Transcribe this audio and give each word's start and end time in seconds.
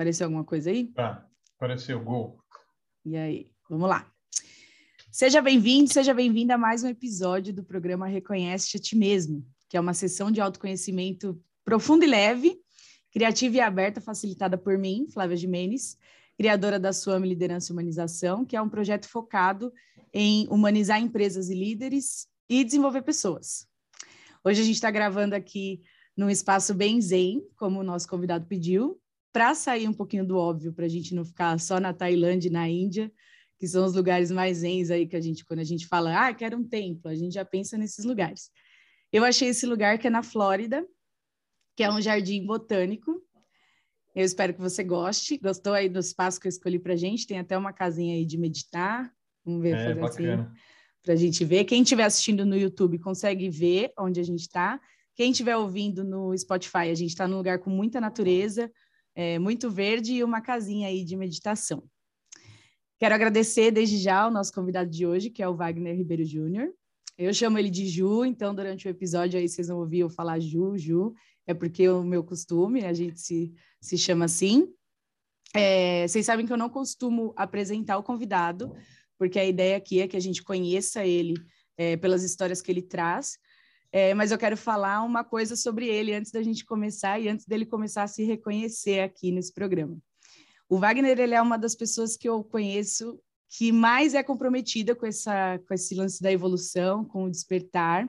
Apareceu 0.00 0.24
alguma 0.24 0.44
coisa 0.44 0.70
aí? 0.70 0.86
Tá, 0.86 1.28
apareceu, 1.56 2.02
gol. 2.02 2.42
E 3.04 3.18
aí, 3.18 3.52
vamos 3.68 3.86
lá. 3.86 4.10
Seja 5.12 5.42
bem-vindo, 5.42 5.92
seja 5.92 6.14
bem-vinda 6.14 6.54
a 6.54 6.58
mais 6.58 6.82
um 6.82 6.88
episódio 6.88 7.52
do 7.52 7.62
programa 7.62 8.06
Reconhece 8.06 8.78
a 8.78 8.80
Ti 8.80 8.96
Mesmo, 8.96 9.46
que 9.68 9.76
é 9.76 9.80
uma 9.80 9.92
sessão 9.92 10.30
de 10.30 10.40
autoconhecimento 10.40 11.38
profundo 11.62 12.02
e 12.02 12.06
leve, 12.06 12.58
criativa 13.12 13.56
e 13.56 13.60
aberta, 13.60 14.00
facilitada 14.00 14.56
por 14.56 14.78
mim, 14.78 15.06
Flávia 15.12 15.36
Jimenez, 15.36 15.98
criadora 16.34 16.80
da 16.80 16.94
Suame 16.94 17.28
Liderança 17.28 17.70
e 17.70 17.74
Humanização, 17.74 18.42
que 18.42 18.56
é 18.56 18.62
um 18.62 18.70
projeto 18.70 19.06
focado 19.06 19.70
em 20.14 20.48
humanizar 20.48 20.98
empresas 20.98 21.50
e 21.50 21.54
líderes 21.54 22.26
e 22.48 22.64
desenvolver 22.64 23.02
pessoas. 23.02 23.68
Hoje 24.42 24.62
a 24.62 24.64
gente 24.64 24.76
está 24.76 24.90
gravando 24.90 25.34
aqui 25.34 25.82
num 26.16 26.30
espaço 26.30 26.72
bem 26.72 27.02
zen, 27.02 27.42
como 27.54 27.80
o 27.80 27.84
nosso 27.84 28.08
convidado 28.08 28.46
pediu, 28.46 28.98
para 29.32 29.54
sair 29.54 29.88
um 29.88 29.92
pouquinho 29.92 30.26
do 30.26 30.36
óbvio, 30.36 30.72
para 30.72 30.86
a 30.86 30.88
gente 30.88 31.14
não 31.14 31.24
ficar 31.24 31.58
só 31.60 31.78
na 31.78 31.92
Tailândia 31.92 32.48
e 32.48 32.52
na 32.52 32.68
Índia, 32.68 33.12
que 33.58 33.66
são 33.68 33.84
os 33.84 33.94
lugares 33.94 34.30
mais 34.30 34.58
zen 34.58 34.90
aí 34.90 35.06
que 35.06 35.16
a 35.16 35.20
gente, 35.20 35.44
quando 35.44 35.60
a 35.60 35.64
gente 35.64 35.86
fala, 35.86 36.28
ah, 36.28 36.34
quero 36.34 36.56
um 36.56 36.64
templo, 36.64 37.10
a 37.10 37.14
gente 37.14 37.34
já 37.34 37.44
pensa 37.44 37.76
nesses 37.76 38.04
lugares. 38.04 38.50
Eu 39.12 39.24
achei 39.24 39.48
esse 39.48 39.66
lugar 39.66 39.98
que 39.98 40.06
é 40.06 40.10
na 40.10 40.22
Flórida, 40.22 40.86
que 41.76 41.82
é 41.82 41.90
um 41.90 42.00
jardim 42.00 42.44
botânico. 42.46 43.20
Eu 44.14 44.24
espero 44.24 44.54
que 44.54 44.60
você 44.60 44.82
goste. 44.82 45.36
Gostou 45.38 45.72
aí 45.72 45.88
do 45.88 45.98
espaço 45.98 46.40
que 46.40 46.46
eu 46.46 46.50
escolhi 46.50 46.78
para 46.78 46.96
gente? 46.96 47.26
Tem 47.26 47.38
até 47.38 47.56
uma 47.56 47.72
casinha 47.72 48.14
aí 48.14 48.24
de 48.24 48.38
meditar. 48.38 49.12
Vamos 49.44 49.62
ver, 49.62 49.74
é, 49.74 49.78
fazer 49.78 49.90
assim 49.90 50.00
bacana. 50.00 50.42
assim 50.42 50.60
para 51.02 51.14
a 51.14 51.16
gente 51.16 51.44
ver. 51.44 51.64
Quem 51.64 51.82
estiver 51.82 52.04
assistindo 52.04 52.44
no 52.44 52.56
YouTube 52.56 52.98
consegue 52.98 53.48
ver 53.48 53.92
onde 53.98 54.20
a 54.20 54.22
gente 54.22 54.40
está. 54.40 54.80
Quem 55.14 55.30
estiver 55.30 55.56
ouvindo 55.56 56.04
no 56.04 56.36
Spotify, 56.36 56.90
a 56.90 56.94
gente 56.94 57.10
está 57.10 57.26
num 57.26 57.36
lugar 57.36 57.58
com 57.58 57.70
muita 57.70 58.00
natureza, 58.00 58.70
é, 59.20 59.38
muito 59.38 59.70
verde 59.70 60.14
e 60.14 60.24
uma 60.24 60.40
casinha 60.40 60.88
aí 60.88 61.04
de 61.04 61.14
meditação. 61.14 61.84
Quero 62.98 63.14
agradecer 63.14 63.70
desde 63.70 63.98
já 63.98 64.26
o 64.26 64.30
nosso 64.30 64.50
convidado 64.50 64.88
de 64.88 65.06
hoje, 65.06 65.28
que 65.28 65.42
é 65.42 65.48
o 65.48 65.54
Wagner 65.54 65.94
Ribeiro 65.94 66.24
Júnior. 66.24 66.72
Eu 67.18 67.34
chamo 67.34 67.58
ele 67.58 67.68
de 67.68 67.86
Ju, 67.86 68.24
então 68.24 68.54
durante 68.54 68.88
o 68.88 68.90
episódio 68.90 69.38
aí 69.38 69.46
vocês 69.46 69.68
vão 69.68 69.76
ouvir 69.76 69.98
eu 69.98 70.08
falar 70.08 70.38
Ju, 70.40 70.78
Ju, 70.78 71.12
é 71.46 71.52
porque 71.52 71.82
é 71.82 71.92
o 71.92 72.02
meu 72.02 72.24
costume, 72.24 72.82
a 72.86 72.94
gente 72.94 73.20
se, 73.20 73.52
se 73.78 73.98
chama 73.98 74.24
assim. 74.24 74.72
É, 75.54 76.08
vocês 76.08 76.24
sabem 76.24 76.46
que 76.46 76.52
eu 76.52 76.56
não 76.56 76.70
costumo 76.70 77.34
apresentar 77.36 77.98
o 77.98 78.02
convidado, 78.02 78.74
porque 79.18 79.38
a 79.38 79.44
ideia 79.44 79.76
aqui 79.76 80.00
é 80.00 80.08
que 80.08 80.16
a 80.16 80.20
gente 80.20 80.42
conheça 80.42 81.04
ele 81.04 81.34
é, 81.76 81.94
pelas 81.94 82.22
histórias 82.22 82.62
que 82.62 82.72
ele 82.72 82.80
traz, 82.80 83.36
é, 83.92 84.14
mas 84.14 84.30
eu 84.30 84.38
quero 84.38 84.56
falar 84.56 85.02
uma 85.02 85.24
coisa 85.24 85.56
sobre 85.56 85.86
ele 85.86 86.14
antes 86.14 86.30
da 86.30 86.42
gente 86.42 86.64
começar 86.64 87.18
e 87.18 87.28
antes 87.28 87.46
dele 87.46 87.66
começar 87.66 88.04
a 88.04 88.08
se 88.08 88.24
reconhecer 88.24 89.00
aqui 89.00 89.32
nesse 89.32 89.52
programa. 89.52 89.98
O 90.68 90.78
Wagner 90.78 91.18
ele 91.18 91.34
é 91.34 91.42
uma 91.42 91.58
das 91.58 91.74
pessoas 91.74 92.16
que 92.16 92.28
eu 92.28 92.44
conheço 92.44 93.20
que 93.48 93.72
mais 93.72 94.14
é 94.14 94.22
comprometida 94.22 94.94
com, 94.94 95.04
essa, 95.04 95.58
com 95.66 95.74
esse 95.74 95.94
lance 95.96 96.22
da 96.22 96.30
evolução, 96.30 97.04
com 97.04 97.24
o 97.24 97.30
despertar, 97.30 98.08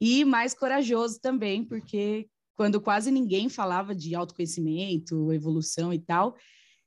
e 0.00 0.24
mais 0.24 0.54
corajoso 0.54 1.20
também, 1.20 1.62
porque 1.62 2.26
quando 2.56 2.80
quase 2.80 3.10
ninguém 3.10 3.50
falava 3.50 3.94
de 3.94 4.14
autoconhecimento, 4.14 5.30
evolução 5.30 5.92
e 5.92 5.98
tal, 5.98 6.34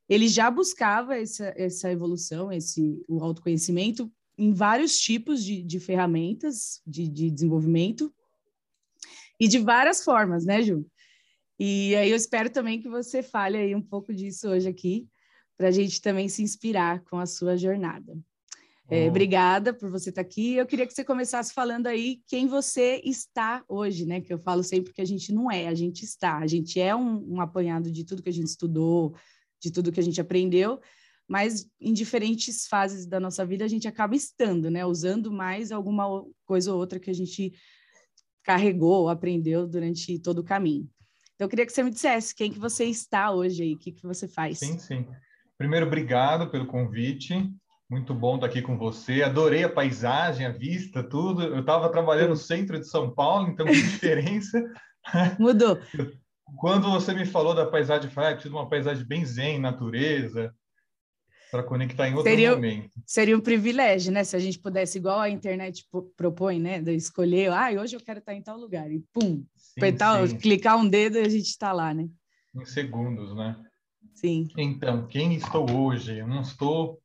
ele 0.10 0.28
já 0.28 0.50
buscava 0.50 1.16
essa, 1.16 1.54
essa 1.56 1.92
evolução, 1.92 2.52
esse 2.52 3.04
o 3.08 3.24
autoconhecimento 3.24 4.12
em 4.38 4.52
vários 4.52 4.98
tipos 4.98 5.44
de, 5.44 5.64
de 5.64 5.80
ferramentas 5.80 6.82
de, 6.86 7.08
de 7.08 7.32
desenvolvimento 7.32 8.14
e 9.40 9.48
de 9.48 9.60
várias 9.60 10.04
formas, 10.04 10.46
né, 10.46 10.62
Ju? 10.62 10.86
E 11.60 11.96
aí 11.96 12.10
eu 12.10 12.16
espero 12.16 12.50
também 12.50 12.82
que 12.82 12.90
você 12.90 13.24
fale 13.24 13.58
aí 13.58 13.76
um 13.76 13.82
pouco 13.82 14.14
disso 14.14 14.50
hoje 14.50 14.68
aqui, 14.68 15.08
para 15.58 15.70
a 15.70 15.72
gente 15.72 16.02
também 16.02 16.28
se 16.28 16.44
inspirar 16.44 17.02
com 17.06 17.18
a 17.18 17.26
sua 17.26 17.56
jornada. 17.56 18.18
É, 18.88 19.08
obrigada 19.08 19.74
por 19.74 19.90
você 19.90 20.10
estar 20.10 20.24
tá 20.24 20.28
aqui. 20.28 20.56
Eu 20.56 20.66
queria 20.68 20.86
que 20.86 20.94
você 20.94 21.04
começasse 21.04 21.54
falando 21.54 21.88
aí 21.88 22.22
quem 22.28 22.46
você 22.46 23.02
está 23.04 23.64
hoje, 23.68 24.06
né? 24.06 24.22
Que 24.22 24.32
eu 24.32 24.38
falo 24.38 24.64
sempre 24.64 24.94
que 24.94 25.02
a 25.02 25.06
gente 25.06 25.34
não 25.34 25.50
é, 25.50 25.68
a 25.68 25.74
gente 25.74 26.04
está. 26.04 26.38
A 26.38 26.46
gente 26.46 26.80
é 26.80 26.96
um, 26.96 27.36
um 27.36 27.42
apanhado 27.42 27.90
de 27.90 28.04
tudo 28.04 28.22
que 28.22 28.30
a 28.30 28.34
gente 28.34 28.48
estudou, 28.48 29.16
de 29.60 29.72
tudo 29.72 29.92
que 29.92 30.00
a 30.00 30.04
gente 30.04 30.22
aprendeu, 30.22 30.80
mas 31.28 31.68
em 31.82 31.94
diferentes 31.94 32.68
fases 32.68 33.08
da 33.08 33.20
nossa 33.20 33.44
vida 33.44 33.66
a 33.66 33.68
gente 33.68 33.88
acaba 33.88 34.16
estando, 34.16 34.70
né? 34.70 34.86
Usando 34.86 35.32
mais 35.32 35.72
alguma 35.72 36.24
coisa 36.46 36.72
ou 36.72 36.78
outra 36.78 37.00
que 37.00 37.10
a 37.10 37.14
gente 37.14 37.54
carregou, 38.46 39.10
aprendeu 39.10 39.68
durante 39.68 40.20
todo 40.20 40.40
o 40.40 40.44
caminho. 40.44 40.88
Então, 41.34 41.46
eu 41.46 41.50
queria 41.50 41.66
que 41.66 41.74
você 41.74 41.84
me 41.84 41.90
dissesse 41.90 42.34
quem 42.34 42.52
que 42.52 42.60
você 42.60 42.86
está 42.86 43.32
hoje 43.32 43.64
aí, 43.64 43.74
o 43.74 43.78
que, 43.78 43.92
que 43.92 44.04
você 44.04 44.28
faz. 44.28 44.60
Sim, 44.60 44.78
sim. 44.80 45.06
Primeiro, 45.58 45.88
obrigado 45.88 46.50
pelo 46.50 46.66
convite. 46.66 47.52
Muito 47.90 48.14
bom 48.14 48.36
estar 48.36 48.48
aqui 48.48 48.62
com 48.62 48.78
você. 48.78 49.22
Adorei 49.24 49.64
a 49.64 49.70
paisagem, 49.70 50.46
a 50.46 50.52
vista, 50.52 51.04
tudo. 51.04 51.44
Eu 51.44 51.60
estava 51.60 51.90
trabalhando 51.90 52.30
no 52.30 52.36
centro 52.38 52.80
de 52.80 52.88
São 52.88 53.14
Paulo, 53.14 53.50
então 53.50 53.66
que 53.66 53.74
diferença. 53.74 54.64
Mudou. 55.38 55.78
Quando 56.58 56.90
você 56.90 57.14
me 57.14 57.26
falou 57.26 57.54
da 57.54 57.66
paisagem, 57.66 58.08
eu 58.08 58.14
falei, 58.14 58.34
ah, 58.34 58.50
uma 58.50 58.70
paisagem 58.70 59.06
bem 59.06 59.26
zen, 59.26 59.60
natureza 59.60 60.54
para 61.56 61.64
conectar 61.64 62.10
em 62.10 62.14
outro 62.14 62.30
seria, 62.30 62.52
momento. 62.52 62.92
Seria 63.06 63.38
um 63.38 63.40
privilégio, 63.40 64.12
né? 64.12 64.26
Se 64.26 64.36
a 64.36 64.40
gente 64.40 64.60
pudesse, 64.60 64.98
igual 64.98 65.22
a 65.22 65.30
internet 65.30 65.88
propõe, 66.18 66.60
né? 66.60 66.82
De 66.82 66.94
escolher, 66.94 67.50
ah, 67.52 67.70
hoje 67.82 67.96
eu 67.96 68.02
quero 68.02 68.20
estar 68.20 68.34
em 68.34 68.42
tal 68.42 68.58
lugar. 68.58 68.92
E 68.92 69.00
pum, 69.14 69.46
sim, 69.56 69.74
apertar, 69.78 70.28
sim. 70.28 70.38
clicar 70.38 70.78
um 70.78 70.88
dedo 70.88 71.18
e 71.18 71.22
a 71.22 71.30
gente 71.30 71.46
está 71.46 71.72
lá, 71.72 71.94
né? 71.94 72.10
Em 72.54 72.66
segundos, 72.66 73.34
né? 73.34 73.56
Sim. 74.14 74.50
Então, 74.58 75.08
quem 75.08 75.34
estou 75.36 75.70
hoje? 75.72 76.18
Eu 76.18 76.28
não 76.28 76.42
estou. 76.42 77.00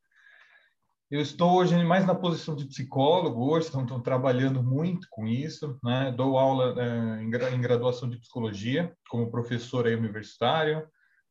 Eu 1.09 1.21
estou 1.21 1.59
hoje 1.59 1.77
mais 1.85 2.07
na 2.07 2.15
posição 2.15 2.55
de 2.55 2.67
psicólogo, 2.67 3.53
hoje 3.53 3.67
estou, 3.67 3.83
estou 3.83 4.01
trabalhando 4.01 4.63
muito 4.63 5.07
com 5.11 5.27
isso, 5.27 5.79
né? 5.83 6.13
Dou 6.17 6.39
aula 6.39 6.75
é, 6.77 7.23
em 7.23 7.61
graduação 7.61 8.09
de 8.09 8.19
psicologia, 8.19 8.93
como 9.09 9.31
professor 9.31 9.87
aí 9.87 9.95
universitário, 9.95 10.87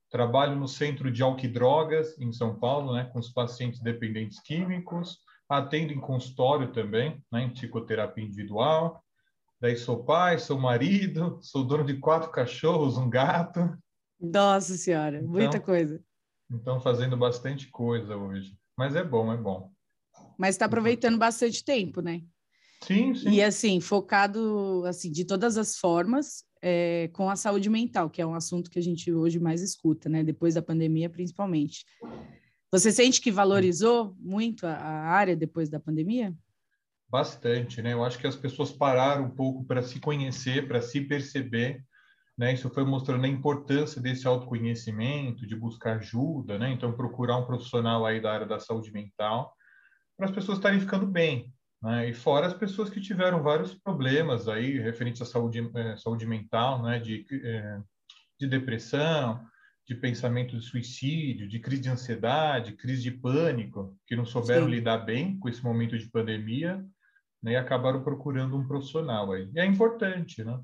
Trabalho 0.10 0.56
no 0.56 0.68
Centro 0.68 1.12
de 1.12 1.22
Álcool 1.22 1.46
e 1.46 1.48
Drogas, 1.48 2.18
em 2.20 2.32
São 2.32 2.60
Paulo, 2.60 2.94
né, 2.94 3.10
com 3.14 3.20
os 3.20 3.30
pacientes 3.30 3.80
dependentes 3.80 4.40
químicos. 4.40 5.20
Atendo 5.48 5.94
em 5.94 6.00
consultório 6.00 6.72
também, 6.72 7.24
né, 7.32 7.44
em 7.44 7.50
psicoterapia 7.50 8.24
individual. 8.24 9.04
Daí 9.60 9.76
sou 9.76 10.04
pai, 10.04 10.38
sou 10.38 10.60
marido, 10.60 11.40
sou 11.42 11.64
dono 11.64 11.84
de 11.84 11.98
quatro 11.98 12.32
cachorros, 12.32 12.98
um 12.98 13.10
gato. 13.10 13.78
Nossa 14.20 14.76
Senhora, 14.76 15.18
então, 15.18 15.30
muita 15.30 15.60
coisa. 15.60 16.02
Então, 16.52 16.80
fazendo 16.80 17.16
bastante 17.18 17.68
coisa 17.70 18.16
hoje. 18.16 18.58
Mas 18.78 18.96
é 18.96 19.04
bom, 19.04 19.32
é 19.32 19.38
bom. 19.38 19.72
Mas 20.38 20.56
está 20.56 20.66
aproveitando 20.66 21.18
bastante 21.18 21.64
tempo, 21.64 22.02
né? 22.02 22.22
Sim, 22.82 23.14
sim. 23.14 23.30
E 23.30 23.44
assim, 23.44 23.80
focado 23.82 24.84
assim 24.86 25.12
de 25.12 25.26
todas 25.26 25.58
as 25.58 25.78
formas, 25.78 26.46
é, 26.62 27.10
com 27.14 27.30
a 27.30 27.36
saúde 27.36 27.70
mental, 27.70 28.10
que 28.10 28.22
é 28.22 28.26
um 28.26 28.34
assunto 28.34 28.70
que 28.70 28.80
a 28.80 28.82
gente 28.82 29.12
hoje 29.14 29.40
mais 29.40 29.62
escuta, 29.62 30.10
né? 30.10 30.24
Depois 30.24 30.54
da 30.54 30.62
pandemia, 30.62 31.10
principalmente. 31.10 31.86
Você 32.72 32.92
sente 32.92 33.22
que 33.22 33.32
valorizou 33.32 34.16
muito 34.20 34.68
a, 34.68 34.74
a 34.74 35.10
área 35.10 35.36
depois 35.36 35.70
da 35.70 35.80
pandemia? 35.80 36.36
Bastante, 37.10 37.82
né? 37.82 37.94
Eu 37.94 38.04
acho 38.04 38.20
que 38.20 38.28
as 38.28 38.36
pessoas 38.36 38.72
pararam 38.72 39.26
um 39.26 39.32
pouco 39.32 39.66
para 39.66 39.82
se 39.82 40.00
conhecer, 40.00 40.68
para 40.68 40.82
se 40.82 41.02
perceber, 41.02 41.84
né? 42.38 42.54
Isso 42.54 42.70
foi 42.70 42.86
mostrando 42.86 43.26
a 43.26 43.28
importância 43.28 44.02
desse 44.02 44.28
autoconhecimento, 44.28 45.48
de 45.48 45.56
buscar 45.56 45.98
ajuda, 45.98 46.60
né? 46.60 46.72
Então 46.72 46.94
procurar 46.94 47.38
um 47.38 47.46
profissional 47.46 48.06
aí 48.06 48.22
da 48.22 48.32
área 48.32 48.46
da 48.46 48.60
saúde 48.60 48.92
mental, 48.92 49.54
para 50.16 50.28
as 50.28 50.32
pessoas 50.32 50.58
estarem 50.58 50.80
ficando 50.80 51.08
bem, 51.08 51.52
né? 51.82 52.10
E 52.10 52.14
fora 52.14 52.48
as 52.48 52.54
pessoas 52.54 52.90
que 52.90 53.00
tiveram 53.00 53.42
vários 53.42 53.74
problemas 53.74 54.48
aí 54.48 54.78
referentes 54.80 55.22
à 55.22 55.26
saúde, 55.26 55.70
é, 55.76 55.96
saúde 55.98 56.26
mental, 56.26 56.82
né? 56.84 57.00
de, 57.00 57.26
é, 57.44 57.80
de 58.40 58.48
depressão, 58.48 59.44
de 59.88 59.96
pensamento 59.96 60.58
de 60.58 60.64
suicídio, 60.64 61.48
de 61.48 61.60
crise 61.60 61.82
de 61.84 61.90
ansiedade, 61.90 62.76
crise 62.76 63.02
de 63.02 63.12
pânico, 63.12 63.98
que 64.06 64.16
não 64.16 64.26
souberam 64.26 64.66
Sim. 64.66 64.72
lidar 64.72 65.00
bem 65.00 65.40
com 65.40 65.50
esse 65.50 65.64
momento 65.64 65.98
de 65.98 66.10
pandemia 66.10 66.86
né? 67.42 67.54
e 67.54 67.56
acabaram 67.56 68.04
procurando 68.04 68.58
um 68.58 68.68
profissional 68.68 69.32
aí. 69.32 69.50
E 69.54 69.60
é 69.60 69.66
importante, 69.66 70.44
né? 70.44 70.60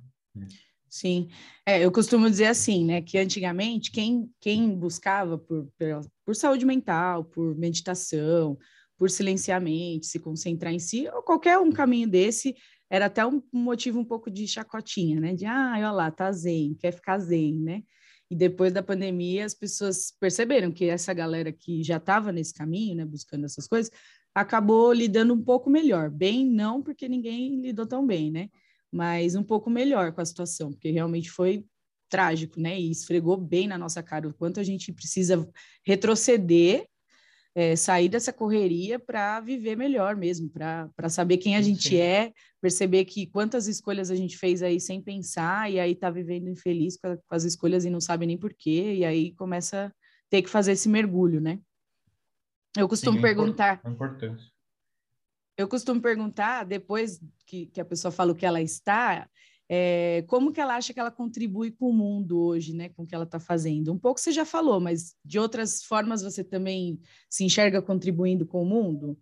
Sim, 0.89 1.29
é, 1.65 1.83
eu 1.83 1.91
costumo 1.91 2.29
dizer 2.29 2.45
assim, 2.45 2.85
né, 2.85 3.01
que 3.01 3.17
antigamente 3.17 3.91
quem, 3.91 4.31
quem 4.39 4.73
buscava 4.77 5.37
por, 5.37 5.67
por, 5.77 6.01
por 6.25 6.35
saúde 6.35 6.65
mental, 6.65 7.25
por 7.25 7.53
meditação, 7.57 8.57
por 8.97 9.09
silenciamento, 9.09 10.05
se 10.05 10.19
concentrar 10.19 10.73
em 10.73 10.79
si, 10.79 11.07
ou 11.09 11.21
qualquer 11.21 11.57
um 11.57 11.71
caminho 11.71 12.07
desse, 12.07 12.55
era 12.89 13.05
até 13.05 13.25
um, 13.25 13.41
motivo 13.51 13.99
um 13.99 14.05
pouco 14.05 14.29
de 14.29 14.47
chacotinha, 14.47 15.19
né, 15.19 15.33
de, 15.33 15.45
ah, 15.45 15.73
olha 15.75 15.91
lá, 15.91 16.11
tá 16.11 16.31
zen, 16.31 16.75
quer 16.75 16.91
ficar 16.91 17.19
zen, 17.19 17.59
né, 17.59 17.83
e 18.29 18.35
depois 18.35 18.71
da 18.71 18.81
pandemia 18.81 19.45
as 19.45 19.53
pessoas 19.53 20.13
perceberam 20.19 20.71
que 20.71 20.85
essa 20.85 21.13
galera 21.13 21.51
que 21.51 21.83
já 21.83 21.97
estava 21.97 22.31
nesse 22.31 22.53
caminho, 22.53 22.95
né, 22.95 23.05
buscando 23.05 23.45
essas 23.45 23.67
coisas, 23.67 23.91
acabou 24.33 24.93
lidando 24.93 25.33
um 25.33 25.41
pouco 25.41 25.69
melhor, 25.69 26.09
bem 26.09 26.45
não, 26.45 26.81
porque 26.81 27.07
ninguém 27.07 27.61
lidou 27.61 27.85
tão 27.85 28.05
bem, 28.05 28.31
né, 28.31 28.49
mas 28.91 29.35
um 29.35 29.43
pouco 29.43 29.69
melhor 29.69 30.13
com 30.13 30.21
a 30.21 30.25
situação, 30.25 30.71
porque 30.71 30.89
realmente 30.89 31.29
foi 31.29 31.65
trágico, 32.09 32.59
né? 32.59 32.79
E 32.79 32.91
esfregou 32.91 33.35
bem 33.35 33.67
na 33.67 33.77
nossa 33.77 34.01
cara 34.01 34.27
o 34.27 34.33
quanto 34.33 34.59
a 34.59 34.63
gente 34.63 34.93
precisa 34.93 35.47
retroceder, 35.85 36.87
é, 37.55 37.75
sair 37.75 38.09
dessa 38.09 38.33
correria 38.33 38.99
para 38.99 39.39
viver 39.39 39.77
melhor 39.77 40.15
mesmo, 40.15 40.49
para 40.49 41.09
saber 41.09 41.37
quem 41.37 41.55
a 41.55 41.61
gente 41.61 41.89
Sim. 41.89 41.97
é, 41.97 42.33
perceber 42.61 43.05
que 43.05 43.25
quantas 43.25 43.67
escolhas 43.67 44.11
a 44.11 44.15
gente 44.15 44.37
fez 44.37 44.61
aí 44.61 44.79
sem 44.79 45.01
pensar, 45.01 45.71
e 45.71 45.79
aí 45.79 45.95
tá 45.95 46.11
vivendo 46.11 46.49
infeliz 46.49 46.97
com 46.97 47.17
as 47.29 47.43
escolhas 47.45 47.85
e 47.85 47.89
não 47.89 48.01
sabe 48.01 48.25
nem 48.25 48.37
porquê, 48.37 48.95
e 48.95 49.05
aí 49.05 49.33
começa 49.33 49.87
a 49.87 49.91
ter 50.29 50.41
que 50.41 50.49
fazer 50.49 50.73
esse 50.73 50.89
mergulho, 50.89 51.39
né? 51.39 51.59
Eu 52.77 52.89
costumo 52.89 53.13
Sim, 53.13 53.19
é 53.19 53.21
perguntar. 53.21 53.81
É 53.85 53.89
importante 53.89 54.53
eu 55.57 55.67
costumo 55.67 56.01
perguntar, 56.01 56.65
depois 56.65 57.19
que, 57.45 57.67
que 57.67 57.79
a 57.79 57.85
pessoa 57.85 58.11
fala 58.11 58.31
o 58.31 58.35
que 58.35 58.45
ela 58.45 58.61
está, 58.61 59.29
é, 59.67 60.23
como 60.27 60.51
que 60.51 60.61
ela 60.61 60.75
acha 60.75 60.93
que 60.93 60.99
ela 60.99 61.11
contribui 61.11 61.71
com 61.71 61.89
o 61.89 61.93
mundo 61.93 62.39
hoje, 62.39 62.73
né, 62.73 62.89
com 62.89 63.03
o 63.03 63.07
que 63.07 63.15
ela 63.15 63.23
está 63.23 63.39
fazendo? 63.39 63.91
Um 63.91 63.97
pouco 63.97 64.19
você 64.19 64.31
já 64.31 64.45
falou, 64.45 64.79
mas 64.79 65.15
de 65.23 65.39
outras 65.39 65.83
formas 65.83 66.21
você 66.21 66.43
também 66.43 66.99
se 67.29 67.43
enxerga 67.43 67.81
contribuindo 67.81 68.45
com 68.45 68.61
o 68.61 68.65
mundo? 68.65 69.17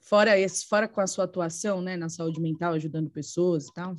Fora, 0.00 0.38
esse, 0.38 0.66
fora 0.66 0.86
com 0.86 1.00
a 1.00 1.06
sua 1.06 1.24
atuação 1.24 1.80
né, 1.80 1.96
na 1.96 2.08
saúde 2.08 2.40
mental, 2.40 2.74
ajudando 2.74 3.10
pessoas 3.10 3.66
e 3.66 3.72
tal? 3.72 3.94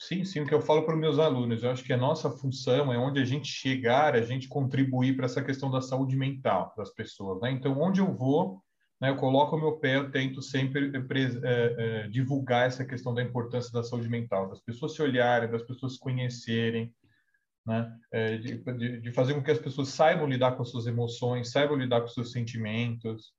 Sim, 0.00 0.24
sim, 0.24 0.40
o 0.40 0.46
que 0.46 0.54
eu 0.54 0.60
falo 0.60 0.84
para 0.84 0.94
os 0.94 1.00
meus 1.00 1.18
alunos, 1.18 1.62
eu 1.62 1.70
acho 1.70 1.82
que 1.82 1.92
a 1.92 1.96
nossa 1.96 2.30
função 2.30 2.92
é 2.92 2.98
onde 2.98 3.20
a 3.20 3.24
gente 3.24 3.48
chegar, 3.48 4.14
a 4.14 4.20
gente 4.20 4.46
contribuir 4.46 5.16
para 5.16 5.24
essa 5.24 5.42
questão 5.42 5.70
da 5.70 5.80
saúde 5.80 6.16
mental 6.16 6.72
das 6.76 6.90
pessoas. 6.90 7.40
Né? 7.40 7.50
Então, 7.50 7.80
onde 7.80 8.00
eu 8.00 8.14
vou, 8.14 8.62
né, 9.00 9.10
eu 9.10 9.16
coloco 9.16 9.56
o 9.56 9.60
meu 9.60 9.76
pé, 9.78 9.96
eu 9.96 10.10
tento 10.10 10.42
sempre 10.42 10.90
é, 10.90 11.74
é, 12.04 12.08
divulgar 12.08 12.66
essa 12.66 12.84
questão 12.84 13.14
da 13.14 13.22
importância 13.22 13.72
da 13.72 13.82
saúde 13.82 14.08
mental, 14.08 14.48
das 14.48 14.60
pessoas 14.60 14.94
se 14.94 15.02
olharem, 15.02 15.50
das 15.50 15.62
pessoas 15.62 15.94
se 15.94 16.00
conhecerem, 16.00 16.92
né, 17.64 17.92
é, 18.10 18.36
de, 18.38 18.58
de, 18.58 19.00
de, 19.00 19.12
fazer 19.12 19.34
com 19.34 19.42
que 19.42 19.50
as 19.50 19.58
pessoas 19.58 19.88
saibam 19.88 20.26
lidar 20.26 20.52
com 20.52 20.62
as 20.62 20.70
suas 20.70 20.86
emoções, 20.86 21.50
saibam 21.50 21.76
lidar 21.76 22.00
com 22.00 22.08
seus 22.08 22.32
sentimentos. 22.32 23.32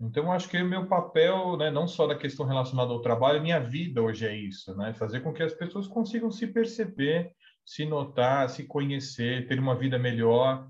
Então, 0.00 0.24
eu 0.24 0.32
acho 0.32 0.48
que 0.48 0.56
o 0.56 0.64
meu 0.64 0.86
papel, 0.86 1.56
né, 1.56 1.70
não 1.70 1.88
só 1.88 2.06
da 2.06 2.14
questão 2.14 2.46
relacionada 2.46 2.90
ao 2.90 3.02
trabalho, 3.02 3.42
minha 3.42 3.58
vida 3.58 4.00
hoje 4.00 4.26
é 4.26 4.36
isso, 4.36 4.76
né, 4.76 4.94
fazer 4.94 5.20
com 5.20 5.32
que 5.32 5.42
as 5.42 5.52
pessoas 5.52 5.86
consigam 5.86 6.30
se 6.30 6.46
perceber, 6.46 7.32
se 7.64 7.84
notar, 7.84 8.48
se 8.48 8.64
conhecer, 8.64 9.46
ter 9.46 9.58
uma 9.58 9.74
vida 9.74 9.98
melhor, 9.98 10.68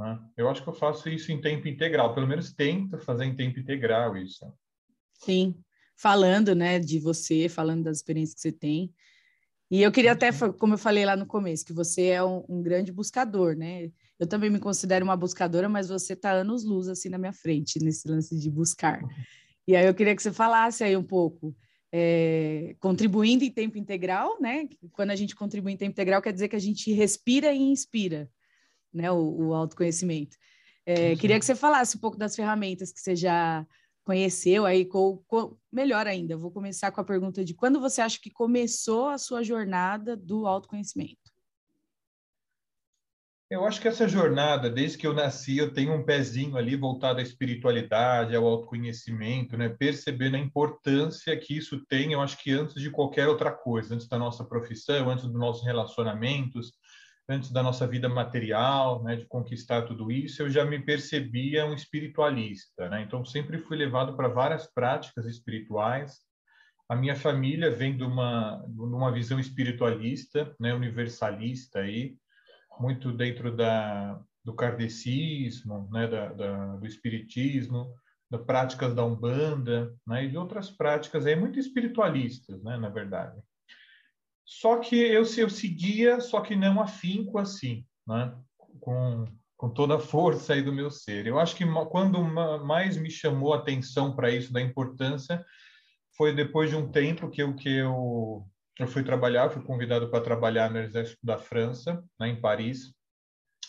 né? 0.00 0.18
Eu 0.34 0.48
acho 0.48 0.62
que 0.62 0.68
eu 0.68 0.72
faço 0.72 1.10
isso 1.10 1.30
em 1.30 1.40
tempo 1.40 1.68
integral, 1.68 2.14
pelo 2.14 2.26
menos 2.26 2.54
tento 2.54 2.98
fazer 2.98 3.26
em 3.26 3.36
tempo 3.36 3.60
integral 3.60 4.16
isso. 4.16 4.50
Sim, 5.12 5.54
falando 5.94 6.54
né, 6.54 6.78
de 6.78 6.98
você, 6.98 7.50
falando 7.50 7.84
das 7.84 7.98
experiências 7.98 8.34
que 8.34 8.40
você 8.40 8.50
tem. 8.50 8.90
E 9.70 9.82
eu 9.82 9.92
queria 9.92 10.12
até, 10.12 10.30
como 10.58 10.74
eu 10.74 10.78
falei 10.78 11.04
lá 11.04 11.14
no 11.14 11.26
começo, 11.26 11.66
que 11.66 11.72
você 11.72 12.06
é 12.06 12.24
um, 12.24 12.42
um 12.48 12.62
grande 12.62 12.90
buscador, 12.90 13.54
né? 13.54 13.90
Eu 14.18 14.26
também 14.26 14.50
me 14.50 14.58
considero 14.58 15.04
uma 15.04 15.16
buscadora, 15.16 15.68
mas 15.68 15.90
você 15.90 16.14
está 16.14 16.32
anos 16.32 16.64
luz 16.64 16.88
assim 16.88 17.10
na 17.10 17.18
minha 17.18 17.32
frente, 17.32 17.78
nesse 17.78 18.08
lance 18.08 18.36
de 18.36 18.50
buscar. 18.50 19.00
E 19.68 19.76
aí 19.76 19.86
eu 19.86 19.94
queria 19.94 20.16
que 20.16 20.22
você 20.22 20.32
falasse 20.32 20.82
aí 20.82 20.96
um 20.96 21.04
pouco, 21.04 21.54
é, 21.92 22.74
contribuindo 22.80 23.44
em 23.44 23.50
tempo 23.50 23.78
integral, 23.78 24.40
né? 24.40 24.66
Quando 24.92 25.10
a 25.10 25.16
gente 25.16 25.36
contribui 25.36 25.72
em 25.72 25.76
tempo 25.76 25.92
integral, 25.92 26.22
quer 26.22 26.32
dizer 26.32 26.48
que 26.48 26.56
a 26.56 26.60
gente 26.60 26.90
respira 26.92 27.52
e 27.52 27.58
inspira 27.58 28.28
né, 28.92 29.10
o, 29.10 29.48
o 29.48 29.54
autoconhecimento. 29.54 30.36
É, 30.84 31.14
queria 31.16 31.38
que 31.38 31.44
você 31.44 31.54
falasse 31.54 31.96
um 31.96 32.00
pouco 32.00 32.16
das 32.16 32.34
ferramentas 32.34 32.92
que 32.92 33.00
você 33.00 33.14
já 33.14 33.66
conheceu 34.04 34.66
aí, 34.66 34.84
com, 34.84 35.18
com, 35.28 35.56
melhor 35.72 36.06
ainda, 36.06 36.36
vou 36.36 36.50
começar 36.50 36.90
com 36.90 37.00
a 37.00 37.04
pergunta 37.04 37.44
de 37.44 37.54
quando 37.54 37.80
você 37.80 38.00
acha 38.00 38.18
que 38.20 38.30
começou 38.30 39.08
a 39.08 39.18
sua 39.18 39.42
jornada 39.42 40.16
do 40.16 40.46
autoconhecimento? 40.46 41.30
Eu 43.50 43.64
acho 43.64 43.80
que 43.80 43.88
essa 43.88 44.06
jornada, 44.06 44.70
desde 44.70 44.96
que 44.96 45.04
eu 45.04 45.12
nasci, 45.12 45.58
eu 45.58 45.72
tenho 45.72 45.92
um 45.92 46.04
pezinho 46.04 46.56
ali 46.56 46.76
voltado 46.76 47.18
à 47.18 47.22
espiritualidade, 47.22 48.34
ao 48.34 48.46
autoconhecimento, 48.46 49.56
né? 49.56 49.68
Percebendo 49.68 50.36
a 50.36 50.38
importância 50.38 51.36
que 51.36 51.56
isso 51.56 51.84
tem, 51.86 52.12
eu 52.12 52.20
acho 52.20 52.38
que 52.38 52.52
antes 52.52 52.80
de 52.80 52.90
qualquer 52.90 53.26
outra 53.26 53.50
coisa, 53.50 53.92
antes 53.92 54.06
da 54.06 54.16
nossa 54.16 54.44
profissão, 54.44 55.10
antes 55.10 55.24
dos 55.24 55.34
nossos 55.34 55.64
relacionamentos, 55.64 56.72
antes 57.30 57.52
da 57.52 57.62
nossa 57.62 57.86
vida 57.86 58.08
material, 58.08 59.02
né, 59.04 59.14
de 59.14 59.24
conquistar 59.26 59.82
tudo 59.82 60.10
isso, 60.10 60.42
eu 60.42 60.50
já 60.50 60.64
me 60.64 60.80
percebia 60.80 61.64
um 61.64 61.74
espiritualista, 61.74 62.88
né? 62.88 63.02
Então 63.02 63.24
sempre 63.24 63.58
fui 63.58 63.76
levado 63.76 64.16
para 64.16 64.28
várias 64.28 64.66
práticas 64.66 65.26
espirituais. 65.26 66.18
A 66.88 66.96
minha 66.96 67.14
família 67.14 67.70
vem 67.70 67.96
de 67.96 68.02
uma 68.02 68.64
de 68.66 68.80
uma 68.80 69.12
visão 69.12 69.38
espiritualista, 69.38 70.54
né, 70.58 70.74
universalista 70.74 71.80
aí, 71.80 72.16
muito 72.80 73.12
dentro 73.12 73.54
da 73.56 74.20
do 74.44 74.54
kardecismo, 74.54 75.88
né, 75.92 76.08
da, 76.08 76.32
da 76.32 76.76
do 76.76 76.86
espiritismo, 76.86 77.94
das 78.30 78.42
práticas 78.42 78.94
da 78.94 79.04
umbanda, 79.04 79.94
né, 80.06 80.24
e 80.24 80.30
de 80.30 80.36
outras 80.36 80.70
práticas 80.70 81.26
aí 81.26 81.36
muito 81.36 81.58
espiritualistas, 81.60 82.62
né, 82.62 82.76
na 82.76 82.88
verdade. 82.88 83.40
Só 84.52 84.78
que 84.78 84.96
eu, 84.96 85.22
eu 85.22 85.48
seguia, 85.48 86.20
só 86.20 86.40
que 86.40 86.56
não 86.56 86.80
afinco 86.80 87.38
assim, 87.38 87.86
né? 88.04 88.36
com, 88.80 89.24
com 89.56 89.70
toda 89.70 89.94
a 89.94 90.00
força 90.00 90.54
aí 90.54 90.60
do 90.60 90.72
meu 90.72 90.90
ser. 90.90 91.24
Eu 91.24 91.38
acho 91.38 91.54
que 91.54 91.64
quando 91.88 92.20
mais 92.64 92.96
me 92.96 93.08
chamou 93.08 93.54
a 93.54 93.58
atenção 93.58 94.16
para 94.16 94.28
isso, 94.28 94.52
da 94.52 94.60
importância, 94.60 95.44
foi 96.16 96.34
depois 96.34 96.68
de 96.68 96.74
um 96.74 96.90
tempo 96.90 97.30
que 97.30 97.40
eu, 97.40 97.54
que 97.54 97.68
eu, 97.68 98.44
eu 98.76 98.88
fui 98.88 99.04
trabalhar, 99.04 99.50
fui 99.50 99.62
convidado 99.62 100.10
para 100.10 100.24
trabalhar 100.24 100.68
no 100.68 100.80
Exército 100.80 101.24
da 101.24 101.38
França, 101.38 102.02
né, 102.18 102.30
em 102.30 102.40
Paris, 102.40 102.92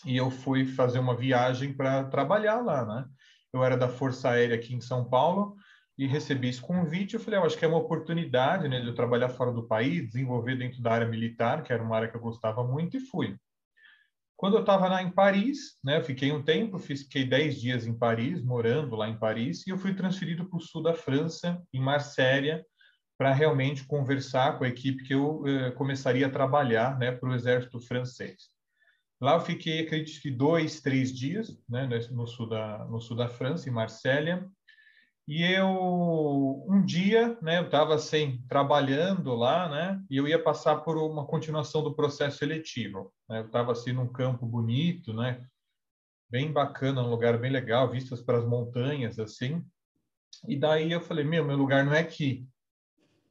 e 0.04 0.16
eu 0.16 0.32
fui 0.32 0.66
fazer 0.66 0.98
uma 0.98 1.16
viagem 1.16 1.72
para 1.72 2.02
trabalhar 2.04 2.60
lá, 2.60 2.84
né? 2.84 3.06
Eu 3.52 3.62
era 3.62 3.76
da 3.76 3.88
Força 3.88 4.30
Aérea 4.30 4.56
aqui 4.56 4.74
em 4.74 4.80
São 4.80 5.08
Paulo, 5.08 5.54
e 5.98 6.06
recebi 6.06 6.48
esse 6.48 6.60
convite. 6.60 7.14
Eu 7.14 7.20
falei, 7.20 7.38
ah, 7.38 7.42
acho 7.42 7.58
que 7.58 7.64
é 7.64 7.68
uma 7.68 7.78
oportunidade 7.78 8.68
né, 8.68 8.80
de 8.80 8.86
eu 8.86 8.94
trabalhar 8.94 9.28
fora 9.28 9.52
do 9.52 9.66
país, 9.66 10.06
desenvolver 10.06 10.56
dentro 10.56 10.82
da 10.82 10.92
área 10.92 11.06
militar, 11.06 11.62
que 11.62 11.72
era 11.72 11.82
uma 11.82 11.96
área 11.96 12.08
que 12.08 12.16
eu 12.16 12.20
gostava 12.20 12.64
muito, 12.64 12.96
e 12.96 13.00
fui. 13.00 13.36
Quando 14.36 14.56
eu 14.56 14.60
estava 14.60 14.88
lá 14.88 15.02
em 15.02 15.10
Paris, 15.10 15.78
né, 15.84 15.98
eu 15.98 16.02
fiquei 16.02 16.32
um 16.32 16.42
tempo, 16.42 16.78
fiquei 16.78 17.24
10 17.24 17.60
dias 17.60 17.86
em 17.86 17.96
Paris, 17.96 18.42
morando 18.42 18.96
lá 18.96 19.08
em 19.08 19.18
Paris, 19.18 19.64
e 19.66 19.70
eu 19.70 19.78
fui 19.78 19.94
transferido 19.94 20.48
para 20.48 20.56
o 20.56 20.60
sul 20.60 20.82
da 20.82 20.94
França, 20.94 21.62
em 21.72 21.80
Marselha, 21.80 22.64
para 23.16 23.32
realmente 23.32 23.84
conversar 23.84 24.58
com 24.58 24.64
a 24.64 24.68
equipe 24.68 25.04
que 25.04 25.14
eu 25.14 25.46
eh, 25.46 25.70
começaria 25.72 26.26
a 26.26 26.30
trabalhar 26.30 26.98
né, 26.98 27.12
para 27.12 27.28
o 27.28 27.34
exército 27.34 27.78
francês. 27.78 28.50
Lá 29.20 29.34
eu 29.34 29.40
fiquei, 29.40 29.78
acredito 29.78 30.20
que 30.20 30.32
dois, 30.32 30.80
três 30.80 31.16
dias, 31.16 31.56
né, 31.68 31.88
no 32.10 32.26
sul 32.26 32.48
da, 32.48 32.84
no 32.86 33.00
sul 33.00 33.16
da 33.16 33.28
França, 33.28 33.68
em 33.68 33.72
Marselha, 33.72 34.44
e 35.26 35.42
eu, 35.42 36.64
um 36.68 36.84
dia, 36.84 37.38
né, 37.40 37.58
eu 37.58 37.64
estava 37.64 37.94
assim, 37.94 38.42
trabalhando 38.48 39.34
lá, 39.34 39.68
né, 39.68 40.02
e 40.10 40.16
eu 40.16 40.26
ia 40.26 40.42
passar 40.42 40.76
por 40.76 40.96
uma 40.96 41.24
continuação 41.26 41.82
do 41.82 41.94
processo 41.94 42.38
seletivo. 42.38 43.12
Né? 43.28 43.40
Eu 43.40 43.46
estava 43.46 43.72
assim 43.72 43.92
num 43.92 44.08
campo 44.08 44.44
bonito, 44.44 45.12
né, 45.12 45.46
bem 46.30 46.52
bacana, 46.52 47.02
um 47.02 47.10
lugar 47.10 47.38
bem 47.38 47.52
legal, 47.52 47.90
vistas 47.90 48.20
para 48.20 48.38
as 48.38 48.44
montanhas, 48.44 49.18
assim. 49.18 49.64
E 50.48 50.56
daí 50.56 50.90
eu 50.90 51.00
falei, 51.00 51.24
meu, 51.24 51.44
meu 51.44 51.56
lugar 51.56 51.84
não 51.84 51.92
é 51.92 52.00
aqui. 52.00 52.48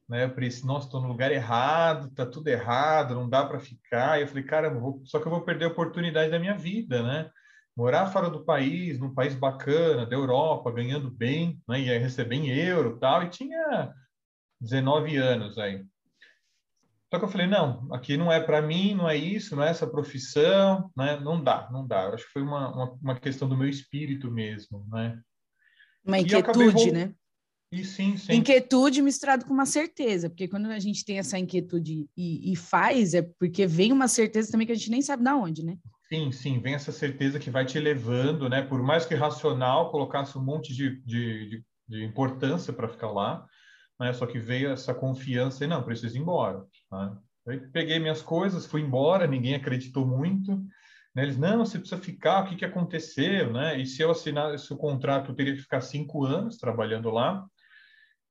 Né? 0.08 0.24
Eu 0.24 0.30
pensei, 0.30 0.64
nossa, 0.64 0.86
estou 0.86 1.00
no 1.00 1.08
lugar 1.08 1.30
errado, 1.30 2.10
tá 2.14 2.24
tudo 2.24 2.48
errado, 2.48 3.14
não 3.14 3.28
dá 3.28 3.44
para 3.44 3.58
ficar. 3.58 4.18
E 4.18 4.22
eu 4.22 4.28
falei, 4.28 4.44
cara, 4.44 4.68
eu 4.68 4.80
vou... 4.80 5.02
só 5.04 5.18
que 5.18 5.26
eu 5.26 5.30
vou 5.30 5.42
perder 5.42 5.66
a 5.66 5.68
oportunidade 5.68 6.30
da 6.30 6.38
minha 6.38 6.56
vida, 6.56 7.02
né? 7.02 7.30
Morar 7.76 8.06
fora 8.06 8.28
do 8.28 8.44
país, 8.44 8.98
num 8.98 9.14
país 9.14 9.34
bacana, 9.34 10.06
da 10.06 10.14
Europa, 10.14 10.70
ganhando 10.70 11.10
bem, 11.10 11.60
né, 11.68 11.80
ia 11.80 11.98
receber 11.98 12.36
em 12.36 12.48
euro 12.48 12.98
tal, 12.98 13.22
e 13.22 13.30
tinha 13.30 13.92
19 14.60 15.16
anos 15.16 15.58
aí. 15.58 15.84
Só 17.12 17.18
que 17.18 17.26
eu 17.26 17.28
falei, 17.28 17.46
não, 17.46 17.86
aqui 17.92 18.16
não 18.16 18.32
é 18.32 18.40
para 18.40 18.62
mim, 18.62 18.94
não 18.94 19.06
é 19.06 19.14
isso, 19.14 19.54
não 19.54 19.62
é 19.62 19.68
essa 19.68 19.86
profissão, 19.86 20.90
né? 20.96 21.20
não 21.20 21.42
dá, 21.42 21.68
não 21.70 21.86
dá. 21.86 22.04
Eu 22.04 22.14
acho 22.14 22.24
que 22.24 22.32
foi 22.32 22.40
uma, 22.40 22.74
uma, 22.74 22.92
uma 23.02 23.20
questão 23.20 23.46
do 23.46 23.56
meu 23.56 23.68
espírito 23.68 24.30
mesmo, 24.30 24.86
né? 24.90 25.20
Uma 26.02 26.18
inquietude, 26.18 26.90
né? 26.90 27.14
E 27.70 27.84
sim, 27.84 28.16
sim. 28.16 28.34
Inquietude 28.34 29.02
misturado 29.02 29.44
com 29.44 29.52
uma 29.52 29.66
certeza, 29.66 30.30
porque 30.30 30.48
quando 30.48 30.66
a 30.66 30.78
gente 30.78 31.04
tem 31.04 31.18
essa 31.18 31.38
inquietude 31.38 32.08
e, 32.16 32.52
e, 32.52 32.56
faz, 32.56 33.12
é 33.14 33.22
porque 33.22 33.66
vem 33.66 33.92
uma 33.92 34.08
certeza 34.08 34.50
também 34.50 34.66
que 34.66 34.72
a 34.72 34.76
gente 34.76 34.90
nem 34.90 35.02
sabe 35.02 35.22
de 35.22 35.30
onde, 35.30 35.62
né? 35.62 35.76
Sim, 36.12 36.30
sim, 36.30 36.60
vem 36.60 36.74
essa 36.74 36.92
certeza 36.92 37.38
que 37.38 37.48
vai 37.48 37.64
te 37.64 37.80
levando, 37.80 38.46
né? 38.46 38.60
Por 38.60 38.82
mais 38.82 39.06
que 39.06 39.14
racional 39.14 39.90
colocasse 39.90 40.36
um 40.36 40.44
monte 40.44 40.74
de, 40.74 41.00
de, 41.06 41.64
de, 41.88 42.04
importância 42.04 42.70
para 42.70 42.86
ficar 42.86 43.10
lá, 43.10 43.46
né? 43.98 44.12
Só 44.12 44.26
que 44.26 44.38
veio 44.38 44.70
essa 44.70 44.92
confiança 44.92 45.64
e 45.64 45.66
não, 45.66 45.82
preciso 45.82 46.14
ir 46.14 46.20
embora. 46.20 46.66
Né? 47.46 47.62
Peguei 47.72 47.98
minhas 47.98 48.20
coisas, 48.20 48.66
fui 48.66 48.82
embora, 48.82 49.26
ninguém 49.26 49.54
acreditou 49.54 50.06
muito. 50.06 50.54
Né? 51.14 51.22
Eles, 51.22 51.38
não, 51.38 51.64
você 51.64 51.78
precisa 51.78 51.98
ficar, 51.98 52.44
o 52.44 52.48
que, 52.50 52.56
que 52.56 52.64
aconteceu, 52.66 53.50
né? 53.50 53.80
E 53.80 53.86
se 53.86 54.02
eu 54.02 54.10
assinar 54.10 54.54
esse 54.54 54.76
contrato, 54.76 55.30
eu 55.30 55.34
teria 55.34 55.54
que 55.54 55.62
ficar 55.62 55.80
cinco 55.80 56.26
anos 56.26 56.58
trabalhando 56.58 57.08
lá. 57.08 57.42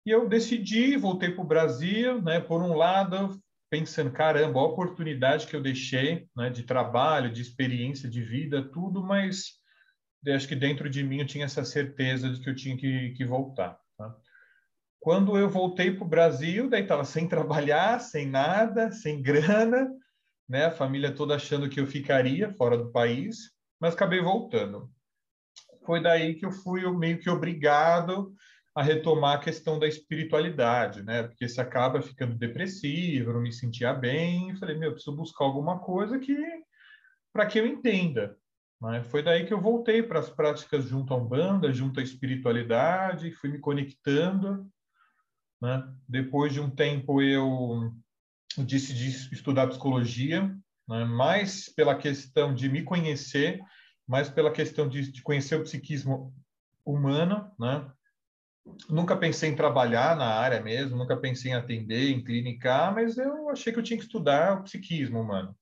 E 0.06 0.12
eu 0.12 0.30
decidi, 0.30 0.96
voltei 0.98 1.32
para 1.32 1.44
o 1.44 1.48
Brasil, 1.48 2.22
né? 2.22 2.40
Por 2.40 2.62
um 2.62 2.76
lado, 2.76 3.42
pensando, 3.72 4.12
caramba, 4.12 4.60
a 4.60 4.64
oportunidade 4.64 5.48
que 5.48 5.56
eu 5.56 5.62
deixei, 5.62 6.28
né? 6.36 6.50
De 6.50 6.64
trabalho, 6.64 7.32
de 7.32 7.42
experiência, 7.42 8.10
de 8.10 8.22
vida, 8.22 8.62
tudo, 8.62 9.02
mas 9.02 9.54
acho 10.28 10.48
que 10.48 10.56
dentro 10.56 10.90
de 10.90 11.02
mim 11.02 11.22
eu 11.22 11.26
tinha 11.26 11.46
essa 11.46 11.64
certeza 11.64 12.30
de 12.30 12.42
que 12.42 12.50
eu 12.50 12.56
tinha 12.56 12.78
que, 12.78 13.12
que 13.12 13.26
voltar. 13.26 13.80
Tá? 13.98 14.14
Quando 15.00 15.38
eu 15.38 15.50
voltei 15.50 15.90
para 15.90 16.04
o 16.04 16.08
Brasil, 16.08 16.70
daí 16.70 16.84
estava 16.84 17.06
sem 17.06 17.26
trabalhar, 17.30 18.00
sem 18.02 18.28
nada, 18.28 18.92
sem 18.92 19.22
grana, 19.22 19.90
né? 20.48 20.66
A 20.66 20.72
família 20.72 21.16
toda 21.16 21.36
achando 21.36 21.70
que 21.70 21.80
eu 21.80 21.88
ficaria 21.88 22.54
fora 22.54 22.78
do 22.78 22.92
país, 22.92 23.52
mas 23.80 23.94
acabei 23.94 24.22
voltando. 24.22 24.92
Foi 25.86 26.02
daí 26.02 26.36
que 26.36 26.46
eu 26.46 26.52
fui 26.52 26.82
meio 26.98 27.20
que 27.20 27.30
obrigado 27.30 28.36
a 28.74 28.82
retomar 28.82 29.38
a 29.38 29.42
questão 29.42 29.78
da 29.78 29.88
espiritualidade, 29.88 31.04
né? 31.04 31.24
Porque 31.24 31.48
se 31.48 31.60
acaba 31.60 32.02
ficando 32.02 32.36
depressivo, 32.36 33.34
não 33.34 33.42
me 33.42 33.52
sentia 33.52 33.94
bem, 33.94 34.56
falei, 34.56 34.78
meu, 34.78 34.94
preciso 34.94 35.16
buscar 35.16 35.44
alguma 35.44 35.80
coisa 35.80 36.18
que 36.18 36.38
para 37.34 37.46
que 37.46 37.60
eu 37.60 37.68
entenda. 37.68 38.38
Né? 38.82 39.04
Foi 39.04 39.22
daí 39.22 39.46
que 39.46 39.54
eu 39.54 39.62
voltei 39.62 40.02
para 40.02 40.20
as 40.20 40.30
práticas 40.30 40.86
junto 40.86 41.14
à 41.14 41.18
Umbanda, 41.18 41.72
junto 41.74 42.00
à 42.00 42.04
espiritualidade, 42.04 43.32
fui 43.32 43.50
me 43.50 43.60
conectando. 43.60 44.66
Né? 45.62 45.84
Depois 46.08 46.54
de 46.54 46.60
um 46.60 46.70
tempo 46.70 47.22
eu 47.22 47.94
decidi 48.58 49.10
estudar 49.34 49.68
psicologia, 49.68 50.44
né? 50.88 51.06
mais 51.06 51.70
pela 51.70 51.96
questão 51.96 52.56
de 52.56 52.68
me 52.68 52.84
conhecer, 52.84 53.60
mais 54.08 54.30
pela 54.30 54.52
questão 54.52 54.90
de, 54.90 55.12
de 55.12 55.22
conhecer 55.22 55.56
o 55.56 55.64
psiquismo 55.64 56.34
humano, 56.84 57.50
né? 57.60 57.90
Nunca 58.90 59.16
pensei 59.16 59.50
em 59.50 59.56
trabalhar 59.56 60.16
na 60.16 60.26
área 60.26 60.62
mesmo, 60.62 60.98
nunca 60.98 61.18
pensei 61.18 61.52
em 61.52 61.56
atender, 61.56 62.12
em 62.12 62.24
clinicar, 62.24 62.94
mas 62.94 63.18
eu 63.18 63.50
achei 63.50 63.74
que 63.74 63.80
eu 63.80 63.84
tinha 63.84 63.98
que 63.98 64.06
estudar 64.06 64.60
o 64.60 64.64
psiquismo 64.64 65.20
humano. 65.20 65.56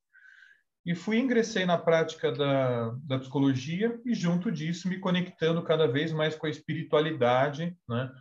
E 0.86 0.96
fui 0.96 1.20
ingressei 1.20 1.66
na 1.66 1.78
prática 1.78 2.32
da, 2.32 2.92
da 3.04 3.20
psicologia 3.20 4.00
e 4.06 4.14
junto 4.14 4.52
disso 4.52 4.88
me 4.88 5.00
conectando 5.00 5.62
cada 5.64 5.88
vez 5.88 6.12
mais 6.12 6.36
com 6.36 6.48
a 6.48 6.50
espiritualidade, 6.50 7.78
né? 7.88 8.12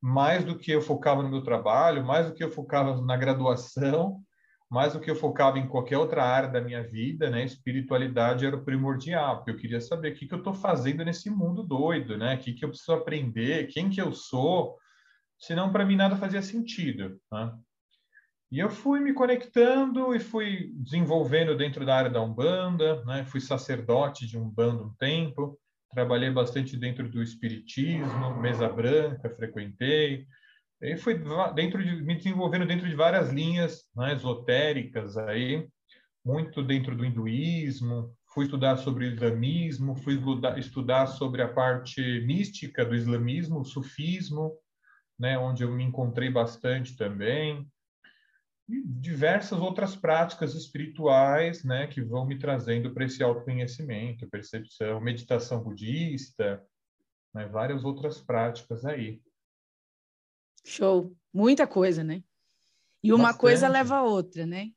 Mais 0.00 0.44
do 0.44 0.58
que 0.58 0.70
eu 0.70 0.82
focava 0.82 1.22
no 1.22 1.30
meu 1.30 1.42
trabalho, 1.42 2.04
mais 2.04 2.26
do 2.26 2.34
que 2.34 2.44
eu 2.44 2.50
focava 2.50 3.00
na 3.00 3.16
graduação, 3.16 4.22
mais 4.70 4.92
do 4.92 5.00
que 5.00 5.10
eu 5.10 5.16
focava 5.16 5.58
em 5.58 5.68
qualquer 5.68 5.98
outra 5.98 6.24
área 6.24 6.48
da 6.48 6.60
minha 6.60 6.82
vida, 6.82 7.30
né? 7.30 7.44
Espiritualidade 7.44 8.46
era 8.46 8.56
o 8.56 8.64
primordial, 8.64 9.36
porque 9.36 9.50
eu 9.50 9.56
queria 9.56 9.80
saber 9.80 10.12
o 10.12 10.14
que, 10.14 10.26
que 10.26 10.34
eu 10.34 10.38
estou 10.38 10.54
fazendo 10.54 11.04
nesse 11.04 11.30
mundo 11.30 11.62
doido, 11.62 12.16
né? 12.16 12.34
O 12.34 12.38
que, 12.38 12.52
que 12.52 12.64
eu 12.64 12.70
preciso 12.70 12.92
aprender, 12.92 13.68
quem 13.68 13.90
que 13.90 14.00
eu 14.00 14.12
sou, 14.12 14.76
senão 15.38 15.70
para 15.70 15.84
mim 15.84 15.96
nada 15.96 16.16
fazia 16.16 16.42
sentido, 16.42 17.20
né? 17.30 17.52
E 18.50 18.58
eu 18.58 18.70
fui 18.70 19.00
me 19.00 19.12
conectando 19.12 20.14
e 20.14 20.20
fui 20.20 20.70
desenvolvendo 20.74 21.56
dentro 21.56 21.84
da 21.84 21.96
área 21.96 22.10
da 22.10 22.22
Umbanda, 22.22 23.04
né? 23.04 23.24
Fui 23.24 23.40
sacerdote 23.40 24.26
de 24.26 24.38
Umbanda 24.38 24.82
um 24.82 24.94
tempo, 24.94 25.58
trabalhei 25.90 26.30
bastante 26.30 26.76
dentro 26.76 27.08
do 27.08 27.22
espiritismo, 27.22 28.40
mesa 28.40 28.68
branca, 28.68 29.30
frequentei, 29.30 30.26
e 30.84 30.96
fui 30.98 31.18
dentro 31.54 31.82
de, 31.82 32.02
me 32.02 32.14
desenvolvendo 32.14 32.66
dentro 32.66 32.86
de 32.86 32.94
várias 32.94 33.30
linhas 33.30 33.84
né, 33.96 34.12
esotéricas 34.12 35.16
aí, 35.16 35.66
muito 36.22 36.62
dentro 36.62 36.94
do 36.94 37.04
hinduísmo, 37.04 38.14
fui 38.34 38.44
estudar 38.44 38.76
sobre 38.76 39.06
o 39.06 39.12
islamismo, 39.12 39.96
fui 39.96 40.20
estudar 40.58 41.06
sobre 41.06 41.40
a 41.40 41.48
parte 41.48 42.02
mística 42.26 42.84
do 42.84 42.94
islamismo, 42.94 43.60
o 43.60 43.64
sufismo, 43.64 44.52
né, 45.18 45.38
onde 45.38 45.62
eu 45.62 45.72
me 45.72 45.84
encontrei 45.84 46.28
bastante 46.28 46.96
também, 46.96 47.66
e 48.68 48.82
diversas 48.86 49.58
outras 49.58 49.94
práticas 49.96 50.54
espirituais, 50.54 51.64
né, 51.64 51.86
que 51.86 52.02
vão 52.02 52.26
me 52.26 52.38
trazendo 52.38 52.92
para 52.92 53.04
esse 53.04 53.22
autoconhecimento, 53.22 54.28
percepção, 54.28 55.00
meditação 55.00 55.62
budista, 55.62 56.62
né, 57.32 57.46
várias 57.46 57.84
outras 57.84 58.20
práticas 58.20 58.84
aí. 58.84 59.20
Show. 60.64 61.14
Muita 61.32 61.66
coisa, 61.66 62.02
né? 62.02 62.22
E 63.02 63.12
uma 63.12 63.24
Bastante. 63.24 63.40
coisa 63.40 63.68
leva 63.68 63.96
a 63.96 64.04
outra, 64.04 64.46
né? 64.46 64.70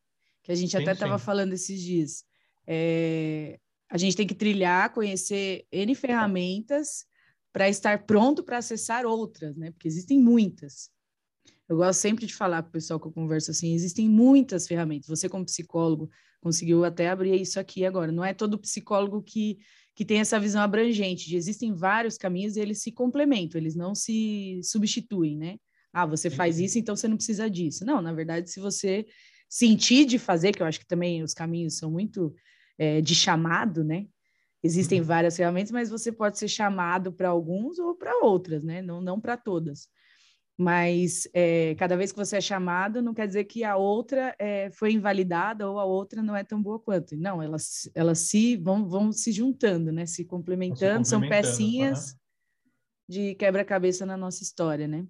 Que 0.44 0.52
a 0.52 0.56
gente 0.56 0.72
sim, 0.72 0.78
até 0.78 0.92
estava 0.92 1.18
falando 1.18 1.54
esses 1.54 1.82
dias. 1.82 2.26
É... 2.66 3.60
A 3.90 3.98
gente 3.98 4.18
tem 4.18 4.28
que 4.28 4.36
trilhar, 4.36 4.94
conhecer 4.94 5.66
N 5.72 5.96
ferramentas 5.96 7.06
para 7.54 7.70
estar 7.70 8.06
pronto 8.06 8.44
para 8.44 8.58
acessar 8.58 9.06
outras, 9.06 9.56
né? 9.56 9.72
Porque 9.72 9.88
existem 9.88 10.20
muitas. 10.20 10.90
Eu 11.70 11.78
gosto 11.78 12.00
sempre 12.00 12.26
de 12.26 12.34
falar 12.34 12.64
com 12.64 12.70
o 12.70 12.72
pessoal 12.72 13.00
que 13.00 13.08
eu 13.08 13.12
converso 13.12 13.52
assim, 13.52 13.74
existem 13.74 14.10
muitas 14.10 14.68
ferramentas. 14.68 15.08
Você, 15.08 15.28
como 15.28 15.46
psicólogo, 15.46 16.10
conseguiu 16.42 16.86
até 16.86 17.10
abrir 17.10 17.40
isso 17.40 17.60
aqui 17.60 17.86
agora. 17.86 18.12
Não 18.12 18.24
é 18.24 18.34
todo 18.34 18.60
psicólogo 18.60 19.22
que, 19.22 19.58
que 19.96 20.06
tem 20.06 20.20
essa 20.20 20.40
visão 20.40 20.62
abrangente 20.62 21.28
de 21.28 21.36
existem 21.36 21.74
vários 21.74 22.18
caminhos 22.18 22.56
e 22.56 22.60
eles 22.60 22.82
se 22.82 22.92
complementam, 22.92 23.60
eles 23.60 23.76
não 23.76 23.96
se 23.96 24.62
substituem, 24.64 25.38
né? 25.38 25.58
Ah, 25.98 26.06
você 26.06 26.30
faz 26.30 26.60
isso, 26.60 26.78
então 26.78 26.96
você 26.96 27.08
não 27.08 27.18
precisa 27.18 27.50
disso. 27.50 27.84
Não, 27.84 28.02
na 28.02 28.14
verdade, 28.14 28.52
se 28.52 28.60
você 28.60 29.06
sentir 29.50 30.06
de 30.06 30.20
fazer, 30.20 30.52
que 30.52 30.62
eu 30.62 30.68
acho 30.68 30.80
que 30.80 30.88
também 30.88 31.24
os 31.24 31.34
caminhos 31.34 31.78
são 31.78 31.90
muito 31.90 32.36
é, 32.78 33.02
de 33.02 33.16
chamado, 33.16 33.84
né? 33.84 34.06
Existem 34.64 35.00
uhum. 35.00 35.06
várias 35.06 35.36
ferramentas, 35.36 35.72
mas 35.72 35.90
você 35.90 36.12
pode 36.12 36.38
ser 36.38 36.48
chamado 36.48 37.12
para 37.12 37.30
alguns 37.30 37.80
ou 37.80 37.96
para 37.96 38.24
outras, 38.24 38.64
né? 38.64 38.82
Não, 38.82 39.02
não 39.02 39.20
para 39.20 39.38
todas. 39.38 39.88
Mas 40.56 41.28
é, 41.34 41.76
cada 41.76 41.96
vez 41.96 42.12
que 42.12 42.18
você 42.18 42.38
é 42.38 42.42
chamado, 42.42 43.02
não 43.02 43.14
quer 43.14 43.28
dizer 43.28 43.46
que 43.46 43.64
a 43.64 43.76
outra 43.76 44.36
é, 44.38 44.70
foi 44.72 44.92
invalidada 44.92 45.70
ou 45.70 45.80
a 45.80 45.86
outra 45.86 46.22
não 46.22 46.36
é 46.36 46.44
tão 46.44 46.62
boa 46.62 46.80
quanto. 46.80 47.16
Não, 47.16 47.42
elas, 47.42 47.90
elas 47.96 48.20
se 48.20 48.56
vão, 48.58 48.88
vão 48.88 49.12
se 49.12 49.32
juntando, 49.32 49.92
né? 49.92 50.06
Se 50.06 50.26
complementando, 50.26 51.06
se 51.06 51.06
complementando 51.06 51.08
são 51.08 51.22
pecinhas 51.22 52.12
uhum. 52.12 52.18
de 53.10 53.36
quebra-cabeça 53.36 54.06
na 54.06 54.18
nossa 54.18 54.44
história, 54.44 54.88
né? 54.88 55.08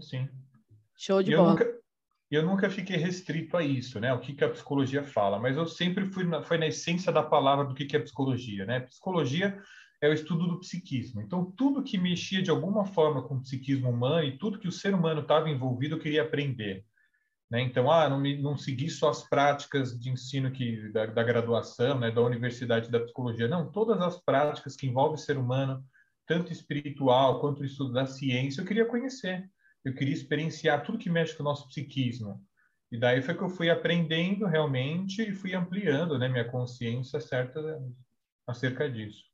sim. 0.00 0.28
Show 0.96 1.22
de 1.22 1.32
eu 1.32 1.38
bola. 1.38 1.50
Nunca, 1.50 1.82
eu 2.30 2.46
nunca 2.46 2.70
fiquei 2.70 2.96
restrito 2.96 3.56
a 3.56 3.62
isso, 3.62 4.00
né? 4.00 4.12
O 4.14 4.20
que, 4.20 4.32
que 4.32 4.44
a 4.44 4.48
psicologia 4.48 5.02
fala, 5.02 5.38
mas 5.38 5.56
eu 5.56 5.66
sempre 5.66 6.06
fui 6.06 6.24
na, 6.24 6.42
foi 6.42 6.56
na 6.56 6.66
essência 6.66 7.12
da 7.12 7.22
palavra 7.22 7.64
do 7.66 7.74
que, 7.74 7.84
que 7.84 7.96
é 7.96 8.00
psicologia, 8.00 8.64
né? 8.64 8.80
Psicologia 8.80 9.60
é 10.00 10.08
o 10.08 10.12
estudo 10.12 10.46
do 10.46 10.58
psiquismo. 10.58 11.20
Então, 11.20 11.44
tudo 11.44 11.82
que 11.82 11.98
mexia 11.98 12.42
de 12.42 12.50
alguma 12.50 12.84
forma 12.84 13.22
com 13.22 13.36
o 13.36 13.40
psiquismo 13.40 13.90
humano 13.90 14.24
e 14.24 14.38
tudo 14.38 14.58
que 14.58 14.66
o 14.66 14.72
ser 14.72 14.94
humano 14.94 15.20
estava 15.20 15.50
envolvido, 15.50 15.94
eu 15.94 16.00
queria 16.00 16.22
aprender. 16.22 16.84
Né? 17.50 17.60
Então, 17.60 17.90
ah, 17.90 18.08
não, 18.08 18.18
me, 18.18 18.40
não 18.40 18.56
seguir 18.56 18.88
só 18.88 19.10
as 19.10 19.28
práticas 19.28 19.98
de 19.98 20.08
ensino 20.08 20.50
que 20.50 20.90
da, 20.90 21.04
da 21.04 21.22
graduação, 21.22 22.00
né, 22.00 22.10
da 22.10 22.22
universidade 22.22 22.90
da 22.90 22.98
psicologia. 22.98 23.46
Não, 23.46 23.70
todas 23.70 24.00
as 24.00 24.18
práticas 24.24 24.74
que 24.74 24.86
envolvem 24.86 25.16
o 25.16 25.18
ser 25.18 25.36
humano, 25.36 25.84
tanto 26.26 26.50
espiritual 26.50 27.40
quanto 27.40 27.60
o 27.60 27.64
estudo 27.66 27.92
da 27.92 28.06
ciência, 28.06 28.62
eu 28.62 28.64
queria 28.64 28.86
conhecer 28.86 29.50
eu 29.84 29.94
queria 29.94 30.14
experienciar 30.14 30.84
tudo 30.84 30.98
que 30.98 31.10
mexe 31.10 31.34
com 31.36 31.42
o 31.42 31.44
nosso 31.44 31.68
psiquismo. 31.68 32.40
E 32.90 32.98
daí 32.98 33.22
foi 33.22 33.34
que 33.34 33.42
eu 33.42 33.48
fui 33.48 33.70
aprendendo 33.70 34.46
realmente 34.46 35.22
e 35.22 35.34
fui 35.34 35.54
ampliando 35.54 36.18
né, 36.18 36.28
minha 36.28 36.44
consciência 36.44 37.20
certa 37.20 37.60
acerca 38.46 38.90
disso. 38.90 39.24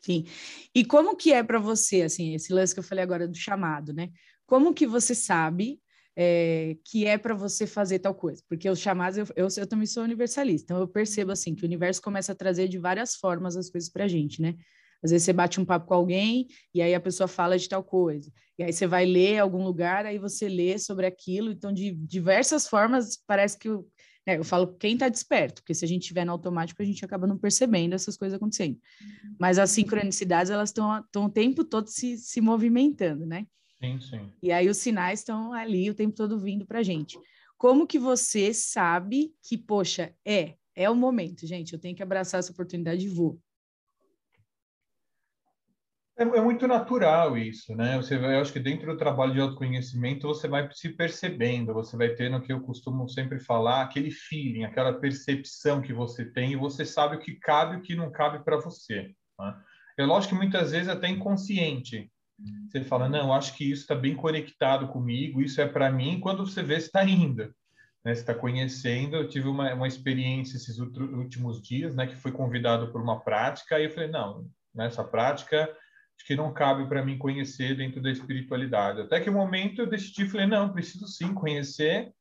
Sim. 0.00 0.26
E 0.74 0.84
como 0.84 1.16
que 1.16 1.32
é 1.32 1.42
para 1.42 1.58
você, 1.58 2.02
assim, 2.02 2.34
esse 2.34 2.52
lance 2.52 2.74
que 2.74 2.80
eu 2.80 2.84
falei 2.84 3.04
agora 3.04 3.26
do 3.26 3.36
chamado, 3.36 3.92
né? 3.92 4.10
Como 4.44 4.74
que 4.74 4.86
você 4.86 5.14
sabe 5.14 5.80
é, 6.16 6.76
que 6.84 7.06
é 7.06 7.16
para 7.16 7.34
você 7.34 7.66
fazer 7.66 8.00
tal 8.00 8.14
coisa? 8.14 8.42
Porque 8.48 8.68
os 8.68 8.80
chamados, 8.80 9.16
eu, 9.16 9.26
eu, 9.36 9.48
eu, 9.56 9.66
também 9.66 9.86
sou 9.86 10.02
universalista, 10.02 10.64
então 10.64 10.78
eu 10.78 10.88
percebo, 10.88 11.30
assim, 11.30 11.54
que 11.54 11.62
o 11.62 11.66
universo 11.66 12.02
começa 12.02 12.32
a 12.32 12.34
trazer 12.34 12.68
de 12.68 12.78
várias 12.78 13.14
formas 13.14 13.56
as 13.56 13.70
coisas 13.70 13.88
para 13.88 14.04
a 14.04 14.08
gente, 14.08 14.42
né? 14.42 14.56
Às 15.02 15.10
vezes 15.10 15.24
você 15.24 15.32
bate 15.32 15.60
um 15.60 15.64
papo 15.64 15.86
com 15.86 15.94
alguém 15.94 16.46
e 16.74 16.80
aí 16.80 16.94
a 16.94 17.00
pessoa 17.00 17.26
fala 17.26 17.58
de 17.58 17.68
tal 17.68 17.82
coisa. 17.82 18.30
E 18.58 18.62
aí 18.62 18.72
você 18.72 18.86
vai 18.86 19.04
ler 19.04 19.38
algum 19.38 19.64
lugar, 19.64 20.06
aí 20.06 20.18
você 20.18 20.48
lê 20.48 20.78
sobre 20.78 21.06
aquilo. 21.06 21.50
Então, 21.50 21.72
de 21.72 21.92
diversas 21.92 22.68
formas, 22.68 23.16
parece 23.26 23.58
que 23.58 23.68
eu, 23.68 23.88
né, 24.26 24.38
eu 24.38 24.44
falo 24.44 24.76
quem 24.76 24.94
está 24.94 25.08
desperto, 25.08 25.62
porque 25.62 25.74
se 25.74 25.84
a 25.84 25.88
gente 25.88 26.02
estiver 26.02 26.24
no 26.24 26.32
automático, 26.32 26.80
a 26.80 26.84
gente 26.84 27.04
acaba 27.04 27.26
não 27.26 27.36
percebendo 27.36 27.94
essas 27.94 28.16
coisas 28.16 28.36
acontecendo. 28.36 28.78
Mas 29.38 29.58
as 29.58 29.70
sincronicidades, 29.70 30.50
elas 30.50 30.68
estão 30.68 31.04
o 31.16 31.28
tempo 31.28 31.64
todo 31.64 31.88
se, 31.88 32.16
se 32.16 32.40
movimentando, 32.40 33.26
né? 33.26 33.46
Sim, 33.80 34.00
sim. 34.00 34.32
E 34.40 34.52
aí 34.52 34.68
os 34.68 34.76
sinais 34.76 35.20
estão 35.20 35.52
ali 35.52 35.90
o 35.90 35.94
tempo 35.94 36.14
todo 36.14 36.38
vindo 36.38 36.64
para 36.64 36.82
gente. 36.82 37.18
Como 37.58 37.86
que 37.86 37.98
você 37.98 38.54
sabe 38.54 39.32
que, 39.42 39.58
poxa, 39.58 40.14
é, 40.24 40.54
é 40.74 40.88
o 40.88 40.94
momento, 40.94 41.46
gente, 41.46 41.72
eu 41.72 41.78
tenho 41.78 41.96
que 41.96 42.02
abraçar 42.02 42.38
essa 42.38 42.52
oportunidade 42.52 43.06
e 43.06 43.08
vou. 43.08 43.40
É, 46.22 46.38
é, 46.38 46.40
muito 46.40 46.68
natural 46.68 47.36
isso, 47.36 47.74
né? 47.74 47.96
Você 47.96 48.16
vai, 48.16 48.36
eu 48.36 48.40
acho 48.40 48.52
que 48.52 48.60
dentro 48.60 48.86
do 48.86 48.96
trabalho 48.96 49.32
de 49.32 49.40
autoconhecimento 49.40 50.28
você 50.28 50.46
vai 50.46 50.68
se 50.72 50.90
percebendo, 50.90 51.74
você 51.74 51.96
vai 51.96 52.10
tendo 52.10 52.36
o 52.36 52.40
que 52.40 52.52
eu 52.52 52.60
costumo 52.60 53.08
sempre 53.08 53.40
falar, 53.40 53.82
aquele 53.82 54.10
feeling, 54.10 54.62
aquela 54.62 54.92
percepção 54.92 55.82
que 55.82 55.92
você 55.92 56.24
tem 56.24 56.52
e 56.52 56.56
você 56.56 56.84
sabe 56.84 57.16
o 57.16 57.18
que 57.18 57.34
cabe 57.34 57.74
e 57.74 57.78
o 57.78 57.82
que 57.82 57.96
não 57.96 58.10
cabe 58.10 58.44
para 58.44 58.56
você. 58.56 59.12
Né? 59.38 59.56
É 59.98 60.04
lógico 60.04 60.34
que 60.34 60.40
muitas 60.40 60.70
vezes 60.70 60.88
até 60.88 61.08
inconsciente. 61.08 62.08
Você 62.68 62.82
fala, 62.84 63.08
não, 63.08 63.32
acho 63.32 63.56
que 63.56 63.70
isso 63.70 63.82
está 63.82 63.94
bem 63.94 64.14
conectado 64.14 64.88
comigo, 64.88 65.40
isso 65.40 65.60
é 65.60 65.66
para 65.66 65.90
mim. 65.90 66.20
Quando 66.20 66.46
você 66.46 66.62
vê, 66.62 66.76
está 66.76 67.04
indo, 67.04 67.52
né? 68.04 68.14
Você 68.14 68.20
está 68.20 68.34
conhecendo. 68.34 69.16
Eu 69.16 69.28
tive 69.28 69.48
uma, 69.48 69.72
uma 69.74 69.86
experiência 69.86 70.56
esses 70.56 70.78
últimos 70.78 71.62
dias, 71.62 71.94
né? 71.94 72.06
Que 72.06 72.16
fui 72.16 72.32
convidado 72.32 72.90
por 72.90 73.00
uma 73.00 73.20
prática 73.20 73.78
e 73.78 73.84
eu 73.84 73.90
falei, 73.90 74.08
não, 74.08 74.48
nessa 74.74 75.04
prática 75.04 75.68
que 76.26 76.36
não 76.36 76.52
cabe 76.52 76.86
para 76.86 77.04
mim 77.04 77.18
conhecer 77.18 77.76
dentro 77.76 78.00
da 78.00 78.10
espiritualidade. 78.10 79.00
Até 79.00 79.20
que 79.20 79.28
o 79.28 79.32
um 79.32 79.36
momento 79.36 79.80
eu 79.80 79.86
decidi, 79.86 80.28
falei, 80.28 80.46
não, 80.46 80.72
preciso 80.72 81.06
sim 81.06 81.34
conhecer. 81.34 82.12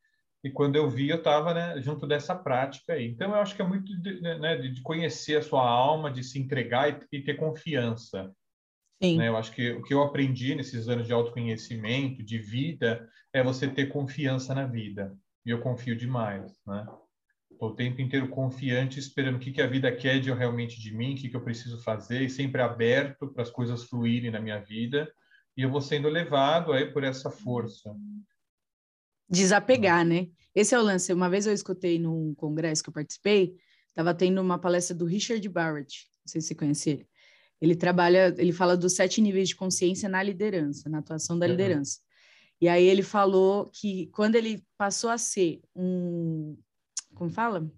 E 0.43 0.49
quando 0.49 0.75
eu 0.75 0.89
vi, 0.89 1.09
eu 1.09 1.17
estava 1.17 1.53
né, 1.53 1.79
junto 1.81 2.07
dessa 2.07 2.35
prática 2.35 2.93
aí. 2.93 3.07
Então, 3.07 3.29
eu 3.29 3.35
acho 3.35 3.55
que 3.55 3.61
é 3.61 3.67
muito 3.67 3.95
de, 4.01 4.19
né, 4.21 4.57
de 4.57 4.81
conhecer 4.81 5.37
a 5.37 5.41
sua 5.41 5.61
alma, 5.61 6.11
de 6.11 6.23
se 6.23 6.39
entregar 6.39 6.89
e, 6.89 7.17
e 7.17 7.21
ter 7.21 7.35
confiança. 7.35 8.31
Sim. 9.01 9.17
Né? 9.17 9.27
Eu 9.27 9.37
acho 9.37 9.51
que 9.51 9.71
o 9.71 9.83
que 9.83 9.93
eu 9.93 10.01
aprendi 10.01 10.55
nesses 10.55 10.87
anos 10.87 11.05
de 11.05 11.13
autoconhecimento, 11.13 12.23
de 12.23 12.39
vida, 12.39 13.07
é 13.33 13.43
você 13.43 13.67
ter 13.67 13.87
confiança 13.87 14.55
na 14.55 14.65
vida. 14.65 15.15
E 15.45 15.49
eu 15.51 15.61
confio 15.61 15.95
demais, 15.95 16.51
né? 16.65 16.85
O 17.67 17.75
tempo 17.75 18.01
inteiro 18.01 18.27
confiante, 18.27 18.99
esperando 18.99 19.35
o 19.35 19.39
que, 19.39 19.51
que 19.51 19.61
a 19.61 19.67
vida 19.67 19.91
quer 19.95 20.19
de 20.19 20.29
eu 20.29 20.35
realmente 20.35 20.79
de 20.79 20.91
mim, 20.91 21.13
o 21.13 21.15
que, 21.15 21.29
que 21.29 21.35
eu 21.35 21.43
preciso 21.43 21.77
fazer, 21.83 22.21
e 22.21 22.29
sempre 22.29 22.59
aberto 22.59 23.27
para 23.27 23.43
as 23.43 23.51
coisas 23.51 23.83
fluírem 23.83 24.31
na 24.31 24.39
minha 24.39 24.59
vida, 24.59 25.11
e 25.55 25.61
eu 25.61 25.69
vou 25.69 25.79
sendo 25.79 26.09
levado 26.09 26.73
aí 26.73 26.91
por 26.91 27.03
essa 27.03 27.29
força. 27.29 27.95
Desapegar, 29.29 30.03
né? 30.03 30.27
Esse 30.55 30.73
é 30.73 30.79
o 30.79 30.81
lance. 30.81 31.13
Uma 31.13 31.29
vez 31.29 31.45
eu 31.45 31.53
escutei 31.53 31.99
num 31.99 32.33
congresso 32.33 32.81
que 32.81 32.89
eu 32.89 32.93
participei, 32.93 33.55
estava 33.87 34.13
tendo 34.13 34.41
uma 34.41 34.57
palestra 34.57 34.95
do 34.95 35.05
Richard 35.05 35.47
Barrett, 35.47 36.07
não 36.25 36.27
sei 36.31 36.41
se 36.41 36.47
você 36.47 36.55
conhece 36.55 36.89
ele. 36.89 37.07
Ele 37.61 37.75
trabalha, 37.75 38.33
ele 38.39 38.51
fala 38.51 38.75
dos 38.75 38.95
sete 38.95 39.21
níveis 39.21 39.49
de 39.49 39.55
consciência 39.55 40.09
na 40.09 40.23
liderança, 40.23 40.89
na 40.89 40.97
atuação 40.97 41.37
da 41.37 41.45
uhum. 41.45 41.51
liderança. 41.51 41.99
E 42.59 42.67
aí 42.67 42.83
ele 42.83 43.03
falou 43.03 43.69
que 43.71 44.07
quando 44.07 44.35
ele 44.35 44.65
passou 44.77 45.11
a 45.11 45.17
ser 45.19 45.61
um, 45.75 46.57
como 47.21 47.29
fala? 47.29 47.71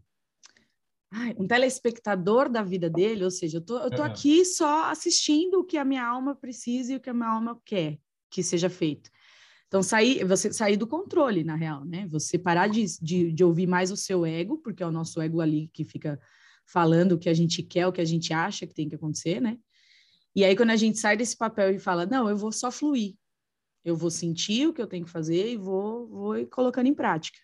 Ai, 1.11 1.35
um 1.37 1.45
telespectador 1.45 2.49
da 2.49 2.63
vida 2.63 2.89
dele, 2.89 3.25
ou 3.25 3.29
seja, 3.29 3.57
eu 3.57 3.61
tô, 3.61 3.77
eu 3.77 3.91
tô 3.91 4.01
uhum. 4.01 4.07
aqui 4.07 4.45
só 4.45 4.85
assistindo 4.89 5.59
o 5.59 5.65
que 5.65 5.77
a 5.77 5.83
minha 5.83 6.05
alma 6.05 6.33
precisa 6.33 6.93
e 6.93 6.95
o 6.95 6.99
que 7.01 7.09
a 7.09 7.13
minha 7.13 7.27
alma 7.27 7.61
quer 7.65 7.99
que 8.29 8.41
seja 8.41 8.69
feito. 8.69 9.11
Então, 9.67 9.83
sair, 9.83 10.23
você 10.23 10.53
sair 10.53 10.77
do 10.77 10.87
controle, 10.87 11.43
na 11.43 11.55
real, 11.55 11.83
né? 11.83 12.07
Você 12.07 12.39
parar 12.39 12.67
de, 12.67 12.85
de, 13.01 13.33
de, 13.33 13.43
ouvir 13.43 13.67
mais 13.67 13.91
o 13.91 13.97
seu 13.97 14.25
ego, 14.25 14.59
porque 14.59 14.81
é 14.81 14.87
o 14.87 14.91
nosso 14.91 15.19
ego 15.19 15.41
ali 15.41 15.69
que 15.73 15.83
fica 15.83 16.17
falando 16.65 17.11
o 17.11 17.19
que 17.19 17.27
a 17.27 17.33
gente 17.33 17.61
quer, 17.61 17.85
o 17.85 17.91
que 17.91 17.99
a 17.99 18.05
gente 18.05 18.33
acha 18.33 18.65
que 18.65 18.73
tem 18.73 18.87
que 18.87 18.95
acontecer, 18.95 19.41
né? 19.41 19.57
E 20.33 20.45
aí, 20.45 20.55
quando 20.55 20.69
a 20.69 20.77
gente 20.77 20.97
sai 20.97 21.17
desse 21.17 21.35
papel 21.35 21.75
e 21.75 21.79
fala, 21.79 22.05
não, 22.05 22.29
eu 22.29 22.37
vou 22.37 22.51
só 22.51 22.71
fluir, 22.71 23.15
eu 23.83 23.95
vou 23.95 24.09
sentir 24.09 24.67
o 24.67 24.73
que 24.73 24.81
eu 24.81 24.87
tenho 24.87 25.03
que 25.03 25.11
fazer 25.11 25.51
e 25.51 25.57
vou, 25.57 26.07
vou 26.07 26.47
colocando 26.47 26.87
em 26.87 26.93
prática. 26.93 27.39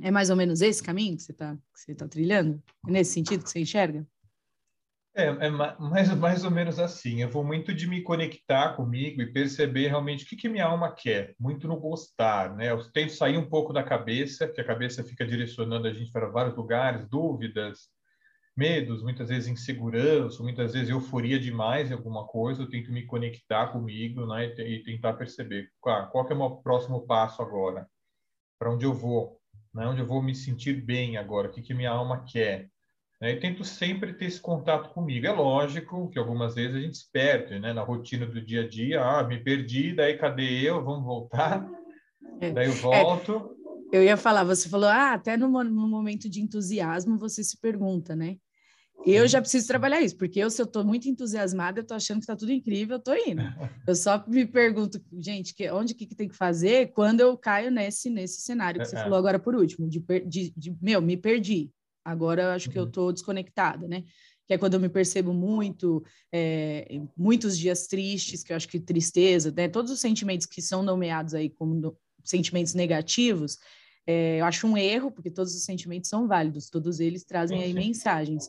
É 0.00 0.10
mais 0.10 0.30
ou 0.30 0.36
menos 0.36 0.60
esse 0.60 0.82
caminho 0.82 1.16
que 1.16 1.22
você 1.22 1.32
está 1.32 1.56
tá 1.96 2.08
trilhando? 2.08 2.62
É 2.86 2.90
nesse 2.90 3.12
sentido 3.12 3.44
que 3.44 3.50
você 3.50 3.60
enxerga? 3.60 4.06
É, 5.16 5.26
é 5.26 5.48
mais, 5.48 6.12
mais 6.16 6.44
ou 6.44 6.50
menos 6.50 6.80
assim. 6.80 7.22
Eu 7.22 7.30
vou 7.30 7.44
muito 7.44 7.72
de 7.72 7.86
me 7.86 8.02
conectar 8.02 8.74
comigo 8.74 9.22
e 9.22 9.32
perceber 9.32 9.86
realmente 9.86 10.24
o 10.24 10.28
que, 10.28 10.34
que 10.34 10.48
minha 10.48 10.66
alma 10.66 10.92
quer, 10.92 11.36
muito 11.38 11.68
no 11.68 11.78
gostar, 11.78 12.56
né? 12.56 12.70
Eu 12.72 12.90
tento 12.90 13.12
sair 13.12 13.38
um 13.38 13.48
pouco 13.48 13.72
da 13.72 13.84
cabeça, 13.84 14.48
que 14.48 14.60
a 14.60 14.66
cabeça 14.66 15.04
fica 15.04 15.24
direcionando 15.24 15.86
a 15.86 15.92
gente 15.92 16.10
para 16.10 16.28
vários 16.28 16.56
lugares, 16.56 17.08
dúvidas, 17.08 17.90
medos, 18.56 19.04
muitas 19.04 19.28
vezes 19.28 19.48
insegurança, 19.48 20.42
muitas 20.42 20.72
vezes 20.72 20.90
euforia 20.90 21.38
demais 21.38 21.90
em 21.90 21.94
alguma 21.94 22.26
coisa. 22.26 22.62
Eu 22.62 22.68
tento 22.68 22.90
me 22.90 23.06
conectar 23.06 23.68
comigo 23.68 24.26
né? 24.26 24.46
e, 24.58 24.82
tentar 24.82 25.12
perceber 25.12 25.70
qual, 25.80 26.10
qual 26.10 26.28
é 26.28 26.34
o 26.34 26.36
meu 26.36 26.50
próximo 26.56 27.06
passo 27.06 27.40
agora, 27.40 27.86
para 28.58 28.72
onde 28.72 28.84
eu 28.84 28.92
vou 28.92 29.40
né? 29.74 29.86
onde 29.86 30.00
eu 30.00 30.06
vou 30.06 30.22
me 30.22 30.34
sentir 30.34 30.80
bem 30.84 31.16
agora, 31.16 31.48
o 31.48 31.50
que, 31.50 31.62
que 31.62 31.74
minha 31.74 31.90
alma 31.90 32.24
quer. 32.24 32.68
Né? 33.20 33.32
E 33.32 33.40
tento 33.40 33.64
sempre 33.64 34.12
ter 34.12 34.26
esse 34.26 34.40
contato 34.40 34.90
comigo. 34.90 35.26
É 35.26 35.32
lógico 35.32 36.08
que 36.10 36.18
algumas 36.18 36.54
vezes 36.54 36.76
a 36.76 36.80
gente 36.80 36.98
se 36.98 37.10
perde 37.10 37.58
né? 37.58 37.72
na 37.72 37.82
rotina 37.82 38.26
do 38.26 38.40
dia 38.40 38.62
a 38.62 38.68
dia. 38.68 39.02
Ah, 39.02 39.24
me 39.24 39.42
perdi, 39.42 39.94
daí 39.94 40.16
cadê 40.16 40.60
eu? 40.62 40.84
Vamos 40.84 41.04
voltar. 41.04 41.68
É. 42.40 42.52
Daí 42.52 42.66
eu 42.66 42.74
volto. 42.74 43.56
É, 43.92 43.98
eu 43.98 44.02
ia 44.02 44.16
falar, 44.16 44.44
você 44.44 44.68
falou, 44.68 44.88
ah, 44.88 45.12
até 45.12 45.36
no, 45.36 45.48
no 45.48 45.88
momento 45.88 46.28
de 46.28 46.40
entusiasmo 46.40 47.16
você 47.16 47.44
se 47.44 47.58
pergunta, 47.60 48.16
né? 48.16 48.36
Eu 49.06 49.28
já 49.28 49.40
preciso 49.40 49.66
trabalhar 49.66 50.00
isso, 50.00 50.16
porque 50.16 50.40
eu, 50.40 50.48
se 50.48 50.60
eu 50.60 50.64
estou 50.64 50.84
muito 50.84 51.08
entusiasmada, 51.08 51.78
eu 51.78 51.82
estou 51.82 51.96
achando 51.96 52.18
que 52.18 52.24
está 52.24 52.34
tudo 52.34 52.52
incrível, 52.52 52.94
eu 52.94 52.98
estou 52.98 53.14
indo. 53.14 53.42
Eu 53.86 53.94
só 53.94 54.24
me 54.26 54.46
pergunto, 54.46 54.98
gente, 55.18 55.54
que, 55.54 55.70
onde 55.70 55.94
que, 55.94 56.06
que 56.06 56.14
tem 56.14 56.26
que 56.26 56.34
fazer 56.34 56.90
quando 56.92 57.20
eu 57.20 57.36
caio 57.36 57.70
nesse, 57.70 58.08
nesse 58.08 58.40
cenário 58.40 58.80
que 58.80 58.86
você 58.86 58.96
é, 58.96 59.00
é. 59.00 59.02
falou 59.02 59.18
agora 59.18 59.38
por 59.38 59.54
último, 59.54 59.86
de, 59.86 60.02
de, 60.26 60.54
de 60.56 60.76
meu, 60.80 61.02
me 61.02 61.18
perdi. 61.18 61.70
Agora 62.02 62.42
eu 62.42 62.50
acho 62.50 62.68
uhum. 62.68 62.72
que 62.72 62.78
eu 62.78 62.84
estou 62.84 63.06
uhum. 63.08 63.12
desconectada, 63.12 63.86
né? 63.86 64.04
Que 64.46 64.54
é 64.54 64.58
quando 64.58 64.74
eu 64.74 64.80
me 64.80 64.88
percebo 64.88 65.34
muito, 65.34 66.02
é, 66.32 66.86
muitos 67.14 67.58
dias 67.58 67.86
tristes, 67.86 68.42
que 68.42 68.52
eu 68.52 68.56
acho 68.56 68.68
que 68.68 68.80
tristeza, 68.80 69.52
né? 69.54 69.68
Todos 69.68 69.90
os 69.90 70.00
sentimentos 70.00 70.46
que 70.46 70.62
são 70.62 70.82
nomeados 70.82 71.34
aí 71.34 71.50
como 71.50 71.74
no, 71.74 71.96
sentimentos 72.24 72.72
negativos, 72.72 73.58
é, 74.06 74.40
eu 74.40 74.44
acho 74.44 74.66
um 74.66 74.76
erro, 74.76 75.10
porque 75.10 75.30
todos 75.30 75.54
os 75.54 75.64
sentimentos 75.64 76.08
são 76.08 76.26
válidos, 76.26 76.68
todos 76.68 77.00
eles 77.00 77.24
trazem 77.24 77.62
aí 77.62 77.72
mensagens. 77.72 78.48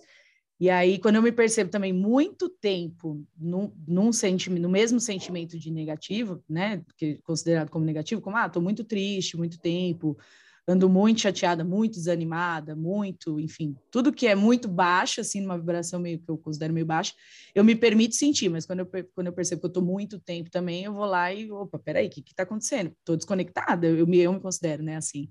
E 0.60 0.70
aí, 0.70 0.98
quando 1.00 1.18
eu 1.18 1.22
me 1.22 1.32
percebo 1.34 1.70
também 1.70 1.92
muito 1.92 2.48
tempo 2.48 3.22
num, 3.38 3.74
num 3.86 4.14
sentimento, 4.14 4.62
no 4.62 4.70
mesmo 4.70 5.00
sentimento 5.02 5.60
de 5.60 5.70
negativo, 5.70 6.42
né, 6.50 6.82
que 6.98 7.18
considerado 7.24 7.70
como 7.70 7.84
negativo, 7.84 8.22
como, 8.22 8.38
ah, 8.38 8.48
tô 8.48 8.62
muito 8.62 8.84
triste, 8.84 9.36
muito 9.36 9.60
tempo, 9.60 10.18
ando 10.66 10.90
muito 10.90 11.20
chateada, 11.22 11.64
muito 11.64 11.96
desanimada, 11.96 12.74
muito, 12.74 13.38
enfim, 13.40 13.76
tudo 13.92 14.14
que 14.14 14.28
é 14.28 14.34
muito 14.34 14.68
baixo, 14.70 15.20
assim, 15.20 15.42
numa 15.42 15.58
vibração 15.58 16.00
meio 16.00 16.20
que 16.20 16.30
eu 16.30 16.38
considero 16.38 16.74
meio 16.74 16.86
baixa, 16.86 17.14
eu 17.54 17.64
me 17.64 17.76
permito 17.76 18.16
sentir, 18.16 18.48
mas 18.50 18.66
quando 18.66 18.80
eu, 18.80 18.88
quando 19.14 19.28
eu 19.28 19.34
percebo 19.34 19.60
que 19.62 19.68
eu 19.68 19.74
tô 19.74 19.82
muito 19.82 20.20
tempo 20.20 20.50
também, 20.50 20.86
eu 20.86 20.94
vou 20.94 21.06
lá 21.06 21.34
e, 21.34 21.52
opa, 21.52 21.78
peraí, 21.78 22.08
o 22.08 22.10
que 22.10 22.22
que 22.22 22.34
tá 22.34 22.44
acontecendo? 22.44 22.96
Tô 23.04 23.16
desconectada, 23.16 23.88
eu 23.88 24.08
me, 24.08 24.20
eu 24.20 24.32
me 24.34 24.40
considero, 24.40 24.82
né, 24.82 24.96
assim 24.96 25.30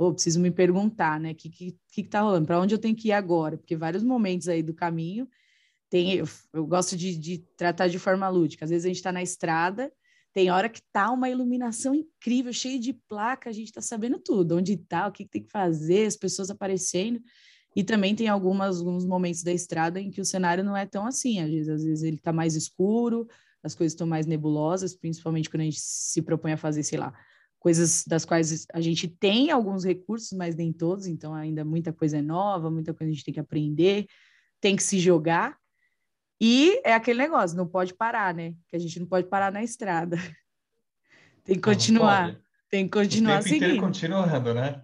ou 0.00 0.14
preciso 0.14 0.40
me 0.40 0.50
perguntar, 0.50 1.20
né, 1.20 1.32
o 1.32 1.34
que, 1.34 1.50
que, 1.50 1.78
que 1.92 2.02
tá 2.02 2.22
rolando, 2.22 2.46
para 2.46 2.58
onde 2.58 2.74
eu 2.74 2.78
tenho 2.78 2.96
que 2.96 3.08
ir 3.08 3.12
agora, 3.12 3.58
porque 3.58 3.76
vários 3.76 4.02
momentos 4.02 4.48
aí 4.48 4.62
do 4.62 4.72
caminho 4.72 5.28
tem, 5.90 6.14
eu, 6.14 6.26
eu 6.54 6.66
gosto 6.66 6.96
de, 6.96 7.14
de, 7.18 7.44
tratar 7.54 7.86
de 7.86 7.98
forma 7.98 8.26
lúdica, 8.26 8.64
às 8.64 8.70
vezes 8.70 8.86
a 8.86 8.88
gente 8.88 8.96
está 8.96 9.12
na 9.12 9.22
estrada, 9.22 9.92
tem 10.32 10.50
hora 10.50 10.70
que 10.70 10.80
tá 10.90 11.10
uma 11.10 11.28
iluminação 11.28 11.94
incrível, 11.94 12.50
cheia 12.50 12.78
de 12.78 12.94
placa, 12.94 13.50
a 13.50 13.52
gente 13.52 13.66
está 13.66 13.82
sabendo 13.82 14.18
tudo, 14.18 14.56
onde 14.56 14.74
tá, 14.78 15.06
o 15.06 15.12
que, 15.12 15.24
que 15.24 15.30
tem 15.30 15.42
que 15.42 15.50
fazer, 15.50 16.06
as 16.06 16.16
pessoas 16.16 16.48
aparecendo, 16.48 17.20
e 17.76 17.84
também 17.84 18.14
tem 18.14 18.26
algumas, 18.26 18.78
alguns 18.78 19.04
momentos 19.04 19.42
da 19.42 19.52
estrada 19.52 20.00
em 20.00 20.10
que 20.10 20.22
o 20.22 20.24
cenário 20.24 20.64
não 20.64 20.74
é 20.74 20.86
tão 20.86 21.04
assim, 21.04 21.40
às 21.40 21.50
vezes, 21.50 21.68
às 21.68 21.84
vezes 21.84 22.04
ele 22.04 22.16
está 22.16 22.32
mais 22.32 22.56
escuro, 22.56 23.28
as 23.62 23.74
coisas 23.74 23.92
estão 23.92 24.06
mais 24.06 24.24
nebulosas, 24.24 24.94
principalmente 24.94 25.50
quando 25.50 25.60
a 25.60 25.64
gente 25.64 25.78
se 25.78 26.22
propõe 26.22 26.52
a 26.52 26.56
fazer, 26.56 26.84
sei 26.84 26.98
lá, 26.98 27.12
coisas 27.60 28.04
das 28.06 28.24
quais 28.24 28.66
a 28.72 28.80
gente 28.80 29.06
tem 29.06 29.50
alguns 29.50 29.84
recursos, 29.84 30.32
mas 30.32 30.56
nem 30.56 30.72
todos, 30.72 31.06
então 31.06 31.34
ainda 31.34 31.64
muita 31.64 31.92
coisa 31.92 32.18
é 32.18 32.22
nova, 32.22 32.70
muita 32.70 32.94
coisa 32.94 33.12
a 33.12 33.14
gente 33.14 33.24
tem 33.24 33.34
que 33.34 33.40
aprender, 33.40 34.06
tem 34.60 34.74
que 34.74 34.82
se 34.82 34.98
jogar. 34.98 35.56
E 36.40 36.80
é 36.84 36.94
aquele 36.94 37.18
negócio, 37.18 37.56
não 37.56 37.68
pode 37.68 37.94
parar, 37.94 38.34
né? 38.34 38.54
Que 38.66 38.76
a 38.76 38.78
gente 38.78 38.98
não 38.98 39.06
pode 39.06 39.28
parar 39.28 39.52
na 39.52 39.62
estrada. 39.62 40.16
tem 41.44 41.56
que 41.56 41.60
continuar, 41.60 42.40
tem 42.70 42.84
que 42.86 42.98
continuar 42.98 43.40
o 43.40 43.44
tempo 43.44 43.58
seguindo. 43.58 43.80
continuando, 43.80 44.54
né? 44.54 44.82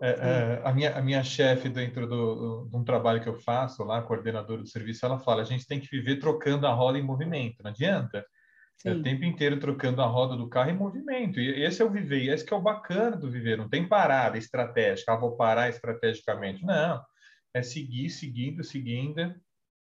É, 0.00 0.10
é, 0.10 0.62
a 0.64 0.72
minha, 0.72 0.96
a 0.96 1.02
minha 1.02 1.24
chefe 1.24 1.68
dentro 1.70 2.06
do, 2.06 2.34
do, 2.34 2.68
de 2.70 2.76
um 2.76 2.84
trabalho 2.84 3.22
que 3.22 3.28
eu 3.28 3.34
faço 3.34 3.82
lá, 3.82 4.02
coordenadora 4.02 4.62
do 4.62 4.68
serviço, 4.68 5.04
ela 5.04 5.18
fala, 5.18 5.40
a 5.40 5.46
gente 5.46 5.66
tem 5.66 5.80
que 5.80 5.88
viver 5.88 6.16
trocando 6.16 6.66
a 6.66 6.74
roda 6.74 6.98
em 6.98 7.02
movimento, 7.02 7.62
não 7.62 7.70
adianta. 7.70 8.24
É 8.84 8.92
o 8.92 9.02
tempo 9.02 9.24
inteiro 9.24 9.58
trocando 9.58 10.00
a 10.00 10.06
roda 10.06 10.36
do 10.36 10.48
carro 10.48 10.70
em 10.70 10.76
movimento. 10.76 11.40
E 11.40 11.64
esse 11.64 11.82
é 11.82 11.84
o 11.84 11.90
viver, 11.90 12.22
e 12.22 12.30
esse 12.30 12.44
que 12.44 12.54
é 12.54 12.56
o 12.56 12.62
bacana 12.62 13.16
do 13.16 13.30
viver. 13.30 13.58
Não 13.58 13.68
tem 13.68 13.88
parada 13.88 14.38
estratégica, 14.38 15.12
ah, 15.12 15.16
vou 15.16 15.36
parar 15.36 15.68
estrategicamente. 15.68 16.64
Não, 16.64 17.02
é 17.52 17.62
seguir, 17.62 18.08
seguindo, 18.10 18.62
seguindo. 18.62 19.34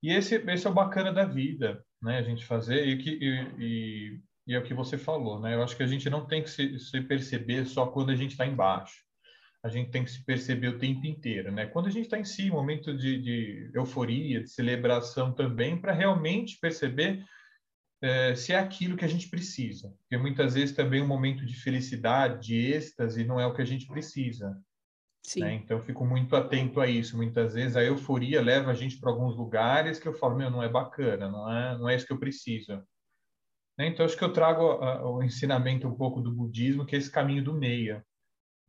E 0.02 0.12
esse, 0.12 0.36
esse 0.36 0.66
é 0.66 0.70
o 0.70 0.74
bacana 0.74 1.12
da 1.12 1.24
vida, 1.24 1.84
né? 2.00 2.18
A 2.18 2.22
gente 2.22 2.44
fazer 2.44 2.86
e, 2.86 2.96
que, 2.98 3.10
e, 3.10 3.54
e 3.58 4.20
e 4.46 4.54
é 4.54 4.58
o 4.58 4.62
que 4.62 4.72
você 4.72 4.96
falou, 4.96 5.40
né? 5.40 5.54
Eu 5.54 5.62
acho 5.62 5.76
que 5.76 5.82
a 5.82 5.86
gente 5.86 6.08
não 6.08 6.24
tem 6.24 6.42
que 6.42 6.48
se, 6.48 6.78
se 6.78 7.00
perceber 7.00 7.66
só 7.66 7.86
quando 7.86 8.10
a 8.10 8.14
gente 8.14 8.30
está 8.30 8.46
embaixo. 8.46 9.04
A 9.62 9.68
gente 9.68 9.90
tem 9.90 10.04
que 10.04 10.10
se 10.10 10.24
perceber 10.24 10.68
o 10.68 10.78
tempo 10.78 11.04
inteiro, 11.04 11.50
né? 11.50 11.66
Quando 11.66 11.86
a 11.86 11.90
gente 11.90 12.04
está 12.04 12.16
em 12.16 12.24
si, 12.24 12.48
um 12.50 12.54
momento 12.54 12.96
de, 12.96 13.20
de 13.20 13.70
euforia, 13.74 14.40
de 14.40 14.48
celebração 14.48 15.32
também, 15.32 15.76
para 15.80 15.92
realmente 15.92 16.58
perceber 16.60 17.24
é, 18.02 18.34
se 18.34 18.52
é 18.52 18.58
aquilo 18.58 18.96
que 18.96 19.04
a 19.04 19.08
gente 19.08 19.28
precisa. 19.28 19.92
Porque 20.02 20.16
muitas 20.16 20.54
vezes 20.54 20.74
também 20.74 21.02
um 21.02 21.06
momento 21.06 21.44
de 21.44 21.54
felicidade, 21.54 22.46
de 22.46 22.72
êxtase, 22.72 23.24
não 23.24 23.40
é 23.40 23.46
o 23.46 23.54
que 23.54 23.62
a 23.62 23.66
gente 23.66 23.86
precisa. 23.86 24.56
Né? 25.36 25.54
Então, 25.54 25.78
eu 25.78 25.84
fico 25.84 26.04
muito 26.04 26.36
atento 26.36 26.80
a 26.80 26.86
isso. 26.86 27.16
Muitas 27.16 27.54
vezes 27.54 27.76
a 27.76 27.82
euforia 27.82 28.40
leva 28.40 28.70
a 28.70 28.74
gente 28.74 29.00
para 29.00 29.10
alguns 29.10 29.36
lugares 29.36 29.98
que 29.98 30.06
eu 30.06 30.14
falo, 30.14 30.36
meu, 30.36 30.50
não 30.50 30.62
é 30.62 30.68
bacana, 30.68 31.28
não 31.28 31.50
é, 31.50 31.78
não 31.78 31.88
é 31.88 31.96
isso 31.96 32.06
que 32.06 32.12
eu 32.12 32.18
preciso. 32.18 32.76
Né? 33.76 33.88
Então, 33.88 34.06
acho 34.06 34.16
que 34.16 34.24
eu 34.24 34.32
trago 34.32 34.62
o 35.08 35.22
ensinamento 35.22 35.88
um 35.88 35.94
pouco 35.94 36.20
do 36.20 36.32
budismo, 36.32 36.86
que 36.86 36.94
é 36.94 36.98
esse 36.98 37.10
caminho 37.10 37.42
do 37.42 37.54
meia, 37.54 38.04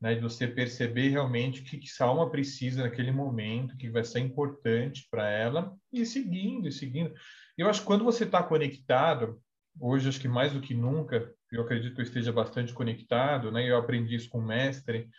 né? 0.02 0.16
de 0.16 0.22
você 0.22 0.48
perceber 0.48 1.10
realmente 1.10 1.62
o 1.62 1.64
que, 1.64 1.78
que 1.78 1.88
essa 1.88 2.06
alma 2.06 2.30
precisa 2.30 2.84
naquele 2.84 3.12
momento, 3.12 3.78
que 3.78 3.90
vai 3.90 4.04
ser 4.04 4.20
importante 4.20 5.08
para 5.12 5.30
ela, 5.30 5.76
e 5.94 6.06
seguindo, 6.06 6.68
e 6.68 6.72
seguindo. 6.72 7.14
Eu 7.58 7.70
acho 7.70 7.82
que 7.82 7.88
quando 7.88 8.04
você 8.04 8.24
está 8.24 8.44
conectado, 8.44 9.42
hoje 9.80 10.10
acho 10.10 10.20
que 10.20 10.28
mais 10.28 10.54
do 10.54 10.62
que 10.62 10.74
nunca, 10.74 11.34
eu 11.52 11.64
acredito 11.64 11.96
que 11.96 12.02
eu 12.02 12.06
esteja 12.06 12.32
bastante 12.32 12.74
conectado, 12.74 13.52
né? 13.52 13.68
eu 13.68 13.78
aprendi 13.78 14.16
isso 14.16 14.30
com 14.30 14.40
o 14.40 14.46
mestre, 14.46 15.10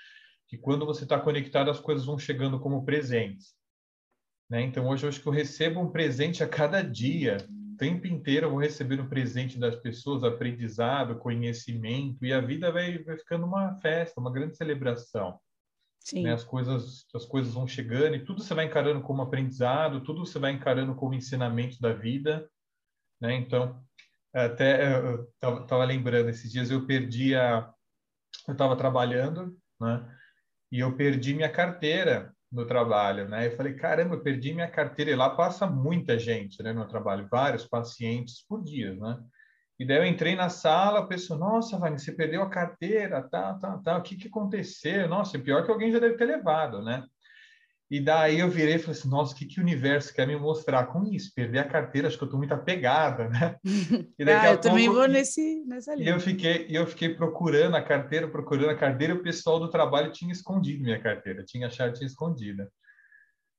que 0.47 0.57
quando 0.57 0.87
você 0.87 1.03
está 1.03 1.19
conectado, 1.19 1.71
as 1.71 1.81
coisas 1.81 2.07
vão 2.07 2.19
chegando 2.19 2.61
como 2.61 2.85
presentes. 2.85 3.55
Né? 4.49 4.63
Então, 4.63 4.87
hoje 4.89 5.05
eu 5.05 5.09
acho 5.09 5.21
que 5.21 5.27
eu 5.27 5.33
recebo 5.33 5.81
um 5.81 5.91
presente 5.91 6.43
a 6.43 6.49
cada 6.49 6.81
dia, 6.81 7.39
tempo 7.77 8.07
inteiro 8.07 8.47
eu 8.47 8.51
vou 8.51 8.59
recebendo 8.59 9.09
presente 9.09 9.59
das 9.59 9.77
pessoas, 9.77 10.25
aprendizado, 10.25 11.19
conhecimento, 11.19 12.25
e 12.25 12.33
a 12.33 12.41
vida 12.41 12.73
vai, 12.73 12.99
vai 12.99 13.17
ficando 13.17 13.47
uma 13.47 13.75
festa, 13.77 14.21
uma 14.21 14.33
grande 14.33 14.57
celebração. 14.57 15.39
Né? 16.23 16.33
As, 16.33 16.45
coisas, 16.45 17.07
as 17.15 17.25
coisas 17.27 17.53
vão 17.53 17.67
chegando 17.67 18.17
e 18.17 18.25
tudo 18.25 18.43
você 18.43 18.55
vai 18.55 18.65
encarando 18.65 19.03
como 19.03 19.23
aprendizado, 19.23 20.03
tudo 20.03 20.25
você 20.25 20.39
vai 20.39 20.53
encarando 20.53 20.95
como 20.95 21.15
ensinamento 21.15 21.81
da 21.81 21.93
vida. 21.93 22.49
Né? 23.21 23.35
Então, 23.35 23.83
até 24.33 24.97
eu 24.97 25.29
estava 25.63 25.85
lembrando, 25.85 26.29
esses 26.29 26.51
dias 26.51 26.71
eu 26.71 26.87
perdi 26.87 27.35
a. 27.35 27.73
Eu 28.47 28.53
estava 28.53 28.77
trabalhando, 28.77 29.57
né? 29.81 30.17
E 30.71 30.81
eu 30.81 30.95
perdi 30.97 31.35
minha 31.35 31.51
carteira 31.51 32.35
no 32.51 32.67
trabalho, 32.67 33.29
né? 33.29 33.47
Eu 33.47 33.57
falei, 33.57 33.75
caramba, 33.75 34.15
eu 34.15 34.23
perdi 34.23 34.55
minha 34.55 34.71
carteira. 34.71 35.11
E 35.11 35.17
lá 35.17 35.31
passa 35.31 35.67
muita 35.67 36.19
gente, 36.19 36.63
né, 36.63 36.73
no 36.73 36.87
trabalho, 36.87 37.29
vários 37.31 37.67
pacientes 37.67 38.45
por 38.47 38.63
dia, 38.63 38.95
né? 38.95 39.19
E 39.79 39.87
daí 39.87 39.99
eu 39.99 40.05
entrei 40.05 40.35
na 40.35 40.49
sala, 40.49 41.01
a 41.01 41.07
pessoa, 41.07 41.39
nossa, 41.39 41.79
Vani, 41.79 41.99
você 41.99 42.11
perdeu 42.11 42.43
a 42.43 42.51
carteira, 42.51 43.23
tá, 43.23 43.55
tá, 43.55 43.79
tá, 43.79 43.97
o 43.97 44.03
que 44.03 44.17
que 44.17 44.27
aconteceu? 44.27 45.09
Nossa, 45.09 45.39
pior 45.39 45.65
que 45.65 45.71
alguém 45.71 45.93
já 45.93 46.01
deve 46.01 46.17
ter 46.17 46.25
levado, 46.25 46.83
né? 46.83 47.05
E 47.91 48.01
daí 48.01 48.41
eu 48.41 48.51
virei 48.51 48.75
e 48.75 48.79
falei 48.79 48.99
assim, 48.99 49.09
nossa, 49.09 49.33
o 49.33 49.37
que, 49.37 49.47
que 49.47 49.61
o 49.61 49.63
universo 49.63 50.13
quer 50.13 50.27
me 50.27 50.37
mostrar 50.37 50.85
com 50.87 51.05
isso? 51.05 51.33
Perder 51.35 51.61
a 51.61 51.69
carteira, 51.69 52.07
acho 52.07 52.19
que 52.19 52.25
eu 52.25 52.27
estou 52.27 52.39
muito 52.39 52.53
apegada, 52.53 53.29
né? 53.31 53.57
ah, 54.29 54.51
eu 54.51 54.61
também 54.61 54.91
vou 54.91 55.09
nesse, 55.09 55.65
nessa 55.65 55.95
linha. 55.95 56.11
E 56.11 56.13
eu 56.13 56.21
fiquei, 56.21 56.67
eu 56.69 56.87
fiquei 56.87 57.15
procurando 57.15 57.77
a 57.77 57.83
carteira, 57.83 58.29
procurando 58.29 58.71
a 58.71 58.77
carteira, 58.77 59.15
e 59.15 59.17
o 59.17 59.23
pessoal 59.23 59.59
do 59.59 59.71
trabalho 59.71 60.13
tinha 60.13 60.33
escondido 60.33 60.83
minha 60.83 61.01
carteira, 61.01 61.43
tinha 61.47 61.69
achado 61.69 61.95
tinha 61.95 62.07
escondida. 62.07 62.71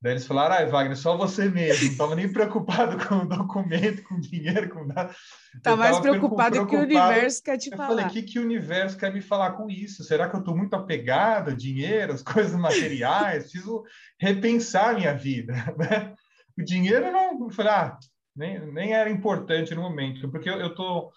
Daí 0.01 0.13
eles 0.13 0.25
falaram, 0.25 0.55
ah, 0.55 0.65
Wagner, 0.65 0.95
só 0.95 1.17
você 1.17 1.49
mesmo, 1.49 1.83
não 1.83 1.91
estava 1.91 2.15
nem 2.15 2.31
preocupado 2.31 2.97
com 3.05 3.15
o 3.15 3.27
documento, 3.27 4.01
com 4.03 4.17
dinheiro, 4.17 4.69
com 4.69 4.85
nada. 4.85 5.13
Está 5.53 5.75
mais 5.75 5.99
preocupado, 5.99 6.51
preocupado 6.51 6.67
que 6.67 6.75
o 6.77 6.79
universo 6.79 7.43
quer 7.43 7.57
te 7.57 7.69
eu 7.69 7.77
falar. 7.77 7.89
Eu 7.89 7.97
falei, 7.97 8.05
o 8.05 8.09
que, 8.09 8.23
que 8.23 8.39
o 8.39 8.43
universo 8.43 8.97
quer 8.97 9.13
me 9.13 9.21
falar 9.21 9.51
com 9.51 9.69
isso? 9.69 10.03
Será 10.05 10.29
que 10.29 10.35
eu 10.37 10.39
estou 10.39 10.55
muito 10.55 10.73
apegado 10.73 11.49
ao 11.49 11.55
dinheiro, 11.55 12.13
às 12.13 12.23
coisas 12.23 12.55
materiais? 12.55 13.43
Preciso 13.43 13.83
repensar 14.17 14.91
a 14.91 14.93
minha 14.93 15.13
vida, 15.13 15.53
né? 15.77 16.13
O 16.57 16.63
dinheiro 16.63 17.11
não... 17.11 17.37
Eu 17.37 17.49
falei, 17.49 17.71
ah, 17.73 17.97
nem, 18.33 18.71
nem 18.71 18.93
era 18.93 19.09
importante 19.09 19.75
no 19.75 19.81
momento, 19.81 20.29
porque 20.31 20.49
eu 20.49 20.67
estou 20.67 21.11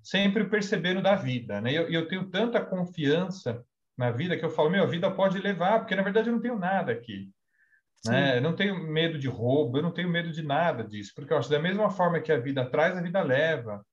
sempre 0.00 0.44
percebendo 0.44 1.02
da 1.02 1.16
vida, 1.16 1.60
né? 1.60 1.72
E 1.72 1.74
eu, 1.74 1.90
eu 1.90 2.06
tenho 2.06 2.30
tanta 2.30 2.64
confiança 2.64 3.64
na 3.96 4.12
vida 4.12 4.36
que 4.36 4.44
eu 4.44 4.50
falo, 4.50 4.70
meu, 4.70 4.84
a 4.84 4.86
vida 4.86 5.10
pode 5.10 5.40
levar, 5.40 5.80
porque 5.80 5.96
na 5.96 6.02
verdade 6.02 6.28
eu 6.28 6.34
não 6.34 6.40
tenho 6.40 6.56
nada 6.56 6.92
aqui. 6.92 7.28
Né? 8.06 8.38
Eu 8.38 8.42
não 8.42 8.54
tenho 8.54 8.78
medo 8.78 9.18
de 9.18 9.28
roubo, 9.28 9.78
eu 9.78 9.82
não 9.82 9.90
tenho 9.90 10.08
medo 10.08 10.30
de 10.30 10.42
nada 10.42 10.84
disso, 10.84 11.12
porque 11.14 11.32
eu 11.32 11.38
acho 11.38 11.48
que 11.48 11.54
da 11.54 11.60
mesma 11.62 11.90
forma 11.90 12.20
que 12.20 12.32
a 12.32 12.38
vida 12.38 12.64
traz, 12.68 12.96
a 12.96 13.02
vida 13.02 13.22
leva. 13.22 13.84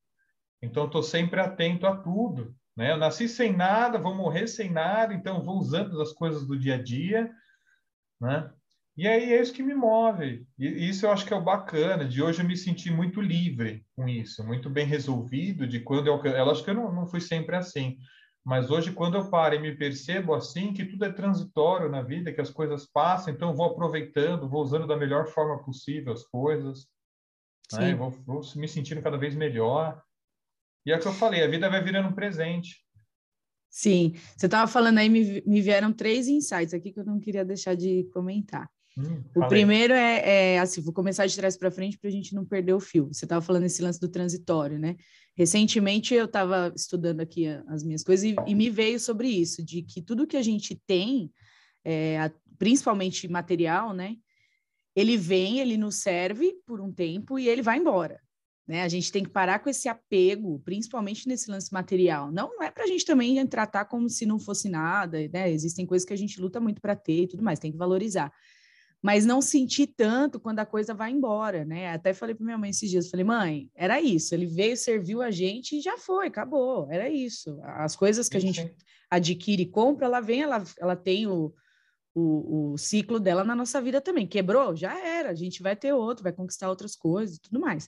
Então, 0.61 0.85
estou 0.85 1.03
sempre 1.03 1.39
atento 1.39 1.85
a 1.85 1.95
tudo. 1.95 2.55
Né? 2.75 2.91
Eu 2.91 2.97
nasci 2.97 3.27
sem 3.27 3.55
nada, 3.55 3.97
vou 3.97 4.13
morrer 4.13 4.47
sem 4.47 4.71
nada, 4.71 5.13
então 5.13 5.43
vou 5.43 5.57
usando 5.57 6.01
as 6.01 6.11
coisas 6.11 6.45
do 6.45 6.57
dia 6.57 6.75
a 6.75 6.81
dia. 6.81 7.31
Né? 8.19 8.49
E 8.97 9.07
aí 9.07 9.33
é 9.33 9.41
isso 9.41 9.53
que 9.53 9.63
me 9.63 9.73
move. 9.73 10.47
E 10.57 10.89
isso 10.89 11.05
eu 11.05 11.11
acho 11.11 11.25
que 11.25 11.33
é 11.33 11.37
o 11.37 11.43
bacana. 11.43 12.05
De 12.05 12.21
hoje 12.21 12.41
eu 12.41 12.47
me 12.47 12.55
senti 12.55 12.89
muito 12.89 13.19
livre 13.21 13.85
com 13.95 14.07
isso, 14.07 14.45
muito 14.45 14.69
bem 14.69 14.85
resolvido. 14.85 15.67
De 15.67 15.81
quando 15.81 16.07
eu, 16.07 16.23
eu 16.23 16.49
acho 16.49 16.63
que 16.63 16.69
eu 16.69 16.75
não, 16.75 16.93
não 16.93 17.05
fui 17.05 17.19
sempre 17.19 17.55
assim. 17.55 17.97
Mas 18.45 18.69
hoje, 18.69 18.91
quando 18.91 19.17
eu 19.17 19.27
paro 19.27 19.55
e 19.55 19.59
me 19.59 19.75
percebo 19.75 20.35
assim, 20.35 20.71
que 20.71 20.85
tudo 20.85 21.03
é 21.03 21.11
transitório 21.11 21.89
na 21.89 22.03
vida, 22.03 22.31
que 22.31 22.39
as 22.39 22.51
coisas 22.51 22.85
passam, 22.85 23.33
então 23.33 23.49
eu 23.49 23.55
vou 23.55 23.65
aproveitando, 23.65 24.47
vou 24.47 24.61
usando 24.61 24.85
da 24.85 24.95
melhor 24.95 25.25
forma 25.25 25.63
possível 25.63 26.13
as 26.13 26.23
coisas, 26.23 26.87
né? 27.73 27.95
vou, 27.95 28.11
vou, 28.11 28.41
me 28.55 28.67
sentindo 28.67 29.01
cada 29.01 29.17
vez 29.17 29.33
melhor. 29.33 29.99
E 30.85 30.91
é 30.91 30.95
o 30.95 30.99
que 30.99 31.07
eu 31.07 31.13
falei, 31.13 31.43
a 31.43 31.47
vida 31.47 31.67
vai 31.67 31.83
virando 31.83 32.09
um 32.09 32.13
presente. 32.13 32.85
Sim, 33.67 34.13
você 34.37 34.45
estava 34.45 34.71
falando 34.71 34.99
aí, 34.99 35.09
me, 35.09 35.41
me 35.41 35.59
vieram 35.59 35.91
três 35.91 36.27
insights 36.27 36.73
aqui 36.73 36.93
que 36.93 36.99
eu 36.99 37.05
não 37.05 37.19
queria 37.19 37.43
deixar 37.43 37.75
de 37.75 38.03
comentar. 38.13 38.69
Hum, 38.97 39.21
o 39.35 39.47
primeiro 39.47 39.93
é, 39.93 40.53
é, 40.53 40.59
assim, 40.59 40.81
vou 40.81 40.93
começar 40.93 41.25
de 41.25 41.35
trás 41.35 41.57
para 41.57 41.69
frente 41.69 41.97
para 41.97 42.07
a 42.07 42.11
gente 42.11 42.33
não 42.33 42.45
perder 42.45 42.73
o 42.73 42.79
fio. 42.79 43.07
Você 43.07 43.25
estava 43.25 43.41
falando 43.41 43.65
esse 43.65 43.81
lance 43.81 43.99
do 43.99 44.07
transitório, 44.07 44.79
né? 44.79 44.95
Recentemente 45.35 46.13
eu 46.13 46.25
estava 46.25 46.71
estudando 46.73 47.19
aqui 47.19 47.45
as 47.67 47.83
minhas 47.83 48.03
coisas 48.03 48.25
e, 48.25 48.35
e, 48.47 48.55
me 48.55 48.69
veio 48.69 48.97
sobre 48.97 49.27
isso, 49.27 49.63
de 49.63 49.81
que 49.81 50.01
tudo 50.01 50.25
que 50.25 50.37
a 50.37 50.41
gente 50.41 50.81
tem, 50.87 51.29
é, 51.83 52.31
principalmente 52.57 53.27
material, 53.27 53.93
né? 53.93 54.15
Ele 54.95 55.17
vem, 55.17 55.59
ele 55.59 55.75
nos 55.75 55.95
serve 55.95 56.53
por 56.65 56.79
um 56.79 56.89
tempo 56.89 57.37
e 57.37 57.49
ele 57.49 57.61
vai 57.61 57.77
embora. 57.77 58.21
Né? 58.65 58.81
A 58.81 58.87
gente 58.87 59.11
tem 59.11 59.23
que 59.23 59.29
parar 59.29 59.59
com 59.59 59.69
esse 59.69 59.89
apego, 59.89 60.59
principalmente 60.59 61.27
nesse 61.27 61.51
lance 61.51 61.71
material. 61.71 62.31
Não, 62.31 62.55
não 62.55 62.63
é 62.63 62.71
para 62.71 62.85
a 62.85 62.87
gente 62.87 63.03
também 63.03 63.45
tratar 63.45 63.85
como 63.85 64.09
se 64.09 64.25
não 64.25 64.39
fosse 64.39 64.69
nada, 64.69 65.17
né? 65.33 65.51
Existem 65.51 65.85
coisas 65.85 66.07
que 66.07 66.13
a 66.13 66.17
gente 66.17 66.39
luta 66.39 66.61
muito 66.61 66.79
para 66.79 66.95
ter 66.95 67.23
e 67.23 67.27
tudo 67.27 67.43
mais, 67.43 67.59
tem 67.59 67.73
que 67.73 67.77
valorizar 67.77 68.31
mas 69.05 69.23
não 69.23 69.39
sentir 69.39 69.85
tanto 69.85 70.39
quando 70.39 70.57
a 70.57 70.65
coisa 70.65 70.91
vai 70.91 71.11
embora, 71.11 71.63
né? 71.63 71.93
Até 71.93 72.11
falei 72.11 72.33
para 72.33 72.43
minha 72.43 72.57
mãe 72.57 72.71
esses 72.71 72.89
dias, 72.89 73.07
falei, 73.07 73.23
mãe, 73.23 73.69
era 73.75 74.01
isso, 74.01 74.33
ele 74.33 74.47
veio, 74.47 74.75
serviu 74.75 75.21
a 75.21 75.29
gente 75.29 75.77
e 75.77 75.79
já 75.79 75.95
foi, 75.95 76.25
acabou, 76.25 76.87
era 76.89 77.07
isso. 77.07 77.59
As 77.61 77.95
coisas 77.95 78.27
que 78.27 78.35
a 78.35 78.39
gente 78.39 78.75
adquire 79.07 79.61
e 79.61 79.67
compra, 79.67 80.07
ela 80.07 80.21
vem, 80.21 80.41
ela, 80.41 80.63
ela 80.79 80.95
tem 80.95 81.27
o, 81.27 81.53
o, 82.15 82.71
o, 82.73 82.77
ciclo 82.79 83.19
dela 83.19 83.43
na 83.43 83.55
nossa 83.55 83.79
vida 83.79 84.01
também. 84.01 84.25
Quebrou? 84.25 84.75
Já 84.75 84.99
era, 84.99 85.29
a 85.29 85.35
gente 85.35 85.61
vai 85.61 85.75
ter 85.75 85.93
outro, 85.93 86.23
vai 86.23 86.33
conquistar 86.33 86.67
outras 86.67 86.95
coisas 86.95 87.35
e 87.35 87.41
tudo 87.41 87.59
mais. 87.59 87.87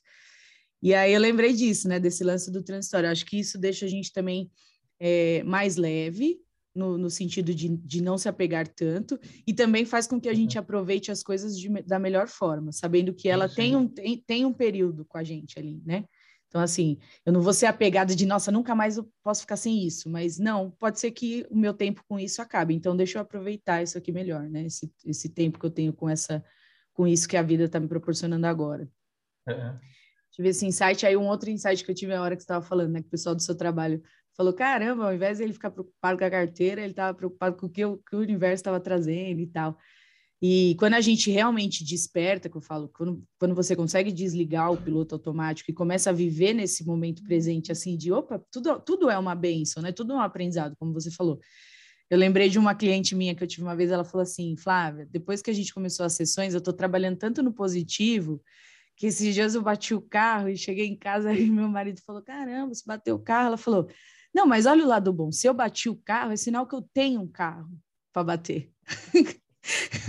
E 0.84 0.94
aí 0.94 1.12
eu 1.12 1.20
lembrei 1.20 1.52
disso, 1.52 1.88
né, 1.88 2.00
desse 2.00 2.24
lance 2.24 2.52
do 2.52 2.62
transitório. 2.62 3.10
Acho 3.10 3.26
que 3.26 3.40
isso 3.40 3.58
deixa 3.58 3.88
a 3.88 3.90
gente 3.90 4.14
também 4.14 4.52
é, 5.00 5.42
mais 5.42 5.78
leve, 5.78 6.40
no, 6.78 6.98
no 6.98 7.10
sentido 7.10 7.54
de, 7.54 7.68
de 7.68 8.02
não 8.02 8.18
se 8.18 8.30
apegar 8.30 8.68
tanto, 8.68 9.20
e 9.46 9.54
também 9.54 9.86
faz 9.86 10.08
com 10.08 10.22
que 10.22 10.30
a 10.30 10.34
gente 10.34 10.58
uhum. 10.58 10.62
aproveite 10.62 11.12
as 11.12 11.24
coisas 11.24 11.58
de, 11.60 11.68
da 11.84 12.00
melhor 12.00 12.28
forma, 12.28 12.72
sabendo 12.72 13.14
que 13.14 13.28
ela 13.28 13.50
tem 13.50 13.76
um, 13.76 13.88
tem, 13.88 14.24
tem 14.26 14.46
um 14.46 14.54
período 14.54 15.04
com 15.06 15.18
a 15.18 15.24
gente 15.24 15.58
ali, 15.58 15.82
né? 15.86 16.06
Então, 16.48 16.62
assim, 16.62 16.98
eu 17.26 17.34
não 17.34 17.42
vou 17.42 17.54
ser 17.54 17.66
apegada 17.66 18.16
de, 18.16 18.26
nossa, 18.26 18.52
nunca 18.52 18.74
mais 18.74 18.96
eu 18.96 19.10
posso 19.22 19.42
ficar 19.42 19.58
sem 19.58 19.86
isso, 19.86 20.10
mas 20.10 20.40
não, 20.40 20.72
pode 20.72 21.00
ser 21.00 21.12
que 21.12 21.46
o 21.50 21.58
meu 21.58 21.74
tempo 21.74 22.02
com 22.08 22.18
isso 22.18 22.42
acabe, 22.42 22.74
então 22.74 22.96
deixa 22.96 23.18
eu 23.18 23.22
aproveitar 23.22 23.84
isso 23.84 23.98
aqui 23.98 24.12
melhor, 24.12 24.44
né? 24.50 24.66
Esse, 24.66 24.92
esse 25.06 25.30
tempo 25.30 25.60
que 25.60 25.66
eu 25.66 25.72
tenho 25.72 25.92
com 25.92 26.08
essa, 26.08 26.44
com 26.94 27.06
isso 27.06 27.28
que 27.28 27.36
a 27.36 27.42
vida 27.42 27.66
está 27.66 27.80
me 27.80 27.88
proporcionando 27.88 28.48
agora. 28.48 28.90
É. 29.48 29.76
Tive 30.32 30.50
esse 30.50 30.66
insight, 30.66 31.06
aí 31.06 31.18
um 31.18 31.28
outro 31.28 31.50
insight 31.50 31.84
que 31.84 31.90
eu 31.90 31.96
tive 31.96 32.14
na 32.14 32.22
hora 32.22 32.36
que 32.36 32.44
você 32.44 32.46
estava 32.46 32.64
falando, 32.64 32.92
né, 32.92 33.02
que 33.02 33.08
o 33.08 33.12
pessoal 33.12 33.34
do 33.34 33.42
seu 33.42 33.56
trabalho 33.56 34.02
falou: 34.38 34.54
caramba, 34.54 35.06
ao 35.06 35.14
invés 35.14 35.40
de 35.40 35.44
ele 35.44 35.54
ficar 35.54 35.72
preocupado 35.72 36.18
com 36.18 36.24
a 36.24 36.30
carteira, 36.30 36.82
ele 36.82 36.92
estava 36.92 37.18
preocupado 37.18 37.58
com 37.58 37.66
o 37.66 37.70
que 37.70 37.84
o, 37.84 37.98
que 37.98 38.16
o 38.16 38.20
universo 38.20 38.62
estava 38.62 38.80
trazendo 38.80 39.42
e 39.42 39.48
tal. 39.48 39.78
E 40.40 40.76
quando 40.78 40.94
a 40.94 41.02
gente 41.02 41.32
realmente 41.32 41.84
desperta, 41.84 42.48
que 42.48 42.56
eu 42.56 42.62
falo, 42.62 42.90
quando, 42.90 43.24
quando 43.40 43.56
você 43.56 43.76
consegue 43.76 44.12
desligar 44.12 44.72
o 44.72 44.78
piloto 44.78 45.16
automático 45.16 45.72
e 45.72 45.74
começa 45.74 46.12
a 46.12 46.14
viver 46.14 46.54
nesse 46.54 46.86
momento 46.86 47.24
presente, 47.24 47.72
assim, 47.72 47.98
de 47.98 48.12
opa, 48.12 48.40
tudo, 48.52 48.80
tudo 48.82 49.10
é 49.10 49.18
uma 49.18 49.34
benção, 49.34 49.82
né? 49.82 49.92
Tudo 49.92 50.14
é 50.14 50.16
um 50.16 50.22
aprendizado, 50.22 50.76
como 50.78 50.94
você 50.94 51.10
falou. 51.10 51.40
Eu 52.10 52.20
lembrei 52.20 52.50
de 52.50 52.60
uma 52.60 52.76
cliente 52.76 53.16
minha 53.16 53.34
que 53.34 53.44
eu 53.44 53.48
tive 53.48 53.64
uma 53.64 53.76
vez, 53.76 53.90
ela 53.90 54.04
falou 54.04 54.22
assim, 54.22 54.56
Flávia, 54.56 55.08
depois 55.12 55.42
que 55.42 55.50
a 55.50 55.54
gente 55.54 55.74
começou 55.74 56.06
as 56.06 56.14
sessões, 56.14 56.54
eu 56.54 56.60
estou 56.60 56.74
trabalhando 56.74 57.18
tanto 57.18 57.42
no 57.42 57.52
positivo 57.52 58.42
que 58.96 59.08
esses 59.08 59.34
dias 59.34 59.56
eu 59.56 59.62
bati 59.62 59.94
o 59.94 60.02
carro 60.02 60.50
e 60.50 60.58
cheguei 60.58 60.88
em 60.88 60.98
casa 60.98 61.32
e 61.38 61.50
meu 61.50 61.68
marido 61.68 62.00
falou: 62.06 62.22
Caramba, 62.22 62.74
você 62.74 62.84
bateu 62.86 63.16
o 63.16 63.20
carro? 63.20 63.48
Ela 63.48 63.58
falou: 63.58 63.90
Não, 64.38 64.46
mas 64.46 64.68
olha 64.68 64.86
o 64.86 64.88
lado 64.88 65.12
bom. 65.12 65.32
Se 65.32 65.48
eu 65.48 65.54
bati 65.54 65.90
o 65.90 65.96
carro, 65.96 66.32
é 66.32 66.36
sinal 66.36 66.68
que 66.68 66.76
eu 66.76 66.82
tenho 66.94 67.22
um 67.22 67.28
carro 67.28 67.72
para 68.14 68.24
bater. 68.24 68.72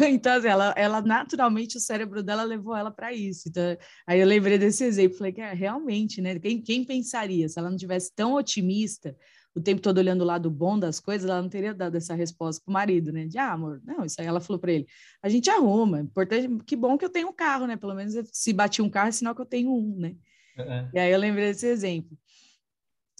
então, 0.06 0.34
assim, 0.36 0.48
ela, 0.48 0.74
ela 0.76 1.00
naturalmente 1.00 1.78
o 1.78 1.80
cérebro 1.80 2.22
dela 2.22 2.42
levou 2.42 2.76
ela 2.76 2.90
para 2.90 3.10
isso. 3.10 3.48
Então, 3.48 3.74
aí 4.06 4.20
eu 4.20 4.26
lembrei 4.26 4.58
desse 4.58 4.84
exemplo, 4.84 5.16
falei 5.16 5.32
que 5.32 5.40
é, 5.40 5.54
realmente, 5.54 6.20
né? 6.20 6.38
Quem, 6.38 6.60
quem 6.60 6.84
pensaria 6.84 7.48
se 7.48 7.58
ela 7.58 7.70
não 7.70 7.78
tivesse 7.78 8.14
tão 8.14 8.34
otimista 8.34 9.16
o 9.54 9.62
tempo 9.62 9.80
todo 9.80 9.96
olhando 9.96 10.20
o 10.20 10.26
lado 10.26 10.50
bom 10.50 10.78
das 10.78 11.00
coisas, 11.00 11.26
ela 11.26 11.40
não 11.40 11.48
teria 11.48 11.72
dado 11.72 11.96
essa 11.96 12.14
resposta 12.14 12.62
pro 12.62 12.70
marido, 12.70 13.10
né? 13.10 13.24
De 13.24 13.38
ah, 13.38 13.52
amor, 13.52 13.80
não, 13.82 14.04
isso 14.04 14.20
aí 14.20 14.26
ela 14.26 14.40
falou 14.40 14.60
para 14.60 14.72
ele. 14.72 14.86
A 15.22 15.30
gente 15.30 15.48
arruma, 15.48 16.00
importante, 16.00 16.62
que 16.66 16.76
bom 16.76 16.98
que 16.98 17.04
eu 17.06 17.10
tenho 17.10 17.28
um 17.28 17.32
carro, 17.32 17.66
né? 17.66 17.78
Pelo 17.78 17.94
menos 17.94 18.12
se 18.30 18.52
bati 18.52 18.82
um 18.82 18.90
carro, 18.90 19.08
é 19.08 19.12
sinal 19.12 19.34
que 19.34 19.40
eu 19.40 19.46
tenho 19.46 19.74
um, 19.74 19.96
né? 19.98 20.14
Uhum. 20.58 20.90
E 20.92 20.98
aí 20.98 21.10
eu 21.10 21.18
lembrei 21.18 21.46
desse 21.46 21.66
exemplo. 21.66 22.14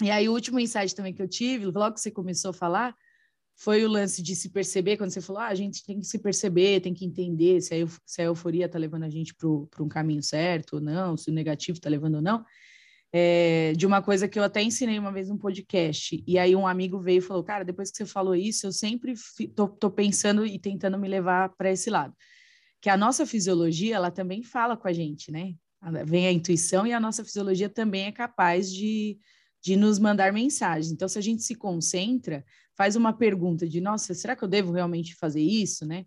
E 0.03 0.11
aí 0.11 0.29
o 0.29 0.33
último 0.33 0.61
insight 0.61 0.95
também 0.95 1.13
que 1.13 1.23
eu 1.23 1.29
tive, 1.29 1.67
logo 1.67 1.95
que 1.95 2.01
você 2.01 2.11
começou 2.11 2.51
a 2.51 2.55
falar, 2.55 2.95
foi 3.57 3.85
o 3.85 3.89
lance 3.89 4.23
de 4.23 4.37
se 4.37 4.51
perceber, 4.51 4.97
quando 4.97 5.11
você 5.11 5.21
falou, 5.21 5.43
ah, 5.43 5.49
a 5.49 5.55
gente 5.55 5.85
tem 5.85 5.99
que 5.99 6.07
se 6.07 6.19
perceber, 6.21 6.81
tem 6.81 6.95
que 6.95 7.05
entender 7.05 7.61
se 7.61 7.75
a, 7.75 7.87
se 8.07 8.23
a 8.23 8.27
euforia 8.27 8.67
está 8.67 8.79
levando 8.79 9.03
a 9.03 9.11
gente 9.11 9.35
para 9.35 9.83
um 9.83 9.89
caminho 9.89 10.23
certo 10.23 10.75
ou 10.75 10.81
não, 10.81 11.17
se 11.17 11.29
o 11.29 11.33
negativo 11.33 11.77
está 11.77 11.91
levando 11.91 12.17
ou 12.17 12.23
não, 12.23 12.45
é, 13.13 13.73
de 13.77 13.85
uma 13.85 14.01
coisa 14.01 14.29
que 14.29 14.39
eu 14.39 14.45
até 14.45 14.63
ensinei 14.63 14.97
uma 14.97 15.11
vez 15.11 15.29
no 15.29 15.39
podcast, 15.39 16.23
e 16.25 16.39
aí 16.39 16.55
um 16.55 16.69
amigo 16.69 17.01
veio 17.01 17.19
e 17.19 17.23
falou, 17.23 17.43
cara, 17.43 17.65
depois 17.65 17.91
que 17.91 17.97
você 17.97 18.07
falou 18.07 18.37
isso, 18.37 18.67
eu 18.67 18.73
sempre 18.73 19.15
tô, 19.57 19.67
tô 19.67 19.91
pensando 19.91 20.47
e 20.47 20.57
tentando 20.57 20.97
me 20.97 21.09
levar 21.09 21.49
para 21.57 21.73
esse 21.73 21.91
lado, 21.91 22.15
que 22.81 22.89
a 22.89 22.97
nossa 22.97 23.27
fisiologia, 23.27 23.97
ela 23.97 24.11
também 24.13 24.45
fala 24.45 24.77
com 24.77 24.87
a 24.87 24.93
gente, 24.93 25.33
né? 25.33 25.55
Vem 26.07 26.29
a 26.29 26.33
intuição 26.33 26.87
e 26.87 26.93
a 26.93 27.01
nossa 27.01 27.25
fisiologia 27.25 27.69
também 27.69 28.07
é 28.07 28.13
capaz 28.13 28.73
de, 28.73 29.19
de 29.69 29.77
nos 29.77 29.99
mandar 29.99 30.33
mensagens. 30.33 30.91
Então, 30.91 31.07
se 31.07 31.19
a 31.19 31.21
gente 31.21 31.43
se 31.43 31.55
concentra, 31.55 32.43
faz 32.75 32.97
uma 32.97 33.13
pergunta 33.13 33.69
de, 33.69 33.83
nossa, 33.83 34.15
será 34.15 34.35
que 34.35 34.43
eu 34.43 34.49
devo 34.49 34.73
realmente 34.73 35.15
fazer 35.15 35.43
isso, 35.43 35.85
né? 35.85 36.07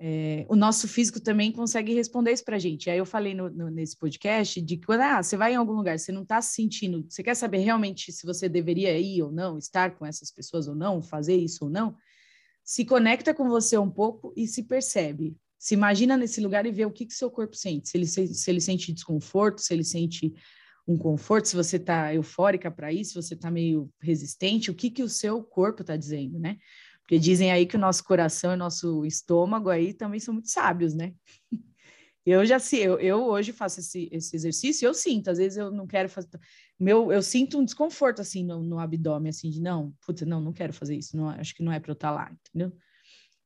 É, 0.00 0.46
o 0.48 0.56
nosso 0.56 0.88
físico 0.88 1.20
também 1.20 1.52
consegue 1.52 1.92
responder 1.92 2.32
isso 2.32 2.44
para 2.44 2.56
a 2.56 2.58
gente. 2.58 2.88
Aí 2.88 2.96
eu 2.96 3.04
falei 3.04 3.34
no, 3.34 3.50
no, 3.50 3.68
nesse 3.68 3.94
podcast 3.98 4.58
de 4.62 4.76
que 4.78 4.86
quando 4.86 5.02
ah, 5.02 5.22
você 5.22 5.36
vai 5.36 5.52
em 5.52 5.56
algum 5.56 5.74
lugar, 5.74 5.98
você 5.98 6.10
não 6.10 6.22
está 6.22 6.40
se 6.40 6.54
sentindo, 6.54 7.04
você 7.06 7.22
quer 7.22 7.34
saber 7.34 7.58
realmente 7.58 8.10
se 8.10 8.24
você 8.24 8.48
deveria 8.48 8.96
ir 8.96 9.22
ou 9.22 9.30
não, 9.30 9.58
estar 9.58 9.96
com 9.98 10.06
essas 10.06 10.30
pessoas 10.30 10.66
ou 10.66 10.74
não, 10.74 11.02
fazer 11.02 11.36
isso 11.36 11.64
ou 11.64 11.70
não, 11.70 11.94
se 12.64 12.86
conecta 12.86 13.34
com 13.34 13.48
você 13.48 13.76
um 13.76 13.90
pouco 13.90 14.32
e 14.34 14.46
se 14.46 14.62
percebe. 14.62 15.36
Se 15.58 15.74
imagina 15.74 16.16
nesse 16.16 16.40
lugar 16.40 16.64
e 16.64 16.72
vê 16.72 16.86
o 16.86 16.92
que, 16.92 17.04
que 17.04 17.12
seu 17.12 17.30
corpo 17.30 17.54
sente. 17.54 17.90
Se 17.90 17.98
ele, 17.98 18.06
se, 18.06 18.32
se 18.32 18.50
ele 18.50 18.60
sente 18.60 18.92
desconforto, 18.94 19.60
se 19.60 19.74
ele 19.74 19.84
sente 19.84 20.32
um 20.88 20.96
conforto, 20.96 21.46
se 21.46 21.54
você 21.54 21.76
está 21.76 22.14
eufórica 22.14 22.70
para 22.70 22.90
isso, 22.90 23.10
se 23.12 23.28
você 23.28 23.34
está 23.34 23.50
meio 23.50 23.92
resistente, 24.00 24.70
o 24.70 24.74
que, 24.74 24.90
que 24.90 25.02
o 25.02 25.08
seu 25.08 25.42
corpo 25.44 25.82
está 25.82 25.94
dizendo, 25.94 26.38
né? 26.38 26.56
Porque 27.02 27.18
dizem 27.18 27.52
aí 27.52 27.66
que 27.66 27.76
o 27.76 27.78
nosso 27.78 28.02
coração 28.02 28.54
e 28.54 28.56
nosso 28.56 29.04
estômago 29.04 29.68
aí 29.68 29.92
também 29.92 30.18
são 30.18 30.32
muito 30.32 30.48
sábios, 30.50 30.94
né? 30.94 31.12
Eu 32.26 32.44
já 32.44 32.58
sei, 32.58 32.86
eu, 32.86 33.00
eu 33.00 33.24
hoje 33.24 33.54
faço 33.54 33.80
esse, 33.80 34.06
esse 34.12 34.36
exercício 34.36 34.84
eu 34.84 34.92
sinto, 34.92 35.30
às 35.30 35.38
vezes 35.38 35.56
eu 35.56 35.70
não 35.70 35.86
quero 35.86 36.10
fazer. 36.10 36.28
Meu, 36.78 37.10
eu 37.10 37.22
sinto 37.22 37.58
um 37.58 37.64
desconforto 37.64 38.20
assim 38.20 38.44
no, 38.44 38.62
no 38.62 38.78
abdômen, 38.78 39.30
assim, 39.30 39.48
de 39.48 39.62
não, 39.62 39.94
puta, 40.04 40.26
não, 40.26 40.38
não 40.38 40.52
quero 40.52 40.74
fazer 40.74 40.94
isso, 40.94 41.16
não, 41.16 41.30
acho 41.30 41.54
que 41.54 41.62
não 41.62 41.72
é 41.72 41.80
para 41.80 41.90
eu 41.90 41.94
estar 41.94 42.08
tá 42.08 42.14
lá, 42.14 42.30
entendeu? 42.30 42.76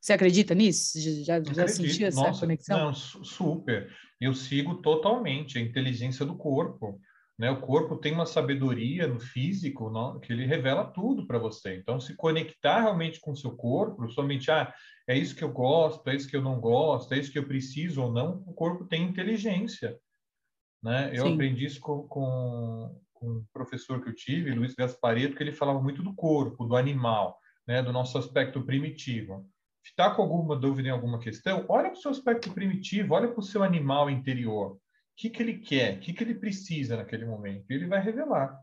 Você 0.00 0.12
acredita 0.12 0.52
nisso? 0.52 1.00
Já, 1.00 1.40
já, 1.40 1.52
já 1.52 1.68
sentiu 1.68 2.09
essa 2.09 2.20
Nossa, 2.20 2.40
conexão? 2.40 2.76
Não, 2.76 2.92
super. 2.92 3.88
Eu 4.20 4.35
sigo 4.35 4.83
totalmente 4.83 5.59
a 5.59 5.61
inteligência 5.61 6.26
do 6.26 6.35
corpo. 6.35 7.00
Né? 7.38 7.50
O 7.50 7.60
corpo 7.60 7.96
tem 7.96 8.12
uma 8.12 8.26
sabedoria 8.26 9.06
no 9.06 9.18
físico 9.18 9.90
não? 9.90 10.20
que 10.20 10.32
ele 10.32 10.46
revela 10.46 10.84
tudo 10.84 11.26
para 11.26 11.38
você. 11.38 11.76
Então, 11.76 11.98
se 11.98 12.14
conectar 12.14 12.80
realmente 12.80 13.20
com 13.20 13.32
o 13.32 13.36
seu 13.36 13.56
corpo, 13.56 14.08
somente, 14.10 14.50
ah, 14.50 14.72
é 15.08 15.16
isso 15.16 15.34
que 15.34 15.42
eu 15.42 15.52
gosto, 15.52 16.08
é 16.08 16.14
isso 16.14 16.28
que 16.28 16.36
eu 16.36 16.42
não 16.42 16.60
gosto, 16.60 17.12
é 17.12 17.18
isso 17.18 17.32
que 17.32 17.38
eu 17.38 17.46
preciso 17.46 18.02
ou 18.02 18.12
não, 18.12 18.42
o 18.46 18.52
corpo 18.52 18.84
tem 18.84 19.02
inteligência. 19.02 19.98
Né? 20.82 21.10
Eu 21.12 21.26
Sim. 21.26 21.34
aprendi 21.34 21.64
isso 21.64 21.80
com, 21.80 22.06
com, 22.06 23.00
com, 23.12 23.28
um 23.28 23.44
professor 23.52 24.02
que 24.02 24.10
eu 24.10 24.14
tive, 24.14 24.52
Luiz 24.52 24.74
Gaspareto, 24.74 25.36
que 25.36 25.42
ele 25.42 25.52
falava 25.52 25.80
muito 25.80 26.02
do 26.02 26.14
corpo, 26.14 26.64
do 26.64 26.76
animal, 26.76 27.38
né? 27.66 27.82
do 27.82 27.92
nosso 27.92 28.18
aspecto 28.18 28.62
primitivo. 28.62 29.48
Está 29.84 30.14
com 30.14 30.22
alguma 30.22 30.54
dúvida 30.54 30.88
em 30.88 30.92
alguma 30.92 31.18
questão? 31.18 31.64
Olha 31.68 31.90
para 31.90 31.98
o 31.98 32.00
seu 32.00 32.10
aspecto 32.10 32.52
primitivo, 32.52 33.14
olha 33.14 33.28
para 33.28 33.40
o 33.40 33.42
seu 33.42 33.64
animal 33.64 34.08
interior 34.08 34.78
que, 35.16 35.31
que 35.31 35.42
ele 35.42 35.59
quer, 35.59 35.96
o 35.96 36.01
que, 36.01 36.12
que 36.12 36.25
ele 36.25 36.35
precisa 36.35 36.96
naquele 36.96 37.25
momento. 37.25 37.64
E 37.70 37.75
ele 37.75 37.87
vai 37.87 38.01
revelar 38.01 38.59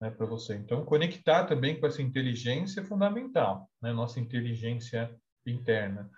né, 0.00 0.10
para 0.10 0.26
você. 0.26 0.56
Então, 0.56 0.84
conectar 0.84 1.44
também 1.44 1.78
com 1.78 1.86
essa 1.86 2.02
inteligência 2.02 2.80
é 2.80 2.84
fundamental, 2.84 3.68
né, 3.82 3.92
nossa 3.92 4.18
inteligência 4.18 5.14
interna. 5.46 6.10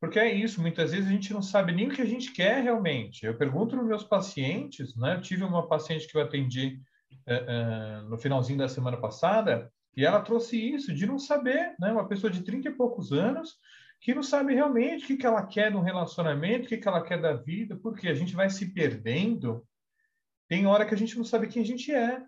Porque 0.00 0.18
é 0.18 0.32
isso, 0.32 0.62
muitas 0.62 0.92
vezes 0.92 1.06
a 1.06 1.12
gente 1.12 1.32
não 1.32 1.42
sabe 1.42 1.72
nem 1.72 1.88
o 1.88 1.94
que 1.94 2.00
a 2.00 2.06
gente 2.06 2.32
quer 2.32 2.62
realmente. 2.62 3.24
Eu 3.24 3.36
pergunto 3.36 3.76
nos 3.76 3.86
meus 3.86 4.04
pacientes, 4.04 4.96
né, 4.96 5.16
eu 5.16 5.20
tive 5.20 5.44
uma 5.44 5.68
paciente 5.68 6.08
que 6.08 6.16
eu 6.16 6.22
atendi 6.22 6.80
uh, 7.28 8.04
uh, 8.04 8.08
no 8.08 8.18
finalzinho 8.18 8.58
da 8.58 8.68
semana 8.68 8.96
passada, 8.96 9.70
e 9.96 10.04
ela 10.04 10.22
trouxe 10.22 10.56
isso, 10.56 10.94
de 10.94 11.06
não 11.06 11.18
saber, 11.18 11.74
né, 11.78 11.92
uma 11.92 12.08
pessoa 12.08 12.30
de 12.30 12.42
30 12.42 12.68
e 12.68 12.74
poucos 12.74 13.12
anos, 13.12 13.56
que 14.00 14.14
não 14.14 14.22
sabe 14.22 14.54
realmente 14.54 15.04
o 15.04 15.06
que, 15.06 15.16
que 15.16 15.26
ela 15.26 15.46
quer 15.46 15.70
no 15.70 15.82
relacionamento, 15.82 16.64
o 16.64 16.68
que, 16.68 16.78
que 16.78 16.88
ela 16.88 17.02
quer 17.02 17.20
da 17.20 17.34
vida, 17.34 17.76
porque 17.76 18.08
a 18.08 18.14
gente 18.14 18.34
vai 18.34 18.48
se 18.48 18.72
perdendo. 18.72 19.64
Tem 20.48 20.66
hora 20.66 20.86
que 20.86 20.94
a 20.94 20.98
gente 20.98 21.16
não 21.18 21.24
sabe 21.24 21.46
quem 21.46 21.62
a 21.62 21.66
gente 21.66 21.92
é. 21.92 22.18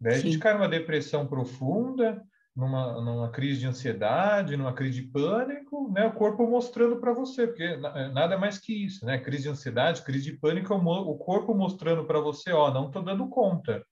Né? 0.00 0.14
A 0.14 0.18
gente 0.18 0.38
cai 0.38 0.52
numa 0.52 0.68
depressão 0.68 1.26
profunda, 1.26 2.20
numa, 2.54 3.00
numa 3.00 3.30
crise 3.30 3.60
de 3.60 3.66
ansiedade, 3.68 4.56
numa 4.56 4.74
crise 4.74 5.00
de 5.00 5.08
pânico, 5.08 5.90
né? 5.92 6.06
o 6.06 6.12
corpo 6.12 6.44
mostrando 6.44 6.96
para 6.96 7.12
você, 7.12 7.46
porque 7.46 7.62
é, 7.62 8.08
nada 8.08 8.36
mais 8.36 8.58
que 8.58 8.84
isso, 8.84 9.06
né? 9.06 9.16
Crise 9.18 9.44
de 9.44 9.48
ansiedade, 9.48 10.02
crise 10.02 10.24
de 10.24 10.36
pânico, 10.36 10.74
o 10.74 11.16
corpo 11.16 11.54
mostrando 11.54 12.04
para 12.04 12.20
você, 12.20 12.50
ó, 12.52 12.72
não 12.72 12.88
estou 12.88 13.02
dando 13.02 13.28
conta. 13.28 13.86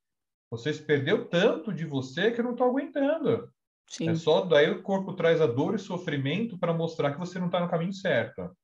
Você 0.50 0.74
se 0.74 0.82
perdeu 0.82 1.28
tanto 1.28 1.72
de 1.72 1.86
você 1.86 2.32
que 2.32 2.40
eu 2.40 2.44
não 2.44 2.52
estou 2.52 2.66
aguentando. 2.66 3.48
Sim. 3.90 4.08
É 4.08 4.14
só 4.14 4.42
daí 4.42 4.70
o 4.70 4.82
corpo 4.82 5.14
traz 5.14 5.40
a 5.40 5.46
dor 5.46 5.74
e 5.74 5.78
sofrimento 5.78 6.56
para 6.56 6.72
mostrar 6.72 7.12
que 7.12 7.18
você 7.18 7.40
não 7.40 7.46
está 7.46 7.58
no 7.58 7.68
caminho 7.68 7.92
certo. 7.92 8.56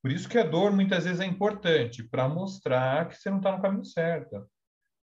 Por 0.00 0.10
isso 0.10 0.28
que 0.28 0.38
a 0.38 0.42
dor 0.42 0.72
muitas 0.72 1.04
vezes 1.04 1.20
é 1.20 1.26
importante 1.26 2.02
para 2.02 2.28
mostrar 2.28 3.08
que 3.08 3.14
você 3.14 3.30
não 3.30 3.38
está 3.38 3.52
no 3.52 3.62
caminho 3.62 3.84
certo. 3.84 4.48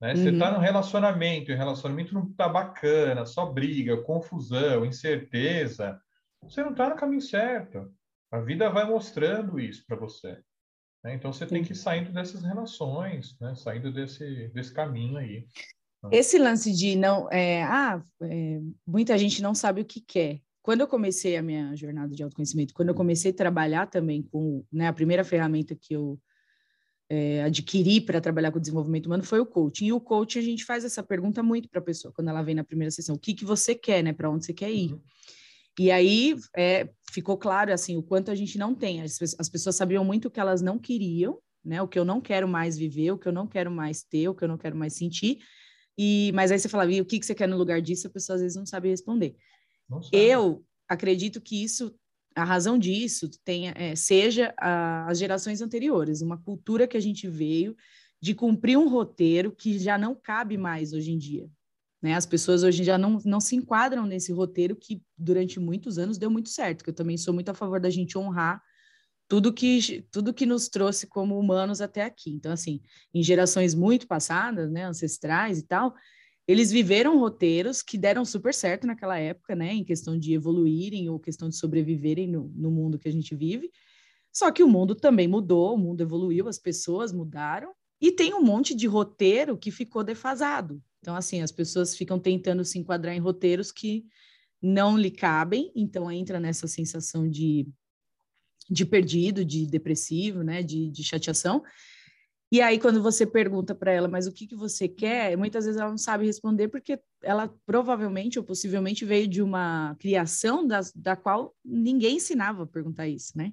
Né? 0.00 0.10
Uhum. 0.10 0.16
Você 0.16 0.30
está 0.30 0.50
no 0.50 0.58
relacionamento 0.58 1.50
e 1.50 1.54
o 1.54 1.56
relacionamento 1.56 2.12
não 2.12 2.24
está 2.24 2.48
bacana, 2.48 3.24
só 3.24 3.46
briga, 3.46 4.02
confusão, 4.02 4.84
incerteza. 4.84 6.00
Você 6.42 6.62
não 6.62 6.72
está 6.72 6.90
no 6.90 6.96
caminho 6.96 7.22
certo. 7.22 7.92
A 8.32 8.40
vida 8.40 8.68
vai 8.70 8.84
mostrando 8.84 9.60
isso 9.60 9.84
para 9.86 9.96
você. 9.96 10.40
Né? 11.04 11.14
Então 11.14 11.32
você 11.32 11.44
Sim. 11.46 11.54
tem 11.54 11.64
que 11.64 11.72
ir 11.72 11.76
saindo 11.76 12.12
dessas 12.12 12.42
relações, 12.42 13.38
né? 13.40 13.54
saindo 13.54 13.92
desse, 13.92 14.48
desse 14.48 14.74
caminho 14.74 15.16
aí. 15.16 15.46
Esse 16.10 16.38
lance 16.38 16.72
de 16.72 16.96
não. 16.96 17.30
É, 17.30 17.62
ah, 17.62 18.02
é, 18.22 18.60
muita 18.86 19.16
gente 19.16 19.42
não 19.42 19.54
sabe 19.54 19.80
o 19.80 19.84
que 19.84 20.00
quer. 20.00 20.40
Quando 20.62 20.80
eu 20.80 20.88
comecei 20.88 21.36
a 21.36 21.42
minha 21.42 21.76
jornada 21.76 22.14
de 22.14 22.22
autoconhecimento, 22.22 22.72
quando 22.72 22.88
eu 22.88 22.94
comecei 22.94 23.30
a 23.30 23.34
trabalhar 23.34 23.86
também 23.86 24.22
com 24.22 24.64
né, 24.72 24.88
a 24.88 24.92
primeira 24.92 25.22
ferramenta 25.22 25.74
que 25.74 25.94
eu 25.94 26.18
é, 27.08 27.42
adquiri 27.42 28.00
para 28.00 28.20
trabalhar 28.20 28.50
com 28.50 28.58
desenvolvimento 28.58 29.06
humano 29.06 29.22
foi 29.22 29.40
o 29.40 29.46
coaching. 29.46 29.86
E 29.86 29.92
o 29.92 30.00
coaching 30.00 30.38
a 30.38 30.42
gente 30.42 30.64
faz 30.64 30.84
essa 30.84 31.02
pergunta 31.02 31.42
muito 31.42 31.68
para 31.68 31.80
a 31.80 31.84
pessoa 31.84 32.12
quando 32.14 32.28
ela 32.28 32.42
vem 32.42 32.54
na 32.54 32.64
primeira 32.64 32.90
sessão: 32.90 33.14
o 33.14 33.18
que, 33.18 33.34
que 33.34 33.44
você 33.44 33.74
quer, 33.74 34.02
né? 34.02 34.12
Para 34.12 34.30
onde 34.30 34.46
você 34.46 34.54
quer 34.54 34.70
ir? 34.70 34.92
Uhum. 34.92 35.00
E 35.78 35.90
aí 35.90 36.36
é, 36.56 36.88
ficou 37.10 37.36
claro 37.36 37.72
assim 37.72 37.96
o 37.96 38.02
quanto 38.02 38.30
a 38.30 38.34
gente 38.34 38.56
não 38.56 38.74
tem. 38.74 39.02
As, 39.02 39.18
as 39.38 39.48
pessoas 39.48 39.76
sabiam 39.76 40.04
muito 40.04 40.28
o 40.28 40.30
que 40.30 40.40
elas 40.40 40.62
não 40.62 40.78
queriam, 40.78 41.38
né? 41.64 41.82
O 41.82 41.88
que 41.88 41.98
eu 41.98 42.04
não 42.04 42.20
quero 42.20 42.48
mais 42.48 42.78
viver, 42.78 43.10
o 43.10 43.18
que 43.18 43.28
eu 43.28 43.32
não 43.32 43.46
quero 43.46 43.70
mais 43.70 44.02
ter, 44.02 44.28
o 44.28 44.34
que 44.34 44.44
eu 44.44 44.48
não 44.48 44.56
quero 44.56 44.76
mais 44.76 44.94
sentir 44.94 45.40
e, 45.98 46.32
mas 46.34 46.50
aí 46.50 46.58
você 46.58 46.68
fala, 46.68 46.90
e 46.90 47.00
o 47.00 47.04
que, 47.04 47.18
que 47.18 47.26
você 47.26 47.34
quer 47.34 47.48
no 47.48 47.56
lugar 47.56 47.80
disso? 47.80 48.06
A 48.06 48.10
pessoa 48.10 48.34
às 48.34 48.42
vezes 48.42 48.56
não 48.56 48.66
sabe 48.66 48.88
responder. 48.88 49.36
Não 49.88 50.02
sabe. 50.02 50.16
Eu 50.16 50.64
acredito 50.88 51.40
que 51.40 51.62
isso, 51.62 51.94
a 52.34 52.44
razão 52.44 52.78
disso 52.78 53.30
tenha, 53.44 53.72
é, 53.76 53.94
seja 53.94 54.54
a, 54.58 55.08
as 55.08 55.18
gerações 55.18 55.60
anteriores, 55.60 56.20
uma 56.20 56.38
cultura 56.38 56.86
que 56.86 56.96
a 56.96 57.00
gente 57.00 57.28
veio 57.28 57.76
de 58.20 58.34
cumprir 58.34 58.76
um 58.76 58.88
roteiro 58.88 59.52
que 59.52 59.78
já 59.78 59.98
não 59.98 60.14
cabe 60.14 60.56
mais 60.56 60.92
hoje 60.92 61.12
em 61.12 61.18
dia. 61.18 61.48
Né? 62.02 62.14
As 62.14 62.26
pessoas 62.26 62.62
hoje 62.62 62.82
já 62.82 62.98
não, 62.98 63.18
não 63.24 63.40
se 63.40 63.54
enquadram 63.54 64.04
nesse 64.06 64.32
roteiro 64.32 64.74
que 64.76 65.02
durante 65.16 65.60
muitos 65.60 65.98
anos 65.98 66.18
deu 66.18 66.30
muito 66.30 66.48
certo, 66.48 66.82
que 66.82 66.90
eu 66.90 66.94
também 66.94 67.16
sou 67.16 67.32
muito 67.32 67.48
a 67.50 67.54
favor 67.54 67.80
da 67.80 67.90
gente 67.90 68.18
honrar 68.18 68.62
tudo 69.28 69.52
que 69.52 70.06
tudo 70.10 70.34
que 70.34 70.46
nos 70.46 70.68
trouxe 70.68 71.06
como 71.06 71.38
humanos 71.38 71.80
até 71.80 72.02
aqui. 72.02 72.30
Então, 72.30 72.52
assim, 72.52 72.80
em 73.12 73.22
gerações 73.22 73.74
muito 73.74 74.06
passadas, 74.06 74.70
né, 74.70 74.84
ancestrais 74.84 75.58
e 75.58 75.62
tal, 75.66 75.94
eles 76.46 76.70
viveram 76.70 77.18
roteiros 77.18 77.82
que 77.82 77.96
deram 77.96 78.24
super 78.24 78.52
certo 78.52 78.86
naquela 78.86 79.18
época, 79.18 79.54
né, 79.56 79.72
em 79.72 79.84
questão 79.84 80.18
de 80.18 80.34
evoluírem 80.34 81.08
ou 81.08 81.18
questão 81.18 81.48
de 81.48 81.56
sobreviverem 81.56 82.28
no, 82.28 82.52
no 82.54 82.70
mundo 82.70 82.98
que 82.98 83.08
a 83.08 83.12
gente 83.12 83.34
vive. 83.34 83.70
Só 84.32 84.50
que 84.50 84.62
o 84.62 84.68
mundo 84.68 84.94
também 84.94 85.28
mudou, 85.28 85.74
o 85.74 85.78
mundo 85.78 86.02
evoluiu, 86.02 86.48
as 86.48 86.58
pessoas 86.58 87.12
mudaram 87.12 87.72
E 88.00 88.12
tem 88.12 88.34
um 88.34 88.42
monte 88.42 88.74
de 88.74 88.86
roteiro 88.86 89.56
que 89.56 89.70
ficou 89.70 90.04
defasado. 90.04 90.82
Então, 90.98 91.14
assim, 91.14 91.40
as 91.40 91.52
pessoas 91.52 91.96
ficam 91.96 92.18
tentando 92.18 92.64
se 92.64 92.78
enquadrar 92.78 93.14
em 93.14 93.20
roteiros 93.20 93.70
que 93.70 94.04
não 94.60 94.98
lhe 94.98 95.10
cabem, 95.10 95.70
então 95.76 96.10
entra 96.10 96.40
nessa 96.40 96.66
sensação 96.66 97.28
de, 97.28 97.68
de 98.70 98.84
perdido, 98.84 99.44
de 99.44 99.66
depressivo, 99.66 100.42
né, 100.42 100.62
de, 100.62 100.90
de 100.90 101.02
chateação. 101.02 101.62
E 102.52 102.60
aí, 102.60 102.78
quando 102.78 103.02
você 103.02 103.26
pergunta 103.26 103.74
para 103.74 103.90
ela, 103.90 104.06
mas 104.06 104.26
o 104.26 104.32
que, 104.32 104.46
que 104.46 104.54
você 104.54 104.86
quer? 104.86 105.36
Muitas 105.36 105.64
vezes 105.64 105.80
ela 105.80 105.90
não 105.90 105.98
sabe 105.98 106.24
responder, 106.24 106.68
porque 106.68 107.00
ela 107.22 107.52
provavelmente 107.66 108.38
ou 108.38 108.44
possivelmente 108.44 109.04
veio 109.04 109.26
de 109.26 109.42
uma 109.42 109.96
criação 109.98 110.64
das, 110.64 110.92
da 110.92 111.16
qual 111.16 111.52
ninguém 111.64 112.16
ensinava 112.16 112.62
a 112.62 112.66
perguntar 112.66 113.08
isso, 113.08 113.36
né? 113.36 113.52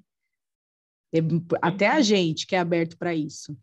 Até 1.60 1.88
a 1.88 2.00
gente 2.00 2.46
que 2.46 2.54
é 2.54 2.58
aberto 2.58 2.96
para 2.96 3.14
isso. 3.14 3.56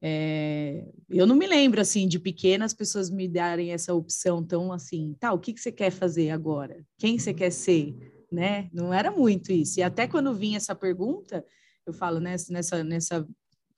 É, 0.00 0.86
eu 1.08 1.26
não 1.26 1.34
me 1.34 1.46
lembro, 1.46 1.80
assim, 1.80 2.06
de 2.06 2.18
pequenas 2.18 2.72
pessoas 2.72 3.10
me 3.10 3.26
darem 3.26 3.72
essa 3.72 3.94
opção 3.94 4.44
tão 4.44 4.70
assim, 4.70 5.16
tá, 5.18 5.32
o 5.32 5.38
que, 5.38 5.52
que 5.52 5.60
você 5.60 5.72
quer 5.72 5.90
fazer 5.90 6.30
agora? 6.30 6.84
Quem 6.98 7.18
você 7.18 7.34
quer 7.34 7.50
ser? 7.50 8.13
Né? 8.34 8.68
Não 8.72 8.92
era 8.92 9.10
muito 9.10 9.52
isso. 9.52 9.78
E 9.78 9.82
até 9.82 10.08
quando 10.08 10.34
vinha 10.34 10.56
essa 10.56 10.74
pergunta, 10.74 11.44
eu 11.86 11.92
falo 11.92 12.18
nessa, 12.18 12.52
nessa, 12.52 12.82
nessa 12.82 13.28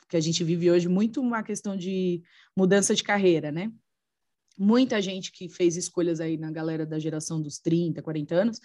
que 0.09 0.17
a 0.17 0.21
gente 0.21 0.43
vive 0.43 0.71
hoje, 0.71 0.89
muito 0.89 1.21
uma 1.21 1.43
questão 1.43 1.77
de 1.77 2.23
mudança 2.57 2.95
de 2.95 3.03
carreira, 3.03 3.53
né? 3.53 3.71
Muita 4.59 5.03
gente 5.03 5.31
que 5.31 5.49
fez 5.49 5.77
escolhas 5.77 6.21
aí 6.21 6.39
na 6.39 6.51
galera 6.51 6.87
da 6.87 6.99
geração 6.99 7.43
dos 7.43 7.59
30, 7.59 8.01
40 8.01 8.35
anos, 8.35 8.61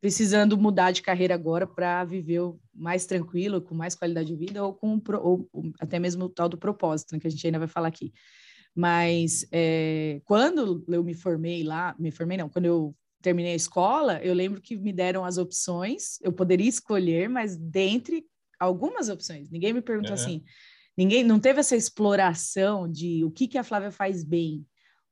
precisando 0.00 0.58
mudar 0.58 0.90
de 0.90 1.00
carreira 1.00 1.34
agora 1.34 1.66
para 1.66 2.04
viver 2.04 2.42
mais 2.74 3.06
tranquilo, 3.06 3.62
com 3.62 3.74
mais 3.74 3.94
qualidade 3.94 4.28
de 4.28 4.36
vida, 4.36 4.62
ou 4.62 4.74
com 4.74 5.00
ou 5.22 5.48
até 5.80 5.98
mesmo 5.98 6.26
o 6.26 6.28
tal 6.28 6.48
do 6.48 6.58
propósito, 6.58 7.14
né, 7.14 7.20
que 7.20 7.26
a 7.26 7.30
gente 7.30 7.46
ainda 7.46 7.58
vai 7.58 7.68
falar 7.68 7.88
aqui. 7.88 8.12
Mas 8.74 9.46
é, 9.50 10.20
quando 10.24 10.84
eu 10.88 11.02
me 11.02 11.14
formei 11.14 11.62
lá, 11.62 11.94
me 11.98 12.10
formei 12.10 12.36
não, 12.36 12.48
quando 12.48 12.66
eu 12.66 12.94
terminei 13.24 13.54
a 13.54 13.56
escola, 13.56 14.20
eu 14.22 14.34
lembro 14.34 14.60
que 14.60 14.76
me 14.76 14.92
deram 14.92 15.24
as 15.24 15.38
opções, 15.38 16.20
eu 16.20 16.30
poderia 16.30 16.68
escolher, 16.68 17.26
mas 17.26 17.56
dentre 17.56 18.26
algumas 18.60 19.08
opções. 19.08 19.50
Ninguém 19.50 19.72
me 19.72 19.80
perguntou 19.80 20.10
uhum. 20.10 20.14
assim, 20.14 20.44
ninguém 20.94 21.24
não 21.24 21.40
teve 21.40 21.58
essa 21.58 21.74
exploração 21.74 22.86
de 22.86 23.24
o 23.24 23.30
que 23.30 23.48
que 23.48 23.56
a 23.56 23.64
Flávia 23.64 23.90
faz 23.90 24.22
bem, 24.22 24.66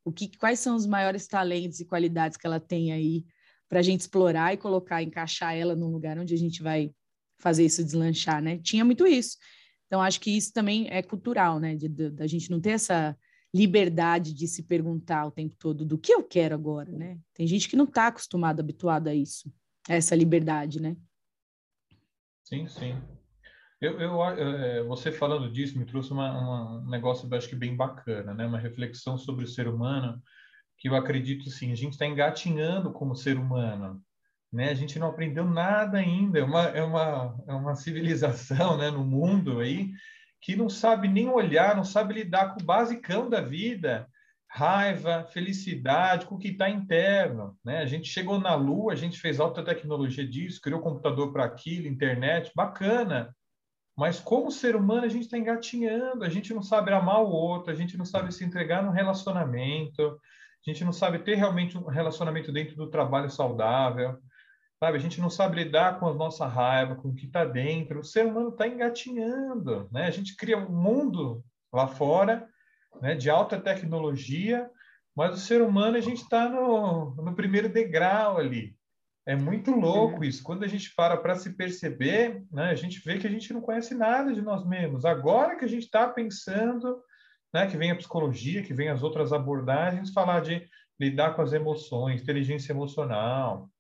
o 0.05 0.13
que 0.13 0.37
quais 0.37 0.61
são 0.61 0.77
os 0.77 0.87
maiores 0.87 1.27
talentos 1.27 1.81
e 1.81 1.87
qualidades 1.87 2.37
que 2.37 2.47
ela 2.47 2.61
tem 2.61 2.93
aí 2.93 3.25
para 3.67 3.81
a 3.81 3.83
gente 3.83 4.01
explorar 4.01 4.53
e 4.53 4.59
colocar, 4.59 5.03
encaixar 5.03 5.57
ela 5.57 5.75
num 5.75 5.91
lugar 5.91 6.19
onde 6.19 6.35
a 6.35 6.39
gente 6.39 6.63
vai 6.63 6.91
fazer 7.39 7.65
isso 7.65 7.83
deslanchar, 7.83 8.43
né? 8.43 8.59
Tinha 8.59 8.85
muito 8.85 9.07
isso. 9.07 9.39
Então, 9.87 10.03
acho 10.03 10.21
que 10.21 10.31
isso 10.31 10.53
também 10.53 10.87
é 10.91 11.03
cultural, 11.03 11.59
né? 11.59 11.77
Da 12.13 12.27
gente 12.27 12.51
não 12.51 12.61
ter 12.61 12.73
essa 12.73 13.17
liberdade 13.55 14.33
de 14.33 14.49
se 14.49 14.63
perguntar 14.63 15.27
o 15.27 15.31
tempo 15.31 15.55
todo 15.57 15.85
do 15.85 15.99
que 15.99 16.13
eu 16.13 16.23
quero 16.23 16.55
agora, 16.55 16.91
né? 16.91 17.19
Tem 17.35 17.47
gente 17.47 17.69
que 17.69 17.77
não 17.77 17.85
está 17.85 18.07
acostumado, 18.07 18.61
habituado 18.61 19.09
a 19.09 19.15
isso, 19.15 19.53
a 19.89 19.95
essa 19.95 20.17
liberdade, 20.17 20.81
né? 20.81 20.97
Sim, 22.45 22.67
sim. 22.67 23.01
Eu, 23.81 24.01
eu, 24.01 24.25
é, 24.25 24.83
você 24.85 25.11
falando 25.11 25.51
disso 25.51 25.79
me 25.79 25.85
trouxe 25.85 26.13
uma, 26.13 26.31
uma, 26.31 26.81
um 26.81 26.89
negócio, 26.89 27.29
eu 27.29 27.37
acho 27.37 27.49
que 27.49 27.57
bem 27.57 27.77
bacana, 27.77 28.33
né? 28.33 28.47
Uma 28.47 28.59
reflexão 28.59 29.19
sobre 29.19 29.45
o 29.45 29.49
ser 29.49 29.69
humano 29.69 30.23
que 30.79 30.89
eu 30.89 30.97
acredito 30.97 31.49
sim, 31.49 31.71
a 31.71 31.77
gente 31.77 31.93
está 31.93 32.07
engatinhando 32.07 32.93
como 32.93 33.15
ser 33.15 33.39
humano, 33.39 34.03
né? 34.53 34.71
A 34.71 34.75
gente 34.75 34.99
não 34.99 35.09
aprendeu 35.09 35.45
nada 35.45 35.99
ainda, 35.99 36.39
é 36.39 36.43
uma, 36.43 36.63
é 36.65 36.83
uma, 36.83 37.37
é 37.47 37.55
uma 37.55 37.75
civilização, 37.75 38.77
né, 38.77 38.91
no 38.91 39.05
mundo 39.05 39.61
aí, 39.61 39.93
que 40.43 40.57
não 40.57 40.69
sabe 40.69 41.07
nem 41.07 41.29
olhar, 41.29 41.77
não 41.77 41.85
sabe 41.85 42.15
lidar 42.15 42.53
com 42.53 42.61
o 42.61 42.65
basicão 42.65 43.31
da 43.31 43.41
vida, 43.41 44.09
raiva, 44.49 45.25
felicidade, 45.33 46.27
com 46.27 46.35
o 46.35 46.39
que 46.39 46.49
está 46.49 46.69
interno, 46.69 47.57
né? 47.65 47.79
A 47.79 47.87
gente 47.87 48.09
chegou 48.09 48.39
na 48.41 48.55
Lua, 48.55 48.93
a 48.93 48.97
gente 48.97 49.19
fez 49.19 49.39
alta 49.39 49.65
tecnologia 49.65 50.27
disso, 50.27 50.61
criou 50.61 50.81
computador 50.81 51.33
para 51.33 51.45
aquilo, 51.45 51.87
internet, 51.87 52.51
bacana, 52.55 53.35
mas 53.97 54.19
como 54.19 54.51
ser 54.51 54.75
humano 54.75 55.05
a 55.05 55.09
gente 55.09 55.23
está 55.25 55.39
engatinhando, 55.39 56.25
a 56.25 56.29
gente 56.29 56.53
não 56.53 56.63
sabe 56.63 56.93
amar 56.93 57.23
o 57.23 57.31
outro, 57.31 57.71
a 57.71 57.75
gente 57.75 57.97
não 57.97 58.05
sabe 58.05 58.33
se 58.35 58.45
entregar 58.45 58.83
no 58.83 58.91
relacionamento, 58.91 60.03
a 60.67 60.71
gente 60.71 60.85
não 60.85 60.93
sabe 60.93 61.21
ter 61.21 61.37
realmente 61.37 61.79
um 61.79 61.87
relacionamento 61.87 62.51
dentro 62.51 62.75
do 62.75 62.91
trabalho 62.91 63.31
saudável, 63.31 64.19
sabe? 64.83 64.99
A 64.99 65.01
gente 65.01 65.21
não 65.21 65.31
sabe 65.31 65.63
lidar 65.63 66.01
com 66.01 66.09
a 66.09 66.13
nossa 66.13 66.45
raiva, 66.45 66.97
com 66.97 67.11
o 67.11 67.15
que 67.15 67.27
está 67.27 67.45
dentro. 67.45 68.01
O 68.01 68.05
ser 68.05 68.27
humano 68.27 68.49
está 68.49 68.67
engatinhando, 68.67 69.89
né? 69.93 70.07
A 70.07 70.11
gente 70.11 70.35
cria 70.35 70.59
um 70.59 70.69
mundo 70.69 71.45
lá 71.73 71.87
fora, 71.87 72.49
né, 73.01 73.15
de 73.15 73.31
alta 73.31 73.61
tecnologia, 73.61 74.69
mas 75.15 75.35
o 75.35 75.41
ser 75.41 75.63
humano 75.63 75.97
a 75.97 76.01
gente 76.01 76.23
está 76.23 76.49
no, 76.49 77.15
no 77.15 77.33
primeiro 77.33 77.69
degrau 77.69 78.39
ali. 78.39 78.75
É 79.25 79.37
muito 79.37 79.71
louco 79.71 80.25
isso. 80.25 80.43
Quando 80.43 80.65
a 80.65 80.67
gente 80.67 80.93
para 80.97 81.17
para 81.17 81.37
se 81.37 81.55
perceber, 81.55 82.43
né, 82.51 82.71
a 82.71 82.75
gente 82.75 83.01
vê 83.05 83.19
que 83.19 83.27
a 83.29 83.31
gente 83.31 83.53
não 83.53 83.61
conhece 83.61 83.95
nada 83.95 84.35
de 84.35 84.43
nós 84.43 84.67
mesmos. 84.67 85.05
Agora 85.05 85.57
que 85.57 85.65
a 85.65 85.69
gente 85.69 85.85
está 85.85 86.09
pensando 86.09 87.01
né, 87.55 87.69
que 87.69 87.77
vem 87.77 87.93
a 87.93 87.97
psicologia, 87.97 88.65
que 88.65 88.75
vem 88.75 88.89
as 88.89 89.05
outras 89.05 89.33
abordagens, 89.33 90.13
falar 90.13 90.41
de 90.41 90.69
lidar 90.99 91.37
com 91.37 91.43
as 91.43 91.53
emoções, 91.53 92.21
inteligência 92.21 92.73
emocional, 92.73 93.71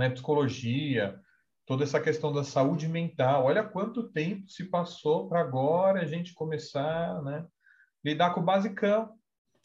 né, 0.00 0.10
psicologia, 0.10 1.20
toda 1.66 1.84
essa 1.84 2.00
questão 2.00 2.32
da 2.32 2.42
saúde 2.42 2.88
mental. 2.88 3.44
Olha 3.44 3.62
quanto 3.62 4.10
tempo 4.10 4.48
se 4.48 4.64
passou 4.64 5.28
para 5.28 5.40
agora 5.40 6.00
a 6.00 6.06
gente 6.06 6.32
começar, 6.34 7.22
né, 7.22 7.46
lidar 8.04 8.34
com 8.34 8.40
o 8.40 8.44
basicão, 8.44 9.10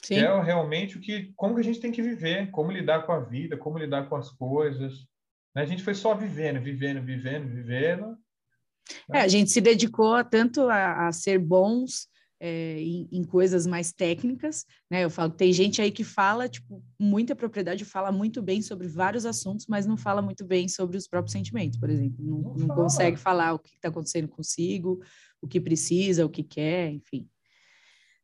Sim. 0.04 0.16
que 0.16 0.20
é 0.20 0.42
realmente 0.44 0.98
o 0.98 1.02
que, 1.02 1.34
como 1.36 1.56
que 1.56 1.62
a 1.62 1.64
gente 1.64 1.80
tem 1.80 1.92
que 1.92 2.02
viver, 2.02 2.52
como 2.52 2.70
lidar 2.70 3.06
com 3.06 3.14
a 3.14 3.20
vida, 3.22 3.58
como 3.58 3.80
lidar 3.80 4.10
com 4.10 4.18
as 4.18 4.30
coisas. 4.30 5.08
Né? 5.56 5.64
A 5.64 5.66
gente 5.66 5.84
foi 5.84 5.96
só 5.96 6.14
vivendo, 6.14 6.62
vivendo, 6.62 7.02
vivendo, 7.02 7.48
vivendo. 7.48 8.18
É, 9.12 9.22
a 9.22 9.28
gente 9.28 9.50
se 9.50 9.62
dedicou 9.62 10.24
tanto 10.26 10.70
a, 10.70 11.08
a 11.08 11.12
ser 11.12 11.40
bons 11.40 12.08
é, 12.40 12.80
em, 12.80 13.08
em, 13.12 13.24
coisas 13.24 13.66
mais 13.66 13.92
técnicas, 13.94 14.66
né? 14.90 15.04
Eu 15.04 15.10
falo, 15.10 15.32
tem 15.32 15.54
gente 15.54 15.82
aí 15.82 15.92
que 15.92 16.04
fala, 16.04 16.50
tipo, 16.50 16.84
muita 17.00 17.36
propriedade, 17.36 17.86
fala 17.86 18.12
muito 18.12 18.42
bem 18.42 18.62
sobre 18.62 18.88
vários 18.88 19.26
assuntos, 19.26 19.66
mas 19.68 19.86
não 19.86 19.98
fala 19.98 20.22
muito 20.22 20.46
bem 20.46 20.68
sobre 20.68 20.98
os 20.98 21.08
próprios 21.08 21.32
sentimentos, 21.32 21.80
por 21.80 21.90
exemplo. 21.90 22.24
Não, 22.24 22.40
não, 22.40 22.54
não 22.56 22.76
consegue 22.76 23.18
falar 23.18 23.54
o 23.54 23.60
que 23.60 23.76
está 23.76 23.90
acontecendo 23.90 24.28
consigo, 24.28 25.02
o 25.42 25.48
que 25.48 25.60
precisa, 25.62 26.26
o 26.26 26.30
que 26.30 26.44
quer, 26.44 26.92
enfim. 26.92 27.28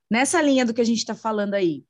Nessa 0.09 0.41
linha 0.41 0.65
do 0.65 0.73
que 0.73 0.81
a 0.81 0.85
gente 0.85 0.97
está 0.97 1.15
falando 1.15 1.53
aí, 1.53 1.85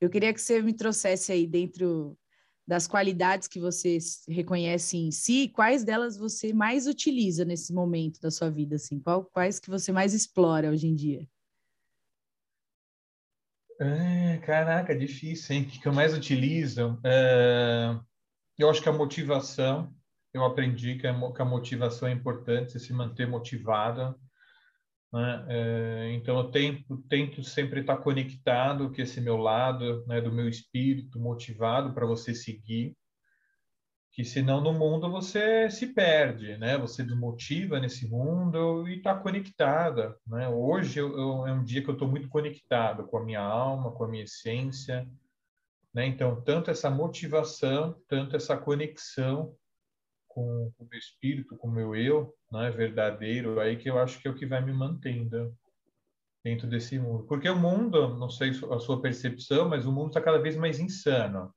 eu 0.00 0.10
queria 0.10 0.34
que 0.34 0.40
você 0.40 0.60
me 0.60 0.74
trouxesse 0.74 1.32
aí 1.32 1.46
dentro 1.46 2.18
das 2.66 2.86
qualidades 2.86 3.48
que 3.48 3.58
você 3.58 3.98
reconhece 4.28 4.96
em 4.96 5.10
si, 5.10 5.48
quais 5.48 5.84
delas 5.84 6.16
você 6.16 6.52
mais 6.52 6.86
utiliza 6.86 7.44
nesse 7.44 7.72
momento 7.72 8.20
da 8.20 8.30
sua 8.30 8.50
vida, 8.50 8.76
assim? 8.76 9.00
Qual, 9.00 9.24
quais 9.24 9.58
que 9.58 9.68
você 9.68 9.90
mais 9.90 10.14
explora 10.14 10.70
hoje 10.70 10.86
em 10.86 10.94
dia? 10.94 11.28
É, 13.80 14.38
caraca, 14.38 14.96
difícil, 14.96 15.56
hein? 15.56 15.62
O 15.62 15.66
que 15.66 15.86
eu 15.86 15.92
mais 15.92 16.14
utilizo? 16.14 17.00
É, 17.04 17.98
eu 18.58 18.70
acho 18.70 18.82
que 18.82 18.88
a 18.88 18.92
motivação, 18.92 19.92
eu 20.32 20.44
aprendi 20.44 20.96
que 20.96 21.06
a 21.06 21.44
motivação 21.44 22.08
é 22.08 22.12
importante, 22.12 22.78
se 22.78 22.92
manter 22.92 23.26
motivada. 23.26 24.14
Né? 25.12 25.46
É, 25.48 26.12
então, 26.12 26.38
eu 26.38 26.50
tento, 26.50 26.96
tento 27.08 27.42
sempre 27.42 27.80
estar 27.80 27.96
conectado 27.98 28.92
com 28.92 29.02
esse 29.02 29.20
meu 29.20 29.36
lado, 29.36 30.06
né, 30.06 30.20
do 30.20 30.32
meu 30.32 30.48
espírito 30.48 31.18
motivado 31.18 31.92
para 31.92 32.06
você 32.06 32.34
seguir 32.34 32.96
que 34.12 34.24
senão 34.24 34.60
no 34.60 34.74
mundo 34.74 35.10
você 35.10 35.70
se 35.70 35.86
perde, 35.86 36.58
né? 36.58 36.76
Você 36.76 37.02
desmotiva 37.02 37.80
nesse 37.80 38.06
mundo 38.06 38.86
e 38.86 38.98
está 38.98 39.14
conectada, 39.14 40.14
né? 40.26 40.46
Hoje 40.48 41.00
eu, 41.00 41.16
eu, 41.18 41.46
é 41.46 41.52
um 41.52 41.64
dia 41.64 41.82
que 41.82 41.88
eu 41.88 41.94
estou 41.94 42.06
muito 42.06 42.28
conectado 42.28 43.06
com 43.06 43.16
a 43.16 43.24
minha 43.24 43.40
alma, 43.40 43.90
com 43.90 44.04
a 44.04 44.08
minha 44.08 44.24
essência, 44.24 45.08
né? 45.94 46.06
Então 46.06 46.42
tanto 46.42 46.70
essa 46.70 46.90
motivação, 46.90 47.98
tanto 48.06 48.36
essa 48.36 48.54
conexão 48.54 49.56
com, 50.28 50.70
com 50.76 50.84
o 50.84 50.88
meu 50.90 50.98
espírito, 50.98 51.56
com 51.56 51.68
o 51.68 51.72
meu 51.72 51.96
eu, 51.96 52.34
né? 52.52 52.70
Verdadeiro, 52.70 53.60
aí 53.60 53.78
que 53.78 53.88
eu 53.88 53.98
acho 53.98 54.20
que 54.20 54.28
é 54.28 54.30
o 54.30 54.34
que 54.34 54.44
vai 54.44 54.62
me 54.62 54.74
mantendo 54.74 55.56
dentro 56.44 56.66
desse 56.68 56.98
mundo, 56.98 57.24
porque 57.24 57.48
o 57.48 57.58
mundo, 57.58 58.18
não 58.18 58.28
sei 58.28 58.50
a 58.50 58.78
sua 58.78 59.00
percepção, 59.00 59.70
mas 59.70 59.86
o 59.86 59.92
mundo 59.92 60.08
está 60.08 60.20
cada 60.20 60.38
vez 60.38 60.54
mais 60.54 60.78
insano. 60.80 61.54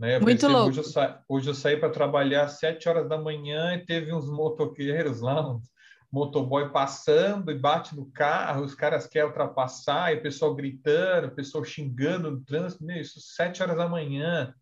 Né? 0.00 0.18
Muito 0.18 0.48
louco. 0.48 0.70
Hoje 0.70 0.80
eu, 0.80 0.84
sa... 0.84 1.22
hoje 1.28 1.50
eu 1.50 1.54
saí 1.54 1.76
para 1.76 1.90
trabalhar 1.90 2.44
às 2.44 2.58
sete 2.58 2.88
horas 2.88 3.06
da 3.06 3.18
manhã 3.18 3.74
e 3.74 3.84
teve 3.84 4.12
uns 4.14 4.30
motoqueiros 4.30 5.20
lá, 5.20 5.46
uns 5.46 5.68
motoboy 6.10 6.70
passando 6.70 7.52
e 7.52 7.58
bate 7.58 7.94
no 7.94 8.10
carro, 8.10 8.64
os 8.64 8.74
caras 8.74 9.06
querem 9.06 9.28
ultrapassar, 9.28 10.12
e 10.12 10.16
o 10.16 10.22
pessoal 10.22 10.54
gritando, 10.54 11.28
o 11.28 11.34
pessoal 11.34 11.62
xingando 11.62 12.30
no 12.30 12.40
trânsito, 12.40 12.82
meu, 12.82 12.96
isso 12.96 13.20
sete 13.20 13.62
horas 13.62 13.76
da 13.76 13.88
manhã. 13.88 14.54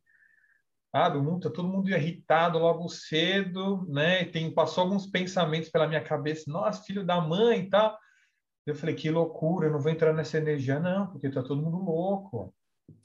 Ah, 0.93 1.09
do 1.09 1.23
mundo, 1.23 1.49
tá 1.49 1.55
todo 1.55 1.69
mundo 1.69 1.89
irritado 1.89 2.59
logo 2.59 2.89
cedo, 2.89 3.87
né? 3.89 4.23
E 4.23 4.27
tem, 4.27 4.51
passou 4.53 4.85
alguns 4.85 5.07
pensamentos 5.07 5.69
pela 5.69 5.87
minha 5.87 6.03
cabeça, 6.03 6.51
nossa, 6.51 6.83
filho 6.83 7.05
da 7.05 7.21
mãe 7.21 7.61
e 7.61 7.71
tal. 7.71 7.97
Eu 8.67 8.75
falei, 8.75 8.95
que 8.95 9.11
loucura, 9.11 9.69
eu 9.69 9.73
não 9.73 9.81
vou 9.81 9.93
entrar 9.93 10.13
nessa 10.13 10.39
energia, 10.39 10.81
não, 10.81 11.07
porque 11.07 11.31
tá 11.31 11.43
todo 11.43 11.63
mundo 11.63 11.79
louco. 11.79 12.55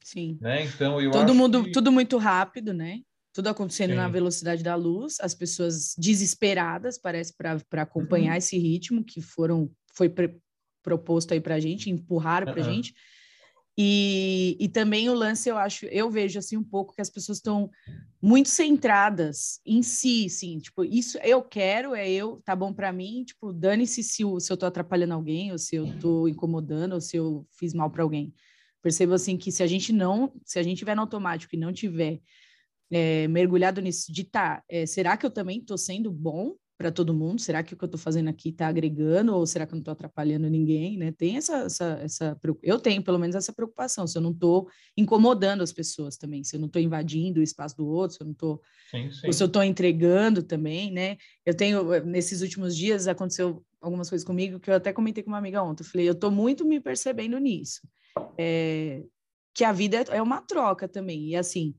Sim. 0.04 0.38
Né? 0.42 0.66
Então, 0.66 1.00
eu 1.02 1.12
todo 1.12 1.34
mundo, 1.34 1.64
que... 1.64 1.72
tudo 1.72 1.92
muito 1.92 2.18
rápido, 2.18 2.74
né? 2.74 3.02
Tudo 3.34 3.48
acontecendo 3.48 3.92
Sim. 3.92 3.96
na 3.96 4.08
velocidade 4.08 4.64
da 4.64 4.76
luz, 4.76 5.18
as 5.20 5.34
pessoas 5.34 5.96
desesperadas, 5.98 7.00
parece, 7.00 7.34
para 7.36 7.82
acompanhar 7.82 8.32
uhum. 8.32 8.38
esse 8.38 8.58
ritmo 8.58 9.04
que 9.04 9.22
foram 9.22 9.72
foi 9.96 10.10
pre, 10.10 10.38
proposto 10.84 11.34
aí 11.34 11.40
para 11.40 11.56
a 11.56 11.60
gente, 11.60 11.90
empurraram 11.90 12.52
para 12.52 12.62
a 12.62 12.64
gente. 12.64 12.94
E, 13.76 14.56
e 14.60 14.70
também 14.70 15.10
o 15.10 15.16
lance, 15.16 15.50
eu 15.50 15.58
acho, 15.58 15.88
eu 15.88 16.10
vejo 16.12 16.38
assim 16.38 16.56
um 16.56 16.64
pouco 16.64 16.94
que 16.94 17.02
as 17.02 17.10
pessoas 17.10 17.40
estão 17.40 17.72
muito 18.22 18.50
centradas 18.50 19.60
em 19.66 19.82
si, 19.82 20.30
sim, 20.30 20.60
tipo, 20.60 20.84
isso 20.86 21.18
eu 21.24 21.42
quero, 21.42 21.96
é 21.96 22.08
eu, 22.10 22.40
tá 22.46 22.56
bom 22.56 22.72
para 22.72 22.94
mim, 22.94 23.24
tipo, 23.26 23.52
dane-se 23.52 24.04
se, 24.04 24.24
se 24.40 24.54
eu 24.54 24.58
tô 24.58 24.68
atrapalhando 24.68 25.16
alguém, 25.16 25.52
ou 25.52 25.58
se 25.58 25.76
eu 25.76 25.88
tô 26.00 26.28
incomodando, 26.28 26.94
ou 26.94 27.02
se 27.02 27.18
eu 27.18 27.48
fiz 27.58 27.74
mal 27.74 27.90
para 27.90 28.04
alguém. 28.04 28.32
Percebo 28.84 29.14
assim 29.14 29.38
que 29.38 29.52
se 29.52 29.64
a 29.64 29.68
gente 29.68 29.94
não, 29.94 30.34
se 30.46 30.60
a 30.60 30.64
gente 30.64 30.78
tiver 30.78 30.94
no 30.94 31.02
automático 31.02 31.56
e 31.56 31.58
não 31.58 31.72
tiver 31.72 32.20
é, 32.92 33.28
mergulhado 33.30 33.82
nisso 33.82 34.12
de 34.12 34.26
tá, 34.26 34.62
é, 34.70 34.86
será 34.86 35.16
que 35.18 35.26
eu 35.26 35.32
também 35.32 35.60
estou 35.60 35.78
sendo 35.78 36.12
bom 36.12 36.54
para 36.84 36.92
todo 36.92 37.14
mundo? 37.14 37.40
Será 37.40 37.64
que 37.64 37.74
o 37.74 37.78
que 37.78 37.84
eu 37.86 37.88
estou 37.88 38.00
fazendo 38.00 38.28
aqui 38.28 38.50
está 38.50 38.68
agregando 38.68 39.34
ou 39.34 39.46
será 39.46 39.66
que 39.66 39.72
eu 39.72 39.78
não 39.78 39.82
estou 39.82 39.94
atrapalhando 39.94 40.50
ninguém? 40.50 40.98
Né? 40.98 41.14
Tem 41.14 41.38
essa, 41.38 41.60
essa, 41.60 42.00
essa, 42.04 42.40
eu 42.62 42.78
tenho 42.78 43.02
pelo 43.02 43.18
menos 43.18 43.38
essa 43.38 43.54
preocupação, 43.54 44.06
se 44.06 44.18
eu 44.18 44.22
não 44.22 44.32
estou 44.32 44.68
incomodando 44.98 45.64
as 45.64 45.72
pessoas 45.72 46.18
também, 46.18 46.44
se 46.44 46.58
eu 46.58 46.60
não 46.60 46.68
estou 46.68 46.82
invadindo 46.82 47.40
o 47.40 47.44
espaço 47.44 47.78
do 47.78 47.88
outro, 47.88 48.18
se 48.18 48.22
eu 48.22 48.26
não 48.26 48.34
estou, 48.34 48.62
ou 49.24 49.32
se 49.32 49.42
eu 49.42 49.48
estou 49.48 49.64
entregando 49.64 50.44
também, 50.44 50.92
né? 50.92 51.16
Eu 51.46 51.56
tenho 51.56 52.04
nesses 52.04 52.42
últimos 52.42 52.76
dias 52.76 53.08
aconteceu 53.08 53.64
algumas 53.80 54.10
coisas 54.10 54.28
comigo 54.28 54.60
que 54.60 54.70
eu 54.70 54.76
até 54.76 54.92
comentei 54.92 55.24
com 55.24 55.32
uma 55.32 55.38
amiga 55.38 55.64
ontem. 55.64 55.84
Eu 55.84 55.88
falei, 55.88 56.10
eu 56.10 56.14
estou 56.14 56.32
muito 56.32 56.66
me 56.66 56.82
percebendo 56.82 57.38
nisso, 57.38 57.80
é, 58.38 59.04
que 59.54 59.64
a 59.64 59.72
vida 59.72 60.04
é 60.10 60.22
uma 60.22 60.42
troca 60.42 60.86
também 60.86 61.30
e 61.30 61.36
assim. 61.38 61.74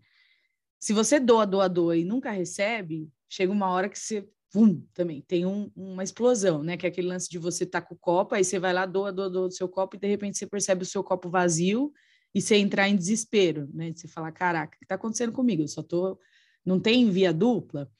Se 0.80 0.94
você 0.94 1.20
doa, 1.20 1.46
doa, 1.46 1.68
doa 1.68 1.94
e 1.94 2.04
nunca 2.04 2.30
recebe, 2.30 3.10
chega 3.28 3.52
uma 3.52 3.70
hora 3.70 3.88
que 3.88 3.98
você 3.98 4.26
pum, 4.54 4.80
também 4.94 5.20
tem 5.20 5.44
um, 5.44 5.68
uma 5.74 6.04
explosão, 6.04 6.62
né? 6.62 6.76
Que 6.76 6.86
é 6.86 6.88
aquele 6.88 7.08
lance 7.08 7.28
de 7.28 7.38
você 7.38 7.66
tá 7.66 7.82
com 7.82 7.96
o 7.96 7.98
copo, 7.98 8.36
aí 8.36 8.44
você 8.44 8.56
vai 8.56 8.72
lá, 8.72 8.86
doa, 8.86 9.12
doa, 9.12 9.28
doa 9.28 9.48
do 9.48 9.54
seu 9.54 9.68
copo, 9.68 9.96
e 9.96 9.98
de 9.98 10.06
repente 10.06 10.38
você 10.38 10.46
percebe 10.46 10.84
o 10.84 10.86
seu 10.86 11.02
copo 11.02 11.28
vazio 11.28 11.92
e 12.32 12.40
você 12.40 12.54
entrar 12.54 12.88
em 12.88 12.94
desespero, 12.94 13.68
né? 13.74 13.92
Você 13.92 14.06
falar, 14.06 14.30
caraca, 14.30 14.76
o 14.76 14.78
que 14.78 14.84
está 14.84 14.94
acontecendo 14.94 15.32
comigo? 15.32 15.62
Eu 15.62 15.66
só 15.66 15.82
tô. 15.82 16.16
Não 16.64 16.78
tem 16.78 17.10
via 17.10 17.32
dupla. 17.32 17.90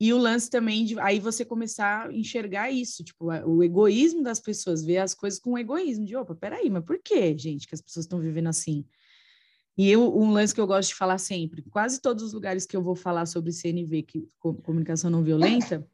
E 0.00 0.10
o 0.10 0.16
lance 0.16 0.48
também 0.48 0.86
de 0.86 0.98
aí 1.00 1.20
você 1.20 1.44
começar 1.44 2.08
a 2.08 2.12
enxergar 2.14 2.70
isso, 2.70 3.04
tipo, 3.04 3.26
o 3.26 3.62
egoísmo 3.62 4.22
das 4.22 4.40
pessoas, 4.40 4.82
ver 4.82 4.98
as 4.98 5.12
coisas 5.12 5.38
com 5.38 5.58
egoísmo, 5.58 6.06
de 6.06 6.16
opa, 6.16 6.34
peraí, 6.34 6.70
mas 6.70 6.84
por 6.84 6.98
que, 6.98 7.36
gente, 7.36 7.68
que 7.68 7.74
as 7.74 7.82
pessoas 7.82 8.06
estão 8.06 8.18
vivendo 8.18 8.48
assim? 8.48 8.86
E 9.76 9.90
eu, 9.90 10.16
um 10.16 10.30
lance 10.30 10.54
que 10.54 10.60
eu 10.60 10.66
gosto 10.66 10.90
de 10.90 10.94
falar 10.94 11.18
sempre, 11.18 11.62
quase 11.62 12.00
todos 12.00 12.22
os 12.22 12.32
lugares 12.32 12.64
que 12.64 12.76
eu 12.76 12.82
vou 12.82 12.94
falar 12.94 13.26
sobre 13.26 13.52
CNV, 13.52 14.02
que 14.02 14.28
comunicação 14.38 15.10
não 15.10 15.22
violenta, 15.22 15.86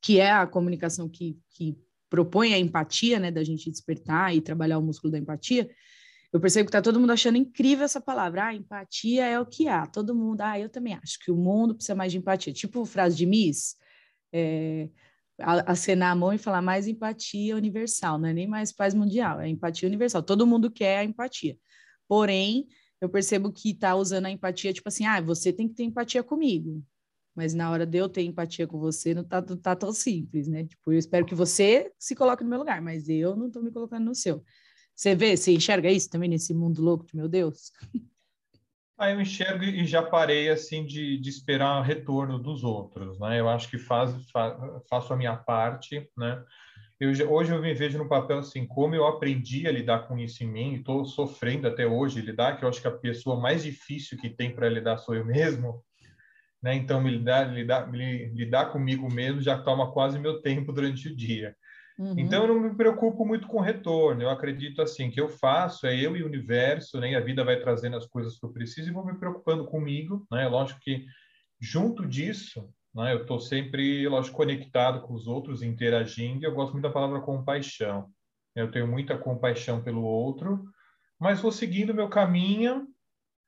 que 0.00 0.18
é 0.18 0.30
a 0.30 0.46
comunicação 0.46 1.08
que, 1.08 1.38
que 1.50 1.76
propõe 2.08 2.54
a 2.54 2.58
empatia, 2.58 3.18
né, 3.18 3.30
da 3.30 3.44
gente 3.44 3.70
despertar 3.70 4.34
e 4.34 4.40
trabalhar 4.40 4.78
o 4.78 4.82
músculo 4.82 5.10
da 5.10 5.18
empatia, 5.18 5.68
eu 6.32 6.40
percebo 6.40 6.66
que 6.66 6.72
tá 6.72 6.82
todo 6.82 7.00
mundo 7.00 7.12
achando 7.12 7.38
incrível 7.38 7.84
essa 7.84 8.00
palavra. 8.00 8.46
Ah, 8.46 8.54
empatia 8.54 9.26
é 9.26 9.40
o 9.40 9.46
que 9.46 9.68
há. 9.68 9.86
Todo 9.86 10.14
mundo, 10.14 10.40
ah, 10.42 10.58
eu 10.58 10.68
também 10.68 10.94
acho 10.94 11.18
que 11.18 11.30
o 11.30 11.36
mundo 11.36 11.74
precisa 11.74 11.94
mais 11.94 12.12
de 12.12 12.18
empatia. 12.18 12.52
Tipo 12.52 12.84
frase 12.84 13.16
de 13.16 13.24
Miss, 13.24 13.76
é, 14.32 14.88
acenar 15.38 16.12
a 16.12 16.14
mão 16.14 16.32
e 16.32 16.38
falar 16.38 16.62
mais 16.62 16.86
empatia 16.86 17.56
universal, 17.56 18.18
não 18.18 18.28
é 18.28 18.32
nem 18.32 18.46
mais 18.46 18.72
paz 18.72 18.94
mundial, 18.94 19.40
é 19.40 19.48
empatia 19.48 19.88
universal. 19.88 20.22
Todo 20.22 20.46
mundo 20.46 20.70
quer 20.70 20.98
a 20.98 21.04
empatia. 21.04 21.56
Porém, 22.08 22.66
eu 23.00 23.08
percebo 23.08 23.52
que 23.52 23.74
tá 23.74 23.94
usando 23.94 24.26
a 24.26 24.30
empatia, 24.30 24.72
tipo 24.72 24.88
assim, 24.88 25.04
ah, 25.04 25.20
você 25.20 25.52
tem 25.52 25.68
que 25.68 25.74
ter 25.74 25.84
empatia 25.84 26.22
comigo. 26.22 26.82
Mas 27.34 27.52
na 27.52 27.70
hora 27.70 27.84
de 27.84 27.98
eu 27.98 28.08
ter 28.08 28.22
empatia 28.22 28.66
com 28.66 28.78
você, 28.78 29.12
não 29.12 29.22
tá, 29.22 29.42
não 29.42 29.56
tá 29.56 29.76
tão 29.76 29.92
simples, 29.92 30.48
né? 30.48 30.64
Tipo, 30.64 30.92
eu 30.92 30.98
espero 30.98 31.26
que 31.26 31.34
você 31.34 31.92
se 31.98 32.14
coloque 32.14 32.42
no 32.42 32.48
meu 32.48 32.58
lugar, 32.58 32.80
mas 32.80 33.08
eu 33.08 33.36
não 33.36 33.50
tô 33.50 33.60
me 33.60 33.70
colocando 33.70 34.06
no 34.06 34.14
seu. 34.14 34.42
Você 34.94 35.14
vê, 35.14 35.36
você 35.36 35.52
enxerga 35.52 35.90
isso 35.90 36.08
também 36.08 36.30
nesse 36.30 36.54
mundo 36.54 36.80
louco 36.80 37.06
de 37.06 37.14
meu 37.14 37.28
Deus? 37.28 37.72
Ah, 38.98 39.10
eu 39.10 39.20
enxergo 39.20 39.62
e 39.62 39.84
já 39.84 40.02
parei 40.02 40.48
assim 40.48 40.86
de, 40.86 41.18
de 41.18 41.28
esperar 41.28 41.82
retorno 41.82 42.38
dos 42.38 42.64
outros, 42.64 43.18
né? 43.20 43.38
Eu 43.38 43.46
acho 43.46 43.68
que 43.68 43.76
faz, 43.76 44.10
fa, 44.30 44.82
faço 44.88 45.12
a 45.12 45.16
minha 45.18 45.36
parte, 45.36 46.10
né? 46.16 46.42
Eu, 46.98 47.10
hoje 47.30 47.52
eu 47.52 47.60
me 47.60 47.74
vejo 47.74 47.98
no 47.98 48.08
papel 48.08 48.38
assim, 48.38 48.66
como 48.66 48.94
eu 48.94 49.06
aprendi 49.06 49.66
a 49.66 49.72
lidar 49.72 50.08
com 50.08 50.18
isso 50.18 50.42
em 50.42 50.46
mim, 50.46 50.74
estou 50.74 51.04
sofrendo 51.04 51.68
até 51.68 51.86
hoje 51.86 52.22
lidar, 52.22 52.56
que 52.56 52.64
eu 52.64 52.68
acho 52.68 52.80
que 52.80 52.88
a 52.88 52.96
pessoa 52.96 53.38
mais 53.38 53.62
difícil 53.62 54.16
que 54.18 54.30
tem 54.30 54.54
para 54.54 54.68
lidar 54.68 54.96
sou 54.96 55.14
eu 55.14 55.24
mesmo, 55.24 55.84
né? 56.62 56.74
Então, 56.74 57.00
me 57.00 57.10
lidar, 57.10 57.52
lidar, 57.52 57.90
me 57.90 58.26
lidar 58.28 58.72
comigo 58.72 59.12
mesmo 59.12 59.42
já 59.42 59.58
toma 59.58 59.92
quase 59.92 60.18
meu 60.18 60.40
tempo 60.40 60.72
durante 60.72 61.08
o 61.08 61.14
dia. 61.14 61.54
Uhum. 61.98 62.14
Então, 62.16 62.46
eu 62.46 62.54
não 62.54 62.60
me 62.60 62.74
preocupo 62.74 63.24
muito 63.26 63.46
com 63.46 63.58
o 63.58 63.62
retorno. 63.62 64.22
Eu 64.22 64.30
acredito 64.30 64.80
assim, 64.80 65.10
que 65.10 65.20
eu 65.20 65.28
faço, 65.28 65.86
é 65.86 65.94
eu 65.94 66.16
e 66.16 66.22
o 66.22 66.26
universo, 66.26 66.98
né? 66.98 67.12
E 67.12 67.14
a 67.14 67.20
vida 67.20 67.44
vai 67.44 67.60
trazendo 67.60 67.96
as 67.96 68.06
coisas 68.06 68.38
que 68.38 68.44
eu 68.44 68.52
preciso 68.52 68.88
e 68.88 68.92
vou 68.92 69.04
me 69.04 69.18
preocupando 69.18 69.66
comigo, 69.66 70.26
né? 70.30 70.48
Lógico 70.48 70.80
que 70.80 71.04
junto 71.60 72.06
disso, 72.06 72.68
né? 72.96 73.12
Eu 73.12 73.22
estou 73.22 73.38
sempre, 73.38 74.08
lógico, 74.08 74.36
conectado 74.36 75.02
com 75.02 75.12
os 75.12 75.26
outros, 75.26 75.62
interagindo, 75.62 76.42
e 76.42 76.46
eu 76.46 76.54
gosto 76.54 76.72
muito 76.72 76.84
da 76.84 76.90
palavra 76.90 77.20
compaixão. 77.20 78.08
Eu 78.54 78.70
tenho 78.70 78.88
muita 78.88 79.18
compaixão 79.18 79.82
pelo 79.82 80.02
outro, 80.02 80.64
mas 81.20 81.40
vou 81.40 81.52
seguindo 81.52 81.90
o 81.90 81.94
meu 81.94 82.08
caminho, 82.08 82.88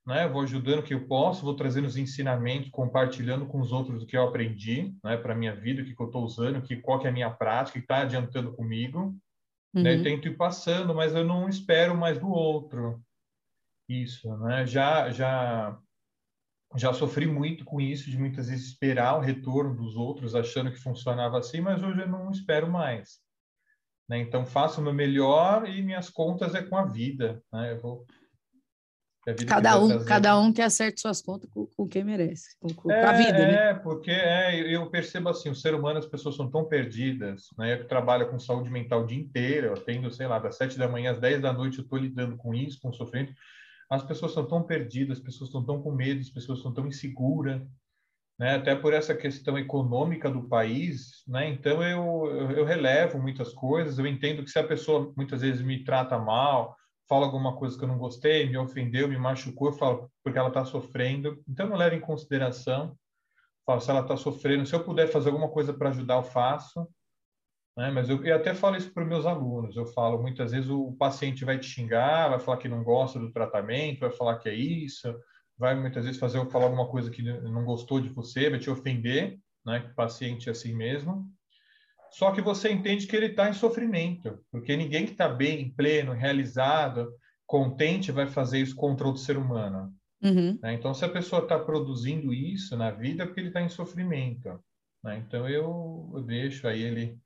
né? 0.06 0.28
vou 0.28 0.42
ajudando 0.42 0.80
o 0.80 0.82
que 0.82 0.92
eu 0.92 1.06
posso, 1.06 1.44
vou 1.44 1.56
trazendo 1.56 1.86
os 1.86 1.96
ensinamentos, 1.96 2.68
compartilhando 2.70 3.46
com 3.46 3.58
os 3.58 3.72
outros 3.72 4.02
o 4.02 4.06
que 4.06 4.18
eu 4.18 4.28
aprendi 4.28 4.94
né? 5.02 5.16
para 5.16 5.32
a 5.32 5.36
minha 5.36 5.56
vida, 5.56 5.80
o 5.80 5.84
que, 5.84 5.94
que 5.94 6.02
eu 6.02 6.06
estou 6.06 6.24
usando, 6.24 6.60
que, 6.60 6.76
qual 6.76 7.00
que 7.00 7.06
é 7.06 7.10
a 7.10 7.12
minha 7.12 7.30
prática, 7.30 7.78
que 7.78 7.84
está 7.84 8.02
adiantando 8.02 8.52
comigo. 8.52 9.16
Uhum. 9.74 9.82
Né? 9.82 9.94
Eu 9.94 10.02
tento 10.02 10.28
ir 10.28 10.36
passando, 10.36 10.94
mas 10.94 11.14
eu 11.14 11.24
não 11.24 11.48
espero 11.48 11.96
mais 11.96 12.18
do 12.18 12.28
outro. 12.28 13.02
Isso, 13.88 14.36
né? 14.38 14.66
Já, 14.66 15.10
já 15.10 15.78
já 16.76 16.92
sofri 16.92 17.26
muito 17.26 17.64
com 17.64 17.80
isso, 17.80 18.10
de 18.10 18.18
muitas 18.18 18.48
vezes 18.48 18.66
esperar 18.66 19.16
o 19.16 19.22
retorno 19.22 19.74
dos 19.74 19.96
outros, 19.96 20.34
achando 20.34 20.70
que 20.70 20.78
funcionava 20.78 21.38
assim, 21.38 21.60
mas 21.60 21.82
hoje 21.82 22.00
eu 22.00 22.08
não 22.08 22.30
espero 22.30 22.70
mais. 22.70 23.18
Né? 24.08 24.18
Então, 24.18 24.44
faço 24.44 24.80
o 24.80 24.84
meu 24.84 24.92
melhor 24.92 25.68
e 25.68 25.82
minhas 25.82 26.10
contas 26.10 26.54
é 26.54 26.62
com 26.62 26.76
a 26.76 26.84
vida. 26.84 27.42
Né? 27.50 27.72
Eu 27.72 27.80
vou... 27.80 28.06
cada 29.46 29.80
um, 29.80 30.04
cada 30.04 30.38
um 30.38 30.52
que 30.52 30.60
acerte 30.60 31.00
suas 31.00 31.22
contas 31.22 31.48
com, 31.50 31.66
com 31.66 31.88
quem 31.88 32.04
merece, 32.04 32.56
com, 32.60 32.68
com 32.68 32.92
é, 32.92 33.02
a 33.02 33.12
vida, 33.12 33.38
né? 33.38 33.70
É, 33.70 33.74
porque 33.74 34.10
é, 34.10 34.60
eu 34.74 34.90
percebo 34.90 35.30
assim, 35.30 35.48
o 35.48 35.54
ser 35.54 35.74
humano, 35.74 35.98
as 35.98 36.06
pessoas 36.06 36.36
são 36.36 36.50
tão 36.50 36.66
perdidas, 36.66 37.46
né? 37.56 37.74
Eu 37.74 37.78
que 37.78 37.88
trabalho 37.88 38.30
com 38.30 38.38
saúde 38.38 38.70
mental 38.70 39.02
o 39.02 39.06
dia 39.06 39.18
inteiro, 39.18 39.68
eu 39.68 39.72
atendo, 39.74 40.10
sei 40.10 40.26
lá, 40.26 40.38
das 40.38 40.56
sete 40.56 40.78
da 40.78 40.88
manhã 40.88 41.12
às 41.12 41.20
dez 41.20 41.40
da 41.40 41.52
noite, 41.52 41.78
eu 41.78 41.84
estou 41.84 41.98
lidando 41.98 42.36
com 42.36 42.54
isso, 42.54 42.78
com 42.80 42.92
sofrimento 42.92 43.32
as 43.90 44.02
pessoas 44.02 44.32
estão 44.32 44.46
tão 44.46 44.62
perdidas, 44.62 45.18
as 45.18 45.24
pessoas 45.24 45.48
estão 45.48 45.64
tão 45.64 45.82
com 45.82 45.90
medo, 45.92 46.20
as 46.20 46.30
pessoas 46.30 46.58
estão 46.58 46.72
tão 46.72 46.86
inseguras, 46.86 47.62
né? 48.38 48.54
Até 48.54 48.74
por 48.74 48.92
essa 48.92 49.14
questão 49.14 49.58
econômica 49.58 50.30
do 50.30 50.48
país, 50.48 51.24
né? 51.26 51.48
Então 51.48 51.82
eu, 51.82 52.50
eu, 52.52 52.64
relevo 52.64 53.18
muitas 53.18 53.52
coisas, 53.52 53.98
eu 53.98 54.06
entendo 54.06 54.44
que 54.44 54.50
se 54.50 54.58
a 54.58 54.66
pessoa 54.66 55.12
muitas 55.16 55.40
vezes 55.40 55.62
me 55.62 55.82
trata 55.82 56.18
mal, 56.18 56.76
fala 57.08 57.26
alguma 57.26 57.56
coisa 57.56 57.76
que 57.76 57.84
eu 57.84 57.88
não 57.88 57.98
gostei, 57.98 58.48
me 58.48 58.58
ofendeu, 58.58 59.08
me 59.08 59.18
machucou, 59.18 59.68
eu 59.68 59.74
falo 59.74 60.10
porque 60.22 60.38
ela 60.38 60.48
está 60.48 60.64
sofrendo, 60.64 61.42
então 61.48 61.68
eu 61.68 61.76
levo 61.76 61.96
em 61.96 62.00
consideração, 62.00 62.96
falo 63.66 63.80
se 63.80 63.90
ela 63.90 64.00
está 64.00 64.16
sofrendo, 64.16 64.66
se 64.66 64.74
eu 64.74 64.84
puder 64.84 65.08
fazer 65.08 65.30
alguma 65.30 65.48
coisa 65.48 65.72
para 65.72 65.88
ajudar, 65.88 66.16
eu 66.16 66.22
faço, 66.22 66.86
né? 67.78 67.92
Mas 67.92 68.08
eu, 68.08 68.24
eu 68.24 68.34
até 68.34 68.52
falo 68.52 68.76
isso 68.76 68.92
para 68.92 69.04
os 69.04 69.08
meus 69.08 69.24
alunos. 69.24 69.76
Eu 69.76 69.86
falo, 69.86 70.20
muitas 70.20 70.50
vezes 70.50 70.68
o 70.68 70.90
paciente 70.98 71.44
vai 71.44 71.60
te 71.60 71.66
xingar, 71.66 72.28
vai 72.28 72.40
falar 72.40 72.56
que 72.56 72.68
não 72.68 72.82
gosta 72.82 73.20
do 73.20 73.30
tratamento, 73.30 74.00
vai 74.00 74.10
falar 74.10 74.36
que 74.40 74.48
é 74.48 74.54
isso, 74.54 75.14
vai 75.56 75.76
muitas 75.76 76.04
vezes 76.04 76.18
fazer 76.18 76.44
falar 76.50 76.64
alguma 76.64 76.88
coisa 76.88 77.08
que 77.08 77.22
não 77.22 77.64
gostou 77.64 78.00
de 78.00 78.08
você, 78.08 78.50
vai 78.50 78.58
te 78.58 78.68
ofender, 78.68 79.38
né? 79.64 79.88
O 79.92 79.94
paciente 79.94 80.48
é 80.48 80.52
assim 80.52 80.74
mesmo. 80.74 81.24
Só 82.10 82.32
que 82.32 82.40
você 82.40 82.68
entende 82.68 83.06
que 83.06 83.14
ele 83.14 83.26
está 83.26 83.48
em 83.48 83.52
sofrimento, 83.52 84.40
porque 84.50 84.76
ninguém 84.76 85.06
que 85.06 85.12
está 85.12 85.28
bem, 85.28 85.70
pleno, 85.70 86.12
realizado, 86.12 87.08
contente, 87.46 88.10
vai 88.10 88.26
fazer 88.26 88.58
isso 88.58 88.74
contra 88.74 89.06
outro 89.06 89.22
ser 89.22 89.36
humano. 89.36 89.94
Uhum. 90.20 90.58
Né? 90.60 90.74
Então, 90.74 90.92
se 90.92 91.04
a 91.04 91.08
pessoa 91.08 91.42
está 91.42 91.56
produzindo 91.56 92.34
isso 92.34 92.76
na 92.76 92.90
vida, 92.90 93.22
é 93.22 93.26
porque 93.26 93.38
ele 93.38 93.48
está 93.48 93.62
em 93.62 93.68
sofrimento. 93.68 94.58
Né? 95.04 95.22
Então, 95.24 95.48
eu, 95.48 96.10
eu 96.12 96.22
deixo 96.22 96.66
aí 96.66 96.82
ele 96.82 97.16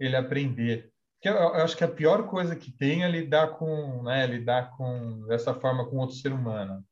ele 0.00 0.16
aprender. 0.16 0.90
Eu, 1.22 1.34
eu 1.34 1.62
acho 1.62 1.76
que 1.76 1.84
a 1.84 1.88
pior 1.88 2.26
coisa 2.26 2.56
que 2.56 2.72
tem 2.72 3.04
é 3.04 3.08
lidar 3.08 3.58
com, 3.58 4.02
né, 4.02 4.26
lidar 4.26 4.74
com 4.76 5.26
dessa 5.26 5.54
forma 5.54 5.88
com 5.88 5.98
outro 5.98 6.16
ser 6.16 6.32
humano. 6.32 6.84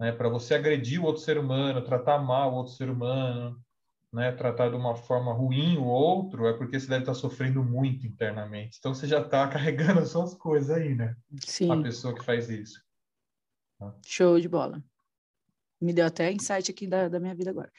Né? 0.00 0.12
Para 0.12 0.28
você 0.28 0.54
agredir 0.54 1.00
o 1.00 1.04
outro 1.04 1.22
ser 1.22 1.38
humano, 1.38 1.84
tratar 1.84 2.18
mal 2.18 2.52
o 2.52 2.56
outro 2.56 2.72
ser 2.72 2.88
humano, 2.88 3.60
né, 4.12 4.32
tratar 4.32 4.70
de 4.70 4.76
uma 4.76 4.94
forma 4.94 5.32
ruim 5.32 5.76
o 5.76 5.84
outro, 5.84 6.46
é 6.46 6.54
porque 6.54 6.80
você 6.80 6.86
deve 6.86 7.02
estar 7.02 7.14
sofrendo 7.14 7.62
muito 7.62 8.06
internamente. 8.06 8.78
Então 8.78 8.94
você 8.94 9.06
já 9.06 9.20
está 9.20 9.46
carregando 9.48 10.00
as 10.00 10.08
suas 10.08 10.34
coisas 10.34 10.70
aí, 10.70 10.94
né? 10.94 11.14
Sim. 11.44 11.70
A 11.70 11.82
pessoa 11.82 12.14
que 12.14 12.24
faz 12.24 12.48
isso. 12.48 12.82
Show 14.06 14.40
de 14.40 14.48
bola. 14.48 14.82
Me 15.80 15.92
deu 15.92 16.06
até 16.06 16.32
insight 16.32 16.70
aqui 16.70 16.86
da, 16.86 17.08
da 17.08 17.20
minha 17.20 17.34
vida 17.34 17.50
agora. 17.50 17.70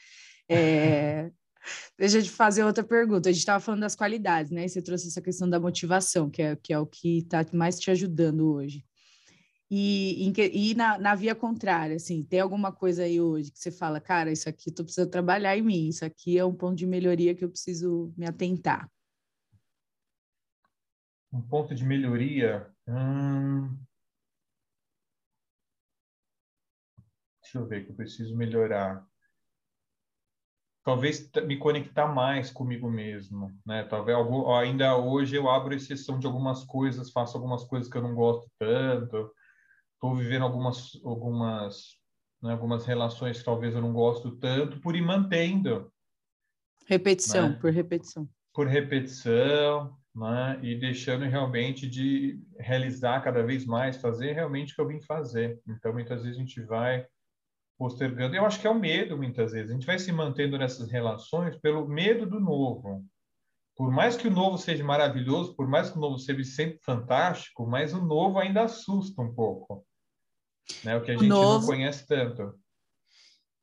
É... 0.48 1.30
Deixa 1.98 2.18
eu 2.18 2.22
te 2.22 2.30
fazer 2.30 2.64
outra 2.64 2.84
pergunta. 2.84 3.28
A 3.28 3.32
gente 3.32 3.40
estava 3.40 3.60
falando 3.60 3.80
das 3.80 3.96
qualidades, 3.96 4.50
né? 4.50 4.64
E 4.64 4.68
você 4.68 4.82
trouxe 4.82 5.08
essa 5.08 5.20
questão 5.20 5.48
da 5.48 5.60
motivação, 5.60 6.30
que 6.30 6.42
é, 6.42 6.56
que 6.56 6.72
é 6.72 6.78
o 6.78 6.86
que 6.86 7.18
está 7.18 7.44
mais 7.52 7.78
te 7.78 7.90
ajudando 7.90 8.52
hoje. 8.52 8.84
E, 9.72 10.32
e 10.52 10.74
na, 10.74 10.98
na, 10.98 11.14
via 11.14 11.32
contrária, 11.32 11.94
assim, 11.94 12.24
tem 12.24 12.40
alguma 12.40 12.72
coisa 12.72 13.04
aí 13.04 13.20
hoje 13.20 13.52
que 13.52 13.58
você 13.58 13.70
fala, 13.70 14.00
cara, 14.00 14.32
isso 14.32 14.48
aqui 14.48 14.72
tu 14.72 14.82
precisa 14.82 15.06
trabalhar 15.06 15.56
em 15.56 15.62
mim, 15.62 15.88
isso 15.88 16.04
aqui 16.04 16.36
é 16.36 16.44
um 16.44 16.52
ponto 16.52 16.74
de 16.76 16.86
melhoria 16.86 17.36
que 17.36 17.44
eu 17.44 17.48
preciso 17.48 18.12
me 18.16 18.26
atentar. 18.26 18.90
Um 21.32 21.40
ponto 21.40 21.72
de 21.72 21.84
melhoria? 21.84 22.68
Hum... 22.88 23.78
Deixa 27.40 27.58
eu 27.58 27.66
ver 27.66 27.84
que 27.84 27.92
eu 27.92 27.96
preciso 27.96 28.36
melhorar. 28.36 29.08
Talvez 30.82 31.30
me 31.46 31.58
conectar 31.58 32.06
mais 32.06 32.50
comigo 32.50 32.90
mesmo, 32.90 33.52
né? 33.66 33.84
Talvez 33.84 34.16
ainda 34.58 34.96
hoje 34.96 35.36
eu 35.36 35.48
abro 35.48 35.74
exceção 35.74 36.18
de 36.18 36.26
algumas 36.26 36.64
coisas, 36.64 37.10
faço 37.10 37.36
algumas 37.36 37.64
coisas 37.64 37.90
que 37.90 37.98
eu 37.98 38.02
não 38.02 38.14
gosto 38.14 38.50
tanto 38.58 39.30
estou 40.00 40.16
vivendo 40.16 40.42
algumas 40.42 40.98
algumas 41.04 41.98
né, 42.42 42.52
algumas 42.52 42.86
relações 42.86 43.38
que 43.38 43.44
talvez 43.44 43.74
eu 43.74 43.82
não 43.82 43.92
gosto 43.92 44.32
tanto 44.36 44.80
por 44.80 44.96
ir 44.96 45.02
mantendo 45.02 45.92
repetição 46.86 47.50
né? 47.50 47.58
por 47.60 47.70
repetição 47.70 48.28
por 48.54 48.66
repetição 48.66 49.94
né? 50.14 50.58
e 50.62 50.74
deixando 50.74 51.26
realmente 51.26 51.86
de 51.86 52.42
realizar 52.58 53.20
cada 53.20 53.42
vez 53.42 53.66
mais 53.66 53.98
fazer 53.98 54.32
realmente 54.32 54.72
o 54.72 54.74
que 54.74 54.80
eu 54.80 54.88
vim 54.88 55.02
fazer 55.02 55.60
então 55.68 55.92
muitas 55.92 56.22
vezes 56.22 56.38
a 56.38 56.40
gente 56.40 56.62
vai 56.62 57.06
postergando 57.80 58.36
eu 58.36 58.44
acho 58.44 58.60
que 58.60 58.66
é 58.66 58.70
o 58.70 58.78
medo 58.78 59.16
muitas 59.16 59.52
vezes 59.52 59.70
a 59.70 59.74
gente 59.74 59.86
vai 59.86 59.98
se 59.98 60.12
mantendo 60.12 60.58
nessas 60.58 60.90
relações 60.90 61.56
pelo 61.56 61.88
medo 61.88 62.26
do 62.26 62.38
novo 62.38 63.02
por 63.74 63.90
mais 63.90 64.14
que 64.14 64.28
o 64.28 64.30
novo 64.30 64.58
seja 64.58 64.84
maravilhoso, 64.84 65.56
por 65.56 65.66
mais 65.66 65.88
que 65.88 65.96
o 65.96 66.00
novo 66.00 66.18
seja 66.18 66.44
sempre 66.44 66.78
fantástico, 66.84 67.66
mas 67.66 67.94
o 67.94 68.04
novo 68.04 68.38
ainda 68.38 68.64
assusta 68.64 69.22
um 69.22 69.34
pouco 69.34 69.86
né? 70.84 70.96
O 70.96 71.02
que 71.02 71.10
a 71.10 71.14
gente 71.14 71.26
novo... 71.26 71.60
não 71.60 71.66
conhece 71.66 72.06
tanto. 72.06 72.54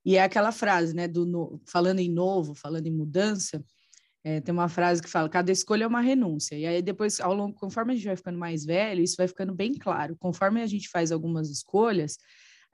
E 0.06 0.16
é 0.16 0.24
aquela 0.24 0.52
frase, 0.52 0.96
né? 0.96 1.08
Do 1.08 1.26
no... 1.26 1.62
falando 1.68 2.00
em 2.00 2.10
novo, 2.10 2.54
falando 2.54 2.88
em 2.88 2.96
mudança, 2.96 3.64
é, 4.24 4.40
tem 4.42 4.54
uma 4.54 4.70
frase 4.70 5.02
que 5.02 5.10
fala: 5.10 5.30
cada 5.30 5.52
escolha 5.52 5.84
é 5.84 5.88
uma 5.88 6.02
renúncia. 6.02 6.56
E 6.56 6.66
aí 6.66 6.82
depois, 6.82 7.20
ao 7.20 7.34
longo, 7.34 7.56
conforme 7.56 7.94
a 7.94 7.96
gente 7.96 8.06
vai 8.06 8.16
ficando 8.16 8.38
mais 8.38 8.66
velho, 8.66 9.02
isso 9.02 9.18
vai 9.18 9.28
ficando 9.28 9.54
bem 9.54 9.74
claro. 9.74 10.16
Conforme 10.18 10.62
a 10.62 10.68
gente 10.68 10.90
faz 10.90 11.12
algumas 11.12 11.50
escolhas, 11.50 12.18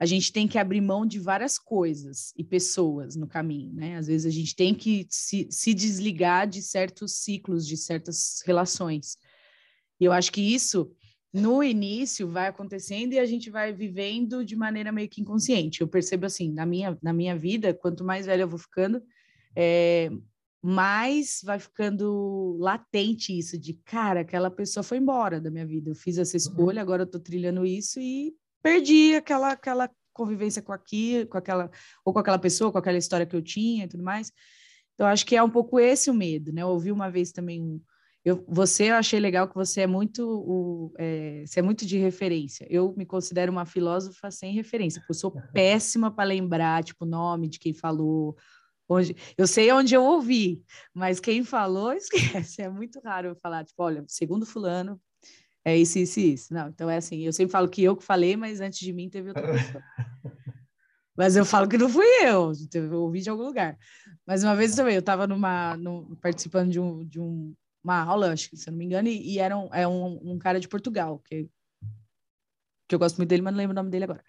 a 0.04 0.06
gente 0.06 0.30
tem 0.30 0.46
que 0.46 0.58
abrir 0.58 0.82
mão 0.82 1.06
de 1.06 1.18
várias 1.18 1.58
coisas 1.58 2.34
e 2.36 2.44
pessoas 2.44 3.16
no 3.16 3.26
caminho, 3.26 3.72
né? 3.72 3.96
Às 3.96 4.06
vezes 4.06 4.26
a 4.26 4.30
gente 4.30 4.54
tem 4.54 4.74
que 4.74 5.06
se, 5.08 5.48
se 5.50 5.72
desligar 5.72 6.46
de 6.46 6.60
certos 6.60 7.12
ciclos, 7.22 7.66
de 7.66 7.78
certas 7.78 8.42
relações. 8.44 9.16
E 9.98 10.04
eu 10.04 10.12
acho 10.12 10.30
que 10.30 10.42
isso 10.42 10.94
no 11.32 11.64
início 11.64 12.28
vai 12.28 12.48
acontecendo 12.48 13.14
e 13.14 13.18
a 13.18 13.24
gente 13.24 13.48
vai 13.48 13.72
vivendo 13.72 14.44
de 14.44 14.54
maneira 14.54 14.92
meio 14.92 15.08
que 15.08 15.22
inconsciente. 15.22 15.80
Eu 15.80 15.88
percebo 15.88 16.26
assim, 16.26 16.52
na 16.52 16.66
minha, 16.66 16.98
na 17.02 17.14
minha 17.14 17.34
vida, 17.34 17.72
quanto 17.72 18.04
mais 18.04 18.26
velha 18.26 18.42
eu 18.42 18.48
vou 18.48 18.58
ficando, 18.58 19.02
é, 19.56 20.10
mais 20.62 21.40
vai 21.42 21.58
ficando 21.58 22.58
latente 22.60 23.38
isso 23.38 23.58
de, 23.58 23.72
cara, 23.72 24.20
aquela 24.20 24.50
pessoa 24.50 24.84
foi 24.84 24.98
embora 24.98 25.40
da 25.40 25.50
minha 25.50 25.66
vida. 25.66 25.88
Eu 25.88 25.94
fiz 25.94 26.18
essa 26.18 26.36
uhum. 26.36 26.36
escolha, 26.36 26.82
agora 26.82 27.04
eu 27.04 27.10
tô 27.10 27.18
trilhando 27.18 27.64
isso 27.64 27.98
e 27.98 28.34
perdi 28.64 29.14
aquela, 29.14 29.52
aquela 29.52 29.90
convivência 30.10 30.62
com 30.62 30.72
aqui, 30.72 31.26
com 31.26 31.36
aquela, 31.36 31.70
ou 32.04 32.12
com 32.14 32.18
aquela 32.18 32.38
pessoa, 32.38 32.72
com 32.72 32.78
aquela 32.78 32.96
história 32.96 33.26
que 33.26 33.36
eu 33.36 33.42
tinha 33.42 33.84
e 33.84 33.88
tudo 33.88 34.02
mais. 34.02 34.32
Então, 34.94 35.06
acho 35.06 35.26
que 35.26 35.36
é 35.36 35.42
um 35.42 35.50
pouco 35.50 35.78
esse 35.78 36.08
o 36.08 36.14
medo, 36.14 36.50
né? 36.52 36.62
Eu 36.62 36.68
ouvi 36.68 36.90
uma 36.90 37.10
vez 37.10 37.30
também 37.30 37.82
eu, 38.24 38.42
você, 38.48 38.90
eu 38.90 38.94
achei 38.94 39.20
legal 39.20 39.46
que 39.46 39.54
você 39.54 39.82
é 39.82 39.86
muito, 39.86 40.26
o, 40.26 40.94
é, 40.96 41.44
você 41.46 41.60
é 41.60 41.62
muito 41.62 41.84
de 41.84 41.98
referência. 41.98 42.66
Eu 42.70 42.94
me 42.96 43.04
considero 43.04 43.52
uma 43.52 43.66
filósofa 43.66 44.30
sem 44.30 44.54
referência, 44.54 45.00
porque 45.00 45.12
eu 45.12 45.18
sou 45.18 45.30
péssima 45.52 46.10
para 46.10 46.24
lembrar, 46.24 46.82
tipo, 46.82 47.04
o 47.04 47.08
nome 47.08 47.48
de 47.48 47.58
quem 47.58 47.74
falou. 47.74 48.34
Onde, 48.88 49.14
eu 49.36 49.46
sei 49.46 49.70
onde 49.72 49.94
eu 49.94 50.02
ouvi, 50.02 50.62
mas 50.94 51.20
quem 51.20 51.44
falou, 51.44 51.92
esquece. 52.42 52.62
É 52.62 52.68
muito 52.70 52.98
raro 53.00 53.28
eu 53.28 53.36
falar, 53.36 53.62
tipo, 53.62 53.82
olha, 53.82 54.02
segundo 54.08 54.46
fulano, 54.46 54.98
é 55.64 55.76
isso, 55.76 55.98
isso, 55.98 56.20
isso. 56.20 56.54
Não, 56.54 56.68
então 56.68 56.90
é 56.90 56.96
assim, 56.96 57.20
eu 57.22 57.32
sempre 57.32 57.52
falo 57.52 57.68
que 57.68 57.82
eu 57.82 57.96
que 57.96 58.04
falei, 58.04 58.36
mas 58.36 58.60
antes 58.60 58.78
de 58.78 58.92
mim 58.92 59.08
teve 59.08 59.28
outra 59.28 59.52
pessoa. 59.52 59.82
Mas 61.16 61.36
eu 61.36 61.44
falo 61.44 61.68
que 61.68 61.78
não 61.78 61.88
fui 61.88 62.04
eu, 62.24 62.50
eu 62.74 63.02
ouvi 63.02 63.20
de 63.20 63.30
algum 63.30 63.44
lugar. 63.44 63.78
Mas 64.26 64.42
uma 64.42 64.56
vez 64.56 64.74
também, 64.74 64.94
eu 64.94 64.98
estava 64.98 65.28
numa, 65.28 65.78
participando 66.20 66.72
de 66.72 66.80
um, 66.80 67.04
de 67.04 67.20
um 67.20 67.54
uma 67.84 68.02
aula, 68.02 68.32
acho 68.32 68.48
que, 68.48 68.56
se 68.56 68.68
eu 68.68 68.72
não 68.72 68.78
me 68.78 68.86
engano, 68.86 69.08
e, 69.08 69.34
e 69.34 69.38
era 69.38 69.56
um, 69.56 69.72
é 69.72 69.86
um, 69.86 70.32
um, 70.32 70.38
cara 70.38 70.58
de 70.58 70.66
Portugal, 70.66 71.18
que, 71.18 71.46
que 72.88 72.94
eu 72.94 72.98
gosto 72.98 73.18
muito 73.18 73.28
dele, 73.28 73.42
mas 73.42 73.52
não 73.52 73.58
lembro 73.58 73.72
o 73.72 73.74
nome 73.74 73.90
dele 73.90 74.04
agora. 74.04 74.24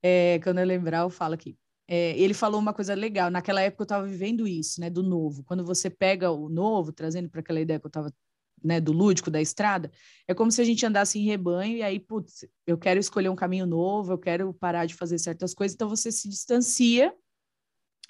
É, 0.00 0.38
quando 0.44 0.60
eu 0.60 0.64
lembrar, 0.64 1.00
eu 1.00 1.10
falo 1.10 1.34
aqui. 1.34 1.58
É, 1.88 2.16
ele 2.16 2.32
falou 2.32 2.60
uma 2.60 2.72
coisa 2.72 2.94
legal. 2.94 3.28
Naquela 3.28 3.60
época 3.60 3.82
eu 3.82 3.84
estava 3.84 4.06
vivendo 4.06 4.46
isso, 4.46 4.80
né, 4.80 4.88
do 4.88 5.02
novo. 5.02 5.42
Quando 5.42 5.64
você 5.64 5.90
pega 5.90 6.30
o 6.30 6.48
novo, 6.48 6.92
trazendo 6.92 7.28
para 7.28 7.40
aquela 7.40 7.60
ideia 7.60 7.80
que 7.80 7.86
eu 7.86 7.88
estava, 7.88 8.14
né, 8.62 8.80
do 8.80 8.92
lúdico 8.92 9.30
da 9.30 9.40
estrada, 9.40 9.90
é 10.26 10.34
como 10.34 10.50
se 10.50 10.60
a 10.60 10.64
gente 10.64 10.84
andasse 10.84 11.18
em 11.18 11.24
rebanho 11.24 11.76
e 11.76 11.82
aí, 11.82 11.98
putz, 11.98 12.44
eu 12.66 12.76
quero 12.78 13.00
escolher 13.00 13.28
um 13.28 13.36
caminho 13.36 13.66
novo, 13.66 14.12
eu 14.12 14.18
quero 14.18 14.52
parar 14.54 14.86
de 14.86 14.94
fazer 14.94 15.18
certas 15.18 15.54
coisas, 15.54 15.74
então 15.74 15.88
você 15.88 16.12
se 16.12 16.28
distancia 16.28 17.14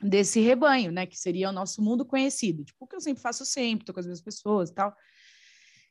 desse 0.03 0.41
rebanho, 0.41 0.91
né? 0.91 1.07
Que 1.07 1.19
seria 1.19 1.51
o 1.51 1.53
nosso 1.53 1.83
mundo 1.83 2.05
conhecido. 2.05 2.65
Tipo, 2.65 2.85
o 2.85 2.89
que 2.89 2.97
eu 2.97 3.01
sempre 3.01 3.23
faço 3.23 3.45
sempre, 3.45 3.85
tô 3.85 3.93
com 3.93 4.01
as 4.01 4.07
mesmas 4.07 4.23
pessoas 4.23 4.71
e 4.71 4.75
tal. 4.75 4.95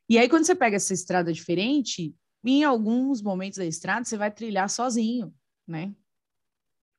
E 0.07 0.18
aí, 0.18 0.28
quando 0.28 0.45
você 0.45 0.55
pega 0.55 0.76
essa 0.76 0.93
estrada 0.93 1.32
diferente, 1.32 2.16
em 2.43 2.64
alguns 2.64 3.22
momentos 3.22 3.60
da 3.60 3.66
estrada, 3.66 4.05
você 4.05 4.18
vai 4.18 4.32
trilhar 4.32 4.70
sozinho, 4.70 5.34
né? 5.68 5.93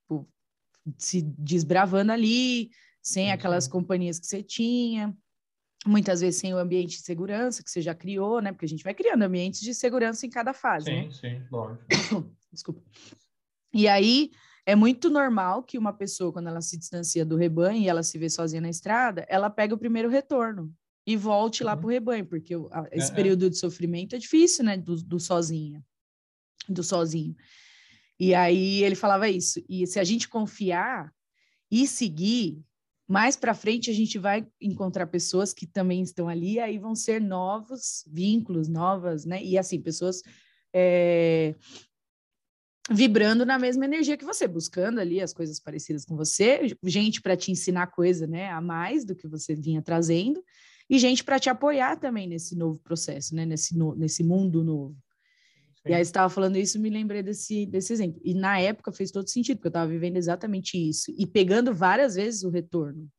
Tipo, 0.02 0.28
se 0.96 1.22
desbravando 1.22 2.12
ali, 2.12 2.70
sem 3.02 3.32
aquelas 3.32 3.66
companhias 3.66 4.20
que 4.20 4.26
você 4.26 4.42
tinha, 4.42 5.16
muitas 5.86 6.20
vezes 6.20 6.40
sem 6.40 6.52
o 6.54 6.58
ambiente 6.58 6.98
de 6.98 7.02
segurança 7.02 7.62
que 7.62 7.70
você 7.70 7.80
já 7.80 7.94
criou, 7.94 8.40
né? 8.40 8.52
Porque 8.52 8.66
a 8.66 8.68
gente 8.68 8.84
vai 8.84 8.94
criando 8.94 9.22
ambientes 9.22 9.60
de 9.60 9.74
segurança 9.74 10.26
em 10.26 10.30
cada 10.30 10.52
fase. 10.52 10.86
Sim, 10.86 11.06
né? 11.06 11.12
sim, 11.12 11.42
lógico. 11.50 11.84
Desculpa. 12.52 12.82
E 13.72 13.88
aí, 13.88 14.30
é 14.66 14.74
muito 14.74 15.08
normal 15.08 15.62
que 15.62 15.78
uma 15.78 15.92
pessoa, 15.92 16.32
quando 16.32 16.48
ela 16.48 16.60
se 16.60 16.76
distancia 16.76 17.24
do 17.24 17.36
rebanho 17.36 17.82
e 17.82 17.88
ela 17.88 18.02
se 18.02 18.18
vê 18.18 18.28
sozinha 18.28 18.60
na 18.60 18.68
estrada, 18.68 19.24
ela 19.28 19.48
pega 19.48 19.74
o 19.74 19.78
primeiro 19.78 20.08
retorno 20.08 20.72
e 21.06 21.16
volte 21.16 21.64
lá 21.64 21.74
uhum. 21.74 21.80
para 21.80 21.86
o 21.86 21.90
rebanho, 21.90 22.26
porque 22.26 22.54
esse 22.92 23.12
período 23.12 23.48
de 23.48 23.56
sofrimento 23.56 24.14
é 24.14 24.18
difícil, 24.18 24.64
né? 24.64 24.76
Do, 24.76 24.96
do 25.02 25.18
sozinho, 25.18 25.82
do 26.68 26.82
sozinho. 26.82 27.34
E 28.18 28.34
aí 28.34 28.82
ele 28.84 28.94
falava 28.94 29.28
isso. 29.28 29.64
E 29.68 29.86
se 29.86 29.98
a 29.98 30.04
gente 30.04 30.28
confiar 30.28 31.12
e 31.70 31.86
seguir, 31.86 32.62
mais 33.10 33.34
para 33.34 33.54
frente 33.54 33.90
a 33.90 33.92
gente 33.92 34.20
vai 34.20 34.46
encontrar 34.60 35.04
pessoas 35.08 35.52
que 35.52 35.66
também 35.66 36.00
estão 36.00 36.28
ali, 36.28 36.60
aí 36.60 36.78
vão 36.78 36.94
ser 36.94 37.20
novos 37.20 38.04
vínculos, 38.06 38.68
novas, 38.68 39.24
né? 39.24 39.42
E 39.42 39.58
assim, 39.58 39.80
pessoas 39.80 40.22
é, 40.72 41.56
vibrando 42.88 43.44
na 43.44 43.58
mesma 43.58 43.84
energia 43.84 44.16
que 44.16 44.24
você, 44.24 44.46
buscando 44.46 45.00
ali 45.00 45.20
as 45.20 45.32
coisas 45.32 45.58
parecidas 45.58 46.04
com 46.04 46.14
você, 46.14 46.60
gente 46.84 47.20
para 47.20 47.36
te 47.36 47.50
ensinar 47.50 47.88
coisa, 47.88 48.28
né, 48.28 48.48
a 48.48 48.60
mais 48.60 49.04
do 49.04 49.16
que 49.16 49.26
você 49.26 49.56
vinha 49.56 49.82
trazendo, 49.82 50.40
e 50.88 50.96
gente 50.96 51.24
para 51.24 51.40
te 51.40 51.50
apoiar 51.50 51.96
também 51.96 52.28
nesse 52.28 52.54
novo 52.54 52.78
processo, 52.78 53.34
né, 53.34 53.44
nesse, 53.44 53.76
no, 53.76 53.92
nesse 53.96 54.22
mundo 54.22 54.62
novo. 54.62 54.96
E 55.90 55.92
aí 55.92 56.02
estava 56.02 56.32
falando 56.32 56.54
isso, 56.54 56.78
me 56.78 56.88
lembrei 56.88 57.20
desse, 57.20 57.66
desse 57.66 57.92
exemplo. 57.92 58.20
E 58.24 58.32
na 58.32 58.60
época 58.60 58.92
fez 58.92 59.10
todo 59.10 59.28
sentido, 59.28 59.56
porque 59.56 59.66
eu 59.66 59.70
estava 59.70 59.90
vivendo 59.90 60.16
exatamente 60.16 60.78
isso 60.78 61.12
e 61.18 61.26
pegando 61.26 61.74
várias 61.74 62.14
vezes 62.14 62.44
o 62.44 62.48
retorno. 62.48 63.10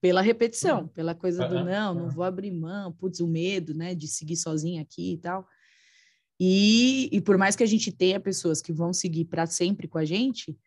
Pela 0.00 0.22
repetição, 0.22 0.80
uhum. 0.80 0.88
pela 0.88 1.14
coisa 1.14 1.46
do 1.46 1.62
não, 1.62 1.94
não 1.94 2.08
vou 2.08 2.24
abrir 2.24 2.50
mão, 2.50 2.94
putz, 2.94 3.20
o 3.20 3.28
medo, 3.28 3.74
né, 3.74 3.94
de 3.94 4.08
seguir 4.08 4.36
sozinha 4.36 4.80
aqui 4.80 5.12
e 5.12 5.18
tal. 5.18 5.46
E, 6.40 7.10
e 7.12 7.20
por 7.20 7.36
mais 7.36 7.54
que 7.54 7.62
a 7.62 7.66
gente 7.66 7.92
tenha 7.92 8.18
pessoas 8.18 8.62
que 8.62 8.72
vão 8.72 8.94
seguir 8.94 9.26
para 9.26 9.44
sempre 9.44 9.86
com 9.86 9.98
a 9.98 10.04
gente, 10.06 10.58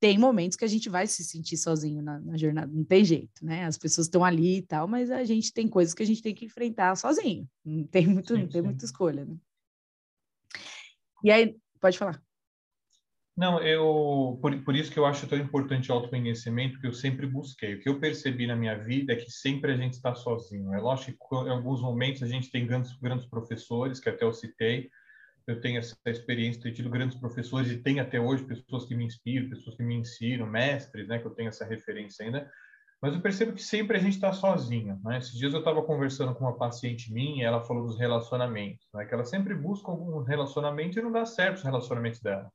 tem 0.00 0.16
momentos 0.16 0.56
que 0.56 0.64
a 0.64 0.68
gente 0.68 0.88
vai 0.88 1.06
se 1.06 1.22
sentir 1.22 1.58
sozinho 1.58 2.02
na, 2.02 2.18
na 2.20 2.38
jornada, 2.38 2.72
não 2.72 2.84
tem 2.84 3.04
jeito, 3.04 3.44
né? 3.44 3.66
As 3.66 3.76
pessoas 3.76 4.06
estão 4.06 4.24
ali 4.24 4.56
e 4.56 4.62
tal, 4.62 4.88
mas 4.88 5.10
a 5.10 5.22
gente 5.24 5.52
tem 5.52 5.68
coisas 5.68 5.92
que 5.92 6.02
a 6.02 6.06
gente 6.06 6.22
tem 6.22 6.34
que 6.34 6.46
enfrentar 6.46 6.96
sozinho. 6.96 7.46
Não 7.62 7.84
tem 7.84 8.06
muito, 8.06 8.34
sim, 8.34 8.40
não 8.40 8.48
tem 8.48 8.62
sim. 8.62 8.66
muita 8.66 8.86
escolha, 8.86 9.26
né? 9.26 9.36
E 11.22 11.30
aí, 11.30 11.56
pode 11.80 11.98
falar. 11.98 12.20
Não, 13.36 13.58
eu 13.62 14.38
por, 14.42 14.54
por 14.64 14.76
isso 14.76 14.92
que 14.92 14.98
eu 14.98 15.06
acho 15.06 15.26
tão 15.26 15.38
importante 15.38 15.90
o 15.90 15.94
autoconhecimento, 15.94 16.78
que 16.78 16.86
eu 16.86 16.92
sempre 16.92 17.26
busquei. 17.26 17.74
O 17.74 17.80
que 17.80 17.88
eu 17.88 17.98
percebi 17.98 18.46
na 18.46 18.54
minha 18.54 18.76
vida 18.76 19.14
é 19.14 19.16
que 19.16 19.30
sempre 19.30 19.72
a 19.72 19.76
gente 19.76 19.94
está 19.94 20.14
sozinho. 20.14 20.74
É 20.74 20.78
lógico 20.78 21.28
que 21.28 21.34
em 21.34 21.50
alguns 21.50 21.80
momentos 21.80 22.22
a 22.22 22.26
gente 22.26 22.50
tem 22.50 22.66
grandes, 22.66 22.94
grandes 22.98 23.26
professores, 23.26 23.98
que 23.98 24.10
até 24.10 24.24
eu 24.24 24.32
citei. 24.34 24.90
Eu 25.46 25.58
tenho 25.58 25.78
essa 25.78 25.96
experiência, 26.06 26.62
tenho 26.62 26.74
tido 26.74 26.90
grandes 26.90 27.18
professores 27.18 27.70
e 27.70 27.78
tenho 27.78 28.02
até 28.02 28.20
hoje 28.20 28.44
pessoas 28.44 28.84
que 28.84 28.94
me 28.94 29.04
inspiram, 29.04 29.48
pessoas 29.48 29.74
que 29.74 29.82
me 29.82 29.94
ensinam, 29.94 30.46
mestres, 30.46 31.08
né, 31.08 31.18
que 31.18 31.26
eu 31.26 31.34
tenho 31.34 31.48
essa 31.48 31.64
referência 31.64 32.24
ainda. 32.26 32.46
Mas 33.02 33.14
eu 33.14 33.20
percebo 33.20 33.52
que 33.52 33.62
sempre 33.62 33.96
a 33.96 34.00
gente 34.00 34.14
está 34.14 34.32
sozinho. 34.32 35.00
Né? 35.02 35.18
Esses 35.18 35.32
dias 35.32 35.54
eu 35.54 35.60
estava 35.60 35.82
conversando 35.82 36.34
com 36.34 36.44
uma 36.44 36.56
paciente 36.56 37.12
minha, 37.12 37.46
ela 37.46 37.62
falou 37.62 37.86
dos 37.86 37.98
relacionamentos, 37.98 38.86
né? 38.92 39.06
que 39.06 39.14
ela 39.14 39.24
sempre 39.24 39.54
busca 39.54 39.90
algum 39.90 40.22
relacionamento 40.22 40.98
e 40.98 41.02
não 41.02 41.10
dá 41.10 41.24
certo 41.24 41.56
os 41.56 41.62
relacionamentos 41.62 42.20
dela. 42.20 42.52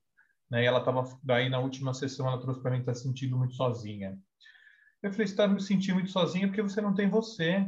Né? 0.50 0.64
E 0.64 0.66
ela 0.66 0.80
estava, 0.80 1.04
daí 1.24 1.50
na 1.50 1.60
última 1.60 1.94
sessão, 1.94 2.28
ela 2.28 2.40
trouxe 2.40 2.62
para 2.62 2.72
mim 2.72 2.78
que 2.78 2.84
está 2.84 2.94
se 2.94 3.04
sentindo 3.04 3.36
muito 3.38 3.56
sozinha. 3.56 4.18
Eu 5.02 5.12
falei, 5.12 5.26
está 5.26 5.48
me 5.48 5.62
sentindo 5.62 5.96
muito 5.96 6.12
sozinha 6.12 6.48
porque 6.48 6.62
você 6.62 6.80
não 6.80 6.94
tem 6.94 7.10
você. 7.10 7.68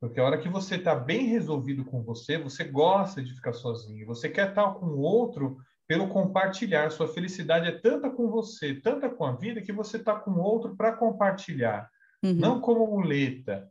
Porque 0.00 0.20
a 0.20 0.24
hora 0.24 0.38
que 0.38 0.48
você 0.48 0.76
está 0.76 0.94
bem 0.94 1.26
resolvido 1.26 1.84
com 1.84 2.02
você, 2.02 2.36
você 2.36 2.64
gosta 2.64 3.22
de 3.22 3.34
ficar 3.34 3.54
sozinho. 3.54 4.06
Você 4.06 4.28
quer 4.28 4.50
estar 4.50 4.74
com 4.74 4.86
o 4.86 4.98
outro 4.98 5.56
pelo 5.86 6.08
compartilhar. 6.08 6.90
Sua 6.90 7.08
felicidade 7.08 7.68
é 7.68 7.72
tanta 7.72 8.10
com 8.10 8.28
você, 8.28 8.74
tanta 8.74 9.08
com 9.08 9.24
a 9.24 9.32
vida, 9.32 9.62
que 9.62 9.72
você 9.72 9.96
está 9.96 10.14
com 10.14 10.32
o 10.32 10.42
outro 10.42 10.76
para 10.76 10.92
compartilhar. 10.92 11.88
Uhum. 12.24 12.34
Não 12.34 12.60
como 12.60 12.86
muleta 12.86 13.70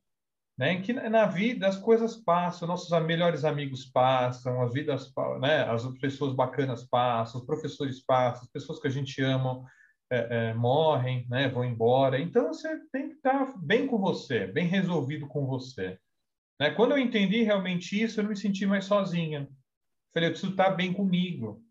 né? 0.57 0.81
Que 0.81 0.93
na 0.93 1.25
vida 1.25 1.67
as 1.67 1.77
coisas 1.77 2.15
passam, 2.15 2.67
nossos 2.67 2.89
melhores 3.05 3.43
amigos 3.43 3.85
passam, 3.85 4.61
as 4.61 4.73
vidas, 4.73 5.11
né? 5.39 5.63
As 5.63 5.85
pessoas 5.97 6.33
bacanas 6.33 6.83
passam, 6.83 7.41
os 7.41 7.45
professores 7.45 7.99
passam, 7.99 8.43
as 8.43 8.51
pessoas 8.51 8.79
que 8.79 8.87
a 8.87 8.91
gente 8.91 9.21
ama 9.21 9.63
é, 10.11 10.49
é, 10.49 10.53
morrem, 10.53 11.25
né? 11.29 11.49
Vão 11.49 11.65
embora. 11.65 12.19
Então 12.19 12.47
você 12.47 12.79
tem 12.91 13.09
que 13.09 13.15
estar 13.15 13.53
bem 13.57 13.87
com 13.87 13.97
você, 13.97 14.47
bem 14.47 14.67
resolvido 14.67 15.27
com 15.27 15.45
você. 15.47 15.97
Né? 16.59 16.69
Quando 16.71 16.91
eu 16.91 16.99
entendi 16.99 17.41
realmente 17.41 18.01
isso, 18.01 18.19
eu 18.19 18.23
não 18.23 18.29
me 18.29 18.37
senti 18.37 18.65
mais 18.65 18.85
sozinha. 18.85 19.49
Falei, 20.13 20.29
eu 20.29 20.33
preciso 20.33 20.51
estar 20.51 20.69
bem 20.69 20.93
comigo, 20.93 21.63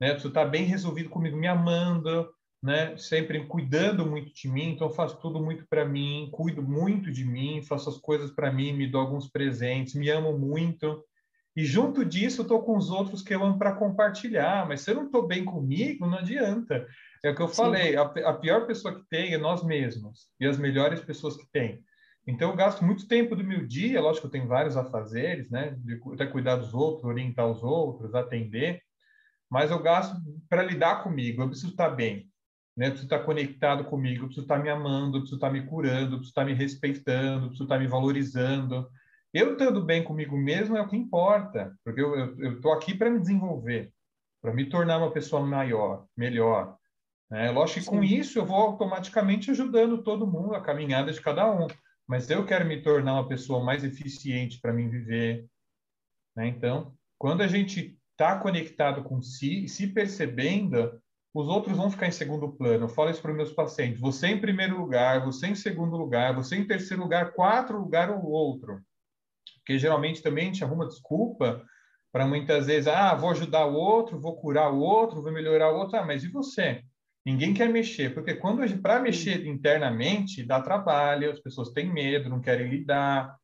né? 0.00 0.08
Eu 0.08 0.12
preciso 0.12 0.28
estar 0.28 0.46
bem 0.46 0.64
resolvido 0.64 1.10
comigo, 1.10 1.36
me 1.36 1.46
amando, 1.46 2.26
né? 2.64 2.96
Sempre 2.96 3.44
cuidando 3.44 4.06
muito 4.06 4.32
de 4.32 4.48
mim, 4.48 4.70
então 4.70 4.88
faço 4.88 5.18
tudo 5.20 5.38
muito 5.38 5.66
para 5.68 5.84
mim, 5.84 6.30
cuido 6.32 6.62
muito 6.62 7.12
de 7.12 7.22
mim, 7.22 7.60
faço 7.60 7.90
as 7.90 7.98
coisas 7.98 8.30
para 8.30 8.50
mim, 8.50 8.72
me 8.72 8.86
dou 8.86 9.02
alguns 9.02 9.28
presentes, 9.28 9.92
me 9.94 10.08
amo 10.08 10.38
muito. 10.38 11.04
E 11.54 11.62
junto 11.62 12.06
disso, 12.06 12.40
eu 12.40 12.46
tô 12.46 12.62
com 12.62 12.74
os 12.74 12.88
outros 12.88 13.20
que 13.20 13.34
eu 13.34 13.44
amo 13.44 13.58
para 13.58 13.74
compartilhar, 13.74 14.66
mas 14.66 14.80
se 14.80 14.90
eu 14.90 14.94
não 14.94 15.04
estou 15.04 15.26
bem 15.26 15.44
comigo, 15.44 16.06
não 16.06 16.16
adianta. 16.16 16.86
É 17.22 17.30
o 17.30 17.34
que 17.34 17.42
eu 17.42 17.48
Sim. 17.48 17.54
falei, 17.54 17.96
a, 17.96 18.02
a, 18.02 18.32
pior 18.32 18.66
pessoa 18.66 18.98
que 18.98 19.06
tem 19.10 19.34
é 19.34 19.38
nós 19.38 19.62
mesmos, 19.62 20.28
e 20.40 20.46
as 20.46 20.56
melhores 20.56 21.02
pessoas 21.02 21.36
que 21.36 21.46
tem. 21.52 21.84
Então, 22.26 22.48
eu 22.48 22.56
gasto 22.56 22.82
muito 22.82 23.06
tempo 23.06 23.36
do 23.36 23.44
meu 23.44 23.66
dia, 23.66 24.00
lógico 24.00 24.22
que 24.22 24.28
eu 24.28 24.40
tenho 24.40 24.48
vários 24.48 24.74
afazeres, 24.74 25.50
né? 25.50 25.76
De 25.80 26.00
até 26.14 26.24
cuidar 26.26 26.56
dos 26.56 26.72
outros, 26.72 27.04
orientar 27.04 27.46
os 27.46 27.62
outros, 27.62 28.14
atender, 28.14 28.80
mas 29.50 29.70
eu 29.70 29.82
gasto 29.82 30.16
para 30.48 30.62
lidar 30.62 31.02
comigo, 31.02 31.42
eu 31.42 31.48
preciso 31.48 31.72
estar 31.72 31.90
bem. 31.90 32.26
Né? 32.76 32.86
Eu 32.86 32.90
preciso 32.90 33.06
estar 33.06 33.24
conectado 33.24 33.84
comigo, 33.84 34.24
eu 34.24 34.26
preciso 34.26 34.44
estar 34.44 34.58
me 34.58 34.68
amando, 34.68 35.16
eu 35.16 35.20
preciso 35.20 35.36
estar 35.36 35.50
me 35.50 35.66
curando, 35.66 36.14
eu 36.14 36.18
preciso 36.18 36.30
estar 36.30 36.44
me 36.44 36.54
respeitando, 36.54 37.44
eu 37.44 37.48
preciso 37.48 37.64
estar 37.64 37.78
me 37.78 37.86
valorizando. 37.86 38.88
Eu 39.32 39.52
estando 39.52 39.82
bem 39.82 40.04
comigo 40.04 40.36
mesmo 40.36 40.76
é 40.76 40.80
o 40.80 40.88
que 40.88 40.96
importa, 40.96 41.76
porque 41.84 42.00
eu 42.00 42.54
estou 42.54 42.72
aqui 42.72 42.94
para 42.94 43.10
me 43.10 43.18
desenvolver, 43.18 43.92
para 44.40 44.52
me 44.52 44.66
tornar 44.66 44.98
uma 44.98 45.10
pessoa 45.10 45.44
maior, 45.44 46.06
melhor. 46.16 46.76
Né? 47.30 47.50
Lógico 47.50 47.80
que 47.80 47.84
Sim. 47.86 47.90
com 47.90 48.04
isso 48.04 48.38
eu 48.38 48.46
vou 48.46 48.56
automaticamente 48.56 49.50
ajudando 49.50 50.02
todo 50.02 50.26
mundo, 50.26 50.54
a 50.54 50.60
caminhada 50.60 51.12
de 51.12 51.20
cada 51.20 51.50
um. 51.50 51.66
Mas 52.06 52.28
eu 52.28 52.44
quero 52.44 52.66
me 52.66 52.82
tornar 52.82 53.14
uma 53.14 53.28
pessoa 53.28 53.64
mais 53.64 53.82
eficiente 53.82 54.60
para 54.60 54.72
mim 54.72 54.88
viver. 54.88 55.46
Né? 56.36 56.48
Então, 56.48 56.94
quando 57.18 57.42
a 57.42 57.46
gente 57.46 57.98
está 58.12 58.38
conectado 58.38 59.02
com 59.02 59.20
si, 59.20 59.66
se 59.66 59.88
percebendo, 59.88 61.00
os 61.34 61.48
outros 61.48 61.76
vão 61.76 61.90
ficar 61.90 62.06
em 62.06 62.12
segundo 62.12 62.52
plano. 62.52 62.84
Eu 62.84 62.88
falo 62.88 63.10
isso 63.10 63.20
para 63.20 63.32
os 63.32 63.36
meus 63.36 63.52
pacientes. 63.52 64.00
Você 64.00 64.28
em 64.28 64.40
primeiro 64.40 64.78
lugar, 64.78 65.24
você 65.24 65.48
em 65.48 65.54
segundo 65.56 65.96
lugar, 65.96 66.32
você 66.32 66.54
em 66.54 66.66
terceiro 66.66 67.02
lugar, 67.02 67.32
quatro 67.32 67.76
lugar 67.76 68.08
o 68.10 68.24
outro. 68.24 68.80
Porque 69.56 69.76
geralmente 69.76 70.22
também 70.22 70.44
a 70.44 70.46
gente 70.46 70.62
arruma 70.62 70.86
desculpa 70.86 71.64
para 72.12 72.24
muitas 72.24 72.66
vezes, 72.66 72.86
ah, 72.86 73.12
vou 73.16 73.30
ajudar 73.30 73.66
o 73.66 73.74
outro, 73.74 74.20
vou 74.20 74.36
curar 74.36 74.72
o 74.72 74.78
outro, 74.78 75.20
vou 75.20 75.32
melhorar 75.32 75.72
o 75.72 75.76
outro. 75.76 75.98
Ah, 75.98 76.06
mas 76.06 76.22
e 76.22 76.28
você? 76.28 76.84
Ninguém 77.26 77.52
quer 77.52 77.68
mexer, 77.68 78.14
porque 78.14 78.34
quando 78.34 78.62
para 78.80 79.00
mexer 79.00 79.44
internamente 79.46 80.44
dá 80.44 80.60
trabalho, 80.60 81.32
as 81.32 81.40
pessoas 81.40 81.70
têm 81.70 81.92
medo, 81.92 82.28
não 82.28 82.40
querem 82.40 82.68
lidar. 82.68 83.34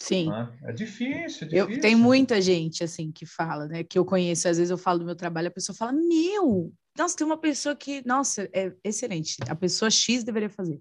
Sim. 0.00 0.30
Né? 0.30 0.58
É 0.64 0.72
difícil, 0.72 1.46
é 1.46 1.50
difícil. 1.50 1.74
Eu, 1.74 1.80
tem 1.80 1.94
muita 1.94 2.40
gente, 2.40 2.82
assim, 2.82 3.12
que 3.12 3.26
fala, 3.26 3.68
né? 3.68 3.84
Que 3.84 3.98
eu 3.98 4.04
conheço, 4.04 4.48
às 4.48 4.56
vezes 4.56 4.70
eu 4.70 4.78
falo 4.78 5.00
do 5.00 5.04
meu 5.04 5.14
trabalho, 5.14 5.48
a 5.48 5.52
pessoa 5.52 5.76
fala, 5.76 5.92
meu, 5.92 6.72
nossa, 7.00 7.16
tem 7.16 7.26
uma 7.26 7.38
pessoa 7.38 7.74
que, 7.74 8.06
nossa, 8.06 8.48
é 8.52 8.72
excelente, 8.84 9.36
a 9.48 9.54
pessoa 9.54 9.90
X 9.90 10.22
deveria 10.22 10.50
fazer. 10.50 10.78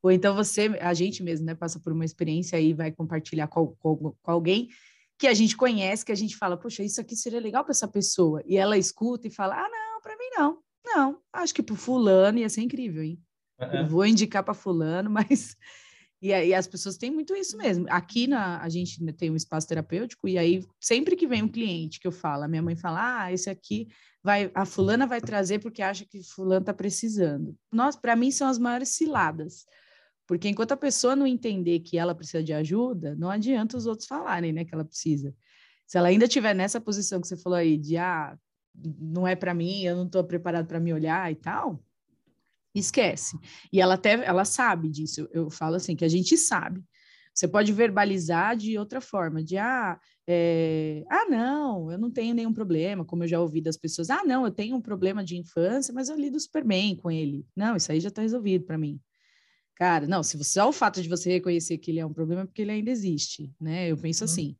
Ou 0.00 0.12
então 0.12 0.34
você, 0.34 0.66
a 0.80 0.94
gente 0.94 1.24
mesmo, 1.24 1.44
né, 1.44 1.56
passa 1.56 1.80
por 1.80 1.92
uma 1.92 2.04
experiência 2.04 2.60
e 2.60 2.72
vai 2.72 2.92
compartilhar 2.92 3.48
com, 3.48 3.74
com, 3.80 4.14
com 4.22 4.30
alguém 4.30 4.68
que 5.18 5.26
a 5.26 5.34
gente 5.34 5.56
conhece, 5.56 6.04
que 6.04 6.12
a 6.12 6.16
gente 6.16 6.36
fala, 6.36 6.56
poxa, 6.56 6.84
isso 6.84 7.00
aqui 7.00 7.16
seria 7.16 7.40
legal 7.40 7.64
para 7.64 7.72
essa 7.72 7.88
pessoa. 7.88 8.42
E 8.46 8.56
ela 8.56 8.78
escuta 8.78 9.26
e 9.26 9.30
fala, 9.30 9.56
ah, 9.56 9.68
não, 9.68 10.00
para 10.00 10.16
mim 10.16 10.30
não. 10.36 10.58
Não, 10.84 11.18
acho 11.32 11.52
que 11.52 11.62
para 11.62 11.74
fulano 11.74 12.38
ia 12.38 12.48
ser 12.48 12.60
incrível, 12.60 13.02
hein? 13.02 13.20
Uhum. 13.60 13.74
Eu 13.78 13.86
vou 13.88 14.06
indicar 14.06 14.44
para 14.44 14.54
fulano, 14.54 15.10
mas 15.10 15.56
e 16.22 16.54
as 16.54 16.66
pessoas 16.66 16.96
têm 16.96 17.10
muito 17.10 17.34
isso 17.34 17.56
mesmo. 17.56 17.86
Aqui 17.90 18.26
na 18.26 18.60
a 18.60 18.68
gente 18.68 19.04
tem 19.12 19.30
um 19.30 19.36
espaço 19.36 19.68
terapêutico 19.68 20.28
e 20.28 20.38
aí 20.38 20.64
sempre 20.80 21.14
que 21.14 21.26
vem 21.26 21.42
um 21.42 21.48
cliente 21.48 22.00
que 22.00 22.06
eu 22.06 22.12
falo, 22.12 22.44
a 22.44 22.48
minha 22.48 22.62
mãe 22.62 22.76
fala: 22.76 23.24
"Ah, 23.24 23.32
esse 23.32 23.50
aqui 23.50 23.88
vai 24.22 24.50
a 24.54 24.64
fulana 24.64 25.06
vai 25.06 25.20
trazer 25.20 25.58
porque 25.58 25.82
acha 25.82 26.06
que 26.06 26.22
fulano 26.22 26.60
está 26.60 26.72
precisando". 26.74 27.56
Nós, 27.72 27.96
para 27.96 28.16
mim 28.16 28.30
são 28.30 28.48
as 28.48 28.58
maiores 28.58 28.90
ciladas. 28.90 29.66
Porque 30.26 30.48
enquanto 30.48 30.72
a 30.72 30.76
pessoa 30.76 31.14
não 31.14 31.26
entender 31.26 31.80
que 31.80 31.98
ela 31.98 32.14
precisa 32.14 32.42
de 32.42 32.52
ajuda, 32.52 33.14
não 33.16 33.30
adianta 33.30 33.76
os 33.76 33.86
outros 33.86 34.08
falarem, 34.08 34.52
né, 34.52 34.64
que 34.64 34.74
ela 34.74 34.84
precisa. 34.84 35.34
Se 35.86 35.98
ela 35.98 36.08
ainda 36.08 36.24
estiver 36.24 36.54
nessa 36.54 36.80
posição 36.80 37.20
que 37.20 37.28
você 37.28 37.36
falou 37.36 37.58
aí 37.58 37.76
de 37.78 37.96
ah, 37.96 38.36
não 38.74 39.26
é 39.26 39.36
para 39.36 39.54
mim, 39.54 39.82
eu 39.84 39.96
não 39.96 40.06
estou 40.06 40.24
preparado 40.24 40.66
para 40.66 40.80
me 40.80 40.92
olhar 40.92 41.30
e 41.30 41.36
tal, 41.36 41.82
esquece. 42.78 43.38
E 43.72 43.80
ela 43.80 43.94
até 43.94 44.12
ela 44.24 44.44
sabe 44.44 44.88
disso. 44.88 45.20
Eu, 45.20 45.44
eu, 45.44 45.50
falo 45.50 45.76
assim 45.76 45.96
que 45.96 46.04
a 46.04 46.08
gente 46.08 46.36
sabe. 46.36 46.82
Você 47.34 47.46
pode 47.46 47.72
verbalizar 47.72 48.56
de 48.56 48.78
outra 48.78 49.00
forma, 49.00 49.42
de 49.42 49.58
ah, 49.58 50.00
é, 50.26 51.04
ah, 51.10 51.26
não, 51.28 51.92
eu 51.92 51.98
não 51.98 52.10
tenho 52.10 52.34
nenhum 52.34 52.52
problema, 52.52 53.04
como 53.04 53.24
eu 53.24 53.28
já 53.28 53.38
ouvi 53.38 53.60
das 53.60 53.76
pessoas, 53.76 54.08
ah, 54.08 54.24
não, 54.24 54.46
eu 54.46 54.50
tenho 54.50 54.74
um 54.74 54.80
problema 54.80 55.22
de 55.22 55.36
infância, 55.36 55.92
mas 55.92 56.08
eu 56.08 56.16
lido 56.16 56.40
super 56.40 56.64
bem 56.64 56.96
com 56.96 57.10
ele. 57.10 57.46
Não, 57.54 57.76
isso 57.76 57.92
aí 57.92 58.00
já 58.00 58.08
está 58.08 58.22
resolvido 58.22 58.64
para 58.64 58.78
mim. 58.78 58.98
Cara, 59.74 60.06
não, 60.06 60.22
se 60.22 60.38
você, 60.38 60.58
só 60.58 60.68
o 60.68 60.72
fato 60.72 61.02
de 61.02 61.08
você 61.08 61.30
reconhecer 61.30 61.76
que 61.76 61.90
ele 61.90 62.00
é 62.00 62.06
um 62.06 62.12
problema 62.12 62.42
é 62.42 62.46
porque 62.46 62.62
ele 62.62 62.72
ainda 62.72 62.90
existe, 62.90 63.52
né? 63.60 63.90
Eu 63.90 63.98
penso 63.98 64.24
uhum. 64.24 64.30
assim. 64.30 64.56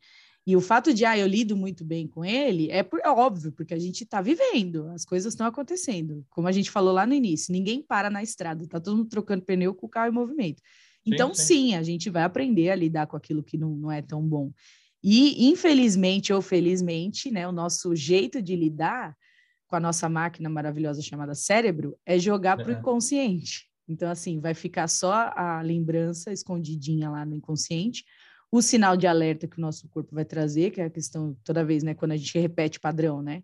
E 0.47 0.55
o 0.55 0.61
fato 0.61 0.95
de, 0.95 1.05
ah, 1.05 1.19
eu 1.19 1.27
lido 1.27 1.57
muito 1.57 1.85
bem 1.85 2.07
com 2.07 2.25
ele, 2.25 2.71
é, 2.71 2.83
por, 2.85 3.01
é 3.01 3.11
óbvio, 3.11 3.51
porque 3.51 3.75
a 3.75 3.79
gente 3.79 4.05
está 4.05 4.21
vivendo, 4.21 4.87
as 4.91 5.05
coisas 5.05 5.33
estão 5.33 5.45
acontecendo. 5.45 6.25
Como 6.31 6.47
a 6.47 6.53
gente 6.53 6.71
falou 6.71 6.93
lá 6.93 7.05
no 7.05 7.15
início, 7.15 7.53
ninguém 7.53 7.83
para 7.83 8.09
na 8.09 8.23
estrada, 8.23 8.63
está 8.63 8.79
todo 8.79 8.99
mundo 8.99 9.09
trocando 9.09 9.45
pneu 9.45 9.75
com 9.75 9.87
o 9.87 9.89
carro 9.89 10.09
em 10.09 10.15
movimento. 10.15 10.63
Então, 11.05 11.35
sim, 11.35 11.43
sim. 11.43 11.47
sim, 11.47 11.75
a 11.75 11.83
gente 11.83 12.09
vai 12.11 12.23
aprender 12.23 12.71
a 12.71 12.77
lidar 12.77 13.09
com 13.09 13.17
aquilo 13.17 13.43
que 13.43 13.59
não, 13.59 13.71
não 13.71 13.91
é 13.91 14.01
tão 14.01 14.23
bom. 14.23 14.53
E, 15.03 15.49
infelizmente 15.49 16.33
ou 16.33 16.41
felizmente, 16.41 17.31
né, 17.31 17.47
o 17.47 17.53
nosso 17.53 17.95
jeito 17.95 18.41
de 18.41 18.55
lidar 18.55 19.17
com 19.67 19.77
a 19.77 19.81
nossa 19.81 20.09
máquina 20.09 20.49
maravilhosa 20.49 21.03
chamada 21.03 21.35
cérebro 21.35 21.97
é 22.07 22.19
jogar 22.19 22.57
para 22.57 22.69
o 22.69 22.73
é. 22.73 22.79
inconsciente. 22.79 23.69
Então, 23.89 24.11
assim, 24.11 24.41
vai 24.41 24.55
ficar 24.55 24.89
só 24.89 25.33
a 25.35 25.61
lembrança 25.63 26.33
escondidinha 26.33 27.11
lá 27.11 27.25
no 27.25 27.35
inconsciente, 27.35 28.05
o 28.51 28.63
sinal 28.63 28.97
de 28.97 29.07
alerta 29.07 29.47
que 29.47 29.59
o 29.59 29.61
nosso 29.61 29.89
corpo 29.89 30.15
vai 30.15 30.25
trazer, 30.25 30.71
que 30.71 30.81
é 30.81 30.85
a 30.85 30.91
questão 30.91 31.37
toda 31.45 31.65
vez, 31.65 31.83
né, 31.83 31.95
quando 31.95 32.13
a 32.13 32.17
gente 32.17 32.39
repete 32.39 32.81
padrão, 32.81 33.21
né? 33.23 33.43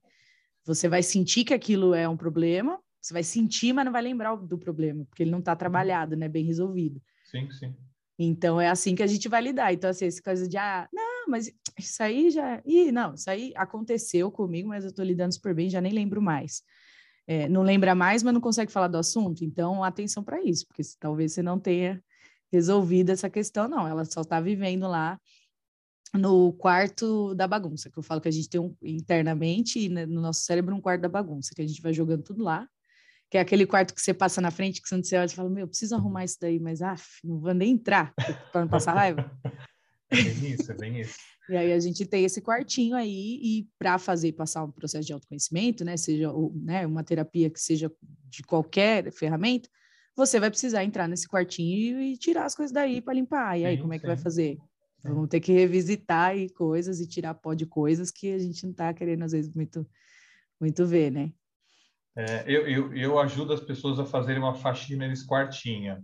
Você 0.64 0.88
vai 0.88 1.03
sentir 1.03 1.44
que 1.44 1.53
aquilo 1.53 1.92
é 1.92 2.09
um 2.09 2.16
problema, 2.16 2.78
você 3.00 3.12
vai 3.12 3.24
sentir, 3.24 3.72
mas 3.72 3.84
não 3.84 3.92
vai 3.92 4.03
lembrar 4.03 4.36
do 4.36 4.57
problema, 4.57 5.05
porque 5.05 5.22
ele 5.22 5.30
não 5.30 5.40
está 5.40 5.57
trabalhado, 5.57 6.16
né, 6.16 6.28
bem 6.28 6.44
resolvido. 6.44 7.03
Sim, 7.24 7.50
sim. 7.50 7.74
Então 8.18 8.61
é 8.61 8.68
assim 8.68 8.94
que 8.94 9.03
a 9.03 9.07
gente 9.07 9.28
vai 9.28 9.42
lidar. 9.42 9.72
Então, 9.72 9.90
assim, 9.90 10.07
essa 10.07 10.22
coisa 10.22 10.48
de, 10.48 10.57
ah, 10.57 10.88
não, 10.92 11.26
mas 11.28 11.50
isso 11.78 12.03
aí 12.03 12.30
já. 12.30 12.62
Ih, 12.64 12.92
não, 12.92 13.14
isso 13.14 13.28
aí 13.28 13.53
aconteceu 13.57 14.30
comigo, 14.30 14.68
mas 14.68 14.84
eu 14.84 14.90
estou 14.90 15.05
lidando 15.05 15.34
super 15.34 15.55
bem, 15.55 15.68
já 15.68 15.80
nem 15.80 15.92
lembro 15.92 16.22
mais. 16.22 16.62
É, 17.26 17.48
não 17.48 17.62
lembra 17.62 17.94
mais, 17.94 18.22
mas 18.22 18.34
não 18.34 18.40
consegue 18.40 18.70
falar 18.70 18.88
do 18.88 18.98
assunto. 18.98 19.44
Então, 19.44 19.82
atenção 19.82 20.22
para 20.22 20.42
isso, 20.42 20.66
porque 20.66 20.82
talvez 20.98 21.32
você 21.32 21.42
não 21.42 21.59
tenha 21.59 22.03
resolvida 22.53 23.12
essa 23.12 23.30
questão, 23.30 23.66
não. 23.66 23.88
Ela 23.88 24.05
só 24.05 24.20
está 24.20 24.40
vivendo 24.40 24.86
lá 24.86 25.18
no 26.14 26.53
quarto 26.53 27.34
da 27.34 27.48
bagunça, 27.48 27.90
que 27.90 27.98
eu 27.98 28.03
falo 28.03 28.20
que 28.20 28.28
a 28.28 28.32
gente 28.32 28.48
tem 28.48 28.61
um, 28.61 28.76
internamente 28.82 29.88
né, 29.88 30.05
no 30.05 30.20
nosso 30.20 30.42
cérebro 30.42 30.74
um 30.74 30.80
quarto 30.80 31.00
da 31.00 31.09
bagunça, 31.09 31.55
que 31.55 31.62
a 31.62 31.66
gente 31.66 31.80
vai 31.80 31.92
jogando 31.92 32.22
tudo 32.22 32.44
lá, 32.44 32.68
que 33.30 33.38
é 33.38 33.40
aquele 33.40 33.64
quarto 33.64 33.94
que 33.94 34.03
você 34.03 34.12
passa 34.12 34.40
na 34.40 34.50
frente, 34.50 34.82
que 34.82 34.88
você 34.88 35.16
olha 35.16 35.24
e 35.24 35.34
fala, 35.34 35.48
meu, 35.48 35.66
preciso 35.66 35.94
arrumar 35.94 36.24
isso 36.24 36.36
daí, 36.38 36.61
mas 36.61 36.82
ah, 36.82 36.96
não 37.24 37.40
vou 37.40 37.55
nem 37.55 37.72
entrar 37.72 38.12
para 38.53 38.61
não 38.61 38.68
passar 38.68 38.94
raiva. 38.94 39.30
É 40.12 40.22
bem 40.24 40.53
isso, 40.53 40.70
é 40.70 40.74
bem 40.74 41.00
isso. 41.00 41.16
E 41.48 41.57
aí 41.57 41.72
a 41.72 41.80
gente 41.80 42.07
tem 42.07 42.24
esse 42.24 42.40
quartinho 42.40 42.94
aí, 42.94 43.40
e 43.42 43.68
para 43.78 43.98
fazer 43.98 44.32
passar 44.32 44.62
um 44.62 44.70
processo 44.70 45.07
de 45.07 45.12
autoconhecimento, 45.12 45.84
né, 45.84 45.96
seja 45.96 46.30
né, 46.55 46.86
uma 46.86 47.03
terapia 47.03 47.50
que 47.50 47.59
seja 47.59 47.90
de 48.28 48.42
qualquer 48.42 49.11
ferramenta, 49.11 49.68
você 50.16 50.38
vai 50.38 50.50
precisar 50.50 50.84
entrar 50.84 51.08
nesse 51.08 51.28
quartinho 51.28 52.00
e 52.00 52.16
tirar 52.16 52.44
as 52.44 52.54
coisas 52.54 52.72
daí 52.72 53.00
para 53.00 53.14
limpar. 53.14 53.58
E 53.58 53.64
aí, 53.64 53.76
sim, 53.76 53.82
como 53.82 53.94
é 53.94 53.96
que 53.98 54.02
sim. 54.02 54.08
vai 54.08 54.16
fazer? 54.16 54.58
Vamos 55.04 55.28
ter 55.28 55.40
que 55.40 55.52
revisitar 55.52 56.30
aí 56.30 56.48
coisas 56.48 57.00
e 57.00 57.08
tirar 57.08 57.34
pó 57.34 57.54
de 57.54 57.66
coisas 57.66 58.10
que 58.10 58.32
a 58.32 58.38
gente 58.38 58.62
não 58.62 58.70
está 58.70 58.94
querendo, 58.94 59.24
às 59.24 59.32
vezes, 59.32 59.52
muito, 59.52 59.84
muito 60.60 60.86
ver, 60.86 61.10
né? 61.10 61.32
É, 62.14 62.44
eu, 62.46 62.68
eu, 62.68 62.94
eu 62.94 63.18
ajudo 63.18 63.52
as 63.52 63.60
pessoas 63.60 63.98
a 63.98 64.04
fazerem 64.04 64.40
uma 64.40 64.54
faxina 64.54 65.08
nesse 65.08 65.26
quartinho. 65.26 65.98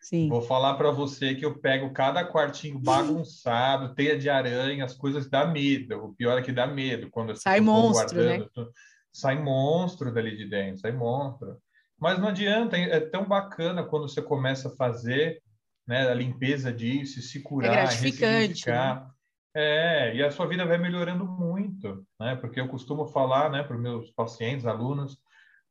Sim. 0.00 0.28
Vou 0.28 0.40
falar 0.40 0.74
para 0.74 0.90
você 0.90 1.34
que 1.34 1.44
eu 1.44 1.58
pego 1.58 1.92
cada 1.92 2.24
quartinho 2.24 2.78
bagunçado, 2.78 3.92
teia 3.96 4.16
de 4.16 4.30
aranha, 4.30 4.84
as 4.84 4.94
coisas 4.94 5.28
dá 5.28 5.46
medo. 5.46 5.96
O 6.04 6.14
pior 6.14 6.38
é 6.38 6.42
que 6.42 6.52
dá 6.52 6.66
medo 6.66 7.10
quando 7.10 7.36
sai 7.36 7.60
monstro, 7.60 8.24
né? 8.24 8.46
Sai 9.12 9.42
monstro 9.42 10.14
dali 10.14 10.36
de 10.36 10.48
dentro, 10.48 10.80
sai 10.80 10.92
monstro. 10.92 11.58
Mas 12.00 12.18
não 12.18 12.28
adianta, 12.28 12.76
é 12.76 13.00
tão 13.00 13.26
bacana 13.26 13.82
quando 13.82 14.08
você 14.08 14.22
começa 14.22 14.68
a 14.68 14.76
fazer 14.76 15.42
né, 15.86 16.08
a 16.08 16.14
limpeza 16.14 16.72
disso, 16.72 17.20
se 17.22 17.42
curar, 17.42 17.72
é 17.72 17.76
gratificante, 17.82 18.68
né? 18.68 19.06
É, 19.54 20.14
e 20.14 20.22
a 20.22 20.30
sua 20.30 20.46
vida 20.46 20.64
vai 20.66 20.78
melhorando 20.78 21.26
muito, 21.26 22.06
né? 22.20 22.36
Porque 22.36 22.60
eu 22.60 22.68
costumo 22.68 23.06
falar, 23.06 23.50
né, 23.50 23.62
para 23.62 23.74
os 23.74 23.82
meus 23.82 24.10
pacientes, 24.10 24.66
alunos, 24.66 25.18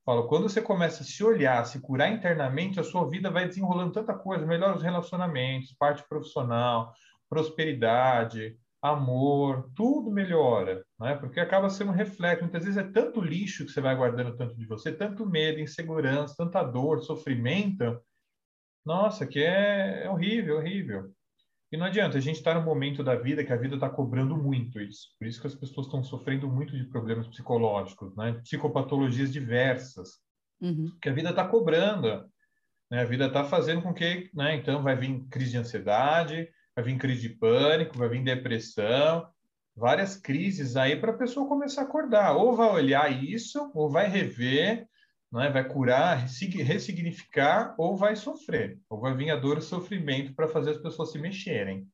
falo, 0.03 0.27
quando 0.27 0.49
você 0.49 0.61
começa 0.61 1.03
a 1.03 1.05
se 1.05 1.23
olhar, 1.23 1.63
se 1.65 1.79
curar 1.79 2.11
internamente, 2.11 2.79
a 2.79 2.83
sua 2.83 3.07
vida 3.07 3.29
vai 3.29 3.47
desenrolando 3.47 3.93
tanta 3.93 4.13
coisa, 4.13 4.45
melhora 4.45 4.75
os 4.75 4.83
relacionamentos, 4.83 5.75
parte 5.77 6.03
profissional, 6.09 6.93
prosperidade, 7.29 8.57
amor, 8.81 9.71
tudo 9.75 10.11
melhora, 10.11 10.85
né? 10.99 11.15
Porque 11.15 11.39
acaba 11.39 11.69
sendo 11.69 11.91
um 11.91 11.95
reflexo. 11.95 12.43
Muitas 12.43 12.63
vezes 12.63 12.77
é 12.77 12.83
tanto 12.83 13.21
lixo 13.21 13.65
que 13.65 13.71
você 13.71 13.81
vai 13.81 13.95
guardando 13.95 14.35
tanto 14.35 14.55
de 14.55 14.65
você, 14.65 14.91
tanto 14.91 15.25
medo, 15.25 15.59
insegurança, 15.59 16.35
tanta 16.37 16.63
dor, 16.63 17.01
sofrimento. 17.01 17.99
Nossa, 18.85 19.25
que 19.25 19.39
é, 19.39 20.05
é 20.05 20.09
horrível, 20.09 20.57
horrível. 20.57 21.11
E 21.71 21.75
não 21.75 21.85
adianta, 21.85 22.17
a 22.17 22.21
gente 22.21 22.37
está 22.37 22.53
num 22.53 22.63
momento 22.63 23.03
da 23.03 23.15
vida 23.15 23.43
que 23.43 23.51
a 23.51 23.57
vida 23.57 23.75
está 23.75 23.89
cobrando 23.89 24.37
muito 24.37 24.79
isso. 24.79 25.09
Por 25.19 25.27
isso 25.27 25.41
que 25.41 25.47
as 25.47 25.55
pessoas 25.55 25.87
estão 25.87 26.01
sofrendo 26.03 26.47
muito 26.47 26.77
de 26.77 26.85
problemas 26.85 27.27
psicológicos, 27.27 28.15
né? 28.15 28.33
Psicopatologias 28.43 29.33
diversas. 29.33 30.19
Uhum. 30.61 30.95
Que 31.01 31.09
a 31.09 31.13
vida 31.13 31.31
está 31.31 31.45
cobrando. 31.45 32.25
Né? 32.89 33.01
A 33.01 33.05
vida 33.05 33.27
está 33.27 33.43
fazendo 33.43 33.81
com 33.81 33.93
que, 33.93 34.29
né? 34.33 34.55
Então, 34.55 34.81
vai 34.81 34.95
vir 34.95 35.27
crise 35.29 35.51
de 35.51 35.57
ansiedade, 35.57 36.49
vai 36.77 36.83
vir 36.83 36.97
crise 36.99 37.21
de 37.21 37.29
pânico, 37.29 37.97
vai 37.97 38.07
vir 38.07 38.23
depressão, 38.23 39.27
várias 39.75 40.15
crises 40.15 40.75
aí 40.75 40.95
para 40.95 41.11
a 41.11 41.17
pessoa 41.17 41.47
começar 41.47 41.81
a 41.81 41.83
acordar. 41.85 42.35
Ou 42.35 42.55
vai 42.55 42.69
olhar 42.69 43.23
isso, 43.23 43.71
ou 43.73 43.89
vai 43.89 44.07
rever, 44.07 44.87
né? 45.31 45.49
vai 45.49 45.67
curar, 45.67 46.17
ressignificar, 46.17 47.73
ou 47.79 47.97
vai 47.97 48.15
sofrer. 48.15 48.79
Ou 48.87 48.99
vai 48.99 49.15
vir 49.15 49.31
a 49.31 49.35
dor 49.35 49.55
e 49.55 49.59
o 49.59 49.63
sofrimento 49.63 50.35
para 50.35 50.47
fazer 50.47 50.69
as 50.69 50.77
pessoas 50.77 51.11
se 51.11 51.17
mexerem. 51.17 51.87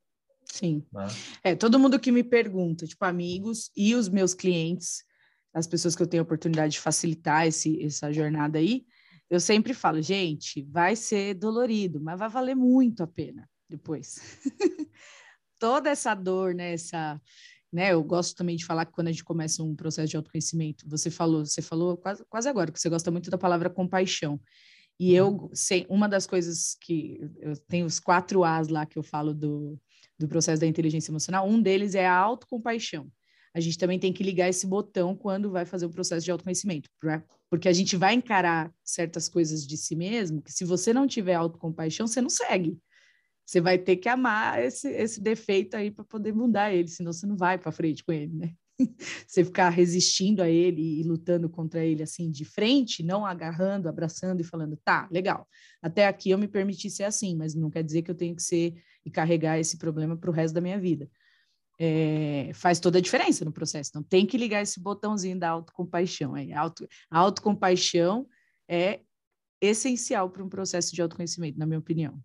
Sim. 0.52 0.86
Né? 0.92 1.08
É, 1.42 1.56
todo 1.56 1.80
mundo 1.80 1.98
que 1.98 2.12
me 2.12 2.24
pergunta, 2.24 2.86
tipo, 2.86 3.06
amigos 3.06 3.72
e 3.78 3.96
os 3.96 4.10
meus 4.10 4.34
clientes, 4.34 5.06
as 5.54 5.66
pessoas 5.66 5.96
que 5.96 6.04
eu 6.04 6.08
tenho 6.08 6.24
a 6.24 6.26
oportunidade 6.26 6.74
de 6.74 6.82
facilitar 6.82 7.48
esse, 7.48 7.82
essa 7.82 8.12
jornada 8.12 8.60
aí, 8.60 8.86
eu 9.30 9.40
sempre 9.40 9.74
falo, 9.74 10.02
gente, 10.02 10.62
vai 10.64 10.94
ser 10.98 11.36
dolorido, 11.36 12.02
mas 12.02 12.20
vai 12.20 12.28
valer 12.28 12.56
muito 12.56 13.02
a 13.02 13.08
pena 13.08 13.48
depois. 13.70 14.40
Toda 15.60 15.90
essa 15.90 16.14
dor, 16.14 16.54
né, 16.54 16.74
essa, 16.74 17.22
né, 17.72 17.94
eu 17.94 18.04
gosto 18.04 18.36
também 18.36 18.56
de 18.56 18.66
falar 18.66 18.86
que 18.86 18.92
quando 18.92 19.08
a 19.08 19.12
gente 19.12 19.24
começa 19.24 19.64
um 19.64 19.76
processo 19.76 20.10
de 20.10 20.18
autoconhecimento, 20.18 20.88
você 20.90 21.10
falou, 21.10 21.46
você 21.46 21.62
falou 21.62 21.98
quase, 21.98 22.24
quase 22.26 22.50
agora 22.50 22.72
que 22.72 22.80
você 22.80 22.90
gosta 22.90 23.10
muito 23.12 23.30
da 23.30 23.38
palavra 23.38 23.70
compaixão. 23.70 24.40
E 25.00 25.14
eu 25.14 25.30
uhum. 25.30 25.50
sei, 25.54 25.86
uma 25.90 26.08
das 26.08 26.28
coisas 26.28 26.76
que 26.80 27.20
eu 27.40 27.58
tenho 27.68 27.86
os 27.86 28.00
quatro 28.00 28.44
A's 28.44 28.68
lá 28.68 28.86
que 28.86 28.98
eu 28.98 29.04
falo 29.04 29.34
do, 29.34 29.80
do 30.20 30.28
processo 30.28 30.62
da 30.62 30.68
inteligência 30.68 31.12
emocional, 31.12 31.48
um 31.48 31.62
deles 31.62 31.96
é 31.96 32.06
a 32.06 32.16
autocompaixão. 32.16 33.12
A 33.56 33.60
gente 33.60 33.78
também 33.78 34.00
tem 34.00 34.12
que 34.12 34.24
ligar 34.24 34.50
esse 34.50 34.66
botão 34.66 35.16
quando 35.16 35.52
vai 35.52 35.66
fazer 35.66 35.86
o 35.86 35.90
processo 35.90 36.26
de 36.26 36.32
autoconhecimento, 36.32 36.90
né? 37.04 37.24
porque 37.54 37.70
a 37.70 37.74
gente 37.74 37.96
vai 37.96 38.16
encarar 38.16 38.74
certas 38.84 39.30
coisas 39.30 39.64
de 39.64 39.78
si 39.78 39.96
mesmo, 39.96 40.42
que 40.42 40.52
se 40.52 40.66
você 40.66 40.92
não 40.92 41.06
tiver 41.06 41.36
autocompaixão, 41.36 42.08
você 42.08 42.20
não 42.20 42.30
segue. 42.30 42.76
Você 43.46 43.60
vai 43.60 43.78
ter 43.78 43.98
que 43.98 44.08
amar 44.08 44.64
esse, 44.64 44.88
esse 44.90 45.22
defeito 45.22 45.76
aí 45.76 45.92
para 45.92 46.06
poder 46.06 46.34
mudar 46.34 46.74
ele, 46.74 46.88
senão 46.88 47.12
você 47.12 47.26
não 47.26 47.36
vai 47.36 47.58
para 47.58 47.72
frente 47.72 48.04
com 48.04 48.12
ele, 48.12 48.34
né? 48.34 48.54
você 49.28 49.44
ficar 49.44 49.70
resistindo 49.70 50.42
a 50.42 50.50
ele 50.50 51.00
e 51.00 51.04
lutando 51.04 51.50
contra 51.50 51.86
ele 51.86 52.02
assim 52.02 52.32
de 52.32 52.46
frente, 52.46 53.04
não 53.04 53.26
agarrando, 53.26 53.88
abraçando 53.88 54.42
e 54.42 54.44
falando, 54.44 54.78
tá, 54.84 55.08
legal, 55.12 55.48
até 55.82 56.08
aqui 56.08 56.32
eu 56.32 56.38
me 56.38 56.48
permiti 56.48 56.90
ser 56.90 57.04
assim, 57.04 57.36
mas 57.36 57.54
não 57.54 57.70
quer 57.70 57.84
dizer 57.84 58.02
que 58.02 58.12
eu 58.12 58.16
tenho 58.16 58.36
que 58.36 58.44
ser 58.44 58.76
e 59.06 59.12
carregar 59.12 59.60
esse 59.60 59.78
problema 59.78 60.18
para 60.18 60.30
o 60.30 60.34
resto 60.34 60.54
da 60.54 60.62
minha 60.62 60.80
vida. 60.80 61.10
É, 61.80 62.52
faz 62.54 62.80
toda 62.80 63.00
a 63.00 63.02
diferença 63.02 63.44
no 63.44 63.52
processo. 63.52 63.90
Então, 63.90 64.04
tem 64.04 64.26
que 64.26 64.38
ligar 64.38 64.62
esse 64.62 64.80
botãozinho 64.80 65.38
da 65.38 65.50
autocompaixão. 65.50 66.36
Aí. 66.36 66.54
Auto, 66.54 66.88
a 67.10 67.18
autocompaixão 67.18 68.28
é 68.70 69.02
essencial 69.60 70.30
para 70.30 70.44
um 70.44 70.50
processo 70.50 70.94
de 70.94 71.02
autoconhecimento, 71.02 71.58
na 71.58 71.66
minha 71.66 71.80
opinião. 71.80 72.22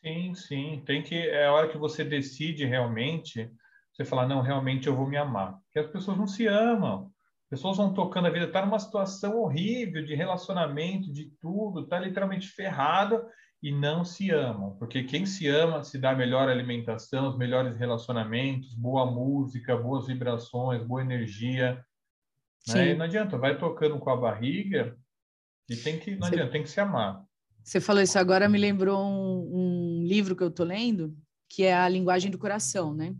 Sim, 0.00 0.34
sim. 0.34 0.82
Tem 0.86 1.02
que 1.02 1.14
é 1.14 1.46
a 1.46 1.52
hora 1.52 1.68
que 1.68 1.78
você 1.78 2.04
decide 2.04 2.64
realmente, 2.64 3.50
você 3.92 4.04
falar 4.04 4.28
não, 4.28 4.40
realmente 4.40 4.86
eu 4.86 4.96
vou 4.96 5.08
me 5.08 5.16
amar. 5.16 5.58
Porque 5.64 5.78
as 5.78 5.86
pessoas 5.88 6.16
não 6.16 6.26
se 6.26 6.46
amam. 6.46 7.10
As 7.44 7.50
pessoas 7.50 7.78
vão 7.78 7.94
tocando 7.94 8.26
a 8.26 8.30
vida, 8.30 8.44
está 8.44 8.64
numa 8.64 8.78
situação 8.78 9.38
horrível 9.38 10.04
de 10.04 10.14
relacionamento, 10.14 11.12
de 11.12 11.30
tudo, 11.40 11.80
está 11.80 11.98
literalmente 11.98 12.46
ferrado 12.46 13.24
e 13.62 13.72
não 13.72 14.04
se 14.04 14.30
amam. 14.30 14.76
Porque 14.78 15.02
quem 15.02 15.24
se 15.24 15.48
ama 15.48 15.82
se 15.82 15.98
dá 15.98 16.14
melhor 16.14 16.48
alimentação, 16.48 17.28
os 17.28 17.38
melhores 17.38 17.76
relacionamentos, 17.76 18.74
boa 18.74 19.10
música, 19.10 19.76
boas 19.76 20.06
vibrações, 20.06 20.82
boa 20.82 21.00
energia. 21.00 21.82
Né? 22.68 22.94
não 22.94 23.06
adianta, 23.06 23.38
vai 23.38 23.58
tocando 23.58 23.98
com 23.98 24.10
a 24.10 24.16
barriga 24.16 24.94
e 25.68 25.76
tem 25.76 25.98
que, 25.98 26.16
não 26.16 26.28
adianta, 26.28 26.52
tem 26.52 26.62
que 26.62 26.68
se 26.68 26.80
amar. 26.80 27.24
Você 27.62 27.80
falou 27.80 28.02
isso 28.02 28.18
agora, 28.18 28.48
me 28.48 28.58
lembrou 28.58 28.98
um, 28.98 29.50
um 29.52 29.87
livro 30.08 30.34
que 30.34 30.42
eu 30.42 30.48
estou 30.48 30.66
lendo, 30.66 31.16
que 31.48 31.62
é 31.62 31.74
A 31.74 31.88
Linguagem 31.88 32.30
do 32.30 32.38
Coração, 32.38 32.94
né? 32.94 33.14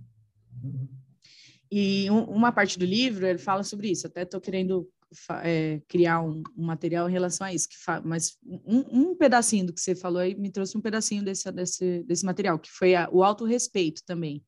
E 1.70 2.10
um, 2.10 2.24
uma 2.24 2.50
parte 2.50 2.78
do 2.78 2.84
livro, 2.84 3.26
ele 3.26 3.38
fala 3.38 3.62
sobre 3.62 3.90
isso. 3.90 4.06
Até 4.06 4.22
estou 4.22 4.40
querendo 4.40 4.88
é, 5.42 5.80
criar 5.88 6.22
um, 6.22 6.42
um, 6.56 6.64
material 6.64 7.08
em 7.08 7.12
relação 7.12 7.46
a 7.46 7.52
isso. 7.52 7.68
Que 7.68 7.76
mas 8.04 8.36
um, 8.44 9.10
um, 9.10 9.16
pedacinho 9.16 9.66
do 9.66 9.72
que 9.72 9.80
você 9.80 9.94
falou 9.94 10.20
aí 10.20 10.34
me 10.34 10.50
trouxe 10.50 10.76
um 10.76 10.80
pedacinho 10.80 11.22
desse, 11.22 11.50
desse, 11.52 12.02
desse 12.04 12.24
material, 12.24 12.58
que 12.58 12.70
foi 12.70 12.94
a, 12.94 13.08
o 13.10 13.22
autorrespeito 13.22 14.02
também. 14.04 14.44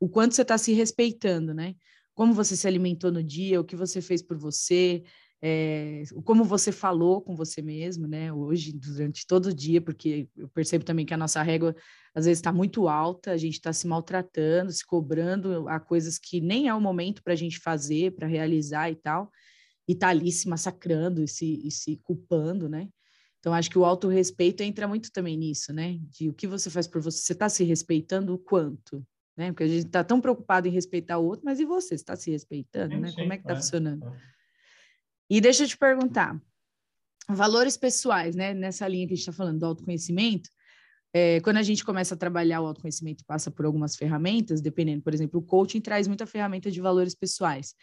O 0.00 0.08
quanto 0.08 0.34
você 0.34 0.42
está 0.42 0.56
se 0.56 0.72
respeitando, 0.72 1.52
né? 1.54 1.74
Como 2.14 2.34
você 2.34 2.56
se 2.56 2.66
alimentou 2.66 3.10
no 3.10 3.22
dia, 3.22 3.60
o 3.60 3.64
que 3.64 3.76
você 3.76 4.00
fez 4.00 4.22
por 4.22 4.36
você, 4.36 5.02
é, 5.40 6.02
como 6.24 6.42
você 6.42 6.72
falou 6.72 7.20
com 7.20 7.36
você 7.36 7.62
mesmo, 7.62 8.08
né, 8.08 8.32
hoje, 8.32 8.72
durante 8.72 9.26
todo 9.26 9.46
o 9.46 9.54
dia, 9.54 9.80
porque 9.80 10.28
eu 10.36 10.48
percebo 10.48 10.84
também 10.84 11.06
que 11.06 11.14
a 11.14 11.18
nossa 11.18 11.42
régua 11.42 11.76
às 12.14 12.24
vezes 12.24 12.38
está 12.38 12.52
muito 12.52 12.88
alta, 12.88 13.30
a 13.30 13.36
gente 13.36 13.54
está 13.54 13.72
se 13.72 13.86
maltratando, 13.86 14.72
se 14.72 14.84
cobrando 14.84 15.68
a 15.68 15.78
coisas 15.78 16.18
que 16.18 16.40
nem 16.40 16.66
é 16.66 16.74
o 16.74 16.80
momento 16.80 17.22
para 17.22 17.34
a 17.34 17.36
gente 17.36 17.60
fazer, 17.60 18.12
para 18.12 18.26
realizar 18.26 18.90
e 18.90 18.96
tal, 18.96 19.30
e 19.86 19.94
tá 19.94 20.08
ali 20.08 20.32
se 20.32 20.48
massacrando 20.48 21.22
e 21.22 21.28
se, 21.28 21.60
e 21.64 21.70
se 21.70 21.96
culpando, 22.02 22.68
né? 22.68 22.88
Então, 23.38 23.54
acho 23.54 23.70
que 23.70 23.78
o 23.78 23.84
autorrespeito 23.84 24.64
entra 24.64 24.88
muito 24.88 25.12
também 25.12 25.36
nisso, 25.36 25.72
né? 25.72 25.98
De 26.10 26.28
o 26.28 26.34
que 26.34 26.48
você 26.48 26.68
faz 26.68 26.88
por 26.88 27.00
você, 27.00 27.18
você 27.18 27.32
está 27.32 27.48
se 27.48 27.62
respeitando 27.62 28.34
o 28.34 28.38
quanto, 28.38 29.06
né? 29.36 29.52
Porque 29.52 29.62
a 29.62 29.68
gente 29.68 29.86
está 29.86 30.02
tão 30.02 30.20
preocupado 30.20 30.66
em 30.66 30.72
respeitar 30.72 31.18
o 31.18 31.24
outro, 31.24 31.44
mas 31.44 31.60
e 31.60 31.64
você? 31.64 31.94
está 31.94 32.16
se 32.16 32.32
respeitando, 32.32 32.98
né? 32.98 33.12
Como 33.12 33.32
é 33.32 33.36
que 33.36 33.44
está 33.44 33.54
funcionando? 33.54 34.04
É. 34.04 34.37
E 35.30 35.40
deixa 35.40 35.64
eu 35.64 35.68
te 35.68 35.76
perguntar, 35.76 36.40
valores 37.28 37.76
pessoais, 37.76 38.34
né? 38.34 38.54
Nessa 38.54 38.88
linha 38.88 39.06
que 39.06 39.12
a 39.12 39.16
gente 39.16 39.28
está 39.28 39.32
falando 39.32 39.58
do 39.58 39.66
autoconhecimento, 39.66 40.48
é, 41.12 41.40
quando 41.40 41.56
a 41.56 41.62
gente 41.62 41.84
começa 41.84 42.14
a 42.14 42.18
trabalhar 42.18 42.60
o 42.60 42.66
autoconhecimento, 42.66 43.24
passa 43.24 43.50
por 43.50 43.64
algumas 43.64 43.96
ferramentas, 43.96 44.60
dependendo, 44.60 45.02
por 45.02 45.14
exemplo, 45.14 45.40
o 45.40 45.42
coaching 45.42 45.80
traz 45.80 46.06
muita 46.06 46.26
ferramenta 46.26 46.70
de 46.70 46.80
valores 46.80 47.14
pessoais. 47.14 47.74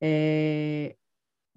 É, 0.00 0.94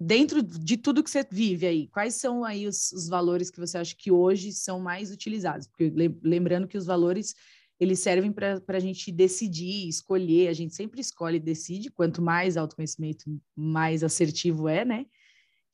dentro 0.00 0.42
de 0.42 0.76
tudo 0.76 1.02
que 1.02 1.10
você 1.10 1.26
vive 1.30 1.66
aí, 1.66 1.88
quais 1.88 2.14
são 2.14 2.44
aí 2.44 2.66
os, 2.66 2.92
os, 2.92 3.08
valores 3.08 3.50
que 3.50 3.58
você 3.58 3.78
acha 3.78 3.94
que 3.96 4.10
hoje 4.10 4.52
são 4.52 4.80
mais 4.80 5.10
utilizados? 5.10 5.66
Porque 5.66 5.92
lembrando 6.22 6.68
que 6.68 6.78
os 6.78 6.86
valores 6.86 7.34
eles 7.80 8.00
servem 8.00 8.32
para 8.32 8.60
a 8.66 8.80
gente 8.80 9.12
decidir, 9.12 9.88
escolher. 9.88 10.48
A 10.48 10.52
gente 10.52 10.74
sempre 10.74 11.00
escolhe 11.00 11.36
e 11.36 11.40
decide. 11.40 11.90
Quanto 11.90 12.20
mais 12.20 12.56
autoconhecimento, 12.56 13.24
mais 13.54 14.02
assertivo 14.02 14.68
é, 14.68 14.84
né? 14.84 15.06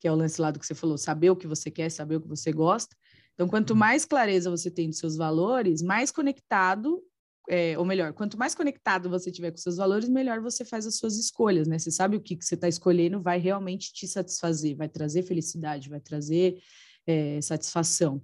Que 0.05 0.09
é 0.09 0.11
o 0.11 0.15
lance 0.15 0.39
lá 0.39 0.51
do 0.51 0.59
que 0.59 0.67
você 0.67 0.75
falou, 0.75 0.99
saber 0.99 1.31
o 1.31 1.35
que 1.35 1.47
você 1.47 1.71
quer, 1.71 1.89
saber 1.89 2.17
o 2.17 2.21
que 2.21 2.27
você 2.27 2.51
gosta. 2.51 2.95
Então, 3.33 3.47
quanto 3.47 3.71
uhum. 3.71 3.77
mais 3.77 4.05
clareza 4.05 4.51
você 4.51 4.69
tem 4.69 4.87
dos 4.87 4.99
seus 4.99 5.15
valores, 5.17 5.81
mais 5.81 6.11
conectado, 6.11 7.01
é, 7.49 7.75
ou 7.75 7.83
melhor, 7.83 8.13
quanto 8.13 8.37
mais 8.37 8.53
conectado 8.53 9.09
você 9.09 9.31
tiver 9.31 9.49
com 9.49 9.57
seus 9.57 9.77
valores, 9.77 10.07
melhor 10.07 10.39
você 10.41 10.63
faz 10.63 10.85
as 10.85 10.99
suas 10.99 11.17
escolhas, 11.17 11.67
né? 11.67 11.79
Você 11.79 11.89
sabe 11.89 12.17
o 12.17 12.21
que, 12.21 12.35
que 12.35 12.45
você 12.45 12.53
está 12.53 12.67
escolhendo 12.67 13.19
vai 13.19 13.39
realmente 13.39 13.91
te 13.91 14.07
satisfazer, 14.07 14.77
vai 14.77 14.87
trazer 14.87 15.23
felicidade, 15.23 15.89
vai 15.89 15.99
trazer 15.99 16.61
é, 17.07 17.41
satisfação. 17.41 18.21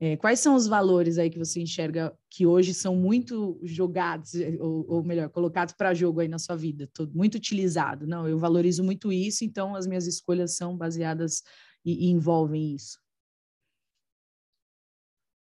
É, 0.00 0.16
quais 0.16 0.38
são 0.38 0.54
os 0.54 0.68
valores 0.68 1.18
aí 1.18 1.28
que 1.28 1.38
você 1.38 1.60
enxerga 1.60 2.16
que 2.30 2.46
hoje 2.46 2.72
são 2.72 2.94
muito 2.94 3.58
jogados, 3.64 4.34
é, 4.36 4.56
ou, 4.60 4.86
ou 4.88 5.02
melhor, 5.02 5.28
colocados 5.28 5.74
para 5.74 5.92
jogo 5.92 6.20
aí 6.20 6.28
na 6.28 6.38
sua 6.38 6.54
vida, 6.54 6.88
todo, 6.94 7.12
muito 7.16 7.34
utilizado? 7.34 8.06
Não, 8.06 8.28
eu 8.28 8.38
valorizo 8.38 8.84
muito 8.84 9.10
isso, 9.10 9.44
então 9.44 9.74
as 9.74 9.88
minhas 9.88 10.06
escolhas 10.06 10.54
são 10.54 10.76
baseadas 10.76 11.42
e, 11.84 12.06
e 12.06 12.10
envolvem 12.10 12.76
isso. 12.76 12.98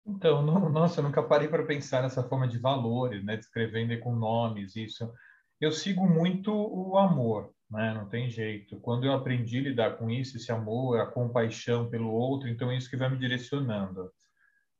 Então, 0.05 0.41
não, 0.41 0.69
nossa, 0.69 1.01
eu 1.01 1.03
nunca 1.03 1.21
parei 1.21 1.49
para 1.49 1.65
pensar 1.65 2.01
nessa 2.01 2.23
forma 2.23 2.47
de 2.47 2.57
valores, 2.57 3.25
né? 3.25 3.35
Descrevendo 3.35 3.99
com 3.99 4.15
nomes, 4.15 4.77
isso. 4.77 5.11
Eu 5.59 5.73
sigo 5.73 6.07
muito 6.07 6.53
o 6.53 6.97
amor, 6.97 7.51
né? 7.69 7.93
Não 7.93 8.07
tem 8.07 8.29
jeito. 8.29 8.79
Quando 8.79 9.05
eu 9.05 9.11
aprendi 9.11 9.57
a 9.57 9.63
lidar 9.63 9.97
com 9.97 10.09
isso, 10.09 10.37
esse 10.37 10.49
amor, 10.49 11.01
a 11.01 11.07
compaixão 11.07 11.89
pelo 11.89 12.09
outro, 12.09 12.47
então 12.47 12.71
é 12.71 12.77
isso 12.77 12.89
que 12.89 12.95
vai 12.95 13.09
me 13.09 13.17
direcionando. 13.17 14.09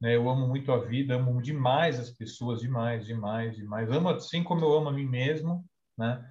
Né? 0.02 0.16
Eu 0.16 0.30
amo 0.30 0.48
muito 0.48 0.72
a 0.72 0.84
vida, 0.84 1.16
amo 1.16 1.42
demais 1.42 2.00
as 2.00 2.12
pessoas, 2.12 2.62
demais, 2.62 3.06
demais, 3.06 3.56
demais. 3.56 3.92
Amo 3.92 4.10
assim 4.10 4.44
como 4.44 4.64
eu 4.64 4.74
amo 4.74 4.90
a 4.90 4.94
mim 4.94 5.06
mesmo, 5.06 5.66
né? 5.98 6.24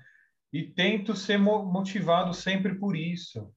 E 0.52 0.62
tento 0.62 1.14
ser 1.14 1.38
motivado 1.38 2.32
sempre 2.32 2.76
por 2.76 2.96
isso. 2.96 3.52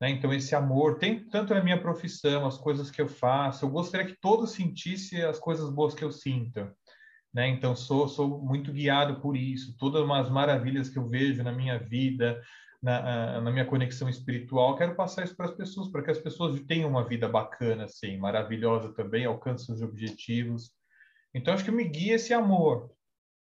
Né? 0.00 0.10
Então, 0.10 0.32
esse 0.32 0.54
amor, 0.54 0.98
tem 0.98 1.28
tanto 1.28 1.54
na 1.54 1.62
minha 1.62 1.80
profissão, 1.80 2.46
as 2.46 2.56
coisas 2.56 2.90
que 2.90 3.02
eu 3.02 3.08
faço, 3.08 3.64
eu 3.64 3.70
gostaria 3.70 4.06
que 4.06 4.20
todos 4.20 4.52
sentissem 4.52 5.22
as 5.22 5.38
coisas 5.38 5.70
boas 5.70 5.94
que 5.94 6.04
eu 6.04 6.10
sinto. 6.10 6.70
Né? 7.32 7.48
Então, 7.48 7.76
sou, 7.76 8.08
sou 8.08 8.40
muito 8.42 8.72
guiado 8.72 9.20
por 9.20 9.36
isso. 9.36 9.76
Todas 9.76 10.08
as 10.08 10.30
maravilhas 10.30 10.88
que 10.88 10.98
eu 10.98 11.08
vejo 11.08 11.42
na 11.42 11.52
minha 11.52 11.78
vida, 11.78 12.40
na, 12.82 13.40
na 13.40 13.50
minha 13.50 13.66
conexão 13.66 14.08
espiritual, 14.08 14.76
quero 14.76 14.94
passar 14.94 15.24
isso 15.24 15.36
para 15.36 15.46
as 15.46 15.54
pessoas, 15.54 15.88
para 15.88 16.02
que 16.02 16.10
as 16.10 16.18
pessoas 16.18 16.60
tenham 16.62 16.88
uma 16.88 17.06
vida 17.06 17.28
bacana, 17.28 17.84
assim, 17.84 18.16
maravilhosa 18.16 18.92
também, 18.94 19.24
alcancem 19.24 19.74
os 19.74 19.82
objetivos. 19.82 20.70
Então, 21.34 21.54
acho 21.54 21.64
que 21.64 21.70
me 21.70 21.84
guia 21.84 22.14
esse 22.14 22.32
amor, 22.32 22.90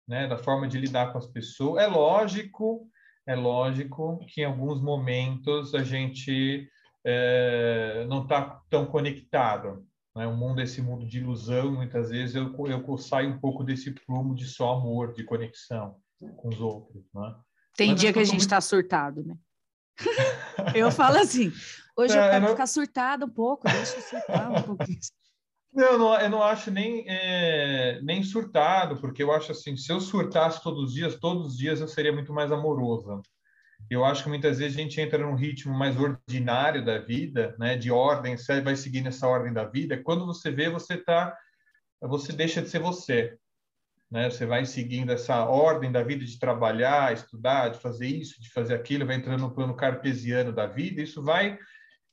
né? 0.08 0.28
Da 0.28 0.38
forma 0.38 0.68
de 0.68 0.78
lidar 0.78 1.12
com 1.12 1.18
as 1.18 1.28
pessoas. 1.28 1.84
É 1.84 1.88
lógico 1.88 2.88
é 3.26 3.36
lógico 3.36 4.20
que 4.28 4.42
em 4.42 4.46
alguns 4.46 4.82
momentos 4.82 5.74
a 5.74 5.84
gente 5.84 6.70
é, 7.06 8.06
não 8.08 8.24
está 8.24 8.62
tão 8.70 8.86
conectado. 8.86 9.86
Né? 10.16 10.28
O 10.28 10.36
mundo 10.36 10.60
é 10.60 10.66
esse 10.66 10.82
mundo 10.82 11.06
de 11.06 11.20
ilusão, 11.20 11.72
muitas 11.72 12.10
vezes 12.10 12.36
eu, 12.36 12.54
eu 12.68 12.98
saio 12.98 13.30
um 13.30 13.40
pouco 13.40 13.64
desse 13.64 13.92
prumo 13.92 14.36
de 14.36 14.46
só 14.46 14.74
amor, 14.74 15.14
de 15.14 15.24
conexão 15.24 15.96
com 16.36 16.50
os 16.50 16.60
outros. 16.60 17.04
Né? 17.14 17.36
Tem 17.76 17.92
Mas 17.92 18.00
dia 18.00 18.14
que 18.14 18.20
a 18.20 18.24
gente 18.24 18.42
está 18.42 18.58
muito... 18.58 18.66
surtado, 18.66 19.24
né? 19.24 19.36
eu 20.76 20.92
falo 20.92 21.18
assim, 21.18 21.52
hoje 21.98 22.18
é, 22.18 22.18
eu 22.18 22.32
quero 22.32 22.42
não... 22.42 22.52
ficar 22.52 22.68
surtada 22.68 23.26
um 23.26 23.30
pouco, 23.30 23.68
deixa 23.68 23.96
eu 23.96 24.02
surtar 24.02 24.52
um 24.52 24.64
pouquinho. 24.64 25.00
Não, 25.76 25.98
não, 25.98 26.20
eu 26.20 26.30
não 26.30 26.44
acho 26.44 26.70
nem, 26.70 27.04
é, 27.08 28.00
nem 28.04 28.22
surtado, 28.22 29.02
porque 29.02 29.24
eu 29.24 29.32
acho 29.32 29.52
assim, 29.52 29.76
se 29.76 29.92
eu 29.92 30.00
surtasse 30.00 30.62
todos 30.62 30.84
os 30.84 30.94
dias, 30.94 31.16
todos 31.16 31.48
os 31.48 31.58
dias 31.58 31.82
eu 31.82 31.88
seria 31.88 32.14
muito 32.14 32.32
mais 32.32 32.52
amorosa. 32.52 33.20
Eu 33.90 34.06
acho 34.06 34.22
que 34.22 34.30
muitas 34.30 34.60
vezes 34.60 34.78
a 34.78 34.82
gente 34.82 35.02
entra 35.02 35.18
num 35.18 35.34
ritmo 35.34 35.74
mais 35.74 35.98
ordinário 36.00 36.86
da 36.86 37.00
vida, 37.00 37.56
né, 37.58 37.76
de 37.76 37.90
ordem, 37.90 38.36
vai 38.64 38.76
seguir 38.76 39.02
nessa 39.02 39.28
ordem 39.28 39.52
da 39.52 39.66
vida. 39.66 40.02
Quando 40.04 40.28
você 40.28 40.52
vê, 40.52 40.70
você 40.70 40.96
tá, 40.96 41.36
você 42.00 42.32
deixa 42.32 42.62
de 42.62 42.70
ser 42.70 42.80
você, 42.80 43.36
né? 44.14 44.30
Você 44.30 44.46
vai 44.46 44.64
seguindo 44.64 45.12
essa 45.12 45.44
ordem 45.44 45.92
da 45.92 46.04
vida 46.04 46.24
de 46.24 46.38
trabalhar, 46.38 47.12
estudar, 47.12 47.70
de 47.70 47.80
fazer 47.80 48.06
isso, 48.06 48.40
de 48.40 48.52
fazer 48.52 48.76
aquilo, 48.76 49.08
vai 49.08 49.16
entrando 49.16 49.42
no 49.42 49.56
plano 49.56 49.76
cartesiano 49.76 50.54
da 50.54 50.68
vida. 50.68 51.02
Isso 51.02 51.24
vai 51.24 51.58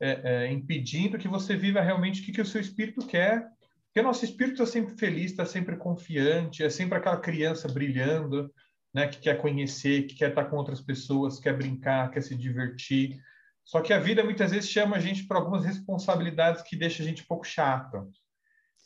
é, 0.00 0.20
é, 0.24 0.50
impedindo 0.50 1.18
que 1.18 1.28
você 1.28 1.54
viva 1.54 1.82
realmente 1.82 2.22
o 2.22 2.24
que, 2.24 2.32
que 2.32 2.40
o 2.40 2.46
seu 2.46 2.58
espírito 2.58 3.06
quer. 3.06 3.46
Porque 3.84 4.00
nosso 4.00 4.24
espírito 4.24 4.62
está 4.62 4.64
sempre 4.64 4.96
feliz, 4.96 5.30
está 5.30 5.44
sempre 5.44 5.76
confiante, 5.76 6.64
é 6.64 6.70
sempre 6.70 6.96
aquela 6.96 7.20
criança 7.20 7.68
brilhando, 7.68 8.50
né, 8.94 9.06
que 9.06 9.18
quer 9.18 9.36
conhecer, 9.36 10.06
que 10.06 10.14
quer 10.14 10.30
estar 10.30 10.46
com 10.46 10.56
outras 10.56 10.80
pessoas, 10.80 11.38
quer 11.38 11.54
brincar, 11.54 12.10
quer 12.10 12.22
se 12.22 12.34
divertir. 12.34 13.20
Só 13.62 13.82
que 13.82 13.92
a 13.92 13.98
vida 13.98 14.24
muitas 14.24 14.52
vezes 14.52 14.70
chama 14.70 14.96
a 14.96 15.00
gente 15.00 15.26
para 15.26 15.36
algumas 15.36 15.66
responsabilidades 15.66 16.62
que 16.62 16.76
deixa 16.76 17.02
a 17.02 17.06
gente 17.06 17.24
um 17.24 17.26
pouco 17.26 17.44
chato. 17.44 18.08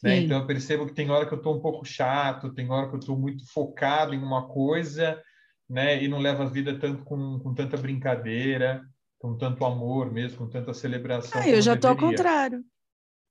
Né? 0.04 0.20
Então 0.20 0.38
eu 0.38 0.46
percebo 0.46 0.86
que 0.86 0.94
tem 0.94 1.10
hora 1.10 1.26
que 1.26 1.32
eu 1.32 1.38
estou 1.38 1.56
um 1.56 1.60
pouco 1.60 1.84
chato, 1.84 2.52
tem 2.52 2.70
hora 2.70 2.88
que 2.88 2.94
eu 2.94 2.98
estou 2.98 3.18
muito 3.18 3.50
focado 3.52 4.14
em 4.14 4.22
uma 4.22 4.46
coisa, 4.46 5.20
né, 5.68 6.02
e 6.02 6.08
não 6.08 6.18
levo 6.18 6.42
a 6.42 6.46
vida 6.46 6.78
tanto 6.78 7.02
com, 7.04 7.38
com 7.38 7.54
tanta 7.54 7.76
brincadeira 7.76 8.84
com 9.24 9.38
tanto 9.38 9.64
amor 9.64 10.12
mesmo, 10.12 10.36
com 10.36 10.50
tanta 10.50 10.74
celebração. 10.74 11.40
Ah, 11.40 11.48
eu 11.48 11.62
já 11.62 11.72
estou 11.72 11.88
ao 11.88 11.96
contrário. 11.96 12.62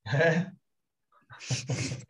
É? 0.08 0.50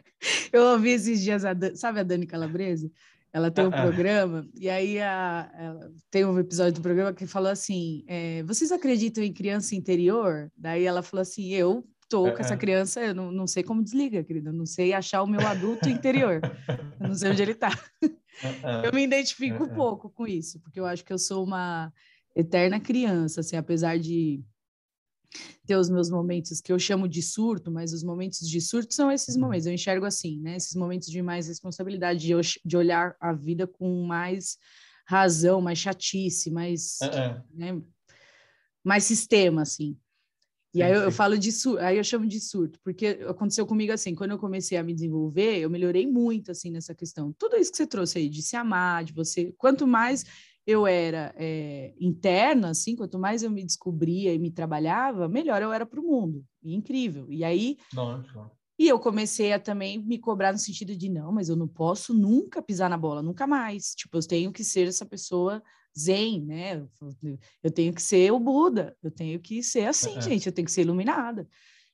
eu 0.53 0.63
ouvi 0.71 0.91
esses 0.91 1.21
dias, 1.21 1.43
a 1.43 1.51
Dan... 1.51 1.75
sabe 1.75 1.99
a 1.99 2.03
Dani 2.03 2.25
Calabrese? 2.25 2.93
Ela 3.33 3.51
tem 3.51 3.65
um 3.65 3.67
uh 3.67 3.71
-uh. 3.71 3.81
programa, 3.81 4.47
e 4.55 4.69
aí 4.69 5.01
a, 5.01 5.51
ela, 5.53 5.91
tem 6.09 6.23
um 6.23 6.39
episódio 6.39 6.75
do 6.75 6.81
programa 6.81 7.11
que 7.11 7.27
falou 7.27 7.51
assim: 7.51 8.05
é, 8.07 8.41
vocês 8.43 8.71
acreditam 8.71 9.21
em 9.21 9.33
criança 9.33 9.75
interior? 9.75 10.49
Daí 10.55 10.85
ela 10.85 11.03
falou 11.03 11.23
assim: 11.23 11.49
eu 11.49 11.85
uh 12.21 12.33
com 12.33 12.41
essa 12.41 12.57
criança, 12.57 13.01
eu 13.01 13.13
não, 13.13 13.31
não 13.31 13.47
sei 13.47 13.63
como 13.63 13.83
desliga, 13.83 14.23
querida, 14.23 14.49
eu 14.49 14.53
não 14.53 14.65
sei 14.65 14.93
achar 14.93 15.23
o 15.23 15.27
meu 15.27 15.45
adulto 15.45 15.89
interior, 15.89 16.41
eu 16.99 17.07
não 17.07 17.15
sei 17.15 17.31
onde 17.31 17.41
ele 17.41 17.51
está. 17.51 17.69
eu 18.83 18.93
me 18.93 19.03
identifico 19.03 19.63
um 19.63 19.69
pouco 19.69 20.09
com 20.09 20.27
isso, 20.27 20.59
porque 20.59 20.79
eu 20.79 20.85
acho 20.85 21.03
que 21.03 21.13
eu 21.13 21.17
sou 21.17 21.43
uma 21.43 21.91
eterna 22.35 22.79
criança, 22.79 23.41
assim, 23.41 23.55
apesar 23.55 23.97
de 23.97 24.43
ter 25.65 25.75
os 25.75 25.89
meus 25.89 26.09
momentos 26.09 26.61
que 26.61 26.71
eu 26.71 26.77
chamo 26.77 27.07
de 27.07 27.21
surto, 27.21 27.71
mas 27.71 27.93
os 27.93 28.03
momentos 28.03 28.47
de 28.47 28.61
surto 28.61 28.93
são 28.93 29.11
esses 29.11 29.35
uhum. 29.35 29.41
momentos, 29.41 29.65
eu 29.65 29.73
enxergo 29.73 30.05
assim, 30.05 30.39
né? 30.41 30.55
Esses 30.55 30.75
momentos 30.75 31.09
de 31.09 31.21
mais 31.21 31.47
responsabilidade, 31.47 32.19
de, 32.19 32.33
de 32.63 32.77
olhar 32.77 33.15
a 33.19 33.33
vida 33.33 33.65
com 33.65 34.05
mais 34.05 34.57
razão, 35.07 35.61
mais 35.61 35.79
chatice, 35.79 36.51
mais, 36.51 36.97
uh 37.01 37.05
-uh. 37.05 37.43
Né? 37.53 37.81
mais 38.83 39.05
sistema, 39.05 39.61
assim. 39.61 39.97
E 40.73 40.77
sim, 40.77 40.81
aí 40.81 40.91
eu, 40.91 41.01
eu, 41.01 41.11
falo 41.11 41.37
de 41.37 41.51
surto, 41.51 41.79
aí 41.83 41.97
eu 41.97 42.03
chamo 42.03 42.25
de 42.25 42.39
surto, 42.39 42.79
porque 42.83 43.19
aconteceu 43.27 43.65
comigo 43.65 43.93
assim, 43.93 44.15
quando 44.15 44.31
eu 44.31 44.39
comecei 44.39 44.77
a 44.77 44.83
me 44.83 44.93
desenvolver, 44.93 45.59
eu 45.59 45.69
melhorei 45.69 46.07
muito, 46.07 46.51
assim, 46.51 46.71
nessa 46.71 46.95
questão. 46.95 47.31
Tudo 47.37 47.55
isso 47.57 47.71
que 47.71 47.77
você 47.77 47.85
trouxe 47.85 48.17
aí, 48.17 48.27
de 48.27 48.41
se 48.41 48.55
amar, 48.55 49.03
de 49.03 49.13
você... 49.13 49.53
Quanto 49.57 49.85
mais 49.85 50.25
eu 50.65 50.87
era 50.87 51.33
é, 51.37 51.93
interna, 51.99 52.69
assim, 52.69 52.95
quanto 52.95 53.19
mais 53.19 53.43
eu 53.43 53.51
me 53.51 53.63
descobria 53.63 54.33
e 54.33 54.39
me 54.39 54.49
trabalhava, 54.49 55.27
melhor 55.27 55.61
eu 55.61 55.71
era 55.71 55.85
para 55.85 55.99
o 55.99 56.03
mundo. 56.03 56.43
E 56.63 56.73
incrível. 56.73 57.27
E 57.29 57.43
aí. 57.43 57.77
Nossa. 57.93 58.49
E 58.79 58.87
eu 58.87 58.99
comecei 58.99 59.53
a 59.53 59.59
também 59.59 60.03
me 60.03 60.17
cobrar 60.17 60.51
no 60.51 60.57
sentido 60.57 60.95
de 60.95 61.07
não, 61.07 61.31
mas 61.31 61.47
eu 61.47 61.55
não 61.55 61.67
posso 61.67 62.13
nunca 62.13 62.61
pisar 62.61 62.89
na 62.89 62.97
bola, 62.97 63.21
nunca 63.21 63.45
mais. 63.45 63.93
Tipo, 63.93 64.17
eu 64.17 64.27
tenho 64.27 64.51
que 64.51 64.63
ser 64.63 64.87
essa 64.87 65.05
pessoa 65.05 65.61
zen, 65.97 66.45
né? 66.45 66.85
Eu 67.61 67.71
tenho 67.71 67.93
que 67.93 68.01
ser 68.01 68.31
o 68.31 68.39
Buda, 68.39 68.95
eu 69.03 69.11
tenho 69.11 69.39
que 69.39 69.61
ser 69.61 69.85
assim, 69.85 70.17
é. 70.17 70.21
gente, 70.21 70.47
eu 70.47 70.53
tenho 70.53 70.65
que 70.65 70.71
ser 70.71 70.81
iluminada. 70.81 71.47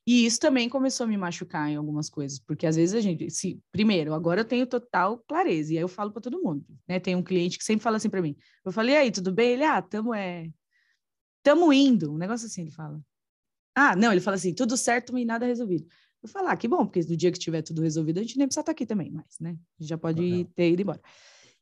E 0.06 0.24
isso 0.24 0.40
também 0.40 0.68
começou 0.68 1.04
a 1.04 1.06
me 1.06 1.16
machucar 1.16 1.70
em 1.70 1.76
algumas 1.76 2.08
coisas, 2.08 2.38
porque 2.38 2.66
às 2.66 2.74
vezes 2.74 2.94
a 2.94 3.00
gente, 3.00 3.30
se, 3.30 3.60
primeiro, 3.70 4.14
agora 4.14 4.40
eu 4.40 4.44
tenho 4.44 4.66
total 4.66 5.18
clareza, 5.18 5.72
e 5.72 5.76
aí 5.76 5.82
eu 5.82 5.88
falo 5.88 6.10
para 6.10 6.22
todo 6.22 6.42
mundo, 6.42 6.64
né? 6.88 6.98
Tem 6.98 7.14
um 7.14 7.22
cliente 7.22 7.58
que 7.58 7.64
sempre 7.64 7.82
fala 7.82 7.98
assim 7.98 8.08
para 8.10 8.22
mim. 8.22 8.34
Eu 8.64 8.72
falei, 8.72 8.96
aí, 8.96 9.10
tudo 9.10 9.30
bem? 9.30 9.50
Ele, 9.50 9.64
ah, 9.64 9.80
tamo 9.80 10.14
é 10.14 10.50
tamo 11.42 11.72
indo, 11.72 12.12
um 12.12 12.18
negócio 12.18 12.46
assim, 12.46 12.62
ele 12.62 12.70
fala. 12.70 13.00
Ah, 13.74 13.94
não, 13.96 14.12
ele 14.12 14.20
fala 14.20 14.36
assim, 14.36 14.54
tudo 14.54 14.76
certo 14.76 15.16
e 15.16 15.24
nada 15.24 15.46
resolvido. 15.46 15.86
Eu 16.22 16.28
falo, 16.28 16.48
ah, 16.48 16.56
que 16.56 16.68
bom, 16.68 16.84
porque 16.84 17.00
no 17.00 17.16
dia 17.16 17.32
que 17.32 17.38
tiver 17.38 17.62
tudo 17.62 17.82
resolvido, 17.82 18.18
a 18.18 18.22
gente 18.22 18.36
nem 18.36 18.46
precisa 18.46 18.60
estar 18.60 18.72
aqui 18.72 18.84
também, 18.84 19.10
mas, 19.10 19.38
né? 19.40 19.50
A 19.50 19.82
gente 19.82 19.88
já 19.88 19.96
pode 19.96 20.20
uhum. 20.20 20.44
ter 20.44 20.70
ido 20.70 20.82
embora. 20.82 21.00